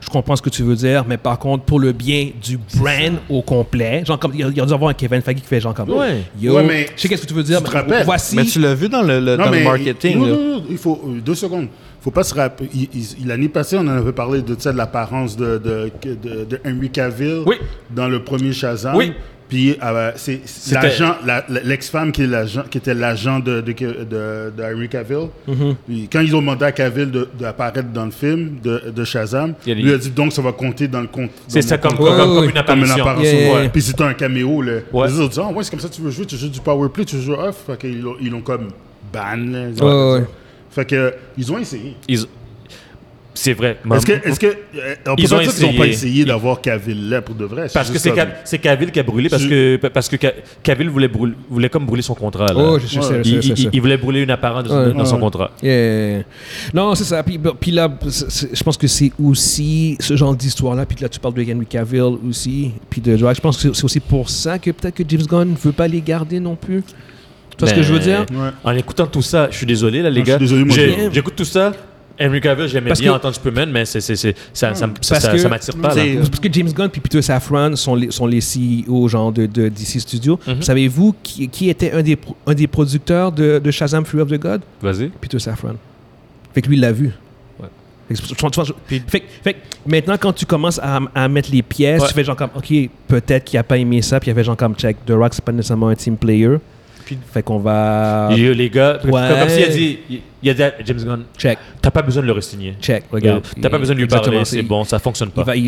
Je 0.00 0.08
comprends 0.08 0.34
ce 0.34 0.42
que 0.42 0.48
tu 0.50 0.62
veux 0.62 0.74
dire, 0.76 1.04
mais 1.06 1.16
par 1.18 1.38
contre, 1.38 1.64
pour 1.64 1.78
le 1.78 1.92
bien 1.92 2.30
du 2.42 2.58
brand 2.76 3.18
au 3.28 3.42
complet, 3.42 4.02
genre 4.06 4.18
comme 4.18 4.32
il 4.34 4.42
aurait 4.44 4.52
dû 4.52 4.60
avoir 4.60 4.90
un 4.90 4.94
Kevin 4.94 5.20
Feige 5.20 5.36
qui 5.36 5.42
fait 5.46 5.60
genre 5.60 5.74
comme 5.74 5.90
Ouais. 5.90 6.22
yo, 6.40 6.56
Ouais, 6.56 6.64
mais 6.64 6.86
je 6.96 7.02
sais 7.02 7.08
qu'est-ce 7.08 7.22
que 7.22 7.26
tu 7.26 7.34
veux 7.34 7.42
dire. 7.42 7.62
tu 7.62 7.70
te 7.70 7.90
mais. 7.90 8.02
Voici. 8.04 8.34
Mais 8.36 8.44
tu 8.44 8.60
l'as 8.60 8.74
vu 8.74 8.88
dans 8.88 9.02
le, 9.02 9.20
le- 9.20 9.36
Non, 9.36 9.44
dans 9.44 9.50
le 9.50 9.58
mais 9.58 9.64
marketing. 9.64 10.18
non, 10.18 10.26
là. 10.26 10.32
non, 10.32 10.56
non, 10.58 10.62
il 10.70 10.78
faut 10.78 11.00
euh, 11.06 11.20
deux 11.20 11.34
secondes. 11.34 11.68
Faut 12.00 12.10
pas 12.10 12.24
se 12.24 12.34
rappeler. 12.34 12.68
il- 12.74 12.88
il- 13.20 13.26
L'année 13.28 13.50
passée, 13.50 13.76
on 13.76 13.80
en 13.80 13.88
avait 13.88 14.12
parlé 14.12 14.40
de, 14.40 14.54
de 14.54 14.70
l'apparence 14.70 15.36
de, 15.36 15.58
de, 15.58 15.90
de, 16.02 16.44
de 16.44 16.60
Henry 16.66 16.88
Cavill 16.90 17.42
Oui. 17.46 17.56
dans 17.94 18.08
le 18.08 18.24
premier 18.24 18.52
Shazam. 18.54 18.96
Oui. 18.96 19.12
Puis 19.50 19.76
euh, 19.82 20.12
c'est 20.14 20.40
l'agent, 20.82 21.16
la- 21.26 21.44
la- 21.48 21.60
l'ex-femme 21.60 22.12
qui, 22.12 22.22
était 22.22 22.94
l'agent 22.94 23.40
de, 23.40 23.60
de, 23.60 23.72
de, 23.72 24.52
de 24.56 24.62
Henry 24.62 24.88
Cavill. 24.88 25.26
Puis 25.86 26.08
Quand 26.10 26.20
ils 26.20 26.34
ont 26.34 26.40
demandé 26.40 26.64
à 26.64 26.72
Cavill 26.72 27.10
d'apparaître 27.38 27.88
dans 27.92 28.06
le 28.06 28.10
film 28.12 28.58
de, 28.62 28.90
de 28.94 29.04
Shazam, 29.04 29.54
Il 29.80 29.84
lui 29.84 29.92
a 29.92 29.98
dit 29.98 30.10
donc 30.10 30.32
ça 30.32 30.40
va 30.40 30.52
compter 30.52 30.88
dans 30.88 31.00
le 31.02 31.08
compte. 31.08 31.30
C'est 31.48 31.62
ça 31.62 31.76
comme, 31.78 31.96
comme, 31.96 32.06
Ouais, 32.06 32.16
comme 32.16 32.44
une. 32.44 32.50
Comme 32.52 32.56
apparition. 33.00 33.36
Yeah, 33.36 33.40
yeah, 33.40 33.60
yeah. 33.62 33.68
Puis 33.70 33.82
c'était 33.82 34.04
un 34.04 34.14
caméo. 34.14 34.62
Là. 34.62 34.72
Ouais. 34.92 35.08
Les 35.08 35.20
autres 35.20 35.40
ah 35.44 35.52
ouais, 35.52 35.64
c'est 35.64 35.70
comme 35.70 35.80
ça 35.80 35.88
que 35.88 35.94
tu 35.94 36.00
veux 36.02 36.10
jouer, 36.10 36.24
tu 36.26 36.36
joues 36.36 36.48
du 36.48 36.60
power 36.60 36.88
play, 36.88 37.04
tu 37.04 37.18
joues 37.20 37.34
off. 37.34 37.64
Fait 37.66 37.88
ils 37.88 38.30
l'ont 38.30 38.40
comme 38.40 38.68
ban. 39.12 39.36
Là, 39.36 39.68
ouais. 40.14 40.24
Fait 40.70 40.84
que, 40.84 41.12
ils 41.36 41.50
ont 41.52 41.58
essayé. 41.58 41.96
Ils- 42.08 42.24
C'est 43.32 43.52
vrai. 43.52 43.78
Est-ce 43.94 44.06
que, 44.06 44.12
est-ce 44.28 44.40
que, 44.40 44.46
on 45.06 45.14
peut 45.14 45.22
Ils 45.22 45.28
pas 45.28 45.36
ont 45.36 45.38
dire 45.40 45.54
qu'ils 45.54 45.66
n'ont 45.66 45.78
pas 45.78 45.86
essayé. 45.86 46.24
d'avoir 46.24 46.60
Cavill 46.60 47.08
là 47.10 47.22
pour 47.22 47.34
de 47.36 47.44
vrai? 47.44 47.68
c'est 47.68 47.74
Parce 47.74 47.88
que 47.90 47.98
c'est 47.98 48.12
c'est 48.44 48.58
Cavill 48.58 48.90
qui 48.90 48.98
a 48.98 49.02
brûlé 49.04 49.28
parce 49.28 49.44
que 49.44 49.76
parce 49.88 50.08
que 50.08 50.16
Ca- 50.20 50.32
Cavill 50.62 50.88
voulait 50.90 51.06
brûler- 51.08 51.34
voulait 51.48 51.68
comme 51.68 51.86
brûler 51.86 52.02
son 52.02 52.14
contrat. 52.14 52.46
Là. 52.46 52.54
Oh, 52.56 52.78
je 52.80 52.86
sais, 52.88 52.98
Ouais. 52.98 53.22
je 53.24 53.40
sais, 53.40 53.68
il, 53.72 53.80
voulait 53.80 53.96
brûler 53.96 54.22
une 54.22 54.30
apparence 54.30 54.64
dans, 54.64 54.84
Ouais. 54.88 54.92
dans 54.92 55.04
son 55.04 55.14
Ouais. 55.14 55.20
contrat. 55.20 55.52
Yeah. 55.62 56.22
Non, 56.74 56.94
c'est 56.96 57.04
ça. 57.04 57.22
Puis, 57.22 57.70
là, 57.70 57.88
c'est- 58.08 58.30
c'est- 58.30 58.54
je 58.56 58.62
pense 58.64 58.76
que 58.76 58.88
c'est 58.88 59.12
aussi 59.22 59.96
ce 60.00 60.16
genre 60.16 60.34
d'histoire-là. 60.34 60.84
Puis 60.84 60.96
là, 61.00 61.08
tu 61.08 61.20
parles 61.20 61.34
de 61.34 61.42
Henry 61.42 61.66
Cavill 61.66 62.16
aussi. 62.28 62.72
Puis 62.90 63.00
de. 63.00 63.16
Je 63.16 63.40
pense 63.40 63.56
que 63.62 63.72
c'est- 63.72 63.84
aussi 63.84 64.00
pour 64.00 64.28
ça 64.28 64.58
que 64.58 64.70
peut-être 64.72 64.96
que 64.96 65.04
James 65.08 65.22
Gunn 65.26 65.50
ne 65.52 65.56
veut 65.56 65.72
pas 65.72 65.86
les 65.86 66.00
garder 66.00 66.40
non 66.40 66.56
plus. 66.56 66.82
Tu 66.82 67.64
vois 67.64 67.68
ce 67.68 67.74
que 67.74 67.82
je 67.82 67.92
veux 67.92 67.98
dire? 68.00 68.26
Ouais. 68.32 68.48
En 68.64 68.72
écoutant 68.74 69.06
tout 69.06 69.22
ça, 69.22 69.48
je 69.50 69.56
suis 69.56 69.66
désolé, 69.66 70.02
là, 70.02 70.10
les 70.10 70.20
Non, 70.20 70.24
je 70.24 70.30
gars. 70.30 70.36
suis 70.38 70.46
désolé, 70.46 70.64
moi, 70.64 70.74
J'ai- 70.74 70.96
je- 71.06 71.10
J'écoute 71.14 71.34
tout 71.36 71.44
ça. 71.44 71.72
Henry 72.20 72.40
Cavill, 72.40 72.68
j'aimais 72.68 72.92
bien 72.92 73.10
que- 73.12 73.16
en 73.16 73.18
tant 73.18 73.28
que 73.30 73.34
Superman, 73.36 73.70
mais 73.70 73.84
c'est, 73.86 74.00
ça, 74.00 74.14
ça, 74.74 74.86
m'attire 74.86 75.76
pas. 75.76 75.88
Parce 75.94 76.40
que 76.40 76.52
James 76.52 76.70
Gunn 76.72 76.88
puis 76.90 77.00
Peter 77.00 77.22
Safran 77.22 77.74
sont 77.76 77.94
les, 77.94 78.10
sont 78.10 78.26
les 78.26 78.40
CEO 78.40 79.08
genre 79.08 79.32
de, 79.32 79.46
de 79.46 79.68
DC 79.68 80.00
Studios. 80.00 80.38
Mhm. 80.46 80.62
Savez-vous 80.62 81.14
qui, 81.22 81.48
qui 81.48 81.70
était 81.70 81.92
un 81.92 82.02
des, 82.02 82.18
un 82.46 82.54
des 82.54 82.66
producteurs 82.66 83.32
de, 83.32 83.58
de 83.62 83.70
Shazam 83.70 84.04
Fury 84.04 84.22
of 84.22 84.28
the 84.30 84.38
God? 84.38 84.60
Vas-y. 84.82 85.08
Peter 85.20 85.38
Safran. 85.38 85.74
Fait 86.52 86.62
que 86.62 86.68
lui, 86.68 86.76
il 86.76 86.80
l'a 86.80 86.92
vu. 86.92 87.10
Fait 89.06 89.22
fait, 89.42 89.56
maintenant, 89.86 90.16
quand 90.18 90.32
tu 90.32 90.44
commences 90.44 90.80
à, 90.82 90.98
à 91.14 91.28
mettre 91.28 91.50
les 91.52 91.62
pièces, 91.62 92.02
Ouais. 92.02 92.08
tu 92.08 92.14
fais 92.14 92.24
genre 92.24 92.34
comme, 92.34 92.50
OK, 92.56 92.72
peut-être 93.06 93.44
qu'il 93.44 93.56
a 93.58 93.62
pas 93.62 93.78
aimé 93.78 94.02
ça, 94.02 94.18
puis 94.18 94.26
il 94.26 94.30
y 94.30 94.32
avait 94.32 94.42
genre 94.42 94.56
comme, 94.56 94.74
check, 94.74 94.96
The 95.06 95.12
Rock, 95.12 95.32
c'est 95.32 95.44
pas 95.44 95.52
nécessairement 95.52 95.88
un 95.88 95.94
team 95.94 96.16
player. 96.16 96.56
Fait 97.32 97.42
qu'on 97.42 97.58
va... 97.58 98.28
Les 98.34 98.70
gars, 98.70 98.98
Ouais. 99.04 99.10
comme 99.40 99.48
s'il 99.48 99.64
a 99.64 99.68
dit, 99.68 99.98
il, 100.42 100.50
a 100.50 100.54
dit 100.54 100.62
à 100.62 100.72
James 100.84 100.98
Gunn, 101.04 101.22
Check, 101.38 101.58
t'as 101.80 101.90
pas 101.90 102.02
besoin 102.02 102.22
de 102.22 102.26
le 102.28 102.32
resigner. 102.32 102.74
check, 102.80 103.04
regarde. 103.10 103.44
T'as 103.60 103.68
pas 103.70 103.78
besoin 103.78 103.94
de 103.94 103.98
lui 104.00 104.04
Exactement, 104.04 104.32
parler, 104.32 104.44
c'est 104.44 104.62
bon, 104.62 104.84
ça 104.84 104.98
fonctionne 104.98 105.30
pas. 105.30 105.42
Il 105.42 105.44
va, 105.46 105.56
il- 105.56 105.64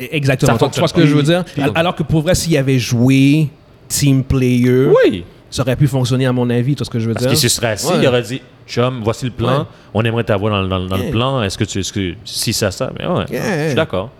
il- 0.00 0.08
exactement. 0.12 0.58
Ça 0.58 0.68
Tu 0.68 0.78
vois 0.78 0.88
ce 0.88 0.94
que 0.94 1.06
je 1.06 1.14
veux 1.14 1.22
dire? 1.22 1.44
Puis- 1.44 1.62
Alors 1.74 1.94
que 1.94 2.02
pour 2.02 2.22
vrai, 2.22 2.34
s'il 2.34 2.56
avait 2.56 2.78
joué 2.78 3.48
team 3.88 4.22
player, 4.24 4.86
Oui. 5.04 5.24
ça 5.50 5.62
aurait 5.62 5.76
pu 5.76 5.86
fonctionner 5.86 6.26
à 6.26 6.32
mon 6.32 6.48
avis, 6.50 6.74
tu 6.74 6.78
vois 6.78 6.84
ce 6.86 6.90
que 6.90 6.98
je 6.98 7.06
veux 7.08 7.14
Parce 7.14 7.24
dire? 7.26 7.30
qu'il 7.30 7.38
se 7.38 7.48
serait 7.48 7.72
assis, 7.72 7.88
Ouais. 7.92 7.98
il 8.00 8.06
aurait 8.06 8.22
dit, 8.22 8.40
chum, 8.68 9.00
voici 9.02 9.24
le 9.24 9.32
plan, 9.32 9.60
Ouais. 9.60 9.64
on 9.94 10.02
aimerait 10.04 10.24
t'avoir 10.24 10.62
dans, 10.62 10.68
dans- 10.68 10.86
dans 10.86 10.96
Yeah. 10.96 11.06
le 11.06 11.10
plan, 11.10 11.42
est-ce 11.42 11.58
que 11.58 11.64
tu, 11.64 11.80
est-ce 11.80 11.92
que, 11.92 12.14
si 12.24 12.52
ça, 12.52 12.70
ça, 12.70 12.90
mais 12.98 13.06
ouais, 13.06 13.24
Yeah. 13.30 13.62
je 13.62 13.66
suis 13.68 13.74
d'accord. 13.74 14.10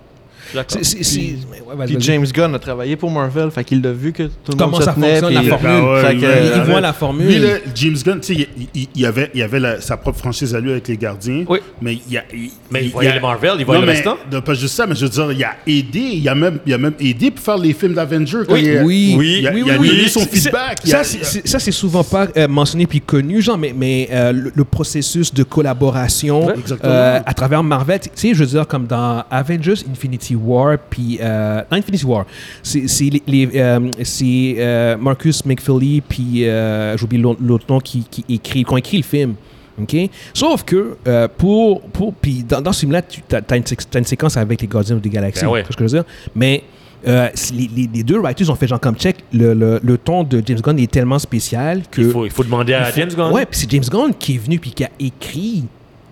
Puis. 0.53 1.97
James 2.01 2.27
Gunn 2.33 2.55
a 2.55 2.59
travaillé 2.59 2.97
pour 2.97 3.11
Marvel, 3.11 3.51
fait 3.51 3.65
qu'il 3.65 3.81
l'a 3.83 3.93
vu 3.93 4.13
que 4.13 4.25
tout 4.25 4.53
le 4.53 4.57
Comment 4.57 4.71
monde 4.73 4.81
se 4.81 4.87
ça 4.87 4.93
tenait. 4.95 5.21
fonctionne, 5.21 5.35
la 5.35 5.43
formule? 5.43 5.71
Ah 5.71 6.09
ouais, 6.09 6.17
que, 6.17 6.57
il 6.57 6.63
voit 6.71 6.81
la 6.81 6.93
formule. 6.93 7.27
Lui, 7.27 7.39
là, 7.39 7.49
James 7.75 7.97
Gunn, 8.05 8.21
tu 8.21 8.35
sais, 8.35 8.49
il, 8.95 9.07
avait, 9.07 9.31
il 9.35 9.43
avait 9.43 9.61
la- 9.61 9.81
sa 9.81 9.97
propre 9.97 10.19
franchise 10.19 10.55
à 10.55 10.61
lui 10.61 10.71
avec 10.73 10.89
les 10.89 10.97
gardiens. 10.97 11.45
Oui. 11.49 11.59
Mais 11.81 11.99
il, 12.09 12.19
a, 12.19 12.23
il, 12.33 12.51
Mais 12.71 12.81
il 12.83 12.87
il 12.87 12.93
voyait 12.93 13.11
a- 13.11 13.15
les 13.15 13.21
Marvel, 13.21 13.53
il 13.59 13.65
voyait 13.65 13.81
non, 13.81 13.87
le 13.87 13.93
restant. 13.93 14.17
non, 14.31 14.41
pas 14.41 14.55
juste 14.55 14.75
ça, 14.75 14.87
mais 14.87 14.95
je 14.95 15.05
veux 15.05 15.11
dire, 15.11 15.33
il 15.33 15.45
a 15.45 15.53
aidé, 15.67 16.01
il 16.01 16.29
a 16.29 16.35
même, 16.35 16.59
il 16.67 16.75
a 16.75 16.79
même 16.79 16.95
aidé 17.01 17.31
pour 17.31 17.45
faire 17.45 17.59
les 17.59 17.73
films 17.73 17.95
d'Avengers. 17.95 18.39
Oui, 18.49 18.63
il 18.65 18.77
a- 18.79 18.83
oui, 18.85 19.15
Oui, 19.19 19.37
il 19.41 19.47
a, 19.49 19.53
oui, 19.53 19.63
il 19.65 19.71
a 19.71 19.79
oui, 19.79 19.89
donné 19.89 20.01
oui. 20.03 20.09
son 20.09 20.21
feedback. 20.21 20.79
Ça, 20.85 21.01
a- 21.01 21.05
c'est- 21.05 21.25
c'est- 21.25 21.47
ça, 21.47 21.59
c'est 21.59 21.71
souvent 21.73 22.05
pas 22.05 22.27
euh, 22.37 22.49
mentionné 22.49 22.87
puis 22.87 23.01
connu, 23.01 23.41
genre, 23.43 23.59
mais, 23.59 23.75
mais 23.77 24.09
euh, 24.13 24.33
le, 24.33 24.65
processus 24.65 25.33
de 25.35 25.43
collaboration 25.43 26.49
euh, 26.85 27.21
à 27.25 27.35
travers 27.35 27.63
Marvel, 27.63 27.99
tu 28.01 28.09
sais, 28.15 28.35
je 28.35 28.41
veux 28.41 28.47
dire, 28.47 28.67
comme 28.67 28.87
dans 28.87 29.25
Avengers 29.31 29.75
Infinity 29.91 30.35
War, 30.43 30.77
puis 30.91 31.19
euh, 31.21 31.63
Infinity 31.71 32.05
War, 32.05 32.25
c'est 32.63 32.81
les, 33.11 33.23
les, 33.27 33.49
euh, 33.55 33.91
c'est, 34.03 34.55
euh, 34.59 34.97
Marcus 34.97 35.45
McFeely, 35.45 36.01
puis 36.01 36.47
euh, 36.49 36.97
j'oublie 36.97 37.19
l'autre 37.19 37.65
nom 37.69 37.79
qui, 37.81 38.05
qui 38.11 38.25
écrit, 38.29 38.65
qui 38.65 38.73
ont 38.73 38.77
écrit 38.77 38.97
le 38.99 39.03
film. 39.03 39.35
OK? 39.81 39.97
Sauf 40.35 40.63
que 40.65 40.97
euh, 41.09 41.27
pour, 41.39 41.81
pour. 41.83 42.13
Puis 42.13 42.43
dans, 42.47 42.61
dans 42.61 42.73
ce 42.73 42.81
film-là, 42.81 43.01
tu 43.03 43.23
as, 43.33 43.57
une, 43.57 43.65
sé- 43.65 43.77
t'as 43.91 43.99
une 43.99 44.05
séquence 44.05 44.37
avec 44.37 44.61
les 44.61 44.67
Gardiens 44.69 44.97
des 44.97 45.09
Galaxies. 45.09 45.45
Ben 45.45 45.51
ouais. 45.51 45.65
ce 45.71 45.75
que 45.77 45.87
je 45.89 45.95
veux 45.97 46.03
dire? 46.03 46.05
Mais 46.35 46.65
euh, 47.09 47.29
les, 47.55 47.71
les- 47.75 47.91
les 47.95 48.03
deux 48.03 48.19
writers 48.19 48.51
ont 48.51 48.55
fait 48.57 48.67
genre 48.67 48.81
comme 48.81 48.97
check. 48.97 49.17
Le, 49.33 49.55
le, 49.55 49.81
le 49.83 49.97
ton 49.97 50.23
de 50.23 50.43
James 50.45 50.61
Gunn 50.61 50.79
est 50.79 50.91
tellement 50.91 51.19
spécial 51.19 51.83
que. 51.91 52.03
Il 52.03 52.11
faut, 52.11 52.25
il 52.27 52.31
faut 52.31 52.45
demander 52.45 52.75
à 52.75 52.91
James 52.91 53.09
Gunn. 53.17 53.33
Ouais, 53.33 53.47
puis 53.47 53.59
c'est 53.59 53.71
James 53.71 53.85
Gunn 53.91 54.13
qui 54.19 54.35
est 54.35 54.39
venu 54.39 54.59
puis 54.59 54.73
qui 54.73 54.85
a 54.85 54.91
écrit 54.99 55.65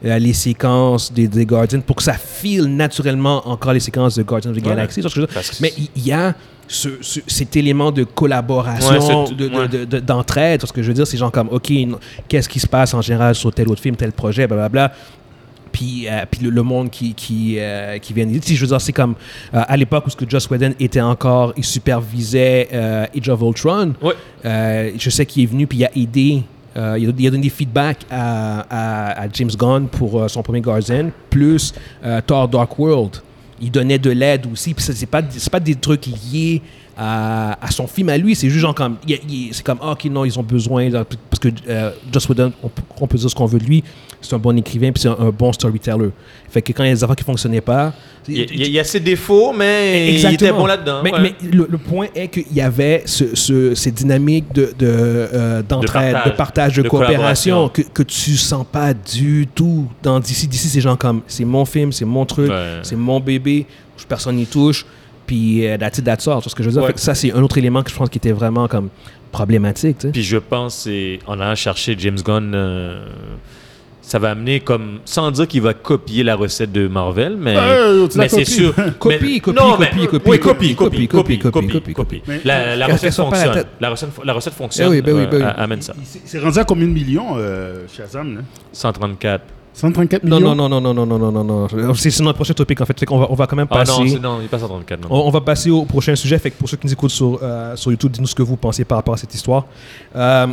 euh, 0.04 0.18
les 0.18 0.32
séquences 0.32 1.12
des, 1.12 1.26
des 1.28 1.44
Guardians 1.46 1.80
pour 1.80 1.96
que 1.96 2.02
ça 2.02 2.14
file 2.14 2.64
naturellement 2.66 3.48
encore 3.48 3.72
les 3.72 3.80
séquences 3.80 4.14
de 4.16 4.22
Guardians 4.22 4.50
of 4.52 4.56
the. 4.58 4.62
Galaxy. 4.62 5.00
que 5.02 5.26
Mais 5.60 5.72
il 5.96 6.06
y 6.06 6.12
a 6.12 6.34
ce, 6.68 6.90
ce- 7.00 7.20
cet 7.26 7.56
élément 7.56 7.90
de 7.90 8.04
collaboration, 8.04 8.90
Ouais, 8.90 9.00
c'est- 9.00 9.34
de- 9.86 10.00
d'entraide. 10.00 10.64
ce 10.66 10.72
que 10.72 10.82
je 10.82 10.88
veux 10.88 10.94
dire, 10.94 11.06
c'est 11.06 11.16
genre 11.16 11.32
comme, 11.32 11.48
OK, 11.50 11.72
qu'est-ce 12.28 12.48
qui 12.48 12.60
se 12.60 12.66
passe 12.66 12.92
en 12.94 13.00
général 13.00 13.34
sur 13.34 13.52
tel 13.52 13.68
autre 13.68 13.80
film, 13.80 13.96
tel 13.96 14.12
projet, 14.12 14.46
blablabla. 14.46 14.92
Puis, 15.72 16.06
euh, 16.08 16.24
puis 16.30 16.42
le, 16.44 16.50
le 16.50 16.62
monde 16.62 16.90
qui, 16.90 17.12
qui, 17.14 17.56
euh, 17.58 17.98
qui 17.98 18.12
vient 18.14 18.26
sais, 18.42 18.54
Je 18.54 18.60
veux 18.60 18.66
dire, 18.66 18.80
c'est 18.80 18.92
comme 18.92 19.14
euh, 19.54 19.60
à 19.66 19.76
l'époque 19.76 20.06
où 20.06 20.10
ce 20.10 20.16
que 20.16 20.28
Joss 20.28 20.48
Whedon 20.50 20.74
était 20.80 21.00
encore, 21.00 21.52
il 21.56 21.64
supervisait 21.64 22.68
euh, 22.72 23.06
Age 23.16 23.28
of 23.28 23.40
Ultron. 23.42 23.94
Je 24.44 25.10
sais 25.10 25.26
qu'il 25.26 25.42
est 25.42 25.46
venu 25.46 25.66
puis 25.66 25.78
il 25.78 25.84
a 25.84 25.90
aidé, 25.96 26.42
euh, 26.78 26.96
il, 26.98 27.08
a, 27.08 27.30
donné 27.30 27.42
des 27.42 27.50
feedbacks 27.50 28.06
à, 28.10 29.26
James 29.32 29.50
Gunn 29.58 29.88
pour 29.88 30.22
euh, 30.22 30.28
son 30.28 30.42
premier 30.42 30.60
Guardian, 30.60 31.10
plus 31.28 31.74
euh, 32.04 32.20
Thor 32.24 32.46
Dark 32.48 32.78
World. 32.78 33.16
Il 33.60 33.72
donnait 33.72 33.98
de 33.98 34.10
l'aide 34.10 34.46
aussi, 34.52 34.72
puis 34.72 34.84
c'est 34.84 35.06
pas, 35.06 35.22
pas 35.50 35.60
des 35.60 35.74
trucs 35.74 36.06
liés 36.06 36.62
à, 36.96 37.56
son 37.70 37.86
film 37.86 38.08
à 38.08 38.18
lui, 38.18 38.34
c'est 38.34 38.48
juste 38.48 38.60
genre 38.60 38.74
comme, 38.74 38.96
c'est 39.06 39.62
comme, 39.64 39.78
ah, 39.80 39.92
ok, 39.92 40.04
non, 40.06 40.24
ils 40.24 40.38
ont 40.38 40.42
besoin, 40.42 40.90
parce 40.90 41.40
que 41.40 41.48
Joss 42.12 42.28
Whedon, 42.28 42.52
on, 42.62 42.70
on 43.00 43.06
peut 43.06 43.18
dire 43.18 43.30
ce 43.30 43.34
qu'on 43.34 43.46
veut 43.46 43.58
de 43.58 43.64
lui, 43.64 43.82
c'est 44.20 44.34
un 44.34 44.38
bon 44.38 44.56
écrivain, 44.58 44.90
puis 44.92 45.02
c'est 45.02 45.08
un, 45.08 45.16
un 45.18 45.30
bon 45.30 45.52
storyteller. 45.52 46.10
Fait 46.50 46.62
que 46.62 46.72
quand 46.72 46.82
il 46.82 46.88
y 46.88 46.90
a 46.90 46.94
des 46.94 47.04
affaires 47.04 47.16
qui 47.16 47.24
fonctionnaient 47.24 47.60
pas, 47.60 47.92
Il 48.26 48.36
y, 48.38 48.40
a- 48.42 48.46
il 48.66 48.70
y 48.72 48.78
a 48.78 48.84
ses 48.84 49.00
défauts, 49.00 49.52
mais 49.52 50.14
il 50.14 50.34
était 50.34 50.50
bon 50.52 50.66
là-dedans. 50.66 51.00
mais, 51.04 51.12
ouais. 51.12 51.20
mais 51.20 51.34
le, 51.50 51.66
le 51.70 51.78
point 51.78 52.06
est 52.14 52.28
qu'il 52.28 52.52
y 52.52 52.60
avait 52.60 53.02
ce, 53.06 53.34
ce- 53.34 53.74
ces 53.74 53.90
dynamiques 53.90 54.52
de, 54.52 54.72
de, 54.78 54.86
euh, 54.86 55.62
d'entraide, 55.62 56.08
de, 56.08 56.30
partage, 56.30 56.36
partage, 56.36 56.76
de, 56.78 56.82
de 56.82 56.88
coopération 56.88 57.68
que, 57.68 57.82
que 57.82 58.02
tu 58.02 58.36
sens 58.36 58.66
pas 58.70 58.92
du 58.94 59.46
tout 59.54 59.88
dans 60.02 60.18
DC. 60.20 60.46
DC, 60.48 60.56
c'est 60.68 60.80
genre 60.80 60.98
comme, 60.98 61.22
c'est 61.26 61.44
mon 61.44 61.64
film, 61.64 61.92
c'est 61.92 62.04
mon 62.04 62.24
truc, 62.26 62.50
Ouais. 62.50 62.80
c'est 62.82 62.96
mon 62.96 63.20
bébé, 63.20 63.66
personne 64.08 64.36
n'y 64.36 64.46
touche, 64.46 64.84
puis 65.26 65.66
euh, 65.66 65.76
that's 65.78 65.98
it, 65.98 66.04
that's 66.04 66.26
all. 66.26 66.40
Ce 66.44 66.54
que 66.54 66.62
je 66.62 66.68
veux 66.68 66.72
dire? 66.72 66.82
Ouais. 66.82 66.88
Fait 66.88 66.94
que 66.94 67.00
ça, 67.00 67.14
c'est 67.14 67.32
un 67.32 67.42
autre 67.42 67.58
élément 67.58 67.82
que 67.82 67.90
je 67.90 67.96
pense 67.96 68.08
qui 68.08 68.18
était 68.18 68.32
vraiment 68.32 68.66
comme 68.68 68.88
problématique. 69.32 69.98
Puis 70.12 70.22
je 70.22 70.38
pense 70.38 70.88
en 71.26 71.38
allant 71.40 71.54
chercher 71.54 71.94
James 71.98 72.18
Gunn, 72.24 72.52
euh, 72.54 73.06
ça 74.08 74.18
va 74.18 74.30
amener 74.30 74.60
comme 74.60 75.00
sans 75.04 75.30
dire 75.30 75.46
qu'il 75.46 75.60
va 75.60 75.74
copier 75.74 76.22
la 76.22 76.34
recette 76.34 76.72
de 76.72 76.88
Marvel, 76.88 77.36
mais 77.38 77.52
la 77.52 78.06
mais 78.16 78.28
c'est 78.30 78.46
sûr. 78.46 78.74
Copie, 78.98 79.38
copie, 79.42 79.58
non, 79.60 79.72
copie, 79.72 79.84
mais- 80.00 80.06
copie, 80.06 80.30
oui, 80.30 80.40
copie, 80.40 80.74
copie, 80.74 81.06
copie, 81.08 81.38
copie, 81.38 81.92
copie, 81.92 82.22
La, 82.46 82.86
recette 82.86 83.02
la 83.18 83.24
fonctionne. 83.24 83.64
La 83.80 83.90
recette, 83.90 84.08
la 84.24 84.32
recette 84.32 84.54
fonctionne. 84.54 84.88
oui, 84.92 85.02
ben 85.02 85.14
oui, 85.14 85.26
ben 85.30 85.36
oui. 85.36 85.42
euh, 85.42 85.52
amène 85.62 85.82
ça. 85.82 85.92
C'est 86.24 86.38
rendu 86.38 86.58
à 86.58 86.64
combien 86.64 86.86
de 86.86 86.92
millions, 86.92 87.34
euh, 87.36 87.84
Shazam 87.94 88.36
là? 88.36 88.40
134. 88.72 89.44
134 89.74 90.24
Non, 90.24 90.36
millions? 90.40 90.54
non, 90.54 90.68
non, 90.70 90.80
non, 90.80 90.94
non, 90.94 91.06
non, 91.06 91.18
non, 91.18 91.30
non, 91.30 91.44
non, 91.44 91.68
non. 91.70 91.94
C'est 91.94 92.18
notre 92.20 92.36
prochain 92.36 92.54
topic, 92.54 92.80
en 92.80 92.86
fait. 92.86 92.98
Fait 92.98 93.04
qu'on 93.06 93.18
va, 93.18 93.26
on 93.30 93.34
va 93.34 93.46
quand 93.46 93.56
même 93.56 93.68
Ah 93.70 93.76
passer... 93.84 93.92
non, 94.18 94.20
non, 94.20 94.38
il 94.40 94.46
est 94.46 94.48
pas 94.48 94.58
134. 94.58 95.02
Non. 95.02 95.08
On, 95.10 95.28
on 95.28 95.30
va 95.30 95.40
passer 95.42 95.70
au 95.70 95.84
prochain 95.84 96.16
sujet. 96.16 96.38
Fait 96.38 96.50
que 96.50 96.56
pour 96.56 96.68
ceux 96.68 96.78
qui 96.78 96.86
nous 96.86 96.92
écoutent 96.94 97.10
sur, 97.10 97.38
euh, 97.42 97.76
sur 97.76 97.90
YouTube, 97.92 98.10
dites-nous 98.10 98.26
ce 98.26 98.34
que 98.34 98.42
vous 98.42 98.56
pensez 98.56 98.84
par 98.84 98.96
rapport 98.98 99.14
à 99.14 99.18
cette 99.18 99.34
histoire. 99.34 99.66
Euh, 100.16 100.46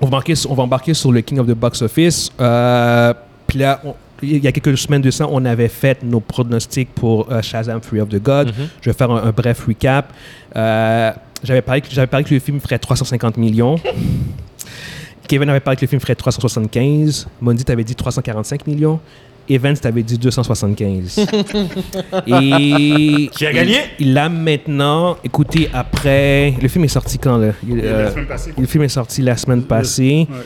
on, 0.00 0.06
va 0.06 0.08
embarquer, 0.08 0.34
sur- 0.34 0.50
on 0.50 0.54
va 0.54 0.62
embarquer 0.62 0.94
sur 0.94 1.12
le 1.12 1.20
King 1.20 1.38
of 1.38 1.46
the 1.46 1.52
Box 1.54 1.82
Office. 1.82 2.30
Euh, 2.40 3.14
Puis 3.46 3.58
là, 3.58 3.80
on- 3.84 3.94
il 4.22 4.42
y 4.42 4.46
a 4.46 4.52
quelques 4.52 4.78
semaines 4.78 5.02
de 5.02 5.10
ça, 5.10 5.26
on 5.30 5.44
avait 5.44 5.68
fait 5.68 6.02
nos 6.02 6.20
pronostics 6.20 6.88
pour 6.94 7.30
euh, 7.30 7.42
Shazam 7.42 7.80
Free 7.82 8.00
of 8.00 8.08
the 8.08 8.22
God. 8.22 8.48
Mhm. 8.48 8.68
Je 8.80 8.90
vais 8.90 8.94
faire 8.96 9.10
un, 9.10 9.22
un 9.22 9.30
bref 9.32 9.64
recap. 9.66 10.12
Euh, 10.56 11.12
j'avais 11.42 11.60
parlé, 11.62 11.82
j'avais 11.90 12.06
parlé 12.06 12.24
que 12.24 12.32
le 12.32 12.40
film 12.40 12.58
ferait 12.60 12.78
350 12.78 13.36
millions. 13.36 13.76
Kevin 15.28 15.48
avait 15.48 15.60
parlé 15.60 15.76
que 15.76 15.82
le 15.82 15.88
film 15.88 16.00
ferait 16.00 16.14
375. 16.14 17.26
Mondi 17.40 17.64
t'avait 17.64 17.84
dit 17.84 17.94
345 17.94 18.66
millions. 18.66 19.00
Evans 19.48 19.76
t'avait 19.76 20.02
dit 20.02 20.18
275. 20.18 21.18
Et 22.26 23.28
Qui 23.32 23.46
a 23.46 23.52
gagné? 23.52 23.76
Il 23.98 24.14
l'a 24.14 24.28
maintenant. 24.28 25.16
Écoutez, 25.24 25.68
après, 25.72 26.54
le 26.60 26.68
film 26.68 26.84
est 26.84 26.88
sorti 26.88 27.18
quand 27.18 27.36
là? 27.36 27.52
Il- 27.66 27.76
La 27.76 27.82
euh, 27.84 28.10
semaine 28.10 28.26
passée. 28.26 28.52
Le 28.58 28.66
film 28.66 28.84
est 28.84 28.88
sorti 28.88 29.22
la 29.22 29.36
semaine 29.36 29.62
passée. 29.64 30.26
Ouais. 30.30 30.36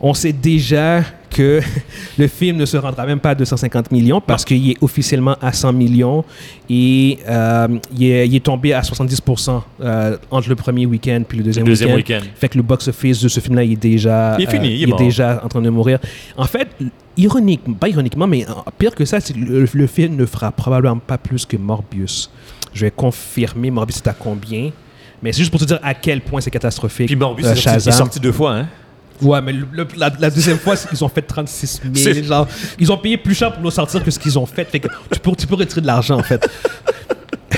On 0.00 0.12
sait 0.14 0.32
déjà 0.32 1.02
que 1.30 1.60
le 2.18 2.28
film 2.28 2.56
ne 2.58 2.64
se 2.66 2.76
rendra 2.76 3.06
même 3.06 3.18
pas 3.20 3.30
à 3.30 3.34
250 3.34 3.90
millions 3.92 4.20
parce 4.20 4.44
qu'il 4.44 4.70
est 4.70 4.76
officiellement 4.82 5.36
à 5.40 5.52
100 5.52 5.72
millions 5.72 6.24
et 6.70 7.18
euh, 7.28 7.68
il, 7.96 8.04
est, 8.04 8.28
il 8.28 8.34
est 8.36 8.40
tombé 8.44 8.72
à 8.72 8.80
70% 8.82 9.60
euh, 9.80 10.16
entre 10.30 10.48
le 10.48 10.54
premier 10.54 10.86
week-end 10.86 11.22
puis 11.26 11.38
le 11.38 11.44
deuxième, 11.44 11.64
Le 11.66 11.72
deuxième 11.72 11.94
week-end. 11.94 12.14
week-end. 12.16 12.26
Fait 12.36 12.48
que 12.48 12.56
le 12.56 12.62
box-office 12.62 13.22
de 13.22 13.28
ce 13.28 13.40
film-là 13.40 13.64
il 13.64 13.72
est 13.72 13.76
déjà, 13.76 14.34
euh, 14.34 14.36
Il 14.38 14.44
est 14.44 14.50
fini, 14.50 14.68
il 14.74 14.80
est 14.80 14.82
est 14.84 14.86
mort. 14.86 14.98
déjà 14.98 15.40
en 15.44 15.48
train 15.48 15.60
de 15.62 15.70
mourir. 15.70 15.98
En 16.36 16.44
fait, 16.46 16.68
ironique, 17.16 17.62
pas 17.78 17.88
ironiquement, 17.88 18.26
mais 18.26 18.44
euh, 18.48 18.52
pire 18.78 18.94
que 18.94 19.04
ça, 19.04 19.20
c'est 19.20 19.32
que 19.34 19.38
le, 19.38 19.66
le 19.72 19.86
film 19.86 20.16
ne 20.16 20.26
fera 20.26 20.52
probablement 20.52 20.98
pas 20.98 21.18
plus 21.18 21.44
que 21.46 21.56
Morbius. 21.56 22.30
Je 22.74 22.82
vais 22.82 22.90
confirmer 22.90 23.70
Morbius 23.70 23.96
c'est 23.96 24.08
à 24.08 24.12
combien. 24.14 24.70
Mais 25.22 25.32
c'est 25.32 25.38
juste 25.40 25.50
pour 25.50 25.60
te 25.60 25.64
dire 25.64 25.80
à 25.82 25.94
quel 25.94 26.20
point 26.20 26.40
c'est 26.42 26.50
catastrophique. 26.50 27.06
Puis 27.06 27.16
Morbius 27.16 27.46
euh, 27.46 27.52
est 27.52 27.56
sorti- 27.56 27.84
il 27.84 27.88
est 27.88 27.92
sorti 27.92 28.20
deux 28.20 28.32
fois. 28.32 28.54
Hein? 28.54 28.66
Ouais, 29.22 29.40
mais 29.40 29.52
le- 29.52 29.66
le- 29.72 29.86
la, 29.96 30.10
la 30.18 30.30
deuxième 30.30 30.58
fois, 30.58 30.76
qu'ils 30.76 31.02
ont 31.04 31.08
fait 31.08 31.22
36 31.22 31.80
000. 31.82 31.94
C'est- 31.94 32.22
Genre, 32.24 32.46
ils 32.78 32.90
ont 32.92 32.98
payé 32.98 33.16
plus 33.16 33.34
cher 33.34 33.52
pour 33.52 33.62
nous 33.62 33.70
sortir 33.70 34.02
que 34.04 34.10
ce 34.10 34.18
qu'ils 34.18 34.38
ont 34.38 34.46
fait. 34.46 34.64
Fait 34.64 34.80
que 34.80 34.88
tu 35.12 35.20
peux, 35.20 35.32
tu 35.36 35.46
peux 35.46 35.54
retirer 35.54 35.80
de 35.80 35.86
l'argent, 35.86 36.18
en 36.18 36.22
fait. 36.22 36.46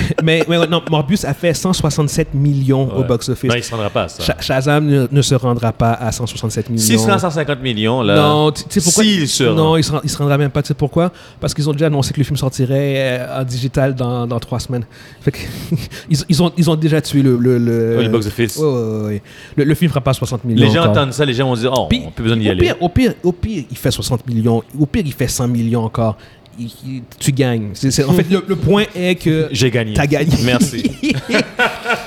mais, 0.23 0.43
mais 0.47 0.67
non, 0.67 0.81
Morbius 0.89 1.25
a 1.25 1.33
fait 1.33 1.53
167 1.53 2.33
millions 2.33 2.89
au 2.95 3.03
box-office. 3.03 3.49
Non, 3.49 3.55
il 3.55 3.63
se 3.63 3.71
rendra 3.71 3.89
pas 3.89 4.03
à 4.03 4.07
ça. 4.09 4.23
Sha- 4.23 4.37
Shazam 4.39 4.85
ne, 4.85 5.07
ne 5.11 5.21
se 5.21 5.35
rendra 5.35 5.71
pas 5.71 5.91
à 5.93 6.11
167 6.11 6.69
millions. 6.69 6.83
S'il 6.83 6.99
se 6.99 7.05
rend 7.07 7.13
à 7.13 7.19
150 7.19 7.61
millions, 7.61 8.01
là. 8.01 8.15
Non, 8.15 8.51
tu 8.51 8.63
sais 8.69 8.81
pourquoi 8.81 9.03
S'il 9.03 9.27
se 9.27 9.43
rend. 9.43 9.53
Non, 9.55 9.77
il 9.77 9.83
se, 9.83 9.91
rend- 9.91 10.01
il 10.03 10.09
se 10.09 10.17
rendra 10.17 10.37
même 10.37 10.49
pas. 10.51 10.61
Tu 10.61 10.69
sais 10.69 10.73
pourquoi? 10.73 11.11
Parce 11.39 11.53
qu'ils 11.53 11.69
ont 11.69 11.73
déjà 11.73 11.87
annoncé 11.87 12.13
que 12.13 12.19
le 12.19 12.23
film 12.23 12.37
sortirait 12.37 13.19
euh, 13.19 13.41
en 13.41 13.43
digital 13.43 13.95
dans, 13.95 14.25
dans 14.27 14.39
trois 14.39 14.59
semaines. 14.59 14.85
Fait 15.21 15.31
que 15.31 15.39
ils, 16.09 16.17
ils 16.29 16.43
ont, 16.43 16.51
ils 16.57 16.69
ont 16.69 16.75
déjà 16.75 17.01
tué 17.01 17.21
le 17.21 17.37
le 17.37 17.57
le, 17.57 17.97
Ouais, 17.97 18.03
le 18.03 18.09
box-office. 18.09 18.57
Ouais, 18.57 18.65
ouais, 18.65 19.01
ouais. 19.05 19.21
Le, 19.55 19.63
le 19.63 19.75
film 19.75 19.89
fera 19.89 20.01
pas 20.01 20.13
60 20.13 20.43
millions. 20.45 20.65
Les 20.65 20.71
gens 20.71 20.81
encore. 20.81 20.91
entendent 20.91 21.13
ça, 21.13 21.25
les 21.25 21.33
gens 21.33 21.47
vont 21.47 21.55
dire, 21.55 21.71
oh, 21.75 21.87
Puis, 21.89 21.99
on 22.01 22.05
n'a 22.05 22.11
plus 22.11 22.23
besoin 22.23 22.37
d'y 22.37 22.47
au 22.47 22.51
aller. 22.51 22.61
Pire, 22.61 22.75
au, 22.79 22.89
pire, 22.89 23.13
au 23.23 23.31
pire, 23.31 23.63
il 23.69 23.77
fait 23.77 23.91
60 23.91 24.27
millions. 24.27 24.63
Au 24.79 24.85
pire, 24.85 25.03
il 25.05 25.13
fait 25.13 25.27
100 25.27 25.47
millions 25.47 25.83
encore. 25.83 26.17
Il- 26.57 27.03
tu 27.19 27.31
gagnes. 27.31 27.69
C'est- 27.73 27.91
c'est- 27.91 28.03
en 28.03 28.13
fait, 28.13 28.29
le, 28.29 28.43
le 28.47 28.55
point 28.55 28.83
est 28.95 29.15
que 29.15 29.47
J'ai 29.51 29.69
gagné. 29.71 29.93
T'as 29.93 30.07
gagné. 30.07 30.35
Merci. 30.43 30.81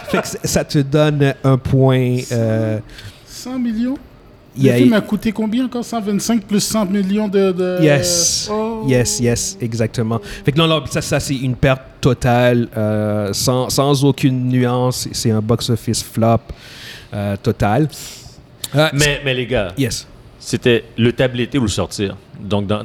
fait 0.08 0.20
que 0.20 0.26
c- 0.26 0.38
ça 0.44 0.64
te 0.64 0.78
donne 0.78 1.34
un 1.44 1.58
point. 1.58 2.16
euh, 2.32 2.78
100 3.26 3.58
millions? 3.58 3.96
Le 4.60 4.70
film 4.72 4.92
a 4.92 5.00
coûté 5.00 5.32
combien 5.32 5.64
encore? 5.64 5.82
125 5.82 6.44
plus 6.44 6.60
100 6.60 6.84
millions 6.84 7.26
de. 7.28 7.52
de- 7.52 7.78
Yes, 7.82 8.48
Oh. 8.52 8.84
yes, 8.86 9.18
yes, 9.20 9.56
exactement. 9.62 10.20
Fait 10.44 10.52
que 10.52 10.58
non, 10.58 10.66
non, 10.66 10.82
ça, 10.90 11.00
ça 11.00 11.18
c'est 11.20 11.36
une 11.36 11.54
perte 11.56 11.80
totale, 12.02 12.68
euh, 12.76 13.32
sans, 13.32 13.70
sans 13.70 14.04
aucune 14.04 14.48
nuance. 14.48 15.08
C'est 15.12 15.30
un 15.30 15.40
box-office 15.40 16.02
flop 16.02 16.36
euh, 17.14 17.36
total. 17.42 17.88
Euh, 18.74 18.88
mais, 18.92 19.22
mais 19.24 19.32
les 19.32 19.46
gars, 19.46 19.72
Yes. 19.78 20.06
c'était 20.38 20.84
le 20.98 21.12
tabletté 21.14 21.56
ou 21.56 21.62
le 21.62 21.68
sortir? 21.68 22.16
Donc, 22.38 22.66
dans... 22.66 22.82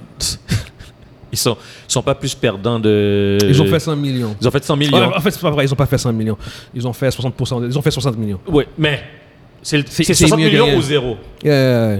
ils 1.32 1.38
sont, 1.38 1.57
ils 1.88 1.91
sont 1.91 2.01
pas 2.01 2.15
plus 2.15 2.34
perdants 2.36 2.80
de. 2.80 3.38
Ils 3.43 3.61
ont 3.61 3.65
fait 3.65 3.80
100 3.80 3.95
millions. 3.95 4.36
Ils 4.41 4.47
ont 4.47 4.51
fait 4.51 4.63
100 4.63 4.75
millions. 4.78 4.97
Ouais, 4.97 5.15
en 5.15 5.21
fait, 5.21 5.32
c'est 5.32 5.41
pas 5.41 5.51
vrai, 5.51 5.65
ils 5.65 5.73
ont 5.73 5.75
pas 5.75 5.86
fait 5.86 5.97
100 5.97 6.13
millions. 6.13 6.38
Ils 6.73 6.88
ont 6.88 6.93
fait 6.93 7.09
60%, 7.09 7.61
de- 7.61 7.67
ils 7.67 7.78
ont 7.78 7.82
fait 7.82 7.91
60 7.91 8.17
millions. 8.17 8.39
Oui, 8.47 8.63
mais 8.78 9.03
c'est 9.61 9.78
le- 9.78 9.84
C'est- 9.88 10.03
c'est 10.03 10.13
c'est 10.13 10.28
60 10.28 10.39
mieux 10.39 10.45
que 10.47 10.51
millions 10.51 10.65
rien. 10.65 10.78
ou 10.78 10.82
zéro? 10.82 11.17
Euh, 11.45 11.97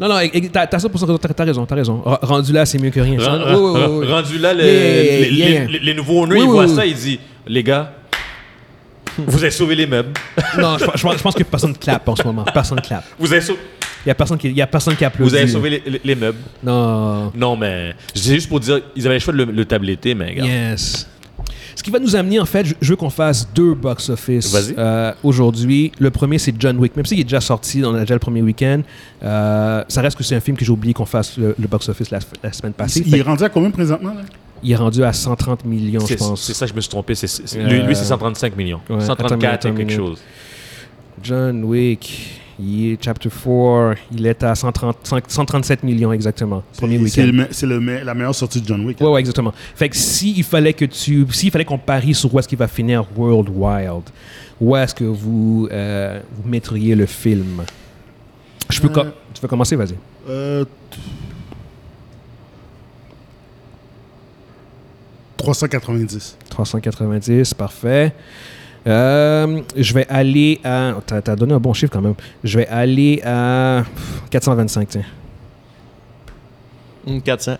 non, 0.00 0.08
non, 0.08 0.20
et- 0.20 0.30
et 0.32 0.48
t'as 0.48 0.66
t'as 0.66 0.78
100% 0.78 1.06
raison, 1.06 1.18
t'as 1.18 1.44
raison, 1.44 1.66
t'as 1.66 1.74
raison. 1.74 2.02
Rendu 2.04 2.52
là, 2.52 2.66
c'est 2.66 2.78
mieux 2.78 2.90
que 2.90 3.00
rien. 3.00 3.18
Ren-. 3.18 4.06
Rendu 4.06 4.38
là, 4.38 4.52
le- 4.54 4.64
Yeah, 4.64 4.72
yeah, 4.72 5.02
yeah, 5.02 5.20
les, 5.20 5.34
yeah. 5.52 5.64
les- 5.66 5.78
les 5.80 5.94
nouveaux 5.94 6.22
owners, 6.22 6.34
Oui, 6.36 6.40
ils 6.42 6.44
oui, 6.46 6.50
voient 6.52 6.66
oui. 6.66 6.74
ça, 6.76 6.86
ils 6.86 6.94
disent 6.94 7.18
Les 7.46 7.62
gars, 7.62 7.92
vous 9.16 9.38
avez 9.42 9.50
sauvé 9.50 9.74
les 9.74 9.86
meubles. 9.86 10.12
Non, 10.58 10.76
je, 10.78 10.84
je 10.84 11.02
pense- 11.02 11.16
je 11.16 11.22
pense 11.22 11.34
que 11.34 11.42
personne 11.42 11.76
clappe 11.76 12.06
en 12.08 12.14
ce 12.14 12.22
moment. 12.24 12.44
Personne 12.52 12.80
clappe. 12.80 13.04
Vous 13.18 13.32
avez, 13.32 13.40
sau- 13.40 13.56
Il 14.08 14.10
y 14.10 14.12
a 14.12 14.14
personne 14.14 14.38
qui, 14.38 14.48
il 14.48 14.56
y 14.56 14.62
a 14.62 14.66
personne 14.66 14.96
qui 14.96 15.04
applaudit. 15.04 15.30
vous 15.30 15.36
avez 15.36 15.46
sauvé 15.48 15.68
les, 15.68 15.82
les- 15.86 16.00
les 16.02 16.14
meubles. 16.14 16.38
Non. 16.64 17.30
Non, 17.36 17.56
mais 17.56 17.94
c'est 18.14 18.32
juste 18.34 18.48
pour 18.48 18.58
dire 18.58 18.80
ils 18.96 19.04
avaient 19.06 19.16
le 19.16 19.20
choix 19.20 19.34
de 19.34 19.44
le, 19.44 19.52
le 19.52 19.64
tabletté, 19.66 20.14
mais 20.14 20.30
regarde. 20.30 20.48
Yes. 20.48 21.06
Ce 21.76 21.82
qui 21.82 21.90
va 21.90 21.98
nous 21.98 22.16
amener, 22.16 22.40
en 22.40 22.46
fait, 22.46 22.64
je, 22.64 22.74
je 22.80 22.88
veux 22.90 22.96
qu'on 22.96 23.10
fasse 23.10 23.46
deux 23.54 23.74
box-office 23.74 24.72
euh, 24.78 25.12
aujourd'hui. 25.22 25.92
Le 25.98 26.10
premier, 26.10 26.38
c'est 26.38 26.54
John 26.58 26.78
Wick. 26.78 26.96
Même 26.96 27.04
s'il 27.04 27.20
est 27.20 27.24
déjà 27.24 27.42
sorti, 27.42 27.82
on 27.84 27.94
a 27.94 28.00
déjà 28.00 28.14
le 28.14 28.18
premier 28.18 28.40
week-end, 28.40 28.80
euh, 29.22 29.84
ça 29.88 30.00
reste 30.00 30.16
que 30.16 30.24
c'est 30.24 30.34
un 30.36 30.40
film 30.40 30.56
que 30.56 30.64
j'ai 30.64 30.72
oublié 30.72 30.94
qu'on 30.94 31.04
fasse 31.04 31.36
le, 31.36 31.54
le 31.58 31.68
box-office 31.68 32.10
la, 32.10 32.20
la 32.42 32.52
semaine 32.54 32.72
passée. 32.72 33.02
Il 33.04 33.10
Fait 33.12 33.18
est 33.18 33.22
rendu 33.22 33.44
à 33.44 33.50
combien 33.50 33.70
présentement 33.70 34.14
là? 34.14 34.22
il 34.62 34.72
est 34.72 34.76
rendu 34.76 35.04
à 35.04 35.12
130 35.12 35.66
millions, 35.66 36.04
je 36.04 36.14
pense. 36.14 36.42
c'est 36.42 36.54
ça, 36.54 36.64
je 36.66 36.72
me 36.72 36.80
suis 36.80 36.88
trompé. 36.90 37.14
c'est- 37.14 37.26
c'est- 37.28 37.58
Euh, 37.60 37.68
lui, 37.68 37.82
lui, 37.82 37.94
c'est 37.94 38.04
135 38.06 38.56
millions. 38.56 38.80
ouais, 38.88 39.00
134 39.00 39.52
attends, 39.66 39.68
et 39.68 39.74
quelque 39.74 39.92
chose. 39.92 40.18
John 41.22 41.62
Wick, 41.64 42.40
il 42.60 42.92
est 42.92 43.04
chapter 43.04 43.28
4, 43.30 43.94
il 44.12 44.26
est 44.26 44.42
à 44.42 44.54
130, 44.54 44.96
137 45.28 45.82
millions 45.84 46.12
exactement. 46.12 46.62
Premier 46.76 46.96
C'est 47.08 47.22
week-end. 47.24 47.44
c'est 47.50 47.66
me- 47.66 48.02
la 48.04 48.14
meilleure 48.14 48.34
sortie 48.34 48.60
de 48.60 48.66
John 48.66 48.84
Wick. 48.84 49.00
Ouais, 49.00 49.08
ouais, 49.08 49.20
exactement. 49.20 49.52
Fait 49.74 49.88
que 49.88 49.96
s'il 49.96 50.42
fallait 50.44 50.72
que 50.72 50.84
tu, 50.84 51.26
s'il 51.32 51.50
fallait 51.50 51.64
qu'on 51.64 51.78
parie 51.78 52.14
sur 52.14 52.34
où 52.34 52.38
est-ce 52.38 52.48
qu'il 52.48 52.58
va 52.58 52.68
finir 52.68 53.04
World 53.16 53.48
Wild, 53.54 54.02
où 54.60 54.74
est-ce 54.76 54.94
que 54.94 55.04
vous, 55.04 55.68
euh, 55.70 56.20
vous 56.36 56.48
mettriez 56.48 56.94
le 56.94 57.06
film? 57.06 57.62
Je 58.70 58.80
peux, 58.80 58.88
Euh. 59.00 59.04
tu 59.32 59.40
veux 59.40 59.48
commencer, 59.48 59.76
vas-y. 59.76 59.94
Euh, 60.28 60.64
390. 65.36 66.36
390, 66.50 67.54
parfait. 67.54 68.12
Euh, 68.86 69.60
je 69.76 69.92
vais 69.94 70.06
aller 70.08 70.60
à. 70.64 70.94
T'as, 71.06 71.20
t'as 71.20 71.36
donné 71.36 71.52
un 71.52 71.58
bon 71.58 71.72
chiffre 71.74 71.92
quand 71.92 72.00
même. 72.00 72.14
Je 72.44 72.58
vais 72.58 72.66
aller 72.68 73.20
à 73.24 73.82
pff, 73.84 74.22
425, 74.30 74.88
tiens. 74.88 75.02
Hum, 77.06 77.20
400. 77.22 77.56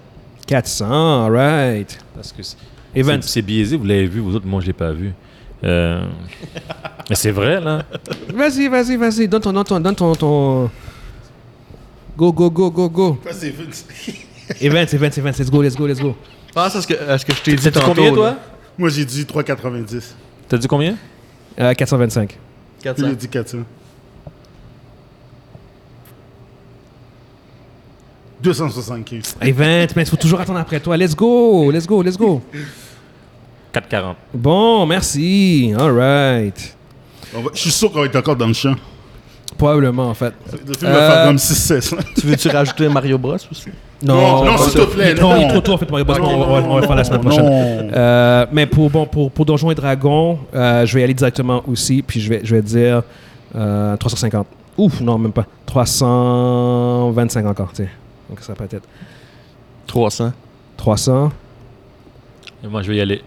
400, 0.46 1.24
alright. 1.26 1.98
Parce 2.14 2.32
que 2.32 2.42
c'est- 2.42 2.56
Evans. 2.94 3.20
c'est 3.22 3.28
c'est 3.28 3.42
biaisé, 3.42 3.76
vous 3.76 3.84
l'avez 3.84 4.06
vu, 4.06 4.20
vous 4.20 4.34
autres, 4.34 4.46
moi, 4.46 4.60
je 4.60 4.66
l'ai 4.66 4.72
pas 4.72 4.92
vu. 4.92 5.12
Euh, 5.64 6.02
Mais 7.10 7.16
c'est 7.16 7.30
vrai, 7.30 7.60
là. 7.60 7.82
Vas-y, 8.34 8.68
vas-y, 8.68 8.96
vas-y. 8.96 9.28
Donne 9.28 9.42
ton, 9.42 9.52
donne 9.52 9.64
ton, 9.64 9.80
donne 9.80 9.94
ton, 9.94 10.14
ton- 10.14 10.70
Go, 12.16 12.32
go, 12.32 12.50
go, 12.50 12.70
go, 12.70 12.88
go. 12.88 13.18
Evans, 14.60 14.86
Evans, 14.92 15.10
Evans. 15.18 15.34
Let's 15.38 15.50
go, 15.50 15.62
let's 15.62 15.76
go, 15.76 15.86
let's 15.86 16.00
go. 16.00 16.16
Pense 16.54 16.74
à 16.76 16.82
ce 16.82 16.86
que, 16.86 16.94
à 16.94 17.18
ce 17.18 17.24
que 17.24 17.32
je 17.34 17.42
t'ai 17.42 17.54
dit 17.54 17.70
tantôt. 17.70 17.86
combien, 17.86 18.10
là. 18.10 18.14
toi? 18.16 18.36
Moi, 18.78 18.88
j'ai 18.88 19.04
dit 19.04 19.24
390. 19.26 20.14
T'as 20.48 20.58
dit 20.58 20.66
combien? 20.66 20.96
Euh, 21.60 21.74
425. 21.74 22.28
Puis 22.28 22.38
400. 22.82 23.06
j'ai 23.08 23.16
dit 23.16 23.28
400. 23.28 23.58
275. 28.40 29.36
Evans, 29.42 29.88
mais 29.96 30.02
il 30.02 30.06
faut 30.08 30.16
toujours 30.16 30.40
attendre 30.40 30.60
après 30.60 30.78
toi. 30.80 30.96
Let's 30.96 31.14
go, 31.14 31.70
let's 31.72 31.86
go, 31.86 32.02
let's 32.02 32.16
go. 32.16 32.40
4,40. 33.74 34.14
Bon, 34.32 34.86
merci. 34.86 35.72
All 35.76 35.90
right. 35.90 36.76
Va- 37.32 37.40
Je 37.52 37.58
suis 37.60 37.70
sûr 37.70 37.90
qu'on 37.92 38.00
va 38.00 38.06
être 38.06 38.16
encore 38.16 38.36
dans 38.36 38.46
le 38.46 38.54
champ. 38.54 38.74
Probablement, 39.58 40.08
en 40.08 40.14
fait. 40.14 40.32
Le 40.52 40.72
film 40.74 40.90
va 40.92 40.98
faire 40.98 41.18
Euh, 41.18 41.26
comme 41.26 41.36
6-16. 41.36 41.94
Tu 42.20 42.26
veux-tu 42.26 42.48
rajouter 42.48 42.88
Mario 42.88 43.18
Bros 43.18 43.34
aussi? 43.34 43.68
Non, 44.02 44.44
non, 44.44 44.56
s'il 44.56 44.72
te 44.80 44.86
plaît, 44.86 45.14
Non, 45.14 45.36
il 45.36 45.42
est 45.42 45.48
trop 45.48 45.60
tôt, 45.60 45.72
en 45.72 45.78
fait, 45.78 45.90
Mario 45.90 46.04
Bros. 46.06 46.18
Non, 46.18 46.28
on, 46.30 46.38
va- 46.60 46.68
on 46.68 46.74
va 46.76 46.80
le 46.80 46.86
faire 46.86 46.96
la 46.96 47.04
semaine 47.04 47.20
prochaine. 47.20 47.44
Euh, 47.94 48.46
mais 48.52 48.66
pour, 48.66 48.88
bon, 48.88 49.04
pour, 49.06 49.30
pour 49.32 49.44
Donjons 49.44 49.70
et 49.72 49.74
Dragons, 49.74 50.38
euh, 50.54 50.86
je 50.86 50.94
vais 50.94 51.00
y 51.00 51.04
aller 51.04 51.14
directement 51.14 51.62
aussi, 51.66 52.02
puis 52.02 52.20
je 52.20 52.28
vais, 52.28 52.40
je 52.44 52.54
vais 52.54 52.62
dire 52.62 53.02
euh, 53.56 53.96
350. 53.96 54.46
Ouf, 54.78 55.00
non, 55.00 55.18
même 55.18 55.32
pas. 55.32 55.44
325 55.66 57.44
encore, 57.46 57.70
tiens. 57.72 57.88
Donc 58.28 58.40
ça 58.40 58.54
peut 58.54 58.64
être 58.70 58.86
300. 59.88 60.32
300. 60.76 61.32
Et 62.62 62.68
moi, 62.68 62.82
je 62.82 62.90
vais 62.92 62.96
y 62.98 63.00
aller. 63.00 63.22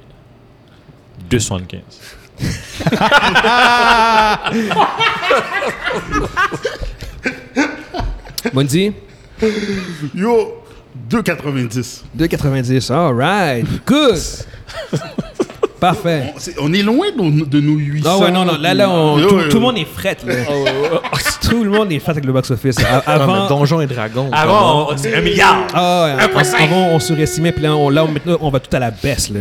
275. 1.30 1.82
Mondi, 8.54 8.92
Yo, 10.14 10.64
2,90. 11.10 12.04
2,90. 12.18 12.92
All 12.94 13.14
right. 13.16 13.66
Good. 13.86 14.18
Parfait. 15.80 16.34
On, 16.36 16.40
c'est- 16.40 16.56
on 16.60 16.72
est 16.74 16.84
loin 16.84 17.08
de, 17.12 17.46
de 17.46 17.60
nos 17.60 17.76
800. 17.78 18.08
Ah 18.12 18.18
ouais, 18.20 18.32
non, 18.32 18.46
non, 18.46 18.58
là, 18.60 18.74
là, 18.76 18.88
on- 18.90 19.18
Yo, 19.18 19.30
tout, 19.30 19.40
yo. 19.40 19.48
tout 19.50 19.56
le 19.58 19.62
monde 19.62 19.78
est 19.80 19.88
fret, 19.92 20.18
là. 20.28 20.36
tout 21.50 21.64
le 21.64 21.72
monde 21.72 21.92
est 21.92 21.98
fret 22.00 22.12
avec 22.12 22.26
le 22.26 22.34
box-office. 22.34 22.78
A- 22.84 22.98
Avant, 23.00 23.44
mais 23.44 23.50
Donjons 23.50 23.82
et 23.82 23.88
Dragons. 23.88 24.30
Avant, 24.32 24.92
on- 24.92 24.98
c'est 24.98 25.16
un 25.16 25.22
milliard. 25.22 25.66
Ah 25.74 26.04
ouais, 26.06 26.24
avant, 26.24 26.40
avant, 26.60 26.88
on 26.94 27.00
surestimait, 27.00 27.52
puis 27.52 27.64
là, 27.64 27.76
on, 27.76 27.90
là, 27.90 28.04
on- 28.04 28.12
maintenant, 28.12 28.38
on 28.42 28.50
va 28.52 28.60
tout 28.60 28.76
à 28.76 28.80
la 28.80 28.92
baisse, 28.92 29.32
là. 29.32 29.40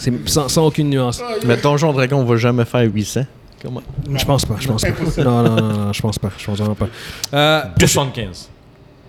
C'est 0.00 0.28
sans, 0.28 0.48
sans 0.48 0.66
aucune 0.66 0.88
nuance. 0.88 1.22
Mais 1.44 1.56
Donjons 1.58 1.90
et 1.92 1.94
Dragons, 1.94 2.20
on 2.20 2.24
va 2.24 2.36
jamais 2.36 2.64
faire 2.64 2.80
800. 2.82 3.26
Comment? 3.62 3.82
Je 4.16 4.24
pense 4.24 4.46
pas, 4.46 4.56
je 4.58 4.66
pense 4.66 4.82
pas. 4.82 5.22
Non, 5.22 5.42
non, 5.42 5.56
non, 5.56 5.72
non, 5.86 5.92
je 5.92 6.00
pense 6.00 6.18
pas, 6.18 6.30
je 6.38 6.46
pense 6.46 6.56
vraiment 6.58 6.74
pas. 6.74 6.88
Euh, 7.34 7.62
275. 7.78 8.48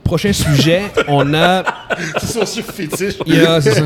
prochain 0.04 0.34
sujet, 0.34 0.82
on 1.08 1.34
a... 1.34 1.64
C'est 2.20 2.28
son 2.28 2.46
chiffre 2.46 2.74
fétiche. 2.74 3.14
Yeah, 3.26 3.62
c'est 3.62 3.72
ça. 3.76 3.84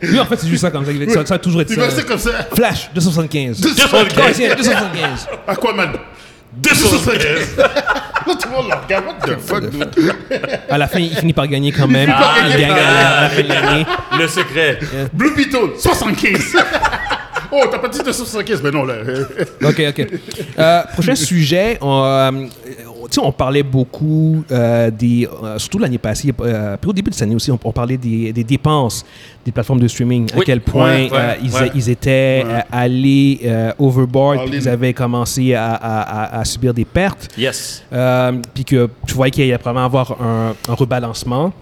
Lui, 0.00 0.20
en 0.20 0.24
fait, 0.26 0.36
c'est 0.36 0.46
juste 0.46 0.60
ça 0.62 0.70
comme 0.70 0.84
ça. 0.84 0.92
Ça, 1.12 1.26
ça 1.26 1.34
a 1.34 1.38
toujours 1.40 1.62
été 1.62 1.72
Il 1.72 1.80
va 1.80 1.90
ça. 1.90 1.96
rester 1.96 2.08
comme 2.08 2.18
ça. 2.20 2.30
Flash, 2.54 2.90
275. 2.94 3.60
275. 3.60 4.24
Ouais, 4.24 4.32
tiens, 4.32 4.54
275. 4.54 5.28
Aquaman. 5.48 5.90
275. 6.56 7.56
Là, 7.58 7.68
tout 8.26 8.48
le 8.48 8.54
monde 8.54 8.68
le 8.68 8.74
regarde. 8.74 9.04
What 9.06 9.26
the 9.26 9.38
fuck, 9.40 9.70
dude? 9.70 10.12
À 10.70 10.78
la 10.78 10.88
fin, 10.88 10.98
il 10.98 11.14
finit 11.14 11.32
par 11.32 11.46
gagner 11.46 11.72
quand 11.72 11.86
même. 11.86 12.12
il 12.44 12.48
gagner. 12.50 12.66
gagne 12.66 12.72
à 12.78 13.22
la 13.22 13.28
fin 13.30 13.42
de 13.42 13.48
l'année. 13.48 13.86
Le 14.18 14.28
secret. 14.28 14.78
Blue 15.12 15.34
Beetle, 15.34 15.78
75. 15.78 16.56
oh, 17.52 17.62
t'as 17.70 17.78
pas 17.78 17.88
dit 17.88 17.98
275, 17.98 18.62
mais 18.62 18.70
non, 18.70 18.84
là. 18.84 18.94
OK, 19.64 19.82
OK. 19.88 20.06
Euh, 20.58 20.82
prochain 20.92 21.14
sujet, 21.14 21.78
on, 21.80 22.02
euh, 22.04 22.30
tu 23.08 23.12
sais, 23.12 23.20
on 23.22 23.32
parlait 23.32 23.62
beaucoup 23.62 24.42
euh, 24.50 24.90
des... 24.90 25.28
euh, 25.42 25.58
surtout 25.58 25.78
l'année 25.78 25.98
passée, 25.98 26.32
euh, 26.40 26.76
puis 26.80 26.90
au 26.90 26.92
début 26.92 27.10
de 27.10 27.14
cette 27.14 27.22
année 27.24 27.34
aussi, 27.36 27.50
on, 27.50 27.58
on 27.64 27.72
parlait 27.72 27.96
des, 27.96 28.32
des 28.32 28.44
dépenses 28.44 29.04
des 29.44 29.52
plateformes 29.52 29.78
de 29.80 29.86
streaming, 29.88 30.28
à 30.34 30.40
quel 30.44 30.60
point 30.60 30.90
ouais, 31.04 31.08
euh, 31.12 31.16
ouais, 31.32 31.38
ils, 31.42 31.52
ouais. 31.52 31.70
ils 31.74 31.88
étaient 31.90 32.42
Ouais. 32.44 32.52
euh, 32.52 32.60
allés 32.72 33.40
euh, 33.44 33.72
overboard, 33.78 34.46
puis 34.46 34.56
ils 34.56 34.68
avaient 34.68 34.92
commencé 34.92 35.54
à, 35.54 35.72
à- 35.74 36.00
à- 36.36 36.40
à 36.40 36.44
subir 36.44 36.74
des 36.74 36.84
pertes. 36.84 37.28
Yes. 37.38 37.84
Euh, 37.92 38.32
puis 38.54 38.64
que 38.64 38.88
tu 39.06 39.14
voyais 39.14 39.30
qu'il 39.30 39.44
y 39.46 39.48
allait 39.48 39.58
probablement 39.58 39.86
avoir 39.86 40.20
un, 40.20 40.54
un 40.68 40.74
rebalancement. 40.74 41.52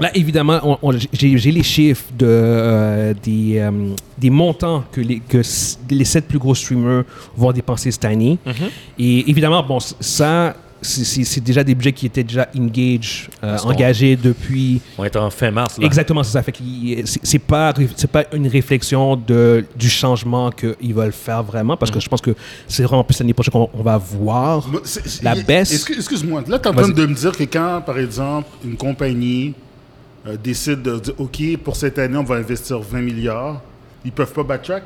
Là, 0.00 0.10
évidemment, 0.16 0.60
on- 0.64 0.78
on- 0.82 0.98
j'ai 1.12 1.38
j'ai 1.38 1.52
les 1.52 1.62
chiffres 1.62 2.04
de, 2.18 2.26
euh, 2.26 3.14
des, 3.22 3.58
euh, 3.58 3.70
des 4.18 4.30
montants 4.30 4.84
que 4.90 5.00
les, 5.00 5.20
que 5.20 5.38
s- 5.38 5.78
les 5.90 6.04
sept 6.04 6.26
plus 6.26 6.38
gros 6.38 6.54
streamers 6.54 7.04
vont 7.36 7.52
dépenser 7.52 7.90
cette 7.90 8.04
année. 8.04 8.38
Et 8.98 9.30
évidemment, 9.30 9.62
bon, 9.62 9.78
ça, 10.00 10.56
c'est- 10.82 11.04
c'est 11.04 11.24
c'est 11.24 11.40
déjà 11.40 11.62
des 11.64 11.74
budgets 11.74 11.92
qui 11.92 12.06
étaient 12.06 12.24
déjà 12.24 12.46
engaged, 12.58 13.28
euh, 13.42 13.56
engagés 13.64 14.16
depuis 14.16 14.80
On 14.98 15.04
est 15.04 15.16
en 15.16 15.30
fin 15.30 15.50
mars. 15.50 15.78
Là. 15.78 15.86
Exactement, 15.86 16.22
c'est 16.24 16.32
ça. 16.32 16.42
Fait 16.42 16.52
c'est 17.06 17.20
c'est 17.22 17.38
pas 17.38 17.72
c'est 17.96 18.10
pas 18.10 18.24
une 18.34 18.48
réflexion 18.48 19.16
de 19.16 19.64
du 19.76 19.88
changement 19.88 20.50
qu'ils 20.50 20.92
veulent 20.94 21.12
faire 21.12 21.42
vraiment 21.42 21.76
parce 21.76 21.90
que 21.92 22.00
je 22.00 22.08
pense 22.08 22.20
que 22.20 22.34
c'est 22.68 22.82
vraiment 22.82 23.04
plus 23.04 23.18
l'année 23.20 23.32
prochaine 23.32 23.52
qu'on 23.52 23.70
on 23.72 23.82
va 23.82 23.96
voir. 23.96 24.68
Moi, 24.68 24.80
c'est- 24.84 25.06
c'est- 25.08 25.22
La 25.24 25.36
baisse- 25.36 25.72
excuse- 25.72 25.96
Excuse-moi, 25.98 26.42
là, 26.48 26.58
tu 26.58 26.64
es 26.64 26.68
en 26.68 26.74
train 26.74 26.88
de 26.88 27.06
me 27.06 27.14
dire 27.14 27.32
que 27.32 27.44
quand, 27.44 27.80
par 27.86 27.98
exemple, 27.98 28.48
une 28.64 28.76
compagnie 28.76 29.54
euh, 30.26 30.36
décide 30.42 30.82
de 30.82 30.98
dire 30.98 31.14
OK, 31.18 31.42
pour 31.62 31.76
cette 31.76 31.98
année, 31.98 32.16
on 32.16 32.24
va 32.24 32.36
investir 32.36 32.78
20 32.80 33.00
milliards, 33.02 33.60
ils 34.04 34.12
peuvent 34.12 34.32
pas 34.32 34.42
backtrack? 34.42 34.82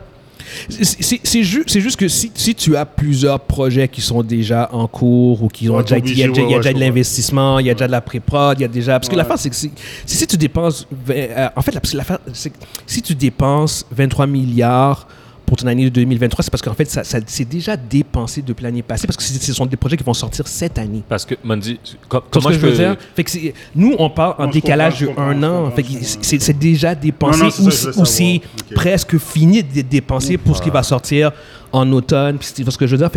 C'est- 0.69 1.03
C'est 1.03 1.21
c'est 1.25 1.43
ju- 1.43 1.65
c'est 1.67 1.81
juste 1.81 1.97
que 1.99 2.07
si, 2.09 2.31
si 2.35 2.55
tu 2.55 2.77
as 2.77 2.87
plusieurs 2.87 3.41
projets 3.41 3.89
qui 3.89 4.01
sont 4.01 4.23
déjà 4.23 4.69
en 4.73 4.87
cours 4.87 5.43
ou 5.43 5.49
qui 5.49 5.69
ont 5.69 5.77
Ouais, 5.77 5.83
déjà 5.83 5.99
il 5.99 6.17
y 6.19 6.23
a, 6.23 6.29
déjà- 6.29 6.43
y 6.49 6.69
a 6.69 6.73
de 6.73 6.79
l'investissement, 6.81 7.59
il 7.59 7.67
y 7.67 7.71
a 7.71 7.75
déjà 7.75 7.87
de 7.89 7.93
la 7.93 8.01
pré-prod, 8.01 8.57
il 8.59 8.63
y 8.63 8.65
a 8.65 8.69
déjà 8.69 8.99
parce 8.99 9.09
que 9.09 9.15
Ouais. 9.15 9.19
l'affaire 9.19 9.39
c'est 9.39 9.51
que 9.51 9.57
si, 9.57 9.71
si, 10.07 10.17
si 10.17 10.27
tu 10.27 10.37
dépenses 10.37 10.87
euh, 11.11 11.49
en 11.55 11.61
fait 11.63 11.93
l'affaire 11.93 12.19
c'est 12.33 12.53
si 12.87 13.03
tu 13.03 13.15
dépenses 13.17 13.85
23 13.91 14.27
milliards 14.29 15.09
pour 15.49 15.57
ton 15.57 15.67
année 15.67 15.85
de 15.85 15.89
2023, 15.89 16.43
c'est 16.45 16.51
parce 16.51 16.61
qu'en 16.61 16.75
fait, 16.75 16.85
ça, 16.85 17.03
ça 17.05 17.19
c'est 17.27 17.49
déjà 17.49 17.75
dépensé 17.75 18.43
depuis 18.43 18.63
l'année 18.65 18.83
passée, 18.83 19.07
parce 19.07 19.17
que 19.17 19.23
ce 19.23 19.53
sont 19.55 19.65
des 19.65 19.79
projets 19.79 19.97
qui 19.97 20.05
vont 20.05 20.13
sortir 20.13 20.47
cette 20.47 20.77
année. 20.79 21.03
Parce 21.09 21.25
que, 21.25 21.37
Mondi, 21.43 21.81
com- 22.07 22.21
comment 22.31 22.51
je 22.51 22.59
veux 22.59 22.69
peux- 22.71 22.77
dire? 22.77 22.97
Fait 23.17 23.25
que 23.25 23.31
c'est- 23.31 23.55
nous, 23.75 23.95
on 23.99 24.11
parle 24.11 24.35
en 24.39 24.45
Non, 24.45 24.51
décalage 24.51 25.01
de 25.01 25.09
un 25.17 25.43
an. 25.43 25.73
c'est 26.21 26.59
déjà 26.59 26.95
dépensé 26.95 27.39
Non, 27.39 27.45
non, 27.47 27.51
c'est 27.51 27.99
ou, 27.99 28.05
c'est 28.05 28.41
presque 28.75 29.17
fini 29.17 29.63
d'être 29.63 29.89
dépensé 29.89 30.37
pour 30.37 30.55
ce 30.57 30.61
qui 30.63 30.69
va 30.71 30.83
sortir 30.83 31.33
en 31.73 31.91
automne. 31.93 32.37
Puis, 32.37 32.49
tu 32.55 32.63
vois 32.63 32.73
ce 32.73 32.77
que 32.79 32.87
je 32.87 32.95
veux 32.95 32.99
dire? 33.09 33.11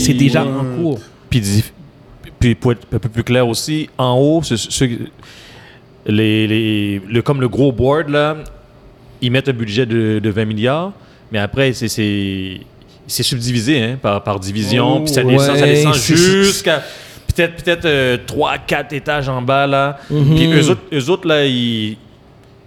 C'est- 0.00 0.14
déjà 0.14 0.44
en 0.44 0.64
cours. 0.82 0.98
Puis, 1.30 1.62
puis 2.40 2.54
pour 2.56 2.72
être 2.72 2.86
un 2.92 2.98
peu 2.98 3.08
plus 3.08 3.22
clair 3.22 3.46
aussi, 3.46 3.88
en 3.96 4.14
haut, 4.18 4.42
ce- 4.42 4.56
ce- 4.56 4.84
les, 6.06 6.46
les- 6.46 7.02
le, 7.08 7.22
comme 7.22 7.40
le 7.40 7.48
gros 7.48 7.70
board, 7.72 8.08
là, 8.08 8.36
ils 9.20 9.30
mettent 9.30 9.48
un 9.48 9.52
budget 9.52 9.86
de, 9.86 10.18
de 10.18 10.30
20 10.30 10.44
milliards, 10.44 10.92
mais 11.32 11.38
après, 11.38 11.72
c'est- 11.72 11.88
c'est 11.88 12.60
c'est 13.10 13.22
subdivisé 13.22 13.82
hein, 13.82 13.98
par, 14.00 14.22
par 14.22 14.38
division, 14.38 14.96
Oh, 14.98 15.00
puis 15.00 15.12
ça 15.14 15.22
descend, 15.22 15.56
ça 15.56 15.64
descend 15.66 15.94
jusqu'à 15.94 16.82
peut-être 17.34 17.62
peut-être 17.64 18.26
3, 18.26 18.58
4 18.58 18.92
étages 18.92 19.28
en 19.30 19.40
bas, 19.40 19.66
là. 19.66 19.98
Mhm. 20.10 20.34
Puis 20.36 20.52
eux 20.52 20.70
autres, 20.70 20.80
eux 20.92 21.08
autres, 21.10 21.26
là, 21.26 21.46
ils, 21.46 21.96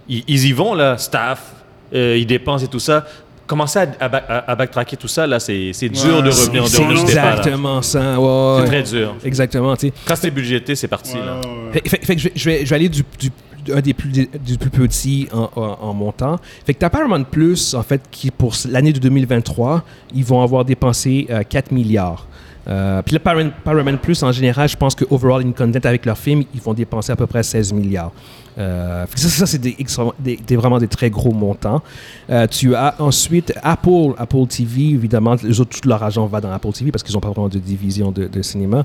ils, 0.08 0.24
ils 0.26 0.46
y 0.46 0.52
vont, 0.52 0.74
là, 0.74 0.98
staff, 0.98 1.52
euh, 1.94 2.16
ils 2.18 2.26
dépensent 2.26 2.64
et 2.64 2.68
tout 2.68 2.80
ça. 2.80 3.06
Commencer 3.46 3.78
à, 3.80 3.86
à, 4.00 4.06
à- 4.16 4.50
à 4.50 4.54
backtracker 4.56 4.96
tout 4.96 5.06
ça, 5.08 5.26
là, 5.28 5.38
c'est 5.38 5.70
c'est 5.74 5.88
dur 5.88 6.16
Ouais, 6.16 6.22
de 6.22 6.30
revenir 6.30 6.64
de 6.64 6.68
du 6.68 7.04
départ, 7.06 7.24
là. 7.24 7.30
exactement 7.32 7.82
ça. 7.82 8.18
ouais, 8.18 8.60
C'est 8.62 8.66
très 8.66 8.82
dur. 8.82 9.14
Exactement. 9.24 9.74
Quand 10.06 10.16
c'est 10.16 10.30
budgété, 10.30 10.74
c'est 10.74 10.88
parti, 10.88 11.14
là. 11.18 11.40
Ouais, 11.40 11.48
ouais. 11.74 11.80
Fait, 11.82 11.88
fait- 11.88 12.04
fait 12.06 12.16
que 12.16 12.20
je 12.22 12.28
vais, 12.28 12.32
je, 12.34 12.44
vais, 12.50 12.64
je 12.64 12.70
vais 12.70 12.76
aller 12.76 12.88
du, 12.88 13.02
du, 13.18 13.30
un 13.72 13.80
des 13.80 13.94
plus, 13.94 14.26
petits 14.56 15.28
en, 15.32 15.94
montant. 15.94 16.38
Fait 16.64 16.74
que 16.74 16.78
tu 16.78 16.84
as 16.84 16.90
Paramount 16.90 17.24
Plus, 17.24 17.74
en 17.74 17.82
fait, 17.82 18.02
qui 18.10 18.30
pour 18.30 18.54
l'année 18.68 18.92
de 18.92 18.98
2023, 18.98 19.84
ils 20.14 20.24
vont 20.24 20.42
avoir 20.42 20.64
dépensé 20.64 21.26
euh, 21.30 21.42
4 21.48 21.72
milliards. 21.72 22.26
Euh, 22.68 23.02
puis 23.02 23.14
le 23.14 23.18
Paramount, 23.18 23.96
Plus, 23.96 24.22
en 24.22 24.32
général, 24.32 24.68
je 24.68 24.76
pense 24.76 24.94
que 24.94 25.04
overall 25.10 25.44
in 25.44 25.52
content 25.52 25.80
avec 25.84 26.06
leurs 26.06 26.18
films, 26.18 26.44
ils 26.54 26.60
vont 26.60 26.74
dépenser 26.74 27.12
à 27.12 27.16
peu 27.16 27.26
près 27.26 27.42
16 27.42 27.72
milliards. 27.72 28.12
Euh, 28.58 29.04
ça, 29.16 29.46
c'est 29.46 29.60
des, 29.60 30.56
vraiment 30.56 30.78
des 30.78 30.88
très 30.88 31.10
gros 31.10 31.32
montants. 31.32 31.82
Euh, 32.30 32.46
tu 32.46 32.74
as 32.74 32.94
ensuite 32.98 33.52
Apple, 33.62 34.14
Apple 34.18 34.46
TV, 34.48 34.90
évidemment, 34.90 35.36
les 35.42 35.60
autres, 35.60 35.80
tout 35.80 35.88
leur 35.88 36.02
argent 36.02 36.26
va 36.26 36.40
dans 36.40 36.52
Apple 36.52 36.72
TV 36.72 36.92
parce 36.92 37.02
qu'ils 37.02 37.14
n'ont 37.14 37.20
pas 37.20 37.30
vraiment 37.30 37.48
de 37.48 37.58
division 37.58 38.12
de 38.12 38.42
cinéma. 38.42 38.84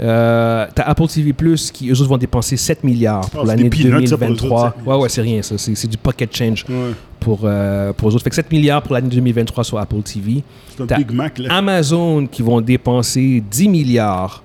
Euh, 0.00 0.66
t'as 0.74 0.82
Apple 0.84 1.06
TV 1.06 1.32
Plus 1.32 1.70
qui 1.70 1.88
eux 1.90 1.92
autres 2.00 2.08
vont 2.08 2.16
dépenser 2.18 2.56
7 2.56 2.82
milliards 2.82 3.28
pour 3.30 3.40
Oh, 3.42 3.46
c'est 3.46 3.48
l'année 3.56 3.68
des 3.68 3.70
peanuts, 3.70 4.06
ça, 4.06 4.16
pour 4.16 4.26
eux 4.26 4.30
2023. 4.30 4.66
autres, 4.68 4.76
ça. 4.84 4.90
ouais, 4.90 4.96
ouais, 5.02 5.08
c'est 5.08 5.20
rien, 5.20 5.42
ça. 5.42 5.58
C'est 5.58 5.86
du 5.88 5.96
pocket 5.98 6.34
change 6.34 6.64
Ouais. 6.68 6.92
pour, 7.20 7.40
euh, 7.44 7.92
pour 7.92 8.08
eux 8.08 8.14
autres. 8.14 8.24
Fait 8.24 8.30
que 8.30 8.36
7 8.36 8.50
milliards 8.50 8.82
pour 8.82 8.94
l'année 8.94 9.08
2023 9.08 9.64
sur 9.64 9.78
Apple 9.78 10.02
TV. 10.02 10.42
C'est 10.74 10.82
un 10.82 10.86
T'as 10.86 10.96
Big 10.96 11.10
Mac, 11.12 11.38
là. 11.38 11.54
Amazon 11.54 12.26
qui 12.26 12.42
vont 12.42 12.60
dépenser 12.60 13.42
10 13.50 13.68
milliards 13.68 14.42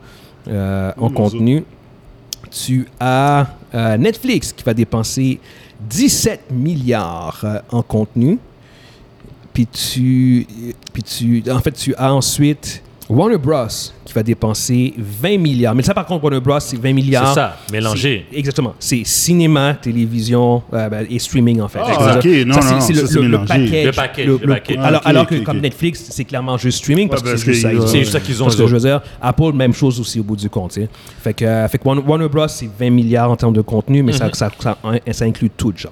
euh, 0.48 0.91
en 0.98 1.10
contenu. 1.10 1.64
Tu 2.52 2.88
as 3.00 3.48
Netflix 3.98 4.54
qui 4.54 4.64
va 4.64 4.74
dépenser 4.74 5.39
17 5.89 6.52
milliards 6.52 7.43
en 7.72 7.82
contenu. 7.82 8.39
Puis 9.54 9.66
tu, 9.68 10.45
puis 10.93 11.04
tu, 11.04 11.43
en 11.52 11.60
fait, 11.60 11.72
tu 11.72 11.93
as 11.95 12.14
ensuite 12.14 12.82
Warner 13.10 13.38
Bros. 13.38 13.68
qui 14.05 14.14
va 14.14 14.22
dépenser 14.24 14.93
20 14.97 15.38
milliards. 15.38 15.74
Mais 15.76 15.84
ça, 15.84 15.93
par 15.93 16.05
contre, 16.05 16.24
Warner 16.24 16.39
Bros, 16.41 16.60
c'est 16.60 16.78
20 16.80 16.93
milliards. 16.93 17.28
C'est 17.30 17.36
ça, 17.36 17.58
mélangé. 17.72 18.26
Exactement. 18.34 18.74
C'est 18.80 19.01
cinéma, 19.05 19.76
télévision 19.82 20.62
euh, 20.74 20.89
ben, 20.89 21.05
et 21.10 21.20
streaming, 21.20 21.62
en 21.62 21.68
fait. 21.68 21.80
Ah, 21.84 22.20
C'est- 22.22 22.41
ok. 22.41 22.47
Non, 22.47 22.62
ça, 22.62 22.72
non, 22.72 22.80
c'est 22.82 22.93
non, 22.93 23.22
le, 23.22 23.28
le- 23.28 23.38
package. 23.45 23.86
Le 23.86 23.91
package, 23.91 24.26
le- 24.28 24.38
package. 24.39 24.78
alors, 24.82 25.01
Ah, 25.05 25.10
alors 25.10 25.28
que 25.28 25.36
comme 25.36 25.60
Netflix, 25.60 26.05
c'est 26.10 26.26
clairement 26.26 26.58
juste 26.58 26.80
streaming 26.80 27.08
parce 27.10 27.22
Ouais, 27.22 27.28
que 27.28 27.32
parce 27.34 27.43
c'est 27.43 27.51
juste 27.51 27.62
ça. 27.64 27.68
euh, 27.70 27.74
ils 27.74 27.80
ont. 27.82 27.88
C'est 27.88 27.99
juste 27.99 28.12
ça 28.12 28.20
qu'ils 28.20 28.41
ont, 28.41 28.45
Parce 28.45 28.55
que 28.58 28.68
je 28.68 28.74
veux 28.74 28.80
dire, 28.82 29.01
Apple, 29.22 29.53
même 29.53 29.74
chose 29.74 29.99
aussi 29.99 30.20
au 30.20 30.24
bout 30.24 30.36
du 30.36 30.49
compte. 30.49 30.72
tu 30.72 30.82
sais. 30.82 30.89
Fait 31.22 31.34
que, 31.34 31.45
euh, 31.45 31.68
fait 31.68 31.78
que 31.78 31.84
Warner, 31.86 32.03
Warner 32.05 32.28
Bros, 32.30 32.47
c'est 32.47 32.70
20 32.80 32.89
milliards 32.89 33.32
en 33.32 33.36
termes 33.36 33.53
de 33.53 33.62
contenu, 33.62 34.03
mais 34.03 34.14
ça, 34.14 34.30
ça, 34.34 34.49
ça, 34.60 34.78
ça 35.12 35.26
inclut 35.26 35.49
tout, 35.49 35.74
genre. 35.76 35.91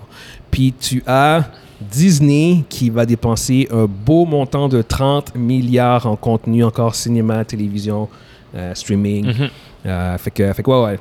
Puis 0.51 0.73
tu 0.79 1.03
as 1.05 1.43
Disney 1.81 2.63
qui 2.69 2.89
va 2.89 3.05
dépenser 3.05 3.67
un 3.71 3.85
beau 3.85 4.25
montant 4.25 4.69
de 4.69 4.81
30 4.81 5.35
milliards 5.35 6.05
en 6.05 6.15
contenu, 6.15 6.63
encore 6.63 6.95
cinéma, 6.95 7.43
télévision, 7.43 8.07
euh, 8.55 8.73
streaming. 8.73 9.25
Mhm. 9.25 9.49
Euh, 9.85 10.17
fait 10.17 10.31
que, 10.31 10.53
fait 10.53 10.63
que, 10.63 10.69
ouais, 10.69 10.83
ouais. 10.83 10.99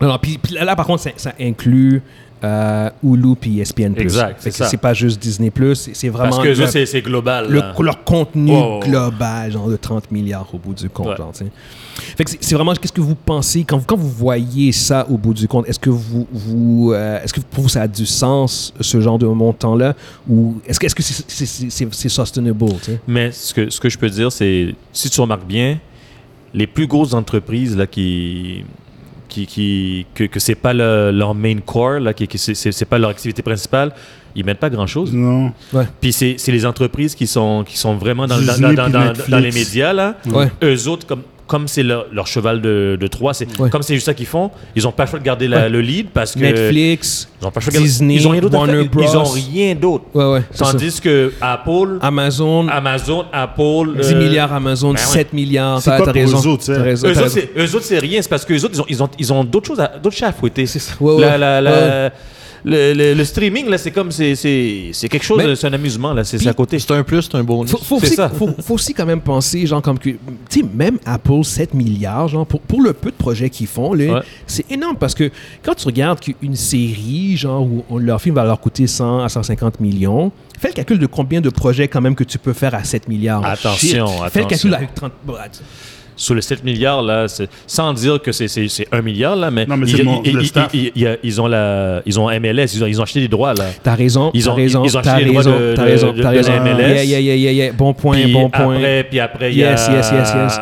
Non, 0.00 0.08
non, 0.08 0.18
puis, 0.20 0.38
puis 0.38 0.54
là, 0.54 0.64
là, 0.64 0.74
par 0.74 0.86
contre, 0.86 1.02
ça, 1.02 1.10
ça 1.16 1.32
inclut 1.38 2.02
euh, 2.42 2.90
Hulu 3.04 3.36
puis 3.36 3.60
ESPN+. 3.60 3.94
Exact, 3.96 4.36
c'est 4.40 4.50
ça. 4.50 4.66
c'est 4.66 4.76
pas 4.76 4.94
juste 4.94 5.20
Disney+, 5.20 5.52
c'est 5.74 5.94
c'est 5.94 6.08
vraiment... 6.08 6.30
Parce 6.30 6.42
que 6.42 6.48
le- 6.48 6.82
eux, 6.82 6.86
c'est 6.86 7.02
global. 7.02 7.46
le, 7.48 7.60
leur 7.82 8.04
contenu 8.04 8.52
global, 8.80 9.52
genre 9.52 9.68
de 9.68 9.76
30 9.76 10.10
milliards 10.10 10.48
au 10.52 10.58
bout 10.58 10.74
du 10.74 10.88
compte. 10.88 11.08
Ouais. 11.08 11.16
genre, 11.16 11.32
fait 12.16 12.24
que 12.24 12.30
c'est- 12.40 12.54
vraiment, 12.54 12.72
qu'est-ce 12.74 12.92
que 12.92 13.00
vous 13.00 13.14
pensez, 13.14 13.64
quand 13.64 13.76
vous, 13.78 13.84
quand 13.84 13.96
vous 13.96 14.08
voyez 14.08 14.72
ça 14.72 15.06
au 15.10 15.18
bout 15.18 15.34
du 15.34 15.46
compte, 15.48 15.68
est-ce 15.68 15.78
que, 15.78 15.90
vous, 15.90 16.26
vous, 16.32 16.92
euh, 16.94 17.22
est-ce 17.22 17.32
que 17.34 17.40
pour 17.40 17.64
vous 17.64 17.68
ça 17.68 17.82
a 17.82 17.88
du 17.88 18.06
sens, 18.06 18.72
ce 18.80 19.00
genre 19.00 19.18
de 19.18 19.26
montant-là, 19.26 19.94
ou 20.28 20.60
est-ce 20.66 20.80
que 20.80 20.86
est-ce 20.86 20.94
que 20.94 21.02
c'est 21.02 21.24
c'est- 21.30 21.70
c'est- 21.70 21.92
c'est 21.92 22.08
sustainable? 22.08 22.64
Mais 23.06 23.32
ce 23.32 23.52
que, 23.52 23.68
ce 23.70 23.78
que 23.80 23.88
je 23.90 23.98
peux 23.98 24.08
dire, 24.08 24.32
c'est, 24.32 24.74
si 24.92 25.10
tu 25.10 25.20
remarques 25.20 25.46
bien, 25.46 25.78
les 26.54 26.66
plus 26.66 26.86
grosses 26.86 27.12
entreprises 27.14 27.76
là, 27.76 27.86
qui, 27.86 28.64
qui, 29.30 29.46
qui, 29.46 30.06
que, 30.14 30.24
que 30.24 30.38
c'est 30.38 30.54
pas 30.54 30.74
le- 30.74 31.10
leur 31.10 31.34
main 31.34 31.56
core, 31.64 32.00
là, 32.00 32.12
qui, 32.12 32.26
qui 32.28 32.36
c'est, 32.36 32.84
pas 32.84 32.98
leur 32.98 33.10
activité 33.10 33.40
principale, 33.40 33.92
ils 34.34 34.44
mettent 34.44 34.58
pas 34.58 34.68
grand-chose. 34.68 35.12
Non. 35.14 35.52
Puis 36.00 36.12
c'est, 36.12 36.34
c'est 36.36 36.52
les 36.52 36.66
entreprises 36.66 37.14
qui 37.14 37.26
sont, 37.26 37.64
qui 37.66 37.78
sont 37.78 37.96
vraiment 37.96 38.26
dans, 38.26 38.36
les 39.38 39.52
médias, 39.52 39.92
là. 39.94 40.16
Ouais. 40.26 40.50
Eux 40.62 40.88
autres, 40.88 41.06
comme, 41.06 41.22
comme 41.50 41.66
c'est 41.66 41.82
leur, 41.82 42.06
leur 42.12 42.28
cheval 42.28 42.60
de, 42.60 42.96
de 42.98 43.06
Troie, 43.08 43.34
c'est, 43.34 43.48
Ouais. 43.58 43.68
comme 43.70 43.82
c'est 43.82 43.94
juste 43.94 44.06
ça 44.06 44.14
qu'ils 44.14 44.26
font, 44.26 44.52
ils 44.76 44.86
ont 44.86 44.92
pas 44.92 45.02
le 45.04 45.10
choix 45.10 45.18
de 45.18 45.24
garder 45.24 45.48
la- 45.48 45.62
Ouais. 45.62 45.68
le 45.68 45.80
lead 45.80 46.06
parce 46.14 46.34
que... 46.34 46.38
Netflix, 46.38 47.28
Ils 47.42 47.46
ont 47.46 47.50
pas 47.50 47.58
choix 47.60 47.72
Disney, 47.72 48.14
ils 48.14 48.26
ont 48.28 48.30
rien 48.30 48.40
Warner 48.42 48.72
faire. 48.72 48.82
Ils- 48.82 49.02
Ils 49.02 49.16
ont 49.16 49.22
Bros. 49.22 49.32
rien 49.32 49.74
d'autre. 49.74 50.04
ouais, 50.14 50.24
ouais, 50.32 50.42
c'est 50.52 50.64
ça. 50.64 50.70
Tandis 50.70 51.00
que 51.00 51.32
Apple, 51.40 51.98
Amazon, 52.02 52.68
Amazon, 52.68 53.24
Apple... 53.32 53.96
10 54.00 54.12
euh, 54.12 54.18
milliards 54.18 54.52
Amazon, 54.52 54.92
ben 54.92 55.00
ouais. 55.00 55.04
7 55.06 55.32
milliards, 55.32 55.82
C'est 55.82 55.96
quoi 55.96 56.12
raison. 56.12 56.38
eux 56.40 56.46
autres, 56.46 56.62
ça? 56.62 56.76
T'as 56.76 56.82
raison, 56.82 57.08
Eux 57.08 57.12
t'as 57.14 57.22
raison. 57.22 57.40
eux 57.58 57.74
autres, 57.74 57.84
c'est 57.84 57.98
rien. 57.98 58.22
C'est 58.22 58.28
parce 58.30 58.44
qu'eux 58.44 58.64
autres, 58.64 58.74
ils 58.74 58.80
ont, 58.80 58.86
ils 58.88 59.02
ont, 59.02 59.08
ils 59.18 59.32
ont 59.32 59.42
d'autres 59.44 59.66
choses, 59.66 59.80
à, 59.80 59.88
d'autres 60.00 60.16
chats 60.16 60.28
à 60.28 60.32
fouetter. 60.32 60.66
C'est 60.66 60.78
ça. 60.78 60.92
Ouais, 61.00 61.14
ouais. 61.14 61.20
La- 61.20 61.36
la- 61.36 61.60
la- 61.60 61.70
Ouais. 62.06 62.12
Le, 62.64 62.92
le- 62.94 63.14
le 63.14 63.24
streaming, 63.24 63.68
là, 63.68 63.78
c'est 63.78 63.90
comme, 63.90 64.10
c'est, 64.10 64.34
c'est, 64.34 64.90
c'est 64.92 65.08
quelque 65.08 65.24
chose, 65.24 65.42
c'est 65.54 65.66
un 65.66 65.72
amusement, 65.72 66.12
là, 66.12 66.24
c'est, 66.24 66.46
à 66.46 66.52
côté. 66.52 66.78
C'est 66.78 66.90
un 66.92 67.02
plus, 67.02 67.22
c'est 67.22 67.34
un 67.36 67.42
bonus. 67.44 67.70
Faut, 67.70 67.78
faut 67.78 67.98
C'est 68.00 68.06
aussi, 68.06 68.14
ça. 68.16 68.28
Faut, 68.28 68.48
faut 68.62 68.74
aussi 68.74 68.94
quand 68.94 69.06
même 69.06 69.20
penser, 69.20 69.66
genre, 69.66 69.80
comme 69.82 69.98
que, 69.98 70.10
tu 70.10 70.18
sais, 70.48 70.62
même 70.74 70.98
Apple, 71.04 71.42
7 71.44 71.74
milliards, 71.74 72.28
genre, 72.28 72.46
pour, 72.46 72.60
pour 72.60 72.82
le 72.82 72.92
peu 72.92 73.10
de 73.10 73.16
projets 73.16 73.50
qu'ils 73.50 73.66
font, 73.66 73.92
là, 73.94 74.14
Ouais. 74.14 74.20
c'est 74.46 74.70
énorme 74.70 74.96
parce 74.96 75.14
que 75.14 75.30
quand 75.62 75.74
tu 75.74 75.86
regardes 75.86 76.20
qu'une 76.20 76.56
série, 76.56 77.36
genre, 77.36 77.62
où 77.62 77.84
on- 77.90 77.98
leur 77.98 78.20
film 78.20 78.34
va 78.34 78.44
leur 78.44 78.60
coûter 78.60 78.86
100 78.86 79.20
à 79.24 79.28
150 79.28 79.80
millions, 79.80 80.32
fais 80.58 80.68
le 80.68 80.74
calcul 80.74 80.98
de 80.98 81.06
combien 81.06 81.40
de 81.40 81.48
projets 81.50 81.88
quand 81.88 82.00
même 82.00 82.14
que 82.14 82.24
tu 82.24 82.38
peux 82.38 82.52
faire 82.52 82.74
à 82.74 82.84
7 82.84 83.08
milliards. 83.08 83.44
Attention, 83.44 84.06
Shit. 84.06 84.16
Fais 84.30 84.40
le 84.40 84.46
attention. 84.46 84.46
calcul 84.46 84.74
avec 84.74 84.94
30. 84.94 85.12
Sur 86.20 86.34
les 86.34 86.42
7 86.42 86.62
milliards, 86.64 87.00
là, 87.00 87.24
sans 87.66 87.94
dire 87.94 88.20
que 88.20 88.30
c'est, 88.30 88.46
c'est, 88.46 88.68
c'est 88.68 88.86
1 88.92 89.00
milliard, 89.00 89.34
là, 89.36 89.50
mais, 89.50 89.64
Non, 89.64 89.78
mais 89.78 89.86
ils, 89.86 90.04
mon- 90.04 90.20
ont 91.40 91.46
la, 91.46 92.02
ils 92.04 92.20
ont 92.20 92.28
MLS, 92.28 92.66
ils 92.74 92.84
ont, 92.84 92.86
ils 92.86 93.00
ont 93.00 93.04
acheté 93.04 93.20
des 93.20 93.28
droits, 93.28 93.54
là. 93.54 93.64
T'as 93.82 93.94
raison, 93.94 94.30
Ils 94.34 94.48
ont- 94.50 94.54
raison, 94.54 94.84
ils 94.84 94.94
ont 94.96 95.00
acheté 95.00 95.24
les 95.24 95.30
droits 95.30 95.44
de- 95.44 95.72
t'as 95.74 95.82
de- 95.82 95.88
raison, 95.90 96.12
de- 96.12 96.22
t'as 96.22 96.32
de 96.32 96.46
la 96.46 96.60
MLS. 96.60 96.94
Yeah, 96.94 97.04
yeah, 97.04 97.20
yeah, 97.20 97.34
yeah, 97.36 97.52
yeah. 97.52 97.72
Bon 97.72 97.94
point, 97.94 98.16
Puis 98.20 98.32
bon 98.34 98.50
point. 98.50 98.76
Après, 98.76 99.04
puis 99.08 99.18
après, 99.18 99.50
il 99.52 99.58
y 99.60 99.64
a... 99.64 99.70
Yes, 99.70 99.88
yes, 99.90 100.12
yes, 100.12 100.32
yes. 100.36 100.60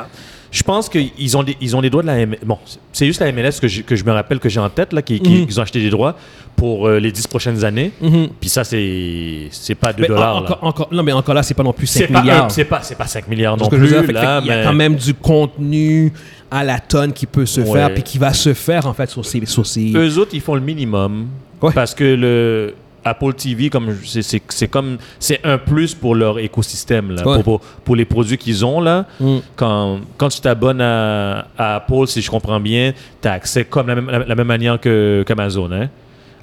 Je 0.51 0.63
pense 0.63 0.89
qu'ils 0.89 1.37
ont, 1.37 1.43
des, 1.43 1.57
ils 1.61 1.77
ont 1.77 1.83
des 1.83 1.91
droits 1.91 2.03
de 2.03 2.07
la 2.07 2.25
MLS. 2.27 2.39
Bon, 2.45 2.57
c'est 2.93 3.05
juste 3.07 3.21
la 3.21 3.31
MLS 3.33 3.61
que 3.61 3.69
je, 3.69 3.83
que 3.83 3.95
je 3.97 4.05
me 4.05 4.13
rappelle 4.13 4.39
que 4.39 4.49
j'ai 4.49 4.61
en 4.61 4.71
tête, 4.71 4.93
là, 4.95 5.03
qui, 5.03 5.21
qui- 5.21 5.31
Mhm. 5.41 5.47
qu'ils 5.47 5.61
ont 5.61 5.63
acheté 5.63 5.79
des 5.81 5.91
droits 5.91 6.17
pour 6.57 6.89
euh, 6.89 6.99
les 6.99 7.13
10 7.13 7.27
prochaines 7.27 7.65
années. 7.65 7.93
Mhm. 8.01 8.29
Puis 8.41 8.49
ça, 8.49 8.65
c'est 8.65 9.75
pas 9.79 9.93
2 9.93 10.03
Mais 10.03 10.11
en- 10.11 10.15
dollars. 10.15 10.41
là. 10.45 10.59
encore- 10.63 10.89
non, 10.91 11.03
mais 11.03 11.13
encore 11.13 11.35
là, 11.35 11.43
c'est 11.43 11.55
pas 11.55 11.63
non 11.63 11.73
plus 11.75 11.87
C'est 11.87 12.07
5 12.07 12.13
pas, 12.13 12.21
milliards. 12.23 12.51
c'est 12.51 12.65
pas, 12.65 12.81
pas 12.97 13.07
5 13.07 13.29
milliards 13.29 13.57
non 13.59 13.69
plus. 13.69 13.89
dire. 13.89 14.01
Fait 14.01 14.07
que- 14.09 14.13
là, 14.13 14.37
fait 14.37 14.43
qu'il 14.43 14.51
y 14.51 14.55
a 14.55 14.57
mais- 14.59 14.65
quand 14.65 14.73
même 14.75 14.97
du 14.97 15.13
contenu 15.15 16.13
à 16.51 16.65
la 16.65 16.79
tonne 16.81 17.13
qui 17.13 17.27
peut 17.27 17.45
se 17.47 17.61
Ouais. 17.61 17.73
faire 17.79 17.93
puis 17.95 18.03
qui 18.03 18.17
va 18.19 18.33
se 18.33 18.55
faire 18.55 18.87
en 18.87 18.95
fait 18.95 19.11
sur 19.11 19.25
ces. 19.27 19.45
Sur 19.45 19.67
ces... 19.67 19.93
Eux 19.95 20.19
autres, 20.19 20.31
ils 20.33 20.41
font 20.41 20.55
le 20.55 20.61
minimum. 20.63 21.27
Ouais. 21.61 21.73
Parce 21.75 21.95
que 21.95 22.05
le 22.05 22.75
Apple 23.05 23.33
TV, 23.35 23.71
comme 23.71 23.95
c'est- 24.05 24.23
c'est 24.23 24.43
c'est 24.49 24.69
comme 24.69 24.99
c'est 25.19 25.41
un 25.45 25.59
plus 25.59 25.95
pour 25.95 26.15
leur 26.15 26.39
écosystème 26.39 27.13
là, 27.13 27.27
Ouais. 27.27 27.35
pour, 27.43 27.61
pour, 27.61 27.61
pour 27.85 27.97
les 27.97 28.05
produits 28.05 28.37
qu'ils 28.39 28.65
ont 28.65 28.81
là. 28.81 29.07
Mm. 29.21 29.37
Quand, 29.57 30.01
quand 30.17 30.29
tu 30.29 30.41
t'abonnes 30.41 30.81
à, 30.81 31.47
à 31.57 31.77
Apple, 31.77 32.07
si 32.07 32.21
je 32.23 32.31
comprends 32.31 32.61
bien, 32.61 32.93
tu 33.23 33.29
as 33.29 33.33
accès 33.33 33.65
comme 33.65 33.87
la 33.89 33.95
même, 33.95 34.11
la, 34.11 34.19
la 34.21 34.35
même 34.35 34.47
manière 34.47 34.79
que 34.81 35.25
qu'Amazon. 35.27 35.71
Hein? 35.73 35.89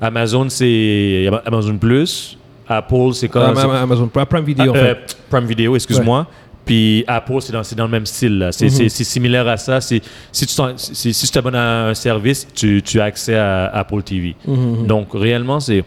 Amazon, 0.02 0.48
c'est 0.50 1.30
Amazon 1.46 1.78
Plus. 1.78 2.38
Apple, 2.68 3.14
c'est 3.14 3.28
comme 3.30 3.44
Am- 3.58 3.70
Amazon 3.70 4.08
Prime, 4.08 4.44
Video. 4.44 4.74
Ah, 4.76 4.78
euh, 4.80 4.96
fait. 4.96 5.18
Prime 5.30 5.46
Video, 5.46 5.76
excuse-moi. 5.76 6.26
Puis 6.66 7.04
Apple, 7.06 7.38
c'est 7.42 7.54
dans, 7.54 7.62
c'est 7.64 7.76
dans 7.76 7.84
le 7.86 7.92
même 7.92 8.08
style. 8.08 8.50
C'est 8.52 8.70
c'est- 8.70 8.90
c'est 8.90 9.04
similaire 9.04 9.48
à 9.48 9.56
ça. 9.56 9.80
C'est- 9.82 10.02
Si 10.32 10.48
tu 10.48 10.56
si, 10.78 11.14
si 11.14 11.26
tu 11.28 11.32
t'abonnes 11.32 11.54
à 11.56 11.90
un 11.90 11.94
service, 11.94 12.48
tu, 12.56 12.82
tu 12.82 13.00
as 13.00 13.04
accès 13.04 13.36
à 13.36 13.66
Apple 13.68 14.02
TV. 14.02 14.36
Mhm. 14.48 14.88
Donc, 14.88 15.10
réellement, 15.14 15.60
c'est. 15.60 15.84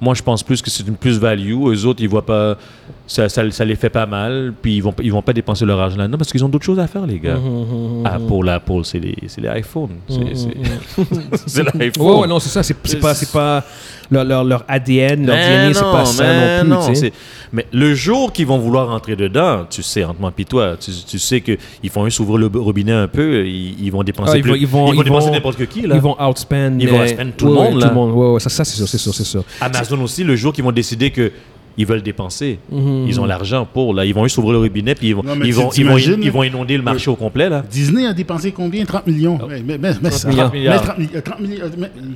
Moi, 0.00 0.14
je 0.14 0.22
pense 0.22 0.42
plus 0.42 0.60
que 0.60 0.70
c'est 0.70 0.86
une 0.86 0.96
plus-value. 0.96 1.54
Eux 1.68 1.86
autres, 1.86 2.02
ils 2.02 2.08
voient 2.08 2.26
pas. 2.26 2.56
Ça, 3.06 3.28
ça, 3.28 3.50
ça 3.50 3.64
les 3.64 3.76
fait 3.76 3.90
pas 3.90 4.06
mal. 4.06 4.54
Puis, 4.62 4.76
ils 4.76 4.82
vont, 4.82 4.94
ils 5.02 5.12
vont 5.12 5.20
pas 5.22 5.32
dépenser 5.34 5.64
leur 5.66 5.78
argent 5.78 5.96
là-dedans 5.98 6.16
parce 6.18 6.32
qu'ils 6.32 6.42
ont 6.44 6.48
d'autres 6.48 6.64
choses 6.64 6.78
à 6.78 6.86
faire, 6.86 7.06
les 7.06 7.18
gars. 7.18 7.36
Mhm. 7.36 8.06
Apple, 8.06 8.48
Apple, 8.48 8.80
c'est 8.84 8.98
les, 8.98 9.14
c'est 9.26 9.40
les 9.42 9.60
iPhones. 9.60 9.90
C'est 10.08 10.18
Mhm. 10.18 10.34
c'est- 11.46 11.62
l'iPhone. 11.78 12.28
Non, 12.28 12.38
c'est 12.40 12.48
ça. 12.48 12.62
C'est 12.62 13.00
pas, 13.00 13.14
c'est 13.14 13.30
pas 13.30 13.62
leur, 14.10 14.24
leur, 14.24 14.44
leur 14.44 14.64
ADN, 14.68 15.26
leur 15.26 15.36
Mais 15.36 15.66
DNA, 15.68 15.74
c'est 15.74 15.80
pas 15.82 16.04
ça 16.06 16.24
mais 16.24 16.64
non 16.64 16.86
plus. 16.86 17.10
Mais 17.52 17.66
le 17.72 17.94
jour 17.94 18.32
qu'ils 18.32 18.46
vont 18.46 18.58
vouloir 18.58 18.88
rentrer 18.88 19.16
dedans, 19.16 19.64
tu 19.68 19.82
sais, 19.82 20.02
entre 20.04 20.20
moi 20.20 20.32
et 20.36 20.44
toi, 20.44 20.76
tu, 20.80 20.90
tu 21.06 21.18
sais 21.18 21.40
qu'ils 21.40 21.90
font 21.90 22.04
juste 22.04 22.18
ouvrir 22.20 22.38
le 22.38 22.46
robinet 22.58 22.92
un 22.92 23.06
peu, 23.06 23.46
ils, 23.46 23.76
ils 23.84 23.90
vont 23.92 24.02
dépenser 24.02 24.32
Ah, 24.34 24.36
ils 24.38 24.42
plus. 24.42 24.50
vont- 24.50 24.56
ils 24.56 24.66
vont- 24.66 24.92
ils 24.92 25.04
dépenser 25.04 25.30
n'importe 25.30 25.64
qui, 25.66 25.82
là. 25.82 25.94
Ils 25.94 26.00
vont 26.00 26.16
outspend. 26.20 26.72
Ils 26.78 26.88
vont 26.88 27.00
outspend 27.02 27.30
tout 27.36 27.46
le 27.46 27.52
monde, 27.52 27.74
ouais, 27.74 27.80
là. 27.80 27.88
Tout 27.88 27.94
le 27.94 27.94
monde, 27.94 28.12
ouais, 28.12 28.30
ouais, 28.32 28.40
ça, 28.40 28.48
ça 28.50 28.64
c'est 28.64 28.76
sûr, 28.76 28.88
c'est 28.88 28.98
sûr, 28.98 29.14
c'est 29.14 29.24
sûr. 29.24 29.44
Amazon 29.60 30.00
aussi, 30.02 30.24
le 30.24 30.34
jour 30.36 30.52
qu'ils 30.52 30.64
vont 30.64 30.72
décider 30.72 31.10
que 31.10 31.30
ils 31.76 31.86
veulent 31.86 32.02
dépenser, 32.02 32.58
Mhm. 32.70 33.06
ils 33.08 33.20
ont 33.20 33.24
l'argent 33.24 33.66
pour, 33.72 33.94
là. 33.94 34.04
Ils 34.04 34.14
vont 34.14 34.24
juste 34.24 34.38
ouvrir 34.38 34.52
le 34.54 34.58
robinet, 34.60 34.94
puis 34.94 35.08
ils 35.08 35.14
vont, 35.14 35.22
Non, 35.22 35.34
ils 35.44 35.52
vont, 35.54 35.70
ils 35.70 35.84
vont, 35.86 35.96
ils 35.98 36.30
vont 36.30 36.42
inonder 36.42 36.76
le 36.76 36.82
marché 36.82 37.10
au 37.10 37.16
complet, 37.16 37.48
là. 37.48 37.62
Disney 37.68 38.06
a 38.06 38.12
dépensé 38.12 38.52
combien? 38.52 38.84
30 38.84 39.06
millions. 39.06 39.38
Ouais, 39.44 39.62
mais, 39.64 39.78
mais, 39.78 39.90
mais, 40.02 40.10
ça. 40.10 40.28
milliards. 40.28 40.52
Mais 40.52 40.76
30, 40.76 40.98
mi- 40.98 41.08
euh, 41.14 41.20
30 41.20 41.40
milli- 41.40 41.60
euh, 41.62 41.68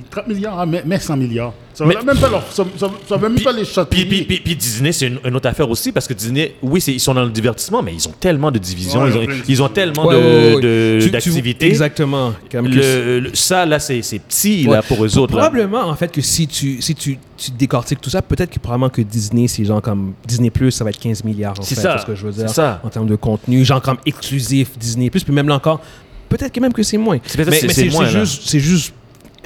30 0.09 0.27
milliards, 0.27 0.59
ah, 0.59 0.65
mais 0.65 0.99
100 0.99 1.17
milliards. 1.17 1.53
Ça 1.79 1.85
va 1.85 1.93
Mais- 1.95 2.03
même 2.03 2.17
pas, 2.19 2.29
leur, 2.29 2.43
ça, 2.51 2.65
ça- 2.77 3.17
même 3.17 3.35
Puis- 3.35 3.43
pas 3.45 3.53
les 3.53 3.63
Puis, 3.63 4.05
puis, 4.05 4.23
puis- 4.23 4.39
puis 4.41 4.55
Disney, 4.55 4.91
c'est 4.91 5.07
une, 5.07 5.17
une 5.23 5.33
autre 5.33 5.47
affaire 5.47 5.69
aussi, 5.69 5.93
parce 5.93 6.07
que 6.09 6.13
Disney, 6.13 6.55
oui, 6.61 6.83
ils 6.87 6.99
sont 6.99 7.13
dans 7.13 7.23
le 7.23 7.29
divertissement, 7.29 7.81
mais 7.81 7.93
ils 7.93 8.05
ont 8.05 8.13
tellement 8.19 8.51
de 8.51 8.59
divisions, 8.59 9.01
Ouais, 9.03 9.11
ils, 9.11 9.17
ont, 9.17 9.33
ils 9.47 9.63
ont 9.63 9.69
tellement 9.69 10.05
Ouais, 10.05 10.59
de- 10.59 11.09
d'activités. 11.09 11.67
Exactement. 11.67 12.33
Le- 12.53 13.19
le- 13.21 13.29
ça, 13.33 13.65
là, 13.65 13.79
c'est 13.79 14.01
c'est 14.01 14.19
petit, 14.19 14.65
Ouais. 14.67 14.75
là, 14.75 14.81
pour 14.81 15.05
eux 15.05 15.17
autres. 15.17 15.33
là. 15.33 15.41
Probablement, 15.43 15.83
en 15.87 15.95
fait, 15.95 16.11
que 16.11 16.21
si 16.21 16.47
tu, 16.47 16.81
si 16.81 16.93
tu, 16.95 17.17
tu 17.37 17.51
décortiques 17.51 18.01
tout 18.01 18.09
ça, 18.09 18.21
peut-être 18.21 18.49
que 18.51 18.59
probablement 18.59 18.89
que 18.89 19.01
Disney, 19.01 19.47
c'est 19.47 19.63
genre 19.63 19.81
comme 19.81 20.13
Disney 20.27 20.49
Plus, 20.49 20.71
ça 20.71 20.83
va 20.83 20.89
être 20.89 20.99
15 20.99 21.23
milliards 21.23 21.57
en 21.57 21.63
fait. 21.63 21.75
ça. 21.75 21.93
C'est 21.95 22.01
ce 22.01 22.05
que 22.07 22.15
je 22.15 22.25
veux 22.25 22.33
dire. 22.33 22.49
C'est 22.49 22.55
ça. 22.55 22.81
En 22.83 22.89
termes 22.89 23.07
de 23.07 23.15
contenu, 23.15 23.63
genre 23.63 23.81
comme 23.81 23.99
exclusif 24.05 24.77
Disney 24.77 25.09
Plus, 25.09 25.23
puis 25.23 25.31
même 25.33 25.47
là 25.47 25.55
encore, 25.55 25.79
peut-être 26.27 26.51
que 26.51 26.59
même 26.59 26.73
que 26.73 26.83
c'est 26.83 26.97
moins. 26.97 27.19
C'est 27.25 27.37
peut-être 27.37 27.51
Mais, 27.51 28.09
juste, 28.09 28.41
c'est 28.45 28.59
juste 28.59 28.93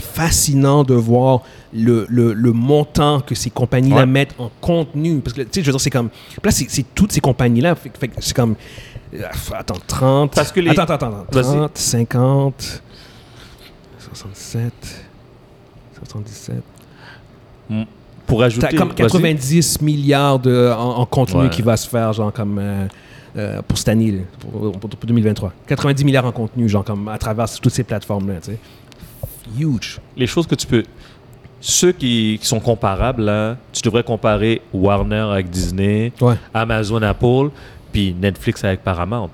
fascinant 0.01 0.83
de 0.83 0.93
voir 0.93 1.41
le, 1.73 2.05
le, 2.09 2.33
le 2.33 2.51
montant 2.51 3.21
que 3.21 3.35
ces 3.35 3.49
compagnies-là 3.49 3.97
Ouais. 3.97 4.05
mettent 4.05 4.35
en 4.39 4.49
contenu. 4.61 5.19
Parce 5.19 5.33
que, 5.33 5.41
tu 5.41 5.47
sais, 5.51 5.61
je 5.61 5.65
veux 5.67 5.71
dire, 5.73 5.81
c'est 5.81 5.89
comme. 5.89 6.09
Là, 6.43 6.51
c'est 6.51 6.85
toutes 6.95 7.11
ces 7.11 7.19
compagnies-là. 7.21 7.75
Fait, 7.75 7.91
fait 7.97 8.11
c'est 8.19 8.35
comme. 8.35 8.55
euh, 9.13 9.21
Attends, 9.53 9.75
30. 9.85 10.33
Parce 10.35 10.51
que 10.51 10.59
les- 10.59 10.71
Attends, 10.71 10.83
attends, 10.93 10.95
attends. 11.07 11.25
Vas-y. 11.31 11.55
30, 11.57 11.77
50, 11.77 12.81
67, 13.99 14.73
77. 15.99 16.55
Pour 18.25 18.41
ajouter. 18.43 18.67
T'as 18.71 18.77
comme 18.77 18.89
vas-y. 18.89 18.95
90 18.95 19.81
milliards 19.81 20.39
de, 20.39 20.71
en, 20.75 20.99
en 20.99 21.05
contenu 21.05 21.41
Ouais. 21.41 21.49
qui 21.49 21.61
va 21.61 21.75
se 21.77 21.87
faire, 21.87 22.13
genre 22.13 22.31
comme 22.31 22.57
euh, 22.59 22.87
euh, 23.35 23.61
pour 23.67 23.77
cette 23.77 23.89
année, 23.89 24.25
pour- 24.39 24.71
pour 24.79 24.89
2023. 25.05 25.51
90 25.67 26.05
milliards 26.05 26.25
en 26.25 26.31
contenu, 26.31 26.67
genre 26.69 26.83
comme 26.85 27.07
à 27.09 27.17
travers 27.17 27.49
toutes 27.59 27.73
ces 27.73 27.83
plateformes-là, 27.83 28.35
tu 28.41 28.51
sais. 28.51 28.57
Huge. 29.57 29.99
Les 30.17 30.27
choses 30.27 30.47
que 30.47 30.55
tu 30.55 30.67
peux. 30.67 30.83
Ceux 31.61 31.91
qui, 31.93 32.37
qui 32.41 32.45
sont 32.47 32.59
comparables, 32.59 33.23
là, 33.23 33.55
tu 33.71 33.81
devrais 33.81 34.03
comparer 34.03 34.61
Warner 34.73 35.27
avec 35.31 35.49
Disney, 35.49 36.11
Ouais. 36.19 36.35
Amazon, 36.53 37.01
Apple, 37.01 37.49
puis 37.91 38.13
Netflix 38.19 38.63
avec 38.63 38.83
Paramount. 38.83 39.29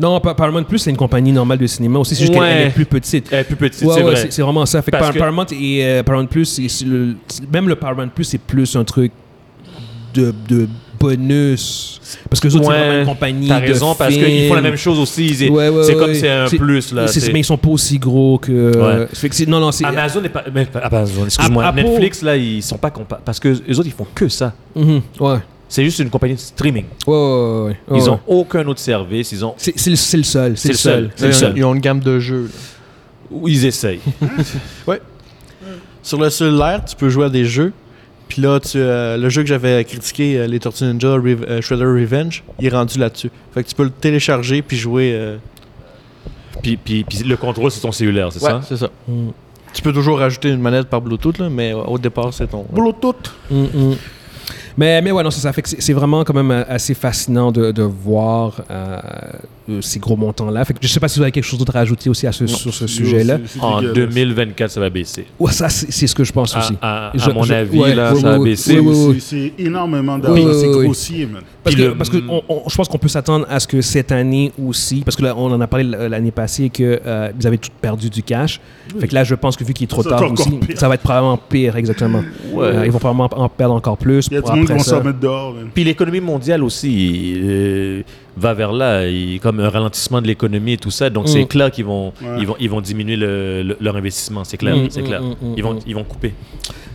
Non, 0.00 0.20
Pa- 0.20 0.34
Paramount 0.34 0.62
Plus, 0.62 0.78
c'est 0.78 0.90
une 0.90 0.96
compagnie 0.96 1.32
normale 1.32 1.58
de 1.58 1.66
cinéma 1.66 1.98
aussi, 1.98 2.14
c'est 2.14 2.26
juste 2.26 2.38
Ouais. 2.38 2.46
qu'elle 2.48 2.66
est 2.68 2.70
plus 2.70 2.86
petite. 2.86 3.28
Elle 3.32 3.40
est 3.40 3.44
plus 3.44 3.56
petite, 3.56 3.82
Ouais, 3.82 3.94
c'est 3.94 4.02
ouais, 4.04 4.10
vrai. 4.12 4.26
c'est 4.30 4.42
vraiment 4.42 4.64
ça. 4.64 4.80
Fait 4.80 4.92
que 4.92 4.96
Parce 4.96 5.06
Par- 5.06 5.14
que- 5.14 5.18
Paramount 5.18 5.46
et 5.50 5.84
euh, 5.84 6.02
Paramount 6.04 6.26
Plus, 6.26 6.60
le- 6.84 7.16
même 7.52 7.68
le 7.68 7.74
Paramount 7.74 8.08
Plus, 8.14 8.22
c'est 8.24 8.38
plus 8.38 8.76
un 8.76 8.84
truc 8.84 9.10
de, 10.14 10.32
de 10.48 10.68
bonus. 10.98 12.00
Parce 12.28 12.40
que 12.40 12.48
les 12.48 12.56
autres, 12.56 12.64
c'est 12.64 12.70
Ouais, 12.70 12.78
vraiment 12.86 13.00
une 13.00 13.06
compagnie. 13.06 13.48
T'as 13.48 13.60
de 13.60 13.66
raison, 13.66 13.94
parce 13.94 14.14
qu'ils 14.14 14.48
font 14.48 14.54
la 14.54 14.60
même 14.60 14.76
chose 14.76 14.98
aussi. 14.98 15.26
ils- 15.28 15.50
Ouais, 15.50 15.68
ouais, 15.68 15.82
c'est 15.84 15.92
ouais, 15.94 15.98
comme 15.98 16.08
ouais. 16.10 16.14
c'est 16.14 16.30
un 16.30 16.46
C'est- 16.46 16.56
plus, 16.56 16.92
là. 16.92 17.06
C'est- 17.06 17.20
c'est- 17.20 17.32
mais 17.32 17.40
ils 17.40 17.44
sont 17.44 17.56
pas 17.58 17.68
aussi 17.70 17.98
gros 17.98 18.38
que. 18.38 19.06
fait 19.12 19.28
que 19.28 19.34
c'est- 19.34 19.46
non, 19.46 19.60
non, 19.60 19.72
c'est. 19.72 19.84
Amazon 19.84 20.20
n'est 20.20 20.28
pas. 20.28 20.44
mais 20.52 20.64
pas- 20.66 20.80
Amazon, 20.80 21.24
excuse-moi. 21.26 21.64
Apple- 21.64 21.82
Netflix, 21.82 22.22
là, 22.22 22.36
ils 22.36 22.62
sont 22.62 22.78
pas 22.78 22.90
compa- 22.90 23.18
Parce 23.24 23.38
que 23.40 23.48
les 23.66 23.78
autres, 23.78 23.88
ils 23.88 23.92
font 23.92 24.06
que 24.14 24.28
ça. 24.28 24.52
Mhm, 24.74 25.00
ouais. 25.20 25.36
C'est 25.70 25.84
juste 25.84 25.98
une 25.98 26.08
compagnie 26.08 26.34
de 26.34 26.40
streaming. 26.40 26.84
Ouais, 27.06 27.14
ouais, 27.14 27.20
ouais, 27.20 27.62
ouais. 27.66 27.76
Ils 27.90 28.02
Ouais. 28.02 28.08
ont 28.08 28.20
aucun 28.26 28.66
autre 28.66 28.80
service. 28.80 29.32
Ils 29.32 29.44
ont. 29.44 29.52
C'est 29.58 29.78
c'est 29.78 29.90
le, 29.90 29.96
c'est 29.96 30.16
le 30.16 30.22
seul. 30.22 30.56
C'est 30.56 30.68
le 30.68 30.74
seul. 30.74 31.10
C'est 31.14 31.26
le 31.26 31.32
seul. 31.32 31.52
Ils 31.56 31.64
ont 31.64 31.74
une 31.74 31.80
gamme 31.80 32.00
de 32.00 32.18
jeux. 32.18 32.44
là. 33.30 33.38
Ils 33.46 33.66
essayent. 33.66 34.00
Sur 36.02 36.18
le 36.18 36.30
cellulaire, 36.30 36.82
tu 36.86 36.96
peux 36.96 37.08
jouer 37.10 37.26
à 37.26 37.28
des 37.28 37.44
jeux. 37.44 37.72
Puis 38.38 38.46
là, 38.46 38.60
tu, 38.60 38.78
euh, 38.78 39.16
le 39.16 39.28
jeu 39.30 39.42
que 39.42 39.48
j'avais 39.48 39.84
critiqué, 39.84 40.38
euh, 40.38 40.46
les 40.46 40.60
Tortues 40.60 40.84
Ninja 40.84 41.08
euh, 41.08 41.60
Shredder 41.60 41.84
Revenge, 41.86 42.44
il 42.60 42.66
est 42.66 42.68
rendu 42.68 42.96
là-dessus. 42.96 43.32
Fait 43.52 43.64
que 43.64 43.68
tu 43.68 43.74
peux 43.74 43.82
le 43.82 43.90
télécharger 43.90 44.62
puis 44.62 44.76
jouer. 44.76 45.10
euh, 45.12 45.38
puis, 46.62 46.76
puis, 46.76 47.02
puis 47.02 47.18
le 47.24 47.36
contrôle, 47.36 47.72
c'est 47.72 47.80
ton 47.80 47.90
cellulaire, 47.90 48.32
c'est 48.32 48.40
ouais, 48.40 48.48
ça? 48.48 48.60
c'est 48.62 48.76
ça. 48.76 48.90
Mm. 49.08 49.30
Tu 49.74 49.82
peux 49.82 49.92
toujours 49.92 50.20
rajouter 50.20 50.50
une 50.50 50.60
manette 50.60 50.86
par 50.86 51.00
Bluetooth, 51.00 51.36
là, 51.38 51.48
mais 51.50 51.74
euh, 51.74 51.78
au 51.78 51.98
départ, 51.98 52.32
c'est 52.32 52.46
ton. 52.46 52.64
Bluetooth. 52.70 53.34
Mm, 53.50 53.62
mm. 53.64 53.96
Mais, 54.78 55.02
mais 55.02 55.10
ouais, 55.10 55.24
non, 55.24 55.30
c'est 55.32 55.40
ça. 55.40 55.52
Fait 55.52 55.60
que 55.62 55.68
c'est 55.68 55.92
vraiment 55.92 56.22
quand 56.22 56.34
même 56.34 56.52
euh, 56.52 56.62
assez 56.68 56.94
fascinant 56.94 57.50
de, 57.50 57.72
de 57.72 57.82
voir 57.82 58.60
euh, 58.70 58.98
euh, 59.68 59.80
ces 59.82 59.98
gros 59.98 60.16
montants-là. 60.16 60.64
Fait 60.64 60.72
que 60.72 60.78
je 60.80 60.86
sais 60.86 61.00
pas 61.00 61.08
si 61.08 61.18
vous 61.18 61.24
avez 61.24 61.32
quelque 61.32 61.42
chose 61.44 61.58
d'autre 61.58 61.74
à 61.74 61.80
ajouter 61.80 62.08
aussi 62.08 62.28
à 62.28 62.32
ce, 62.32 62.46
sur 62.46 62.72
ce 62.72 62.86
sujet-là. 62.86 63.38
En 63.60 63.80
dégueulasse. 63.80 64.14
2024, 64.14 64.70
ça 64.70 64.78
va 64.80 64.88
baisser. 64.88 65.26
Ouais, 65.40 65.50
ça, 65.50 65.68
c'est 65.68 66.06
ce 66.06 66.14
que 66.14 66.22
je 66.22 66.32
pense 66.32 66.54
À, 66.54 66.60
aussi. 66.60 66.74
à- 66.80 67.08
à 67.08 67.12
Je- 67.18 67.30
mon 67.30 67.42
je- 67.42 67.52
avis, 67.54 67.76
ouais, 67.80 67.92
là, 67.94 68.14
ça 68.14 68.20
va 68.30 68.38
ouais, 68.38 68.50
baisser. 68.50 68.78
ouais. 68.78 69.16
C'est 69.18 69.52
énormément 69.58 70.16
d'argent. 70.16 70.34
Oui, 70.36 70.44
oui, 70.46 70.54
c'est 70.60 70.68
oui. 70.68 70.84
grossier, 70.84 71.26
man. 71.26 71.42
Parce 71.64 71.74
que, 71.74 71.82
le- 71.82 71.94
parce 71.96 72.08
que 72.08 72.18
on- 72.28 72.42
on- 72.48 72.68
je 72.68 72.76
pense 72.76 72.86
qu'on 72.88 72.98
peut 72.98 73.08
s'attendre 73.08 73.46
à 73.50 73.58
ce 73.58 73.66
que 73.66 73.80
cette 73.80 74.12
année 74.12 74.52
aussi, 74.64 75.02
parce 75.04 75.16
que 75.16 75.24
là, 75.24 75.34
on 75.36 75.50
en 75.52 75.60
a 75.60 75.66
parlé 75.66 75.84
l'année 76.08 76.30
passée, 76.30 76.70
que 76.70 77.00
euh, 77.04 77.30
vous 77.38 77.46
avez 77.48 77.58
tout 77.58 77.68
perdu 77.80 78.08
du 78.08 78.22
cash. 78.22 78.60
Fait 79.00 79.08
que 79.08 79.14
là, 79.14 79.24
je 79.24 79.34
pense 79.34 79.56
que 79.56 79.64
vu 79.64 79.74
qu'il 79.74 79.84
est 79.84 79.88
trop 79.88 80.02
Ça 80.04 80.10
va 80.10 80.18
tard 80.20 80.32
aussi, 80.32 80.50
pire. 80.50 80.78
ça 80.78 80.88
va 80.88 80.94
être 80.94 81.02
probablement 81.02 81.36
pire, 81.36 81.76
exactement. 81.76 82.22
Ouais. 82.52 82.64
Euh, 82.64 82.86
ils 82.86 82.92
vont 82.92 83.00
probablement 83.00 83.28
en 83.44 83.48
perdre 83.48 83.74
encore 83.74 83.98
plus. 83.98 84.28
Il 84.30 84.34
y 84.34 84.36
a 84.38 84.40
pour 84.42 84.52
du 84.52 84.60
monde 84.60 84.67
après 84.72 84.78
vont 84.84 84.84
ça. 84.84 84.98
s'en 84.98 85.04
mettre 85.04 85.18
dehors. 85.20 85.54
Puis 85.74 85.84
l'économie 85.84 86.20
mondiale 86.20 86.62
aussi 86.64 87.34
euh, 87.36 88.02
va 88.36 88.54
vers 88.54 88.72
là, 88.72 89.06
il, 89.08 89.40
comme 89.40 89.60
un 89.60 89.68
ralentissement 89.68 90.20
de 90.22 90.26
l'économie 90.26 90.74
et 90.74 90.76
tout 90.76 90.90
ça. 90.90 91.10
Donc 91.10 91.24
Mm. 91.24 91.28
c'est 91.28 91.44
clair 91.46 91.70
qu'ils 91.70 91.84
vont, 91.84 92.08
Ouais. 92.22 92.36
ils 92.38 92.46
vont, 92.46 92.56
ils 92.60 92.70
vont 92.70 92.80
diminuer 92.80 93.16
le- 93.16 93.62
le- 93.62 93.76
leur 93.80 93.96
investissement, 93.96 94.44
c'est 94.44 94.56
clair, 94.56 94.76
Mm, 94.76 94.86
c'est 94.90 95.02
mm, 95.02 95.04
clair. 95.06 95.22
mm, 95.22 95.26
mm, 95.26 95.54
Ils 95.56 95.62
vont, 95.62 95.74
mm. 95.74 95.80
ils 95.86 95.94
vont 95.94 96.04
couper. 96.04 96.34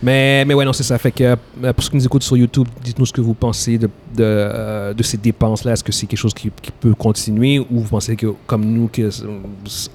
Mais, 0.02 0.44
mais 0.44 0.52
ouais, 0.54 0.64
non, 0.64 0.72
c'est 0.72 0.82
ça. 0.82 0.98
Fait 0.98 1.12
que 1.12 1.24
euh, 1.24 1.72
pour 1.72 1.82
ceux 1.82 1.90
qui 1.90 1.96
nous 1.96 2.04
écoutent 2.04 2.22
sur 2.24 2.36
YouTube, 2.36 2.66
dites-nous 2.82 3.06
ce 3.06 3.12
que 3.12 3.20
vous 3.22 3.32
pensez 3.34 3.78
de, 3.78 3.86
de, 3.86 3.90
euh, 4.20 4.92
de 4.92 5.02
ces 5.02 5.16
dépenses-là. 5.16 5.72
Est-ce 5.72 5.84
que 5.84 5.92
c'est 5.92 6.06
quelque 6.06 6.18
chose 6.18 6.34
qui, 6.34 6.50
qui 6.60 6.70
peut 6.72 6.94
continuer 6.94 7.58
ou 7.58 7.66
vous 7.80 7.88
pensez 7.88 8.14
que, 8.16 8.34
comme 8.46 8.64
nous, 8.66 8.88
que 8.88 9.08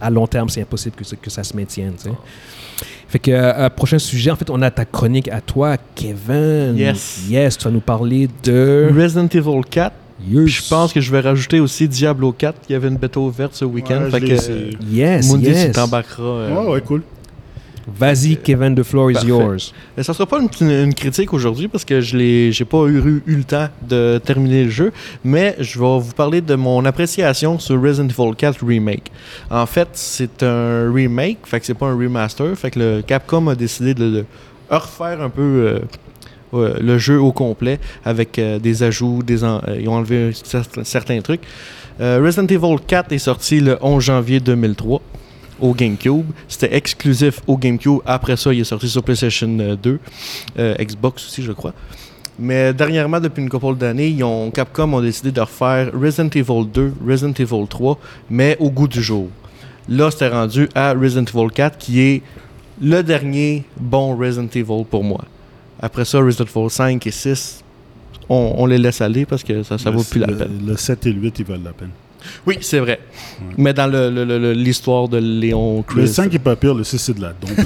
à 0.01 0.09
long 0.09 0.25
terme, 0.25 0.49
c'est 0.49 0.61
impossible 0.61 0.95
que, 0.95 1.03
ça- 1.03 1.15
que 1.15 1.29
ça 1.29 1.43
se 1.43 1.55
maintienne, 1.55 1.93
tu 1.95 2.03
sais? 2.05 2.15
Fait 3.07 3.19
que, 3.19 3.31
euh, 3.31 3.69
prochain 3.69 3.99
sujet, 3.99 4.29
en 4.31 4.35
fait, 4.35 4.49
on 4.49 4.61
a 4.61 4.69
ta 4.71 4.85
chronique 4.85 5.27
à 5.29 5.41
toi, 5.41 5.77
Kevin. 5.95 6.75
Yes. 6.77 7.21
Yes, 7.29 7.57
tu 7.57 7.65
vas 7.65 7.71
nous 7.71 7.79
parler 7.79 8.27
de... 8.43 8.89
Resident 8.95 9.27
Evil 9.27 9.61
4. 9.69 9.93
Yes. 10.29 10.43
Puis 10.43 10.51
je 10.53 10.69
pense 10.69 10.91
que 10.93 10.99
je 10.99 11.11
vais 11.11 11.21
rajouter 11.21 11.59
aussi 11.61 11.87
Diablo 11.87 12.31
4. 12.33 12.55
Il 12.69 12.73
y 12.73 12.75
avait 12.75 12.89
une 12.89 12.97
bêta 12.97 13.19
ouverte 13.19 13.55
ce 13.55 13.63
week-end. 13.65 14.03
Ouais, 14.03 14.11
fait 14.11 14.19
que 14.19 14.51
euh, 14.51 14.71
Yes, 14.91 15.31
Mundi, 15.31 15.45
yes. 15.45 15.65
tu 15.67 15.71
t'embarqueras. 15.71 16.23
euh, 16.23 16.55
Ouais, 16.65 16.71
ouais, 16.73 16.81
cool. 16.81 17.03
Vas-y, 17.97 18.37
Kevin, 18.37 18.75
the 18.75 18.83
floor 18.83 19.11
is 19.11 19.13
Parfait. 19.15 19.27
yours. 19.29 19.73
Mais 19.95 20.03
ça 20.03 20.13
sera 20.13 20.25
pas 20.25 20.39
une, 20.39 20.69
une 20.69 20.93
critique 20.93 21.33
aujourd'hui 21.33 21.67
parce 21.67 21.85
que 21.85 22.01
je 22.01 22.49
j'ai 22.51 22.65
pas 22.65 22.85
eu, 22.87 23.21
eu 23.25 23.35
le 23.35 23.43
temps 23.43 23.67
de 23.87 24.19
terminer 24.23 24.65
le 24.65 24.69
jeu, 24.69 24.91
mais 25.23 25.55
je 25.59 25.79
vais 25.79 25.99
vous 25.99 26.13
parler 26.13 26.41
de 26.41 26.55
mon 26.55 26.83
appréciation 26.85 27.59
sur 27.59 27.81
Resident 27.81 28.07
Evil 28.09 28.35
4 28.35 28.65
Remake. 28.65 29.11
En 29.49 29.65
fait, 29.65 29.87
c'est 29.93 30.43
un 30.43 30.91
remake, 30.93 31.39
fait 31.45 31.59
que 31.59 31.65
c'est 31.65 31.73
pas 31.73 31.87
un 31.87 31.95
remaster, 31.97 32.55
fait 32.57 32.71
que 32.71 32.79
le 32.79 33.01
Capcom 33.01 33.47
a 33.47 33.55
décidé 33.55 33.93
de, 33.93 34.09
de 34.09 34.25
refaire 34.69 35.21
un 35.21 35.29
peu 35.29 35.79
euh, 36.53 36.73
le 36.81 36.97
jeu 36.97 37.19
au 37.19 37.31
complet 37.31 37.79
avec 38.03 38.39
euh, 38.39 38.59
des 38.59 38.81
ajouts, 38.83 39.21
des 39.23 39.43
en- 39.43 39.61
euh, 39.67 39.77
ils 39.79 39.87
ont 39.87 39.93
enlevé 39.93 40.31
cer- 40.31 40.83
certains 40.83 41.21
trucs. 41.21 41.41
Resident 42.01 42.47
Evil 42.47 42.77
4 42.87 43.11
est 43.11 43.17
sorti 43.17 43.59
le 43.59 43.77
11 43.81 44.01
janvier 44.01 44.39
2003 44.39 45.01
au 45.61 45.73
GameCube. 45.73 46.25
C'était 46.47 46.75
exclusif 46.75 47.41
au 47.47 47.57
GameCube. 47.57 47.99
Après 48.05 48.37
ça, 48.37 48.53
il 48.53 48.61
est 48.61 48.65
sorti 48.65 48.89
sur 48.89 49.03
PlayStation 49.03 49.49
euh, 49.59 49.75
2, 49.75 49.99
euh, 50.57 50.75
Xbox 50.79 51.25
aussi, 51.25 51.43
je 51.43 51.51
crois. 51.51 51.73
Mais 52.37 52.73
dernièrement, 52.73 53.19
depuis 53.19 53.41
une 53.41 53.49
couple 53.49 53.75
d'années, 53.75 54.07
ils 54.07 54.23
ont, 54.23 54.49
Capcom 54.51 54.93
ont 54.93 55.01
décidé 55.01 55.31
de 55.31 55.41
refaire 55.41 55.91
Resident 55.93 56.29
Evil 56.33 56.65
2, 56.73 56.93
Resident 57.05 57.33
Evil 57.37 57.67
3, 57.67 57.99
mais 58.29 58.55
au 58.59 58.71
goût 58.71 58.87
du 58.87 59.03
jour. 59.03 59.27
Là, 59.89 60.09
c'était 60.09 60.29
rendu 60.29 60.69
à 60.73 60.93
Resident 60.93 61.25
Evil 61.25 61.51
4, 61.53 61.77
qui 61.77 61.99
est 61.99 62.21
le 62.81 63.01
dernier 63.01 63.65
bon 63.77 64.15
Resident 64.15 64.47
Evil 64.55 64.85
pour 64.89 65.03
moi. 65.03 65.25
Après 65.81 66.05
ça, 66.05 66.19
Resident 66.19 66.45
Evil 66.45 66.69
5 66.69 67.07
et 67.07 67.11
6, 67.11 67.63
on, 68.29 68.55
on 68.57 68.65
les 68.65 68.77
laisse 68.77 69.01
aller 69.01 69.25
parce 69.25 69.43
que 69.43 69.63
ça 69.63 69.75
ne 69.75 69.89
vaut 69.91 70.03
plus 70.03 70.19
la 70.19 70.27
peine. 70.27 70.61
Le 70.65 70.77
7 70.77 71.07
et 71.07 71.11
le 71.11 71.19
8, 71.21 71.39
ils 71.39 71.45
valent 71.45 71.63
la 71.65 71.73
peine. 71.73 71.89
Oui, 72.45 72.57
c'est 72.61 72.79
vrai. 72.79 72.99
Mais 73.57 73.73
dans 73.73 73.87
le- 73.87 74.09
le- 74.09 74.25
le- 74.25 74.37
le- 74.39 74.53
l'histoire 74.53 75.07
de 75.07 75.17
Léon 75.17 75.83
Le 75.95 76.03
Chris, 76.03 76.07
5 76.07 76.33
est 76.33 76.39
pas 76.39 76.55
pire, 76.55 76.73
le 76.73 76.83
6 76.83 76.97
c'est 76.97 77.13
de 77.13 77.21
la 77.21 77.33
dompe. 77.33 77.51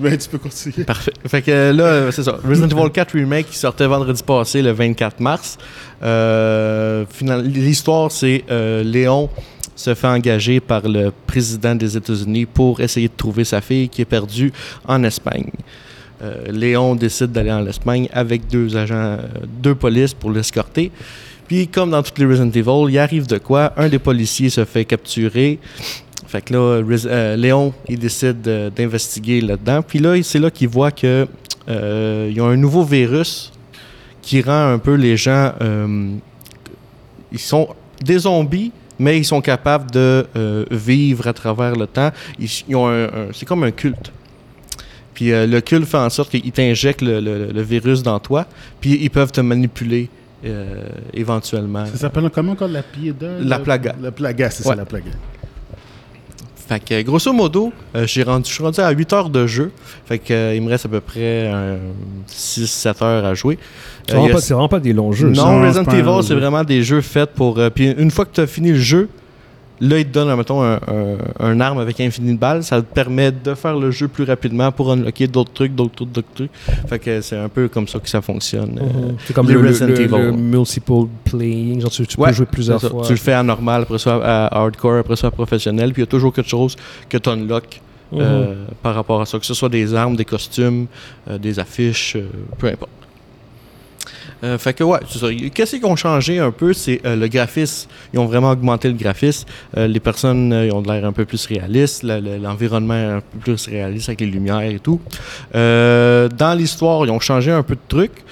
ben, 0.00 0.18
tu 0.18 0.28
peux 0.28 0.38
continuer. 0.38 0.84
Parfait. 0.84 1.12
Fait 1.26 1.42
que 1.42 1.72
là, 1.72 2.12
c'est 2.12 2.22
ça. 2.22 2.38
Resident 2.46 2.68
Evil 2.78 2.90
4 2.90 3.12
Remake 3.14 3.46
qui 3.50 3.58
sortait 3.58 3.86
vendredi 3.86 4.22
passé, 4.22 4.60
le 4.62 4.72
24 4.72 5.20
mars. 5.20 5.56
Euh, 6.02 7.04
L'histoire, 7.44 8.10
c'est 8.12 8.44
euh, 8.50 8.82
Léon 8.82 9.30
se 9.76 9.94
fait 9.94 10.06
engager 10.06 10.60
par 10.60 10.86
le 10.86 11.10
président 11.26 11.74
des 11.74 11.96
États-Unis 11.96 12.46
pour 12.46 12.80
essayer 12.80 13.08
de 13.08 13.14
trouver 13.16 13.44
sa 13.44 13.60
fille 13.60 13.88
qui 13.88 14.02
est 14.02 14.06
perdue 14.06 14.52
en 14.86 15.02
Espagne. 15.02 15.50
Euh, 16.22 16.50
Léon 16.52 16.94
décide 16.94 17.32
d'aller 17.32 17.50
en 17.52 17.66
Espagne 17.66 18.08
avec 18.12 18.46
deux 18.48 18.76
agents, 18.76 18.94
euh, 18.94 19.18
deux 19.62 19.74
polices 19.74 20.14
pour 20.14 20.30
l'escorter. 20.30 20.90
Puis, 21.48 21.68
comme 21.68 21.90
dans 21.90 22.02
toutes 22.02 22.18
les 22.18 22.24
Resident 22.26 22.50
Evil, 22.50 22.92
il 22.92 22.98
arrive 22.98 23.26
de 23.26 23.38
quoi? 23.38 23.72
Un 23.76 23.88
des 23.88 23.98
policiers 23.98 24.48
se 24.48 24.64
fait 24.64 24.84
capturer. 24.84 25.58
Fait 26.26 26.40
que 26.40 26.52
là, 26.54 26.58
euh, 27.06 27.36
Léon, 27.36 27.72
il 27.88 27.98
décide 27.98 28.40
de- 28.42 28.70
d'investiguer 28.74 29.40
là-dedans. 29.40 29.82
Puis 29.82 29.98
là, 29.98 30.14
c'est 30.22 30.38
là 30.38 30.50
qu'il 30.50 30.68
voit 30.68 30.90
que 30.90 31.26
euh, 31.68 32.30
y 32.34 32.40
a 32.40 32.44
un 32.44 32.56
nouveau 32.56 32.84
virus 32.84 33.52
qui 34.22 34.40
rend 34.40 34.72
un 34.72 34.78
peu 34.78 34.94
les 34.94 35.16
gens. 35.16 35.52
ils 37.32 37.38
sont 37.38 37.68
des 38.02 38.18
zombies, 38.20 38.70
mais 38.98 39.18
ils 39.18 39.24
sont 39.24 39.40
capables 39.40 39.90
de 39.90 40.26
vivre 40.70 41.26
à 41.26 41.32
travers 41.32 41.74
le 41.76 41.86
temps. 41.86 42.10
Ils, 42.38 42.48
c'est 42.48 43.44
comme 43.46 43.64
un 43.64 43.70
culte. 43.70 44.12
Puis 45.14 45.32
euh, 45.32 45.46
le 45.46 45.60
culte 45.60 45.86
fait 45.86 45.96
en 45.96 46.10
sorte 46.10 46.30
qu'il 46.30 46.50
t'injecte 46.52 47.00
le, 47.00 47.20
le- 47.20 47.52
le 47.52 47.62
virus 47.62 48.02
dans 48.02 48.18
toi, 48.18 48.46
puis 48.80 48.98
ils 49.00 49.10
peuvent 49.10 49.30
te 49.32 49.40
manipuler 49.40 50.10
euh, 50.44 50.82
éventuellement. 51.14 51.86
Ça 51.86 51.96
s'appelle 51.96 52.28
comment 52.34 52.52
encore 52.52 52.68
la 52.68 52.82
pieda 52.82 53.28
La 53.40 53.58
plaga. 53.60 53.94
La 54.02 54.10
plaga, 54.10 54.50
c'est 54.50 54.64
Ouais. 54.66 54.70
ça, 54.74 54.76
la 54.76 54.84
plaga. 54.84 55.10
Fait 56.66 56.80
que, 56.82 57.02
grosso 57.02 57.30
modo, 57.32 57.72
euh, 57.94 58.06
j'ai 58.06 58.22
rendu, 58.22 58.48
je 58.48 58.54
suis 58.54 58.62
rendu 58.64 58.80
à 58.80 58.90
8 58.90 59.12
heures 59.12 59.28
de 59.28 59.46
jeu. 59.46 59.70
Fait 60.06 60.18
que, 60.18 60.32
euh, 60.32 60.54
il 60.54 60.62
me 60.62 60.70
reste 60.70 60.86
à 60.86 60.88
peu 60.88 61.00
près 61.00 61.50
6-7 62.26 63.02
heures 63.04 63.24
à 63.24 63.34
jouer. 63.34 63.58
C'est 64.08 64.14
Euh, 64.14 64.18
vraiment, 64.18 64.36
a- 64.36 64.40
vraiment 64.40 64.68
pas 64.68 64.80
des 64.80 64.92
longs 64.94 65.12
jeux. 65.12 65.32
ça. 65.34 65.42
Non, 65.44 65.60
Resident 65.62 65.90
Evil, 65.92 66.26
c'est 66.26 66.34
vraiment 66.34 66.64
des 66.64 66.82
jeux 66.82 67.00
faits 67.02 67.30
pour. 67.34 67.58
euh, 67.58 67.68
puis 67.70 67.90
une 67.90 68.10
fois 68.10 68.24
que 68.24 68.34
tu 68.34 68.40
as 68.40 68.46
fini 68.46 68.70
le 68.70 68.78
jeu, 68.78 69.08
là, 69.80 69.98
il 69.98 70.06
te 70.06 70.12
donne, 70.12 70.34
mettons, 70.36 70.62
un, 70.62 70.74
un, 70.74 71.16
un 71.40 71.60
arme 71.60 71.78
avec 71.78 72.00
infini 72.00 72.32
de 72.34 72.38
balles. 72.38 72.62
Ça 72.64 72.80
te 72.80 72.86
permet 72.94 73.32
de 73.32 73.54
faire 73.54 73.76
le 73.76 73.90
jeu 73.90 74.08
plus 74.08 74.24
rapidement 74.24 74.70
pour 74.72 74.92
unlocker 74.92 75.26
d'autres 75.26 75.52
trucs, 75.52 75.74
d'autres 75.74 75.94
trucs, 75.94 76.12
d'autres 76.12 76.28
trucs. 76.34 76.50
Fait 76.88 76.98
que 76.98 77.20
c'est 77.20 77.36
un 77.36 77.48
peu 77.48 77.68
comme 77.68 77.88
ça 77.88 77.98
que 77.98 78.08
ça 78.08 78.20
fonctionne. 78.22 78.78
euh, 78.80 78.84
Mhm. 79.10 79.16
C'est 79.26 79.32
comme 79.34 79.48
le, 79.50 79.60
Resident 79.60 79.86
le- 79.88 80.00
Evil. 80.00 80.16
le 80.16 80.32
multiple 80.32 80.92
playing. 81.24 81.80
Genre, 81.80 81.90
tu, 81.90 82.06
tu 82.06 82.20
Ouais, 82.20 82.28
peux 82.28 82.34
jouer 82.34 82.46
plusieurs 82.46 82.80
fois. 82.80 83.02
Tu 83.04 83.12
le 83.12 83.18
fais 83.18 83.32
à 83.32 83.42
normal, 83.42 83.82
après 83.82 83.98
ça 83.98 84.16
à 84.22 84.58
hardcore, 84.58 84.98
après 84.98 85.16
ça 85.16 85.26
à 85.28 85.30
professionnel, 85.30 85.92
puis 85.92 86.02
il 86.02 86.04
y 86.04 86.08
a 86.08 86.10
toujours 86.10 86.32
quelque 86.32 86.48
chose 86.50 86.76
que 87.08 87.18
tu 87.18 87.28
unlocks 87.30 87.80
Mhm. 88.12 88.18
euh, 88.20 88.54
par 88.82 88.94
rapport 88.94 89.20
à 89.22 89.26
ça, 89.26 89.38
que 89.38 89.46
ce 89.46 89.54
soit 89.54 89.68
des 89.70 89.92
armes, 89.94 90.14
des 90.14 90.24
costumes, 90.26 90.86
euh, 91.28 91.36
des 91.38 91.58
affiches, 91.58 92.14
euh, 92.16 92.28
peu 92.58 92.68
importe. 92.68 92.90
Euh, 94.42 94.58
fait 94.58 94.74
que 94.74 94.84
ouais. 94.84 94.98
Qu'est-ce 95.54 95.76
qu'ils 95.76 95.86
ont 95.86 95.96
changé 95.96 96.38
un 96.38 96.50
peu, 96.50 96.72
c'est 96.72 97.00
euh, 97.06 97.16
le 97.16 97.28
graphisme. 97.28 97.88
Ils 98.12 98.18
ont 98.18 98.26
vraiment 98.26 98.50
augmenté 98.50 98.88
le 98.88 98.94
graphisme. 98.94 99.46
Euh, 99.76 99.86
les 99.86 100.00
personnes 100.00 100.52
ont 100.52 100.82
l'air 100.82 101.04
un 101.04 101.12
peu 101.12 101.24
plus 101.24 101.46
réalistes. 101.46 102.02
Le- 102.02 102.20
le- 102.20 102.36
L'environnement 102.38 102.94
est 102.94 103.04
un 103.04 103.20
peu 103.20 103.38
plus 103.38 103.66
réaliste 103.68 104.08
avec 104.08 104.20
les 104.20 104.26
lumières 104.26 104.60
et 104.62 104.78
tout. 104.80 105.00
Dans 105.52 106.58
l'histoire, 106.58 107.04
ils 107.06 107.10
ont 107.10 107.20
changé 107.20 107.50
un 107.50 107.62
peu 107.62 107.74
de 107.74 107.80
trucs. 107.88 108.24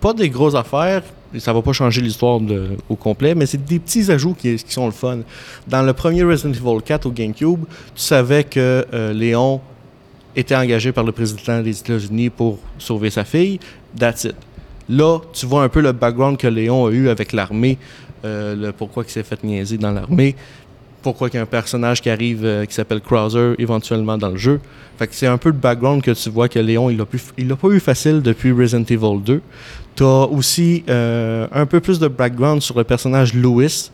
Pas 0.00 0.12
des 0.12 0.28
grosses 0.28 0.54
affaires. 0.54 1.02
Ça 1.38 1.52
va 1.52 1.62
pas 1.62 1.72
changer 1.72 2.00
l'histoire 2.00 2.40
au 2.88 2.94
complet, 2.94 3.34
mais 3.34 3.46
c'est 3.46 3.64
des 3.64 3.80
petits 3.80 4.08
ajouts 4.10 4.34
qui, 4.34 4.54
qui 4.56 4.72
sont 4.72 4.86
le 4.86 4.92
fun. 4.92 5.18
Dans 5.66 5.82
le 5.82 5.92
premier 5.92 6.22
Resident 6.22 6.50
Evil 6.52 6.80
4 6.84 7.06
au 7.06 7.10
GameCube, 7.10 7.64
tu 7.94 8.02
savais 8.02 8.44
que 8.44 8.86
euh, 8.94 9.12
Léon 9.12 9.60
était 10.36 10.54
engagé 10.54 10.92
par 10.92 11.02
le 11.02 11.10
président 11.10 11.60
des 11.60 11.76
États-Unis 11.76 12.30
pour 12.30 12.58
sauver 12.78 13.10
sa 13.10 13.24
fille. 13.24 13.58
That's 13.98 14.24
it. 14.24 14.34
Là, 14.88 15.18
tu 15.32 15.46
vois 15.46 15.62
un 15.62 15.68
peu 15.68 15.80
le 15.80 15.92
background 15.92 16.36
que 16.36 16.46
Léon 16.46 16.86
a 16.86 16.90
eu 16.90 17.08
avec 17.08 17.32
l'armée, 17.32 17.78
euh, 18.24 18.54
le 18.54 18.72
pourquoi 18.72 19.04
il 19.06 19.10
s'est 19.10 19.22
fait 19.22 19.42
niaiser 19.42 19.78
dans 19.78 19.92
l'armée, 19.92 20.36
pourquoi 21.02 21.28
il 21.28 21.34
y 21.34 21.38
a 21.38 21.42
un 21.42 21.46
personnage 21.46 22.02
qui 22.02 22.10
arrive 22.10 22.44
euh, 22.44 22.64
qui 22.64 22.74
s'appelle 22.74 23.00
Krauser 23.00 23.54
éventuellement 23.58 24.18
dans 24.18 24.30
le 24.30 24.36
jeu. 24.36 24.60
Fait 24.98 25.06
que 25.06 25.14
c'est 25.14 25.26
un 25.26 25.38
peu 25.38 25.50
le 25.50 25.56
background 25.56 26.02
que 26.02 26.10
tu 26.10 26.30
vois 26.30 26.48
que 26.48 26.58
Léon, 26.58 26.90
il 26.90 26.98
l'a 27.48 27.56
pas 27.56 27.68
eu 27.68 27.80
facile 27.80 28.22
depuis 28.22 28.52
Resident 28.52 28.84
Evil 28.88 29.20
2. 29.24 29.40
Tu 29.96 30.02
as 30.02 30.06
aussi 30.06 30.84
euh, 30.88 31.46
un 31.52 31.66
peu 31.66 31.80
plus 31.80 31.98
de 31.98 32.08
background 32.08 32.60
sur 32.62 32.76
le 32.76 32.84
personnage 32.84 33.34
Louis 33.34 33.90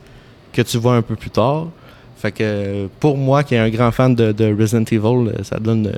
que 0.52 0.62
tu 0.62 0.78
vois 0.78 0.96
un 0.96 1.02
peu 1.02 1.14
plus 1.14 1.30
tard. 1.30 1.68
Fait 2.16 2.32
que 2.32 2.88
pour 2.98 3.16
moi, 3.16 3.44
qui 3.44 3.54
est 3.54 3.58
un 3.58 3.70
grand 3.70 3.92
fan 3.92 4.14
de, 4.14 4.32
de 4.32 4.54
Resident 4.54 4.84
Evil, 4.90 5.32
ça 5.42 5.58
donne 5.58 5.90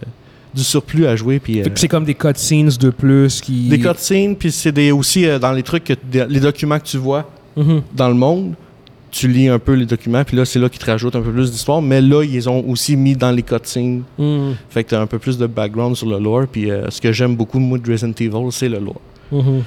du 0.55 0.63
surplus 0.63 1.07
à 1.07 1.17
jouer. 1.17 1.39
Puis, 1.39 1.61
euh, 1.61 1.65
C'est 1.75 1.89
comme 1.89 2.05
des 2.05 2.15
cutscenes 2.15 2.69
de 2.81 2.91
plus 2.91 3.41
qui. 3.41 3.69
des 3.69 3.79
cutscenes, 3.79 4.37
puis 4.37 4.53
c'est 4.53 4.73
des, 4.73 4.93
aussi 4.93 5.27
euh, 5.27 5.39
dans 5.39 5.53
les 5.53 5.63
trucs, 5.63 5.85
que, 5.85 5.95
des- 6.11 6.27
les 6.29 6.41
documents 6.41 6.79
que 6.79 6.85
tu 6.85 6.99
vois 6.99 7.29
Mhm. 7.57 7.83
dans 7.95 8.09
le 8.09 8.15
monde, 8.15 8.55
tu 9.11 9.29
lis 9.29 9.49
un 9.49 9.59
peu 9.59 9.75
les 9.75 9.85
documents, 9.85 10.25
puis 10.25 10.37
là, 10.39 10.45
c'est 10.47 10.59
là 10.59 10.69
qu'ils 10.71 10.81
te 10.81 10.87
rajoutent 10.91 11.17
un 11.17 11.21
peu 11.21 11.31
plus 11.33 11.51
d'histoire, 11.51 11.83
mais 11.83 12.01
là, 12.01 12.23
ils 12.25 12.49
ont 12.49 12.67
aussi 12.69 12.97
mis 12.97 13.15
dans 13.15 13.31
les 13.31 13.43
cutscenes. 13.43 14.03
Mhm. 14.19 14.55
Fait 14.71 14.85
que 14.85 14.89
tu 14.91 14.95
as 14.95 15.01
un 15.01 15.07
peu 15.07 15.19
plus 15.19 15.37
de 15.37 15.47
background 15.47 15.97
sur 15.97 16.09
le 16.09 16.19
lore, 16.19 16.47
puis 16.51 16.71
euh, 16.71 16.89
ce 16.91 17.01
que 17.01 17.13
j'aime 17.13 17.37
beaucoup, 17.37 17.59
moi, 17.59 17.77
de 17.79 17.91
Resident 17.91 18.15
Evil, 18.19 18.51
c'est 18.51 18.69
le 18.71 18.79
lore. 18.79 19.01
Mhm. 19.31 19.63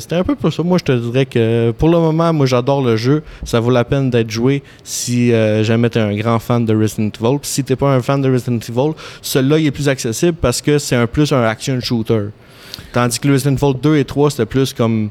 C'était 0.00 0.16
un 0.16 0.24
peu 0.24 0.34
pour 0.34 0.52
ça. 0.52 0.62
Moi, 0.62 0.78
je 0.78 0.84
te 0.84 0.92
dirais 0.92 1.26
que 1.26 1.72
pour 1.72 1.88
le 1.88 1.98
moment, 1.98 2.32
moi, 2.32 2.46
j'adore 2.46 2.82
le 2.82 2.96
jeu. 2.96 3.22
Ça 3.44 3.60
vaut 3.60 3.70
la 3.70 3.84
peine 3.84 4.10
d'être 4.10 4.30
joué 4.30 4.62
si 4.82 5.32
euh, 5.32 5.62
jamais 5.64 5.90
tu 5.90 5.98
es 5.98 6.02
un 6.02 6.14
grand 6.14 6.38
fan 6.38 6.64
de 6.64 6.74
Resident 6.74 7.10
Evil. 7.20 7.38
Puis 7.40 7.50
si 7.50 7.64
t'es 7.64 7.76
pas 7.76 7.94
un 7.94 8.02
fan 8.02 8.20
de 8.20 8.30
Resident 8.30 8.58
Evil, 8.58 8.92
celui-là, 9.22 9.58
il 9.58 9.66
est 9.66 9.70
plus 9.70 9.88
accessible 9.88 10.36
parce 10.40 10.60
que 10.60 10.78
c'est 10.78 10.96
un 10.96 11.06
plus 11.06 11.32
un 11.32 11.42
action 11.42 11.80
shooter. 11.80 12.28
Tandis 12.92 13.18
que 13.18 13.28
Resident 13.28 13.56
Evil 13.56 13.78
2 13.80 13.96
et 13.96 14.04
3, 14.04 14.30
c'était 14.30 14.46
plus 14.46 14.72
comme 14.72 15.10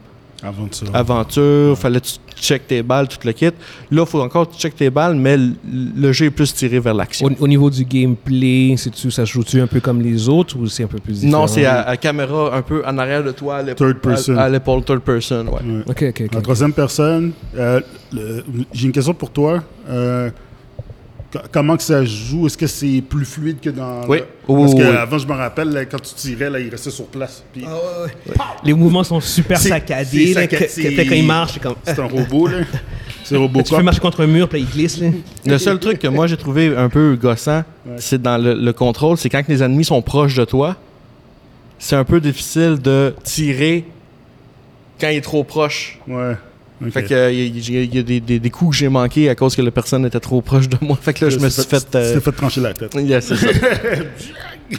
Ça. 0.72 0.86
aventure, 0.94 1.78
fallait 1.78 2.00
que 2.02 2.06
tu 2.06 2.42
check 2.42 2.68
tes 2.68 2.84
balles, 2.84 3.08
tout 3.08 3.18
le 3.26 3.32
kit. 3.32 3.46
Là, 3.46 3.52
il 3.92 4.06
faut 4.06 4.22
encore 4.22 4.50
que 4.50 4.54
tu 4.56 4.60
check 4.60 4.76
tes 4.76 4.90
balles, 4.90 5.16
mais 5.16 5.38
le 5.38 6.12
jeu 6.12 6.26
est 6.26 6.32
plus 6.32 6.54
tiré 6.54 6.80
vers 6.80 6.94
l'action. 6.94 7.28
Au, 7.28 7.44
au 7.44 7.48
niveau 7.48 7.70
du 7.70 7.86
gameplay, 7.86 8.76
ça 8.78 8.92
se 9.26 9.32
joue-tu 9.32 9.62
un 9.62 9.68
peu 9.68 9.80
comme 9.80 10.02
les 10.02 10.28
autres 10.28 10.58
ou 10.58 10.68
c'est 10.68 10.84
un 10.84 10.88
peu 10.88 11.00
plus 11.00 11.22
différent? 11.22 11.42
Non, 11.44 11.48
c'est 11.48 11.66
à, 11.66 11.82
à 11.84 11.96
caméra 11.98 12.56
un 12.56 12.62
peu 12.62 12.84
en 12.86 12.98
arrière 12.98 13.24
de 13.24 13.32
toi, 13.32 13.58
à 13.58 13.62
l'épaule. 13.64 13.94
Third 13.94 14.02
person. 14.02 14.38
À, 14.38 14.42
à 14.44 14.50
l'épaule, 14.50 14.84
third 14.84 15.00
person, 15.02 15.46
ouais. 15.48 15.62
Ouais. 15.64 15.84
Ok, 15.88 16.04
ok, 16.10 16.24
ok. 16.26 16.36
En 16.36 16.42
troisième 16.42 16.74
personne, 16.74 17.32
euh, 17.58 17.80
j'ai 18.74 18.86
une 18.88 18.92
question 18.92 19.14
pour 19.14 19.30
toi. 19.32 19.64
Euh, 19.90 20.30
comment 21.52 21.78
que 21.78 21.84
ça 21.84 22.04
joue? 22.06 22.48
Est-ce 22.48 22.58
que 22.58 22.68
c'est 22.68 23.02
plus 23.08 23.26
fluide 23.26 23.60
que 23.60 23.70
dans... 23.70 24.06
Oui. 24.08 24.20
le- 24.20 24.26
Oui, 24.48 24.62
Parce 24.62 24.74
oui, 24.74 24.80
que 24.82 24.90
oui. 24.90 24.96
avant, 24.98 25.18
je 25.18 25.28
me 25.28 25.34
rappelle, 25.34 25.70
là, 25.70 25.86
quand 25.86 26.02
tu 26.02 26.14
tirais, 26.16 26.50
là, 26.50 26.60
il 26.60 26.70
restait 26.70 26.90
sur 26.92 27.06
place. 27.06 27.44
Puis 27.54 27.66
Les 28.64 28.74
mouvements 28.74 29.04
sont 29.04 29.20
super 29.22 29.58
saccadés. 29.58 30.34
c'est 30.34 30.34
là, 30.34 30.48
que- 30.48 30.56
que- 30.56 31.10
quand 31.10 31.16
il 31.16 31.26
marche, 31.26 31.54
c'est 31.54 31.60
comme. 31.62 31.76
C'est 31.84 32.00
un 32.00 32.06
robot, 32.08 32.48
là. 32.48 32.58
C'est 33.26 33.36
Tu 33.36 33.42
Robocop. 33.42 33.78
peux 33.78 33.84
marcher 33.84 34.02
contre 34.02 34.22
un 34.26 34.28
mur, 34.28 34.50
puis 34.50 34.60
il 34.60 34.70
glisse. 34.70 35.00
Là. 35.00 35.08
Le 35.46 35.58
seul 35.58 35.80
truc 35.80 35.98
que 35.98 36.10
moi 36.10 36.28
j'ai 36.28 36.36
trouvé 36.36 36.76
un 36.76 36.90
peu 36.90 37.16
gossant, 37.16 37.64
Ouais. 37.86 37.94
c'est 37.98 38.22
dans 38.22 38.38
le, 38.38 38.54
le 38.54 38.74
contrôle, 38.74 39.16
c'est 39.16 39.30
quand 39.30 39.42
les 39.48 39.64
ennemis 39.64 39.86
sont 39.86 40.02
proches 40.02 40.36
de 40.36 40.44
toi, 40.44 40.76
c'est 41.80 41.96
un 41.96 42.04
peu 42.04 42.20
difficile 42.20 42.78
de 42.82 43.16
tirer 43.24 43.86
quand 45.00 45.08
il 45.08 45.16
est 45.16 45.22
trop 45.22 45.46
proche. 45.46 46.00
Ouais. 46.06 46.34
Ok. 46.88 46.92
Fait 46.94 47.04
que 47.04 47.14
euh, 47.14 47.32
il 47.32 47.70
y, 47.70 47.78
a- 47.78 47.82
il 47.84 47.96
y 47.96 48.00
a 48.00 48.04
des, 48.04 48.20
des, 48.20 48.40
des 48.40 48.50
coups 48.50 48.72
que 48.72 48.78
j'ai 48.78 48.90
manqués 48.90 49.30
à 49.30 49.36
cause 49.36 49.56
que 49.56 49.62
la 49.62 49.72
personne 49.72 50.06
était 50.06 50.20
trop 50.20 50.42
proche 50.42 50.68
de 50.70 50.78
moi. 50.82 50.98
Fait 51.02 51.14
que 51.14 51.26
là, 51.26 51.32
je 51.32 51.40
me 51.40 51.50
suis 51.50 51.64
fait. 51.64 51.80
Tu 51.90 51.98
euh, 51.98 52.20
fait 52.20 52.32
trancher 52.32 52.62
la 52.62 52.74
tête. 52.74 52.94
Yeah, 52.96 53.22
c'est 53.22 53.36
ça. 53.36 53.48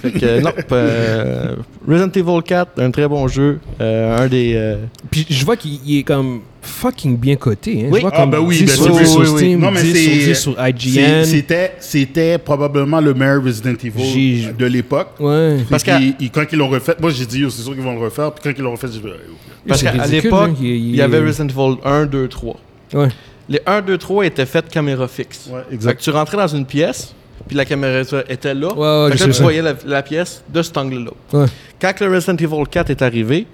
fait 0.03 0.11
que, 0.13 0.25
euh, 0.25 0.41
non, 0.41 0.51
euh, 0.73 1.57
Resident 1.87 2.11
Evil 2.15 2.43
4, 2.45 2.81
un 2.81 2.91
très 2.91 3.07
bon 3.09 3.29
jeu. 3.29 3.59
Euh, 3.81 4.19
un 4.19 4.27
des. 4.29 4.53
euh, 4.55 4.77
Puis 5.11 5.27
je 5.29 5.45
vois 5.45 5.57
qu'il 5.57 5.79
il 5.87 5.99
est 5.99 6.03
comme 6.03 6.41
fucking 6.63 7.17
bien 7.19 7.37
coté. 7.37 7.83
Hein. 7.85 7.89
Oui. 7.91 7.99
Je 8.01 8.07
vois 8.07 8.11
Ah, 8.15 8.21
comme 8.23 8.31
ben 8.31 8.39
oui, 8.41 8.57
10 8.59 8.65
ben 8.65 8.75
sur, 8.75 8.95
oui, 8.95 9.07
sur. 9.07 9.27
Steam, 9.39 9.61
Non, 9.61 9.71
mais 9.71 9.83
10 9.83 9.93
sur 9.95 10.13
c'est- 10.13 10.27
10 10.27 10.35
sur 10.35 10.57
IGN. 10.67 11.25
C'était, 11.25 11.73
c'était 11.79 12.39
probablement 12.39 13.01
le 13.01 13.13
meilleur 13.15 13.45
Resident 13.45 13.75
Evil 13.85 14.49
de 14.59 14.67
l'époque. 14.67 15.09
Ouais. 15.21 15.59
Parce 15.69 15.83
que- 15.83 16.29
quand 16.33 16.45
ils 16.51 16.59
l'ont 16.59 16.69
refait, 16.69 16.97
moi 17.01 17.11
j'ai 17.11 17.27
dit, 17.27 17.45
c'est 17.51 17.63
sûr 17.63 17.75
qu'ils 17.75 17.83
vont 17.83 17.95
le 17.95 18.01
refaire. 18.05 18.33
Puis 18.33 18.43
quand 18.45 18.59
ils 18.59 18.63
l'ont 18.63 18.73
refait, 18.73 18.89
j'ai 18.93 18.99
dit, 19.01 19.07
euh, 19.07 19.17
Parce 19.67 19.83
qu'à 19.83 20.07
l'époque, 20.07 20.51
hein, 20.51 20.55
il- 20.61 20.67
il- 20.67 20.89
il 20.91 20.97
y 20.97 21.03
avait 21.03 21.21
Resident 21.21 21.49
Evil 21.49 21.77
1, 21.85 22.07
2, 22.07 22.29
3. 22.29 22.57
Ouais. 22.93 23.09
Les 23.49 23.61
1, 23.67 23.81
2, 23.83 23.99
3 23.99 24.25
étaient 24.27 24.47
faits 24.47 24.69
caméra 24.69 25.07
fixe. 25.09 25.49
ouais, 25.53 25.61
Fait 25.69 25.75
exact. 25.75 25.97
que 25.97 26.03
tu 26.03 26.11
rentrais 26.11 26.37
dans 26.37 26.47
une 26.49 26.65
pièce, 26.67 27.15
puis 27.47 27.57
la 27.57 27.65
caméra 27.65 28.03
était 28.29 28.55
là. 28.55 28.69
Ouais, 28.75 28.79
ouais, 28.79 29.11
Fait 29.13 29.25
que 29.25 29.29
là, 29.29 29.35
tu 29.35 29.43
voyais 29.43 29.63
la, 29.63 29.75
la 29.87 30.03
pièce 30.03 30.43
de 30.53 30.63
cet 30.63 30.77
angle-là. 30.77 31.11
Ouais. 31.33 31.47
Quand 31.81 31.93
le 32.01 32.09
Resident 32.15 32.37
Evil 32.37 32.65
4 32.71 32.91
est 32.91 33.03
arrivé, 33.03 33.47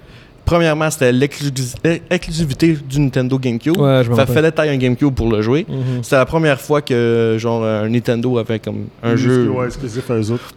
premièrement, 0.44 0.90
c'était 0.90 1.12
l'exclus- 1.12 1.50
l'exclusivité 1.84 2.76
du 2.88 3.00
Nintendo 3.00 3.38
GameCube. 3.38 3.76
Ouais, 3.76 4.02
je 4.04 4.12
Fait 4.12 4.26
fallait 4.26 4.52
tailler 4.52 4.72
un 4.72 4.76
GameCube 4.76 5.14
pour 5.14 5.28
le 5.30 5.42
jouer. 5.42 5.66
Mhm. 5.68 6.02
C'était 6.02 6.16
la 6.16 6.26
première 6.26 6.60
fois 6.60 6.82
que 6.82 7.36
genre 7.38 7.64
un 7.64 7.88
Nintendo 7.88 8.38
avait 8.38 8.58
comme 8.58 8.86
un 9.02 9.16
jeu. 9.16 9.48
Ouais, 9.48 9.66
exclusif 9.66 10.08
à 10.10 10.14
eux 10.14 10.30
autres. 10.32 10.50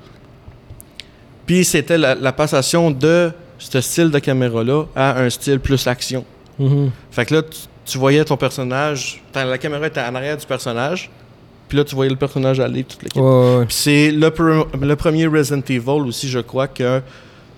Puis 1.46 1.66
c'était 1.66 1.98
la, 1.98 2.16
la 2.16 2.32
passation 2.32 2.90
de 2.92 3.32
ce 3.72 3.82
style 3.82 4.10
de 4.12 4.20
caméra-là 4.20 4.86
à 4.96 5.20
un 5.22 5.30
style 5.30 5.60
plus 5.60 5.86
action. 5.88 6.26
Mhm. 6.60 6.92
Fait 7.12 7.26
que 7.26 7.36
là, 7.36 7.42
tu, 7.44 7.58
tu 7.86 7.98
voyais 7.98 8.24
ton 8.26 8.38
personnage, 8.38 9.22
la 9.36 9.58
caméra 9.58 9.88
était 9.88 10.02
en 10.02 10.16
arrière 10.16 10.38
du 10.38 10.46
personnage, 10.46 11.10
puis 11.68 11.78
là, 11.78 11.84
tu 11.84 11.96
voyais 11.96 12.12
le 12.12 12.16
personnage 12.18 12.60
aller, 12.60 12.84
toute 12.84 13.02
l'équipe. 13.04 13.22
Ouais, 13.22 13.28
ouais, 13.28 13.58
ouais. 13.60 13.66
Puis 13.66 13.76
c'est 13.76 14.12
le, 14.12 14.30
pre- 14.30 14.68
le 14.80 14.96
premier 14.96 15.26
Resident 15.28 15.64
Evil 15.68 16.08
aussi, 16.08 16.30
je 16.30 16.40
crois, 16.40 16.68
que 16.68 17.02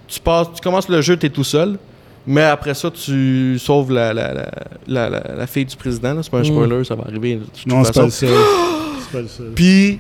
tu, 0.08 0.20
passes, 0.20 0.48
tu 0.54 0.62
commences 0.62 0.88
le 0.90 1.02
jeu, 1.02 1.18
tu 1.18 1.26
es 1.26 1.30
tout 1.30 1.44
seul, 1.44 1.78
mais 2.26 2.44
après 2.44 2.74
ça, 2.74 2.90
tu 2.92 3.60
sauves 3.60 3.92
la, 3.92 4.14
la, 4.14 4.34
la, 4.34 4.50
la, 4.88 5.10
la- 5.10 5.36
la 5.38 5.48
fille 5.48 5.66
du 5.66 5.76
président. 5.76 6.14
là. 6.14 6.24
C'est 6.24 6.32
pas 6.32 6.38
un 6.38 6.42
Mm. 6.42 6.46
spoiler, 6.46 6.84
ça 6.86 6.96
va 6.96 7.04
arriver. 7.04 7.36
de 7.36 7.44
toute 7.44 7.68
Non, 7.68 7.84
c'est 7.84 7.94
pas 7.94 8.04
le 8.06 8.10
seul. 8.12 8.30
Pas 9.12 9.22
le 9.22 9.28
seul. 9.28 9.52
Puis, 9.54 10.00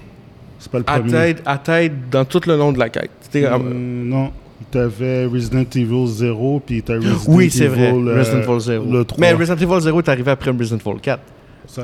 elle 0.73 1.59
t'aide 1.63 1.93
dans 2.09 2.25
tout 2.25 2.41
le 2.47 2.57
long 2.57 2.71
de 2.71 2.79
la 2.79 2.89
quête. 2.89 3.11
T'es- 3.31 3.45
Hum, 3.47 4.07
non. 4.09 4.31
T'avais 4.71 5.25
Resident 5.25 5.65
Evil 5.75 6.07
0, 6.07 6.61
puis 6.65 6.81
t'as 6.81 6.95
Resident 6.95 7.17
oui, 7.27 7.51
c'est 7.51 7.67
vrai, 7.67 7.89
Evil, 7.89 8.07
euh, 8.07 8.19
Resident 8.19 8.41
Evil 8.53 8.59
0. 8.61 8.91
Le 8.91 9.05
3. 9.05 9.19
Mais 9.19 9.33
Resident 9.33 9.57
Evil 9.57 9.81
0 9.81 9.99
est 9.99 10.09
arrivé 10.09 10.31
après 10.31 10.51
Resident 10.51 10.77
Evil 10.77 10.99
4, 11.01 11.19
Ça 11.19 11.23
se 11.23 11.34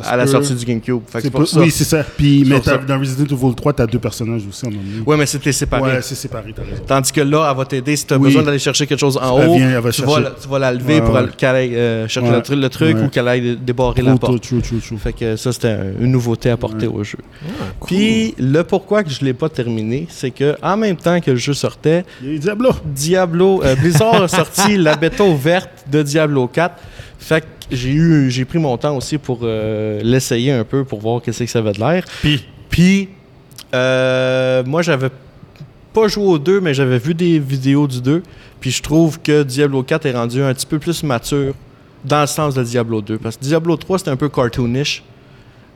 à 0.03 0.15
la 0.17 0.23
peut. 0.25 0.31
sortie 0.31 0.53
du 0.55 0.65
GameCube. 0.65 1.01
Fait 1.07 1.17
que 1.17 1.19
C'est 1.19 1.21
c'est 1.27 1.31
pas- 1.31 1.39
pour 1.39 1.47
ça. 1.47 1.59
Oui, 1.59 1.71
c'est 1.71 1.83
ça. 1.83 2.03
Puis, 2.17 2.43
mais 2.47 2.61
ça. 2.61 2.77
t'as- 2.77 2.85
dans 2.85 2.99
Resident 2.99 3.25
Evil 3.35 3.55
3, 3.55 3.73
t'as 3.73 3.87
deux 3.87 3.99
personnages 3.99 4.43
aussi 4.47 4.65
en 4.65 4.69
même 4.69 4.79
temps. 4.79 5.09
Ouais, 5.11 5.17
mais 5.17 5.25
c'était 5.25 5.51
séparé. 5.51 5.83
Ouais, 5.83 6.01
c'est 6.01 6.15
séparé, 6.15 6.53
t'as 6.55 6.63
raison. 6.63 6.83
Tandis 6.87 7.11
que 7.11 7.21
là, 7.21 7.47
elle 7.51 7.57
va 7.57 7.65
t'aider 7.65 7.95
si 7.95 8.05
tu 8.05 8.13
as 8.13 8.17
Oui. 8.17 8.23
besoin 8.25 8.43
d'aller 8.43 8.59
chercher 8.59 8.85
quelque 8.87 8.99
chose 8.99 9.17
en 9.21 9.39
Elle 9.39 9.49
haut. 9.49 9.53
vient, 9.55 9.69
elle 9.69 9.79
va 9.79 9.91
tu, 9.91 10.01
chercher. 10.01 10.13
vas, 10.13 10.19
la- 10.19 10.31
tu 10.31 10.47
vas 10.47 10.59
la 10.59 10.73
lever 10.73 10.95
Ouais, 10.95 11.01
pour 11.01 11.13
ouais. 11.15 11.25
qu'elle 11.37 11.55
aille 11.55 11.75
euh, 11.75 12.07
chercher 12.07 12.29
Ouais. 12.29 12.35
le, 12.35 12.41
tru- 12.41 12.59
le 12.59 12.69
truc 12.69 12.95
Ouais. 12.97 13.03
ou 13.03 13.09
qu'elle 13.09 13.27
aille 13.27 13.57
débarrer 13.61 14.01
la 14.01 14.15
porte. 14.17 14.41
true, 14.41 14.61
true, 14.61 14.79
true. 14.79 14.97
Fait 14.97 15.13
que 15.13 15.35
ça, 15.35 15.51
c'était 15.51 15.69
un- 15.69 15.93
une 15.99 16.11
nouveauté 16.11 16.49
apportée 16.49 16.87
Ouais. 16.87 16.95
au 16.99 17.03
jeu. 17.03 17.17
Puis, 17.85 18.35
le 18.37 18.63
pourquoi 18.63 19.03
que 19.03 19.09
je 19.09 19.23
l'ai 19.23 19.33
pas 19.33 19.49
terminé, 19.49 20.07
c'est 20.09 20.31
que 20.31 20.55
en 20.61 20.77
même 20.77 20.95
temps 20.95 21.19
que 21.19 21.31
le 21.31 21.37
jeu 21.37 21.53
sortait, 21.53 22.05
Il 22.21 22.27
y 22.27 22.31
a 22.31 22.33
eu 22.35 22.39
Diablo. 22.39 22.71
Diablo, 22.85 23.61
euh, 23.63 23.75
Blizzard 23.75 24.23
a 24.23 24.27
sorti 24.27 24.77
la 24.77 24.95
bêta 24.95 25.23
ouverte 25.23 25.69
de 25.91 26.01
Diablo 26.03 26.47
4. 26.47 26.75
Fait 27.23 27.41
que 27.41 27.45
j'ai 27.71 27.91
eu, 27.91 28.29
j'ai 28.31 28.45
pris 28.45 28.57
mon 28.59 28.75
temps 28.77 28.97
aussi 28.97 29.17
pour 29.19 29.39
euh, 29.43 30.01
l'essayer 30.03 30.51
un 30.51 30.63
peu 30.63 30.83
pour 30.83 30.99
voir 30.99 31.21
qu'est-ce 31.21 31.43
que 31.43 31.49
ça 31.49 31.59
avait 31.59 31.71
de 31.71 31.79
l'air. 31.79 32.03
Puis, 32.21 32.43
Puis, 32.69 33.09
euh, 33.73 34.63
moi, 34.65 34.81
j'avais 34.81 35.09
pas 35.93 36.07
joué 36.07 36.25
au 36.25 36.39
2, 36.39 36.59
mais 36.61 36.73
j'avais 36.73 36.97
vu 36.97 37.13
des 37.13 37.39
vidéos 37.39 37.87
du 37.87 38.01
2. 38.01 38.23
Puis, 38.59 38.71
je 38.71 38.81
trouve 38.81 39.19
que 39.21 39.43
Diablo 39.43 39.83
4 39.83 40.05
est 40.07 40.11
rendu 40.13 40.41
un 40.41 40.53
petit 40.53 40.65
peu 40.65 40.79
plus 40.79 41.03
mature 41.03 41.53
dans 42.03 42.21
le 42.21 42.27
sens 42.27 42.55
de 42.55 42.63
Diablo 42.63 43.01
2. 43.01 43.17
Parce 43.17 43.37
que 43.37 43.43
Diablo 43.43 43.77
3, 43.77 43.99
c'était 43.99 44.11
un 44.11 44.17
peu 44.17 44.29
cartoonish. 44.29 45.03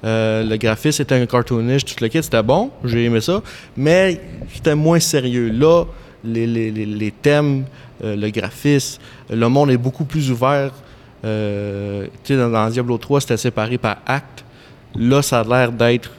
Euh, 0.03 0.43
le 0.43 0.57
graphisme 0.57 1.01
était 1.01 1.15
un 1.15 1.25
cartoonish, 1.25 1.85
tout 1.85 1.95
le 2.01 2.07
kit, 2.09 2.21
c'était 2.21 2.43
bon, 2.43 2.69
j'ai 2.83 3.05
aimé 3.05 3.21
ça, 3.21 3.41
mais 3.75 4.21
c'était 4.53 4.75
moins 4.75 4.99
sérieux. 4.99 5.49
Là, 5.49 5.85
les, 6.23 6.45
les- 6.45 6.69
les- 6.69 6.85
les 6.85 7.11
thèmes, 7.11 7.63
euh, 8.03 8.15
le 8.15 8.29
graphisme, 8.29 9.01
le 9.31 9.47
monde 9.49 9.71
est 9.71 9.77
beaucoup 9.77 10.05
plus 10.05 10.29
ouvert. 10.29 10.71
Euh, 11.25 12.05
tu 12.23 12.33
sais, 12.33 12.37
dans, 12.37 12.49
dans 12.49 12.69
Diablo 12.69 12.97
3, 12.97 13.21
c'était 13.21 13.37
séparé 13.37 13.77
par 13.77 13.97
acte. 14.05 14.43
Là, 14.95 15.21
ça 15.21 15.39
a 15.41 15.43
l'air 15.43 15.71
d'être. 15.71 16.11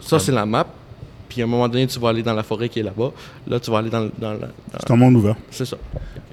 Ça, 0.00 0.18
c'est 0.18 0.32
la 0.32 0.44
map. 0.44 0.66
Puis 1.28 1.40
à 1.40 1.44
un 1.44 1.48
moment 1.48 1.68
donné, 1.68 1.86
tu 1.86 1.98
vas 2.00 2.08
aller 2.08 2.22
dans 2.24 2.34
la 2.34 2.42
forêt 2.42 2.68
qui 2.68 2.80
est 2.80 2.82
là-bas. 2.82 3.12
Là, 3.46 3.60
tu 3.60 3.70
vas 3.70 3.78
aller 3.78 3.90
dans, 3.90 4.00
le- 4.00 4.12
dans, 4.18 4.36
C'est 4.80 4.90
un 4.90 4.96
monde 4.96 5.14
ouvert. 5.16 5.36
C'est 5.50 5.64
ça. 5.64 5.76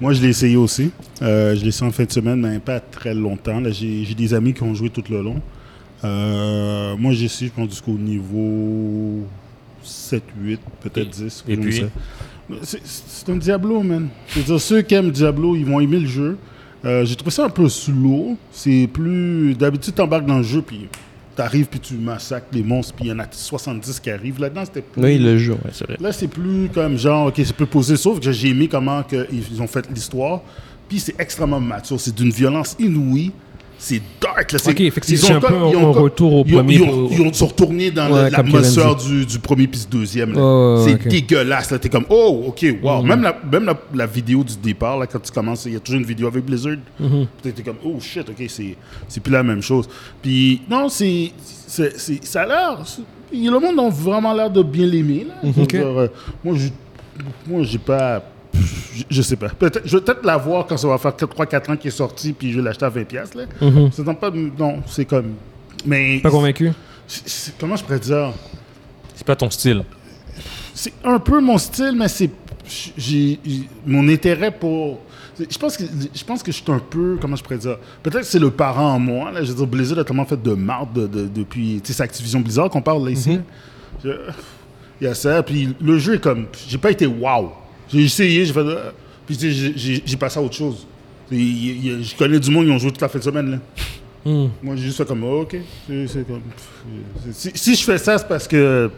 Moi, 0.00 0.12
je 0.12 0.20
l'ai 0.20 0.28
essayé 0.28 0.56
aussi. 0.56 0.90
Euh, 1.22 1.54
je 1.54 1.62
l'ai 1.62 1.68
essayé 1.68 1.86
en 1.88 1.92
fin 1.92 2.04
de 2.04 2.10
semaine, 2.10 2.40
mais 2.40 2.58
pas 2.58 2.80
très 2.80 3.14
longtemps. 3.14 3.60
Là, 3.60 3.70
j'ai, 3.70 4.04
j'ai 4.04 4.14
des 4.14 4.34
amis 4.34 4.52
qui 4.52 4.62
ont 4.64 4.74
joué 4.74 4.90
tout 4.90 5.04
le 5.08 5.22
long. 5.22 5.40
Euh, 6.04 6.96
moi, 6.96 7.12
j'ai 7.12 7.26
essayé, 7.26 7.50
je 7.54 7.60
pense, 7.62 7.70
jusqu'au 7.70 7.92
niveau 7.92 9.24
7, 9.82 10.22
8, 10.40 10.60
peut-être 10.80 11.10
10. 11.10 11.44
et 11.48 11.56
puis? 11.56 11.82
c'est 12.64 13.28
un 13.28 13.36
Diablo, 13.36 13.82
man. 13.82 14.08
C'est-à-dire, 14.28 14.60
ceux 14.60 14.82
qui 14.82 14.94
aiment 14.94 15.10
Diablo, 15.10 15.54
ils 15.54 15.64
vont 15.66 15.80
aimer 15.80 16.00
le 16.00 16.08
jeu. 16.08 16.36
Euh, 16.84 17.04
j'ai 17.04 17.16
trouvé 17.16 17.30
ça 17.30 17.44
un 17.44 17.50
peu 17.50 17.68
slow. 17.68 18.36
C'est 18.52 18.88
plus... 18.92 19.54
D'habitude, 19.54 19.94
tu 19.94 20.02
embarques 20.02 20.26
dans 20.26 20.38
le 20.38 20.44
jeu, 20.44 20.62
puis 20.62 20.88
t'arrives, 21.34 21.66
puis 21.66 21.80
tu 21.80 21.94
massacres 21.94 22.48
les 22.52 22.62
monstres, 22.62 22.94
puis 22.94 23.06
il 23.06 23.08
y 23.08 23.12
en 23.12 23.18
a 23.18 23.26
70 23.30 24.00
qui 24.00 24.10
arrivent. 24.10 24.40
Là-dedans, 24.40 24.64
c'était 24.64 24.82
plus... 24.82 25.02
Oui, 25.02 25.18
le 25.18 25.38
jeu, 25.38 25.52
ouais, 25.52 25.70
c'est 25.72 25.86
vrai. 25.86 25.96
Là, 26.00 26.12
c'est 26.12 26.28
plus 26.28 26.68
comme 26.72 26.96
genre, 26.96 27.28
ok, 27.28 27.34
c'est 27.36 27.54
plus 27.54 27.66
posé, 27.66 27.96
sauf 27.96 28.20
que 28.20 28.32
j'ai 28.32 28.48
aimé 28.48 28.68
comment 28.68 29.02
que 29.02 29.26
ils 29.32 29.60
ont 29.62 29.66
fait 29.66 29.88
l'histoire. 29.90 30.40
Puis 30.88 31.00
c'est 31.00 31.20
extrêmement 31.20 31.60
mature, 31.60 32.00
c'est 32.00 32.14
d'une 32.14 32.30
violence 32.30 32.74
inouïe. 32.78 33.32
C'est 33.80 34.02
dark, 34.20 34.50
là. 34.52 34.58
c'est- 34.58 34.70
Ok, 34.70 34.92
c'est- 35.02 35.12
ils 35.12 35.24
ont 35.32 35.36
un 35.36 35.40
peu 35.40 35.54
ils 35.70 35.76
ont 35.76 35.88
un 35.96 36.00
retour 36.00 36.32
au 36.32 36.44
ils 36.44 36.54
ont- 36.54 36.58
premier 36.58 36.74
Ils 36.74 36.82
ont, 36.82 37.08
ils 37.12 37.20
ont- 37.22 37.32
sont 37.32 37.46
retournés 37.46 37.92
dans 37.92 38.10
Ouais, 38.12 38.28
l'atmosphère 38.28 38.96
du, 38.96 39.24
du 39.24 39.38
premier 39.38 39.68
puis 39.68 39.80
du 39.80 39.86
deuxième. 39.86 40.34
c'est 40.34 40.94
ok. 40.94 41.06
dégueulasse. 41.08 41.72
T'es 41.80 41.88
comme, 41.88 42.04
oh, 42.10 42.44
ok, 42.48 42.66
wow. 42.82 43.02
Mhm. 43.02 43.08
Même, 43.08 43.22
la, 43.22 43.36
même 43.52 43.64
la, 43.64 43.78
la 43.94 44.06
vidéo 44.06 44.42
du 44.42 44.56
départ, 44.56 44.98
là, 44.98 45.06
quand 45.06 45.20
tu 45.20 45.30
commences, 45.30 45.64
il 45.66 45.74
y 45.74 45.76
a 45.76 45.80
toujours 45.80 46.00
une 46.00 46.06
vidéo 46.06 46.26
avec 46.26 46.44
Blizzard. 46.44 46.76
Mhm. 46.98 47.26
T'es 47.40 47.52
t'es 47.52 47.62
comme, 47.62 47.76
oh 47.84 47.98
shit, 48.00 48.28
ok, 48.28 48.44
c'est, 48.48 48.76
c'est 49.06 49.22
plus 49.22 49.32
la 49.32 49.44
même 49.44 49.62
chose. 49.62 49.88
Puis, 50.20 50.60
non, 50.68 50.88
c'est, 50.88 51.30
ça 51.68 52.42
a 52.42 52.46
l'air. 52.46 52.78
Le 53.32 53.58
monde 53.60 53.78
a 53.78 53.88
vraiment 53.90 54.32
l'air 54.34 54.50
de 54.50 54.62
bien 54.62 54.86
l'aimer. 54.86 55.26
Là. 55.28 55.34
Je 55.44 55.50
veux 55.50 55.62
Ok. 55.62 55.70
dire, 55.70 55.86
euh, 55.86 56.08
moi, 56.42 56.54
j'ai, 56.58 56.72
moi, 57.46 57.62
j'ai 57.62 57.78
pas. 57.78 58.22
Je, 59.10 59.22
sais 59.22 59.36
pas. 59.36 59.48
Peut-être, 59.50 59.82
je 59.84 59.96
vais 59.96 60.02
peut-être 60.04 60.24
la 60.24 60.36
voir 60.36 60.66
quand 60.66 60.76
ça 60.76 60.88
va 60.88 60.98
faire 60.98 61.12
3-4 61.12 61.72
ans 61.72 61.76
qu'il 61.76 61.88
est 61.88 61.90
sorti, 61.96 62.32
puis 62.32 62.50
je 62.52 62.56
vais 62.58 62.62
l'acheter 62.64 62.84
à 62.84 62.90
20$. 62.90 63.04
piastres, 63.04 63.36
Là. 63.36 63.44
Mhm. 63.60 63.90
C'est 63.92 64.04
pas, 64.04 64.30
non, 64.58 64.82
c'est 64.86 65.04
comme. 65.04 65.34
Mais. 65.86 66.18
Pas 66.20 66.30
convaincu? 66.30 66.72
c'est- 67.06 67.28
c'est- 67.28 67.52
comment 67.58 67.76
je 67.76 67.84
pourrais 67.84 68.00
dire? 68.00 68.32
C'est 69.14 69.26
pas 69.26 69.36
ton 69.36 69.50
style. 69.50 69.82
c'est 70.74 70.92
un 71.04 71.18
peu 71.18 71.40
mon 71.40 71.58
style, 71.58 71.94
mais 71.96 72.08
c'est 72.08 72.30
j'ai 72.96 73.38
j'ai- 73.44 73.68
mon 73.86 74.08
intérêt 74.08 74.50
pour. 74.50 75.00
Je 75.38 75.56
pense 75.58 75.76
que 75.76 75.84
je 76.14 76.24
pense 76.24 76.42
que 76.42 76.50
je 76.52 76.56
suis 76.56 76.72
un 76.72 76.80
peu 76.80 77.16
comment 77.20 77.36
je 77.36 77.42
pourrais 77.44 77.58
dire? 77.58 77.78
Peut-être 78.02 78.20
que 78.22 78.26
c'est 78.26 78.38
le 78.40 78.50
parent 78.50 78.94
en 78.94 78.98
moi. 78.98 79.30
Là, 79.30 79.42
je 79.44 79.50
veux 79.50 79.56
dire, 79.58 79.66
Blizzard 79.66 79.98
a 80.00 80.04
tellement 80.04 80.24
fait 80.26 80.40
de 80.42 80.52
marde 80.52 80.92
de- 80.92 81.06
de- 81.06 81.26
depuis. 81.28 81.80
Tu 81.82 81.88
sais, 81.88 81.96
c'est 81.96 82.02
Activision 82.02 82.40
Blizzard 82.40 82.68
qu'on 82.70 82.82
parle 82.82 83.04
là 83.04 83.10
ici. 83.12 83.38
Je- 84.04 84.10
Il 85.00 85.04
y 85.04 85.06
a 85.06 85.14
ça. 85.14 85.42
Puis 85.44 85.74
le 85.80 85.96
jeu 85.98 86.14
est 86.14 86.20
comme. 86.20 86.46
J'ai 86.68 86.78
pas 86.78 86.90
été 86.90 87.06
wow. 87.06 87.52
J'ai 87.92 88.02
essayé, 88.04 88.44
j'ai 88.44 88.52
fait. 88.52 88.60
euh, 88.60 88.90
Puis 89.26 89.36
j'ai- 89.76 90.16
passé 90.16 90.38
à 90.38 90.42
autre 90.42 90.54
chose. 90.54 90.86
Je 91.30 92.16
connais 92.16 92.38
du 92.40 92.50
monde 92.50 92.64
qui 92.66 92.70
ont 92.72 92.78
joué 92.78 92.90
toute 92.90 93.00
la 93.02 93.08
fin 93.08 93.18
de 93.18 93.24
semaine 93.24 93.50
là. 93.52 93.58
Mhm. 94.24 94.50
Moi, 94.62 94.76
j'ai 94.76 94.82
juste 94.84 94.96
fait 94.98 95.04
comme, 95.06 95.22
oh, 95.24 95.42
ok. 95.42 95.56
C'est 96.06 96.26
comme. 96.26 96.40
Si, 97.32 97.50
si 97.54 97.74
je 97.74 97.84
fais 97.84 97.98
ça, 97.98 98.18
c'est 98.18 98.26
parce 98.28 98.48
que 98.48 98.90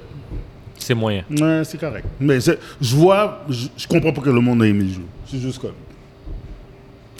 C'est 0.78 0.94
moyen. 0.94 1.24
Ouais, 1.30 1.62
c'est 1.64 1.78
correct. 1.78 2.06
Mais 2.18 2.38
je 2.40 2.96
vois, 2.96 3.44
je, 3.48 3.66
je 3.76 3.86
comprends 3.86 4.12
pas 4.12 4.22
que 4.22 4.30
le 4.30 4.40
monde 4.40 4.62
a 4.62 4.66
aimé 4.66 4.84
le 4.84 4.88
jeu. 4.94 5.02
C'est 5.26 5.38
juste 5.38 5.58
comme. 5.60 5.72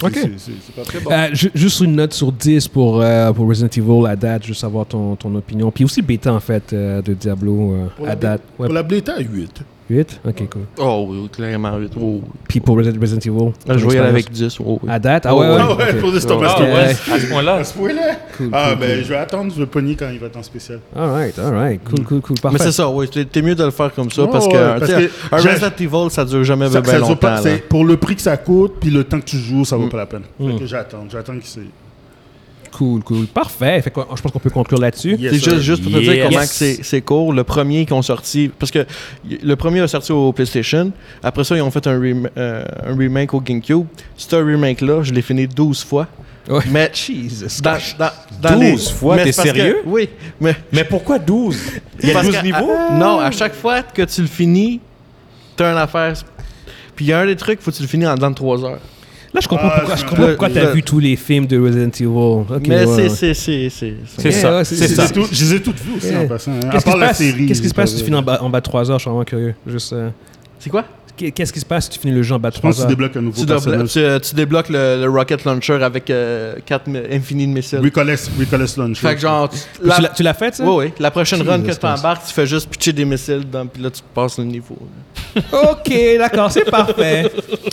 Ok. 0.03 0.19
c'est- 0.39 0.73
pas 0.75 0.83
très 0.83 0.99
bon. 1.01 1.11
Euh, 1.13 1.29
ju- 1.35 1.51
juste 1.55 1.81
une 1.81 1.95
note 1.97 2.15
sur 2.15 2.33
10 2.33 2.67
pour, 2.69 3.03
euh, 3.03 3.33
pour 3.35 3.47
Resident 3.47 3.69
Evil 3.69 4.07
à 4.07 4.17
date, 4.17 4.47
juste 4.47 4.63
savoir 4.63 4.87
ton, 4.87 5.15
ton 5.15 5.35
opinion. 5.35 5.71
Puis 5.71 5.85
aussi 5.85 6.01
bêta, 6.01 6.33
en 6.33 6.41
fait, 6.41 6.73
euh, 6.73 7.03
de 7.03 7.13
Diablo 7.13 7.77
à 8.07 8.17
date. 8.17 8.41
Ouais, 8.59 8.67
Pour 8.67 8.75
la 8.75 8.83
bêta, 8.83 9.19
8. 9.21 9.61
8? 9.91 10.21
Ok, 10.27 10.49
cool. 10.51 10.62
Oh 10.79 11.07
oui, 11.11 11.29
clairement. 11.31 11.73
oui. 11.77 11.89
Oh, 11.97 12.01
oui. 12.01 12.21
Puis 12.49 12.61
pour 12.61 12.77
Resident, 12.77 13.01
Resident 13.01 13.21
Evil? 13.21 13.53
Là, 13.67 13.77
je 13.77 13.85
vais 13.87 13.95
y 13.95 13.99
aller 13.99 14.09
avec 14.09 14.27
l'expérience. 14.29 14.57
10. 14.59 14.65
Oh, 14.65 14.79
oui. 14.83 14.89
À 14.91 14.99
date? 14.99 15.27
Ah 15.27 15.35
Oh, 15.35 15.41
ouais, 15.41 15.49
ouais. 15.49 15.55
ouais. 15.55 15.61
Ah 15.61 15.69
ouais, 15.69 15.95
pour 15.95 16.11
Ah, 16.15 16.55
Ah 16.57 16.62
ouais. 16.62 16.73
ouais, 16.73 16.81
à 16.81 16.95
ce 17.19 17.27
point-là. 17.27 17.55
À 17.57 17.65
ce 17.65 17.75
point-là? 17.75 18.03
Cool, 18.37 18.49
Ah, 18.53 18.69
cool, 18.71 18.79
ben, 18.81 18.95
cool. 18.97 19.05
je 19.05 19.09
vais 19.09 19.17
attendre, 19.17 19.53
je 19.55 19.61
vais 19.61 19.67
pogner 19.67 19.97
quand 19.97 20.09
il 20.12 20.19
va 20.19 20.27
être 20.27 20.37
en 20.37 20.43
spécial. 20.43 20.81
All 20.97 21.11
right, 21.11 21.39
all 21.39 21.53
right. 21.55 21.81
Cool, 21.85 22.05
cool, 22.05 22.21
cool. 22.21 22.39
Parfait. 22.41 22.59
Mais 22.59 22.65
c'est 22.65 22.73
ça, 22.73 22.89
oui. 22.89 23.09
T'es 23.09 23.43
mieux 23.43 23.55
de 23.55 23.65
le 23.65 23.71
faire 23.71 23.93
comme 23.93 24.11
ça 24.11 24.23
Ouais, 24.23 24.29
parce 24.31 24.47
que, 24.47 24.53
ouais, 24.53 24.79
parce 24.79 24.91
tu 24.93 24.97
sais, 24.97 25.09
que 25.09 25.35
un 25.35 25.37
Resident 25.39 25.97
Evil, 25.99 26.11
ça 26.11 26.25
dure 26.25 26.45
jamais 26.45 26.69
Ça- 26.71 26.81
bien 26.81 26.93
ça 26.93 26.99
longtemps. 27.01 27.17
pas- 27.17 27.43
pour 27.69 27.85
le 27.85 27.97
prix 27.97 28.15
que 28.17 28.23
ça 28.23 28.37
coûte, 28.37 28.75
puis 28.81 28.91
le 28.91 29.05
temps 29.05 29.19
que 29.19 29.25
tu 29.27 29.37
joues, 29.39 29.65
ça 29.65 29.77
vaut 29.77 29.87
Mm. 29.87 29.91
pas 29.91 29.97
la 29.97 30.07
peine. 30.07 30.23
Mm. 30.39 30.53
Fait 30.53 30.59
que 30.61 30.67
j'attends, 30.67 31.05
j'attends 31.11 31.35
qu'il 31.35 31.45
se. 31.47 31.61
Cool, 32.81 33.02
cool. 33.05 33.27
Parfait. 33.27 33.82
Fait 33.82 33.90
que, 33.90 34.01
je 34.16 34.23
pense 34.23 34.32
qu'on 34.32 34.39
peut 34.39 34.48
conclure 34.48 34.81
là-dessus. 34.81 35.15
Yes, 35.19 35.32
C'est 35.35 35.51
juste, 35.51 35.61
juste 35.61 35.82
pour 35.82 35.93
te 35.93 35.98
dire 35.98 36.15
Yes. 36.15 36.24
comment 36.28 36.40
que 36.40 36.47
c'est 36.47 36.78
c'est 36.82 37.02
cool. 37.02 37.36
Le 37.36 37.44
premier 37.44 37.85
qu'ils 37.85 37.93
ont 37.94 38.01
sorti, 38.01 38.51
parce 38.59 38.73
que 38.73 38.86
le 39.28 39.55
premier 39.55 39.81
a 39.81 39.86
sorti 39.89 40.12
au 40.12 40.32
PlayStation. 40.32 40.90
Après 41.23 41.44
ça, 41.44 41.55
ils 41.57 41.61
ont 41.61 41.70
fait 41.70 41.86
un, 41.86 41.98
rem- 42.01 42.31
euh, 42.39 42.65
un 42.86 42.97
remake 42.97 43.35
au 43.35 43.40
GameCube. 43.43 43.85
Ce 44.16 44.35
remake-là, 44.35 45.02
je 45.02 45.12
l'ai 45.12 45.20
fini 45.20 45.47
12 45.47 45.85
fois. 45.85 46.07
Ouais. 46.48 46.61
Mais 46.70 46.90
Jesus. 46.94 47.61
dans, 47.61 47.77
dans, 47.98 48.11
dans 48.40 48.59
12 48.59 48.90
fois, 48.93 49.16
mais 49.16 49.24
t'es 49.24 49.31
que- 49.32 49.43
sérieux? 49.43 49.77
oui. 49.85 50.09
Mais 50.40 50.57
Mais 50.73 50.85
pourquoi 50.85 51.19
12 51.19 51.59
Il 52.02 52.09
y 52.09 52.11
a 52.12 52.15
parce 52.15 52.27
12 52.28 52.39
que- 52.39 52.44
niveaux? 52.47 52.70
à- 52.73 52.94
non, 52.94 53.19
à 53.20 53.31
chaque 53.31 53.55
fois 53.55 53.82
que 53.82 54.01
tu 54.02 54.23
le 54.23 54.27
finis, 54.27 54.81
t'as 55.55 55.70
une 55.73 55.78
affaire. 55.78 56.15
Puis 56.97 57.05
il 57.05 57.09
y 57.09 57.12
a 57.12 57.20
un 57.20 57.27
des 57.27 57.36
trucs, 57.36 57.61
faut 57.61 57.70
que 57.70 57.77
tu 57.77 57.82
le 57.82 57.89
finis 57.89 58.07
en 58.07 58.15
dedans 58.15 58.31
de 58.31 58.36
3 58.36 58.65
heures. 58.65 58.81
Là, 59.32 59.40
je 59.40 59.47
comprends 59.47 59.69
Ah, 59.70 59.78
pourquoi, 59.78 59.97
je 59.97 60.05
comprends 60.05 60.27
pourquoi 60.27 60.51
t'as 60.51 60.73
vu 60.73 60.82
tous 60.82 60.98
les 60.98 61.15
films 61.15 61.47
de 61.47 61.57
Resident 61.61 61.89
Evil. 61.90 62.69
Mais 62.69 62.85
ouais, 62.85 63.09
c'est- 63.09 63.09
c'est. 63.11 63.35
c'est- 63.35 63.70
c'est- 63.70 63.94
C'est 64.19 64.31
Yeah, 64.31 64.40
ça, 64.40 64.65
c'est 64.65 64.74
ça. 64.89 65.05
les 65.05 65.09
ai 65.11 65.12
tout- 65.12 65.28
je 65.31 65.44
les 65.44 65.55
ai 65.55 65.61
toutes 65.62 65.78
vues 65.81 65.97
aussi 65.98 66.09
Yeah. 66.09 66.20
en 66.23 66.27
passant. 66.27 66.51
hein. 66.52 66.61
À 66.66 66.70
Qu'est-ce 66.73 66.85
qui 66.85 66.90
part 66.90 66.94
se 66.94 67.01
la 67.01 67.07
passe, 67.09 67.19
série. 67.19 67.47
qu'est-ce 67.47 67.61
qui 67.62 67.69
se 67.69 67.73
j'ai 67.73 67.77
pas 67.77 67.82
passe 67.82 67.90
si 67.90 67.97
tu 67.97 68.01
vu. 68.01 68.05
finis 68.07 68.16
en 68.19 68.23
bas, 68.23 68.43
en 68.43 68.51
bas 68.51 68.59
de 68.59 68.65
3 68.65 68.90
heures? 68.90 68.98
Je 68.98 69.02
suis 69.02 69.09
vraiment 69.11 69.24
curieux. 69.24 69.55
Juste, 69.69 69.93
euh, 69.93 70.11
C'est 70.59 70.69
quoi? 70.70 70.85
Qu'est- 71.25 71.31
Qu'est-ce 71.33 71.53
qui 71.53 71.61
se 71.61 71.65
passe 71.67 71.85
si 71.85 71.91
tu 71.91 71.99
finis 72.01 72.15
le 72.15 72.23
jeu 72.23 72.35
en 72.35 72.39
bas 72.39 72.51
de 72.51 72.57
Je 72.57 72.61
pense 72.61 72.77
3 72.77 72.87
que 72.87 72.91
tu 72.91 72.97
débloques 72.97 73.17
un 73.17 73.21
nouveau 73.23 73.41
Tu, 73.41 73.47
déblo- 73.47 73.49
personnage. 73.81 74.21
tu- 74.23 74.29
tu 74.29 74.35
débloques 74.35 74.69
le, 74.69 75.03
le 75.03 75.09
rocket 75.11 75.45
launcher 75.45 75.83
avec 75.83 76.05
4 76.07 76.83
infini 77.13 77.47
de 77.47 77.53
missiles. 77.53 77.81
Recollect 77.83 78.31
Recollect 78.39 78.77
Launcher. 78.77 79.01
Fait 79.09 79.15
que 79.15 79.21
genre, 79.21 79.49
tu, 79.49 79.59
la, 79.83 79.99
l'as- 80.01 80.09
Tu 80.09 80.23
l'as 80.23 80.35
fait, 80.35 80.55
ça? 80.55 80.65
oui, 80.65 80.87
oui, 80.87 80.93
la 80.99 81.11
prochaine 81.11 81.43
run 81.43 81.61
que 81.63 81.73
tu 81.73 81.87
embarques, 81.87 82.27
tu 82.27 82.33
fais 82.33 82.47
juste 82.47 82.69
pitcher 82.71 82.93
des 82.93 83.05
missiles 83.05 83.41
dedans, 83.41 83.67
puis 83.67 83.83
là 83.83 83.91
tu 83.91 84.01
passes 84.15 84.39
le 84.39 84.45
niveau. 84.45 84.77
OK, 85.53 85.93
d'accord, 86.19 86.51
c'est 86.51 86.69
parfait. 86.69 87.31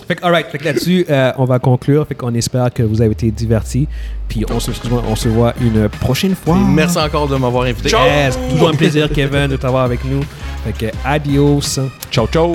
Fait 0.07 0.15
que, 0.15 0.23
alright, 0.23 0.47
fait 0.47 0.57
que 0.59 0.65
là-dessus, 0.65 1.05
euh, 1.09 1.31
on 1.37 1.45
va 1.45 1.57
conclure. 1.59 2.05
Fait 2.07 2.13
qu'on 2.15 2.33
espère 2.35 2.71
que 2.71 2.83
vous 2.83 3.01
avez 3.01 3.11
été 3.11 3.31
divertis. 3.31 3.87
Puis 4.27 4.45
on 4.53 4.59
se, 4.59 4.71
excuse-moi, 4.71 5.03
on 5.07 5.15
se 5.15 5.29
voit 5.29 5.53
une 5.61 5.87
prochaine 5.89 6.35
fois. 6.35 6.57
Merci 6.57 6.97
encore 6.97 7.27
de 7.27 7.35
m'avoir 7.37 7.63
invité. 7.63 7.89
Yes, 7.89 8.37
toujours 8.49 8.69
un 8.69 8.73
plaisir, 8.73 9.09
Kevin, 9.11 9.47
de 9.47 9.55
t'avoir 9.55 9.85
avec 9.85 10.03
nous. 10.05 10.21
Fait 10.65 10.73
que 10.87 10.91
adios. 11.05 11.79
Ciao, 12.11 12.27
ciao 12.27 12.53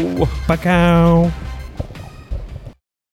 now. 0.83 1.42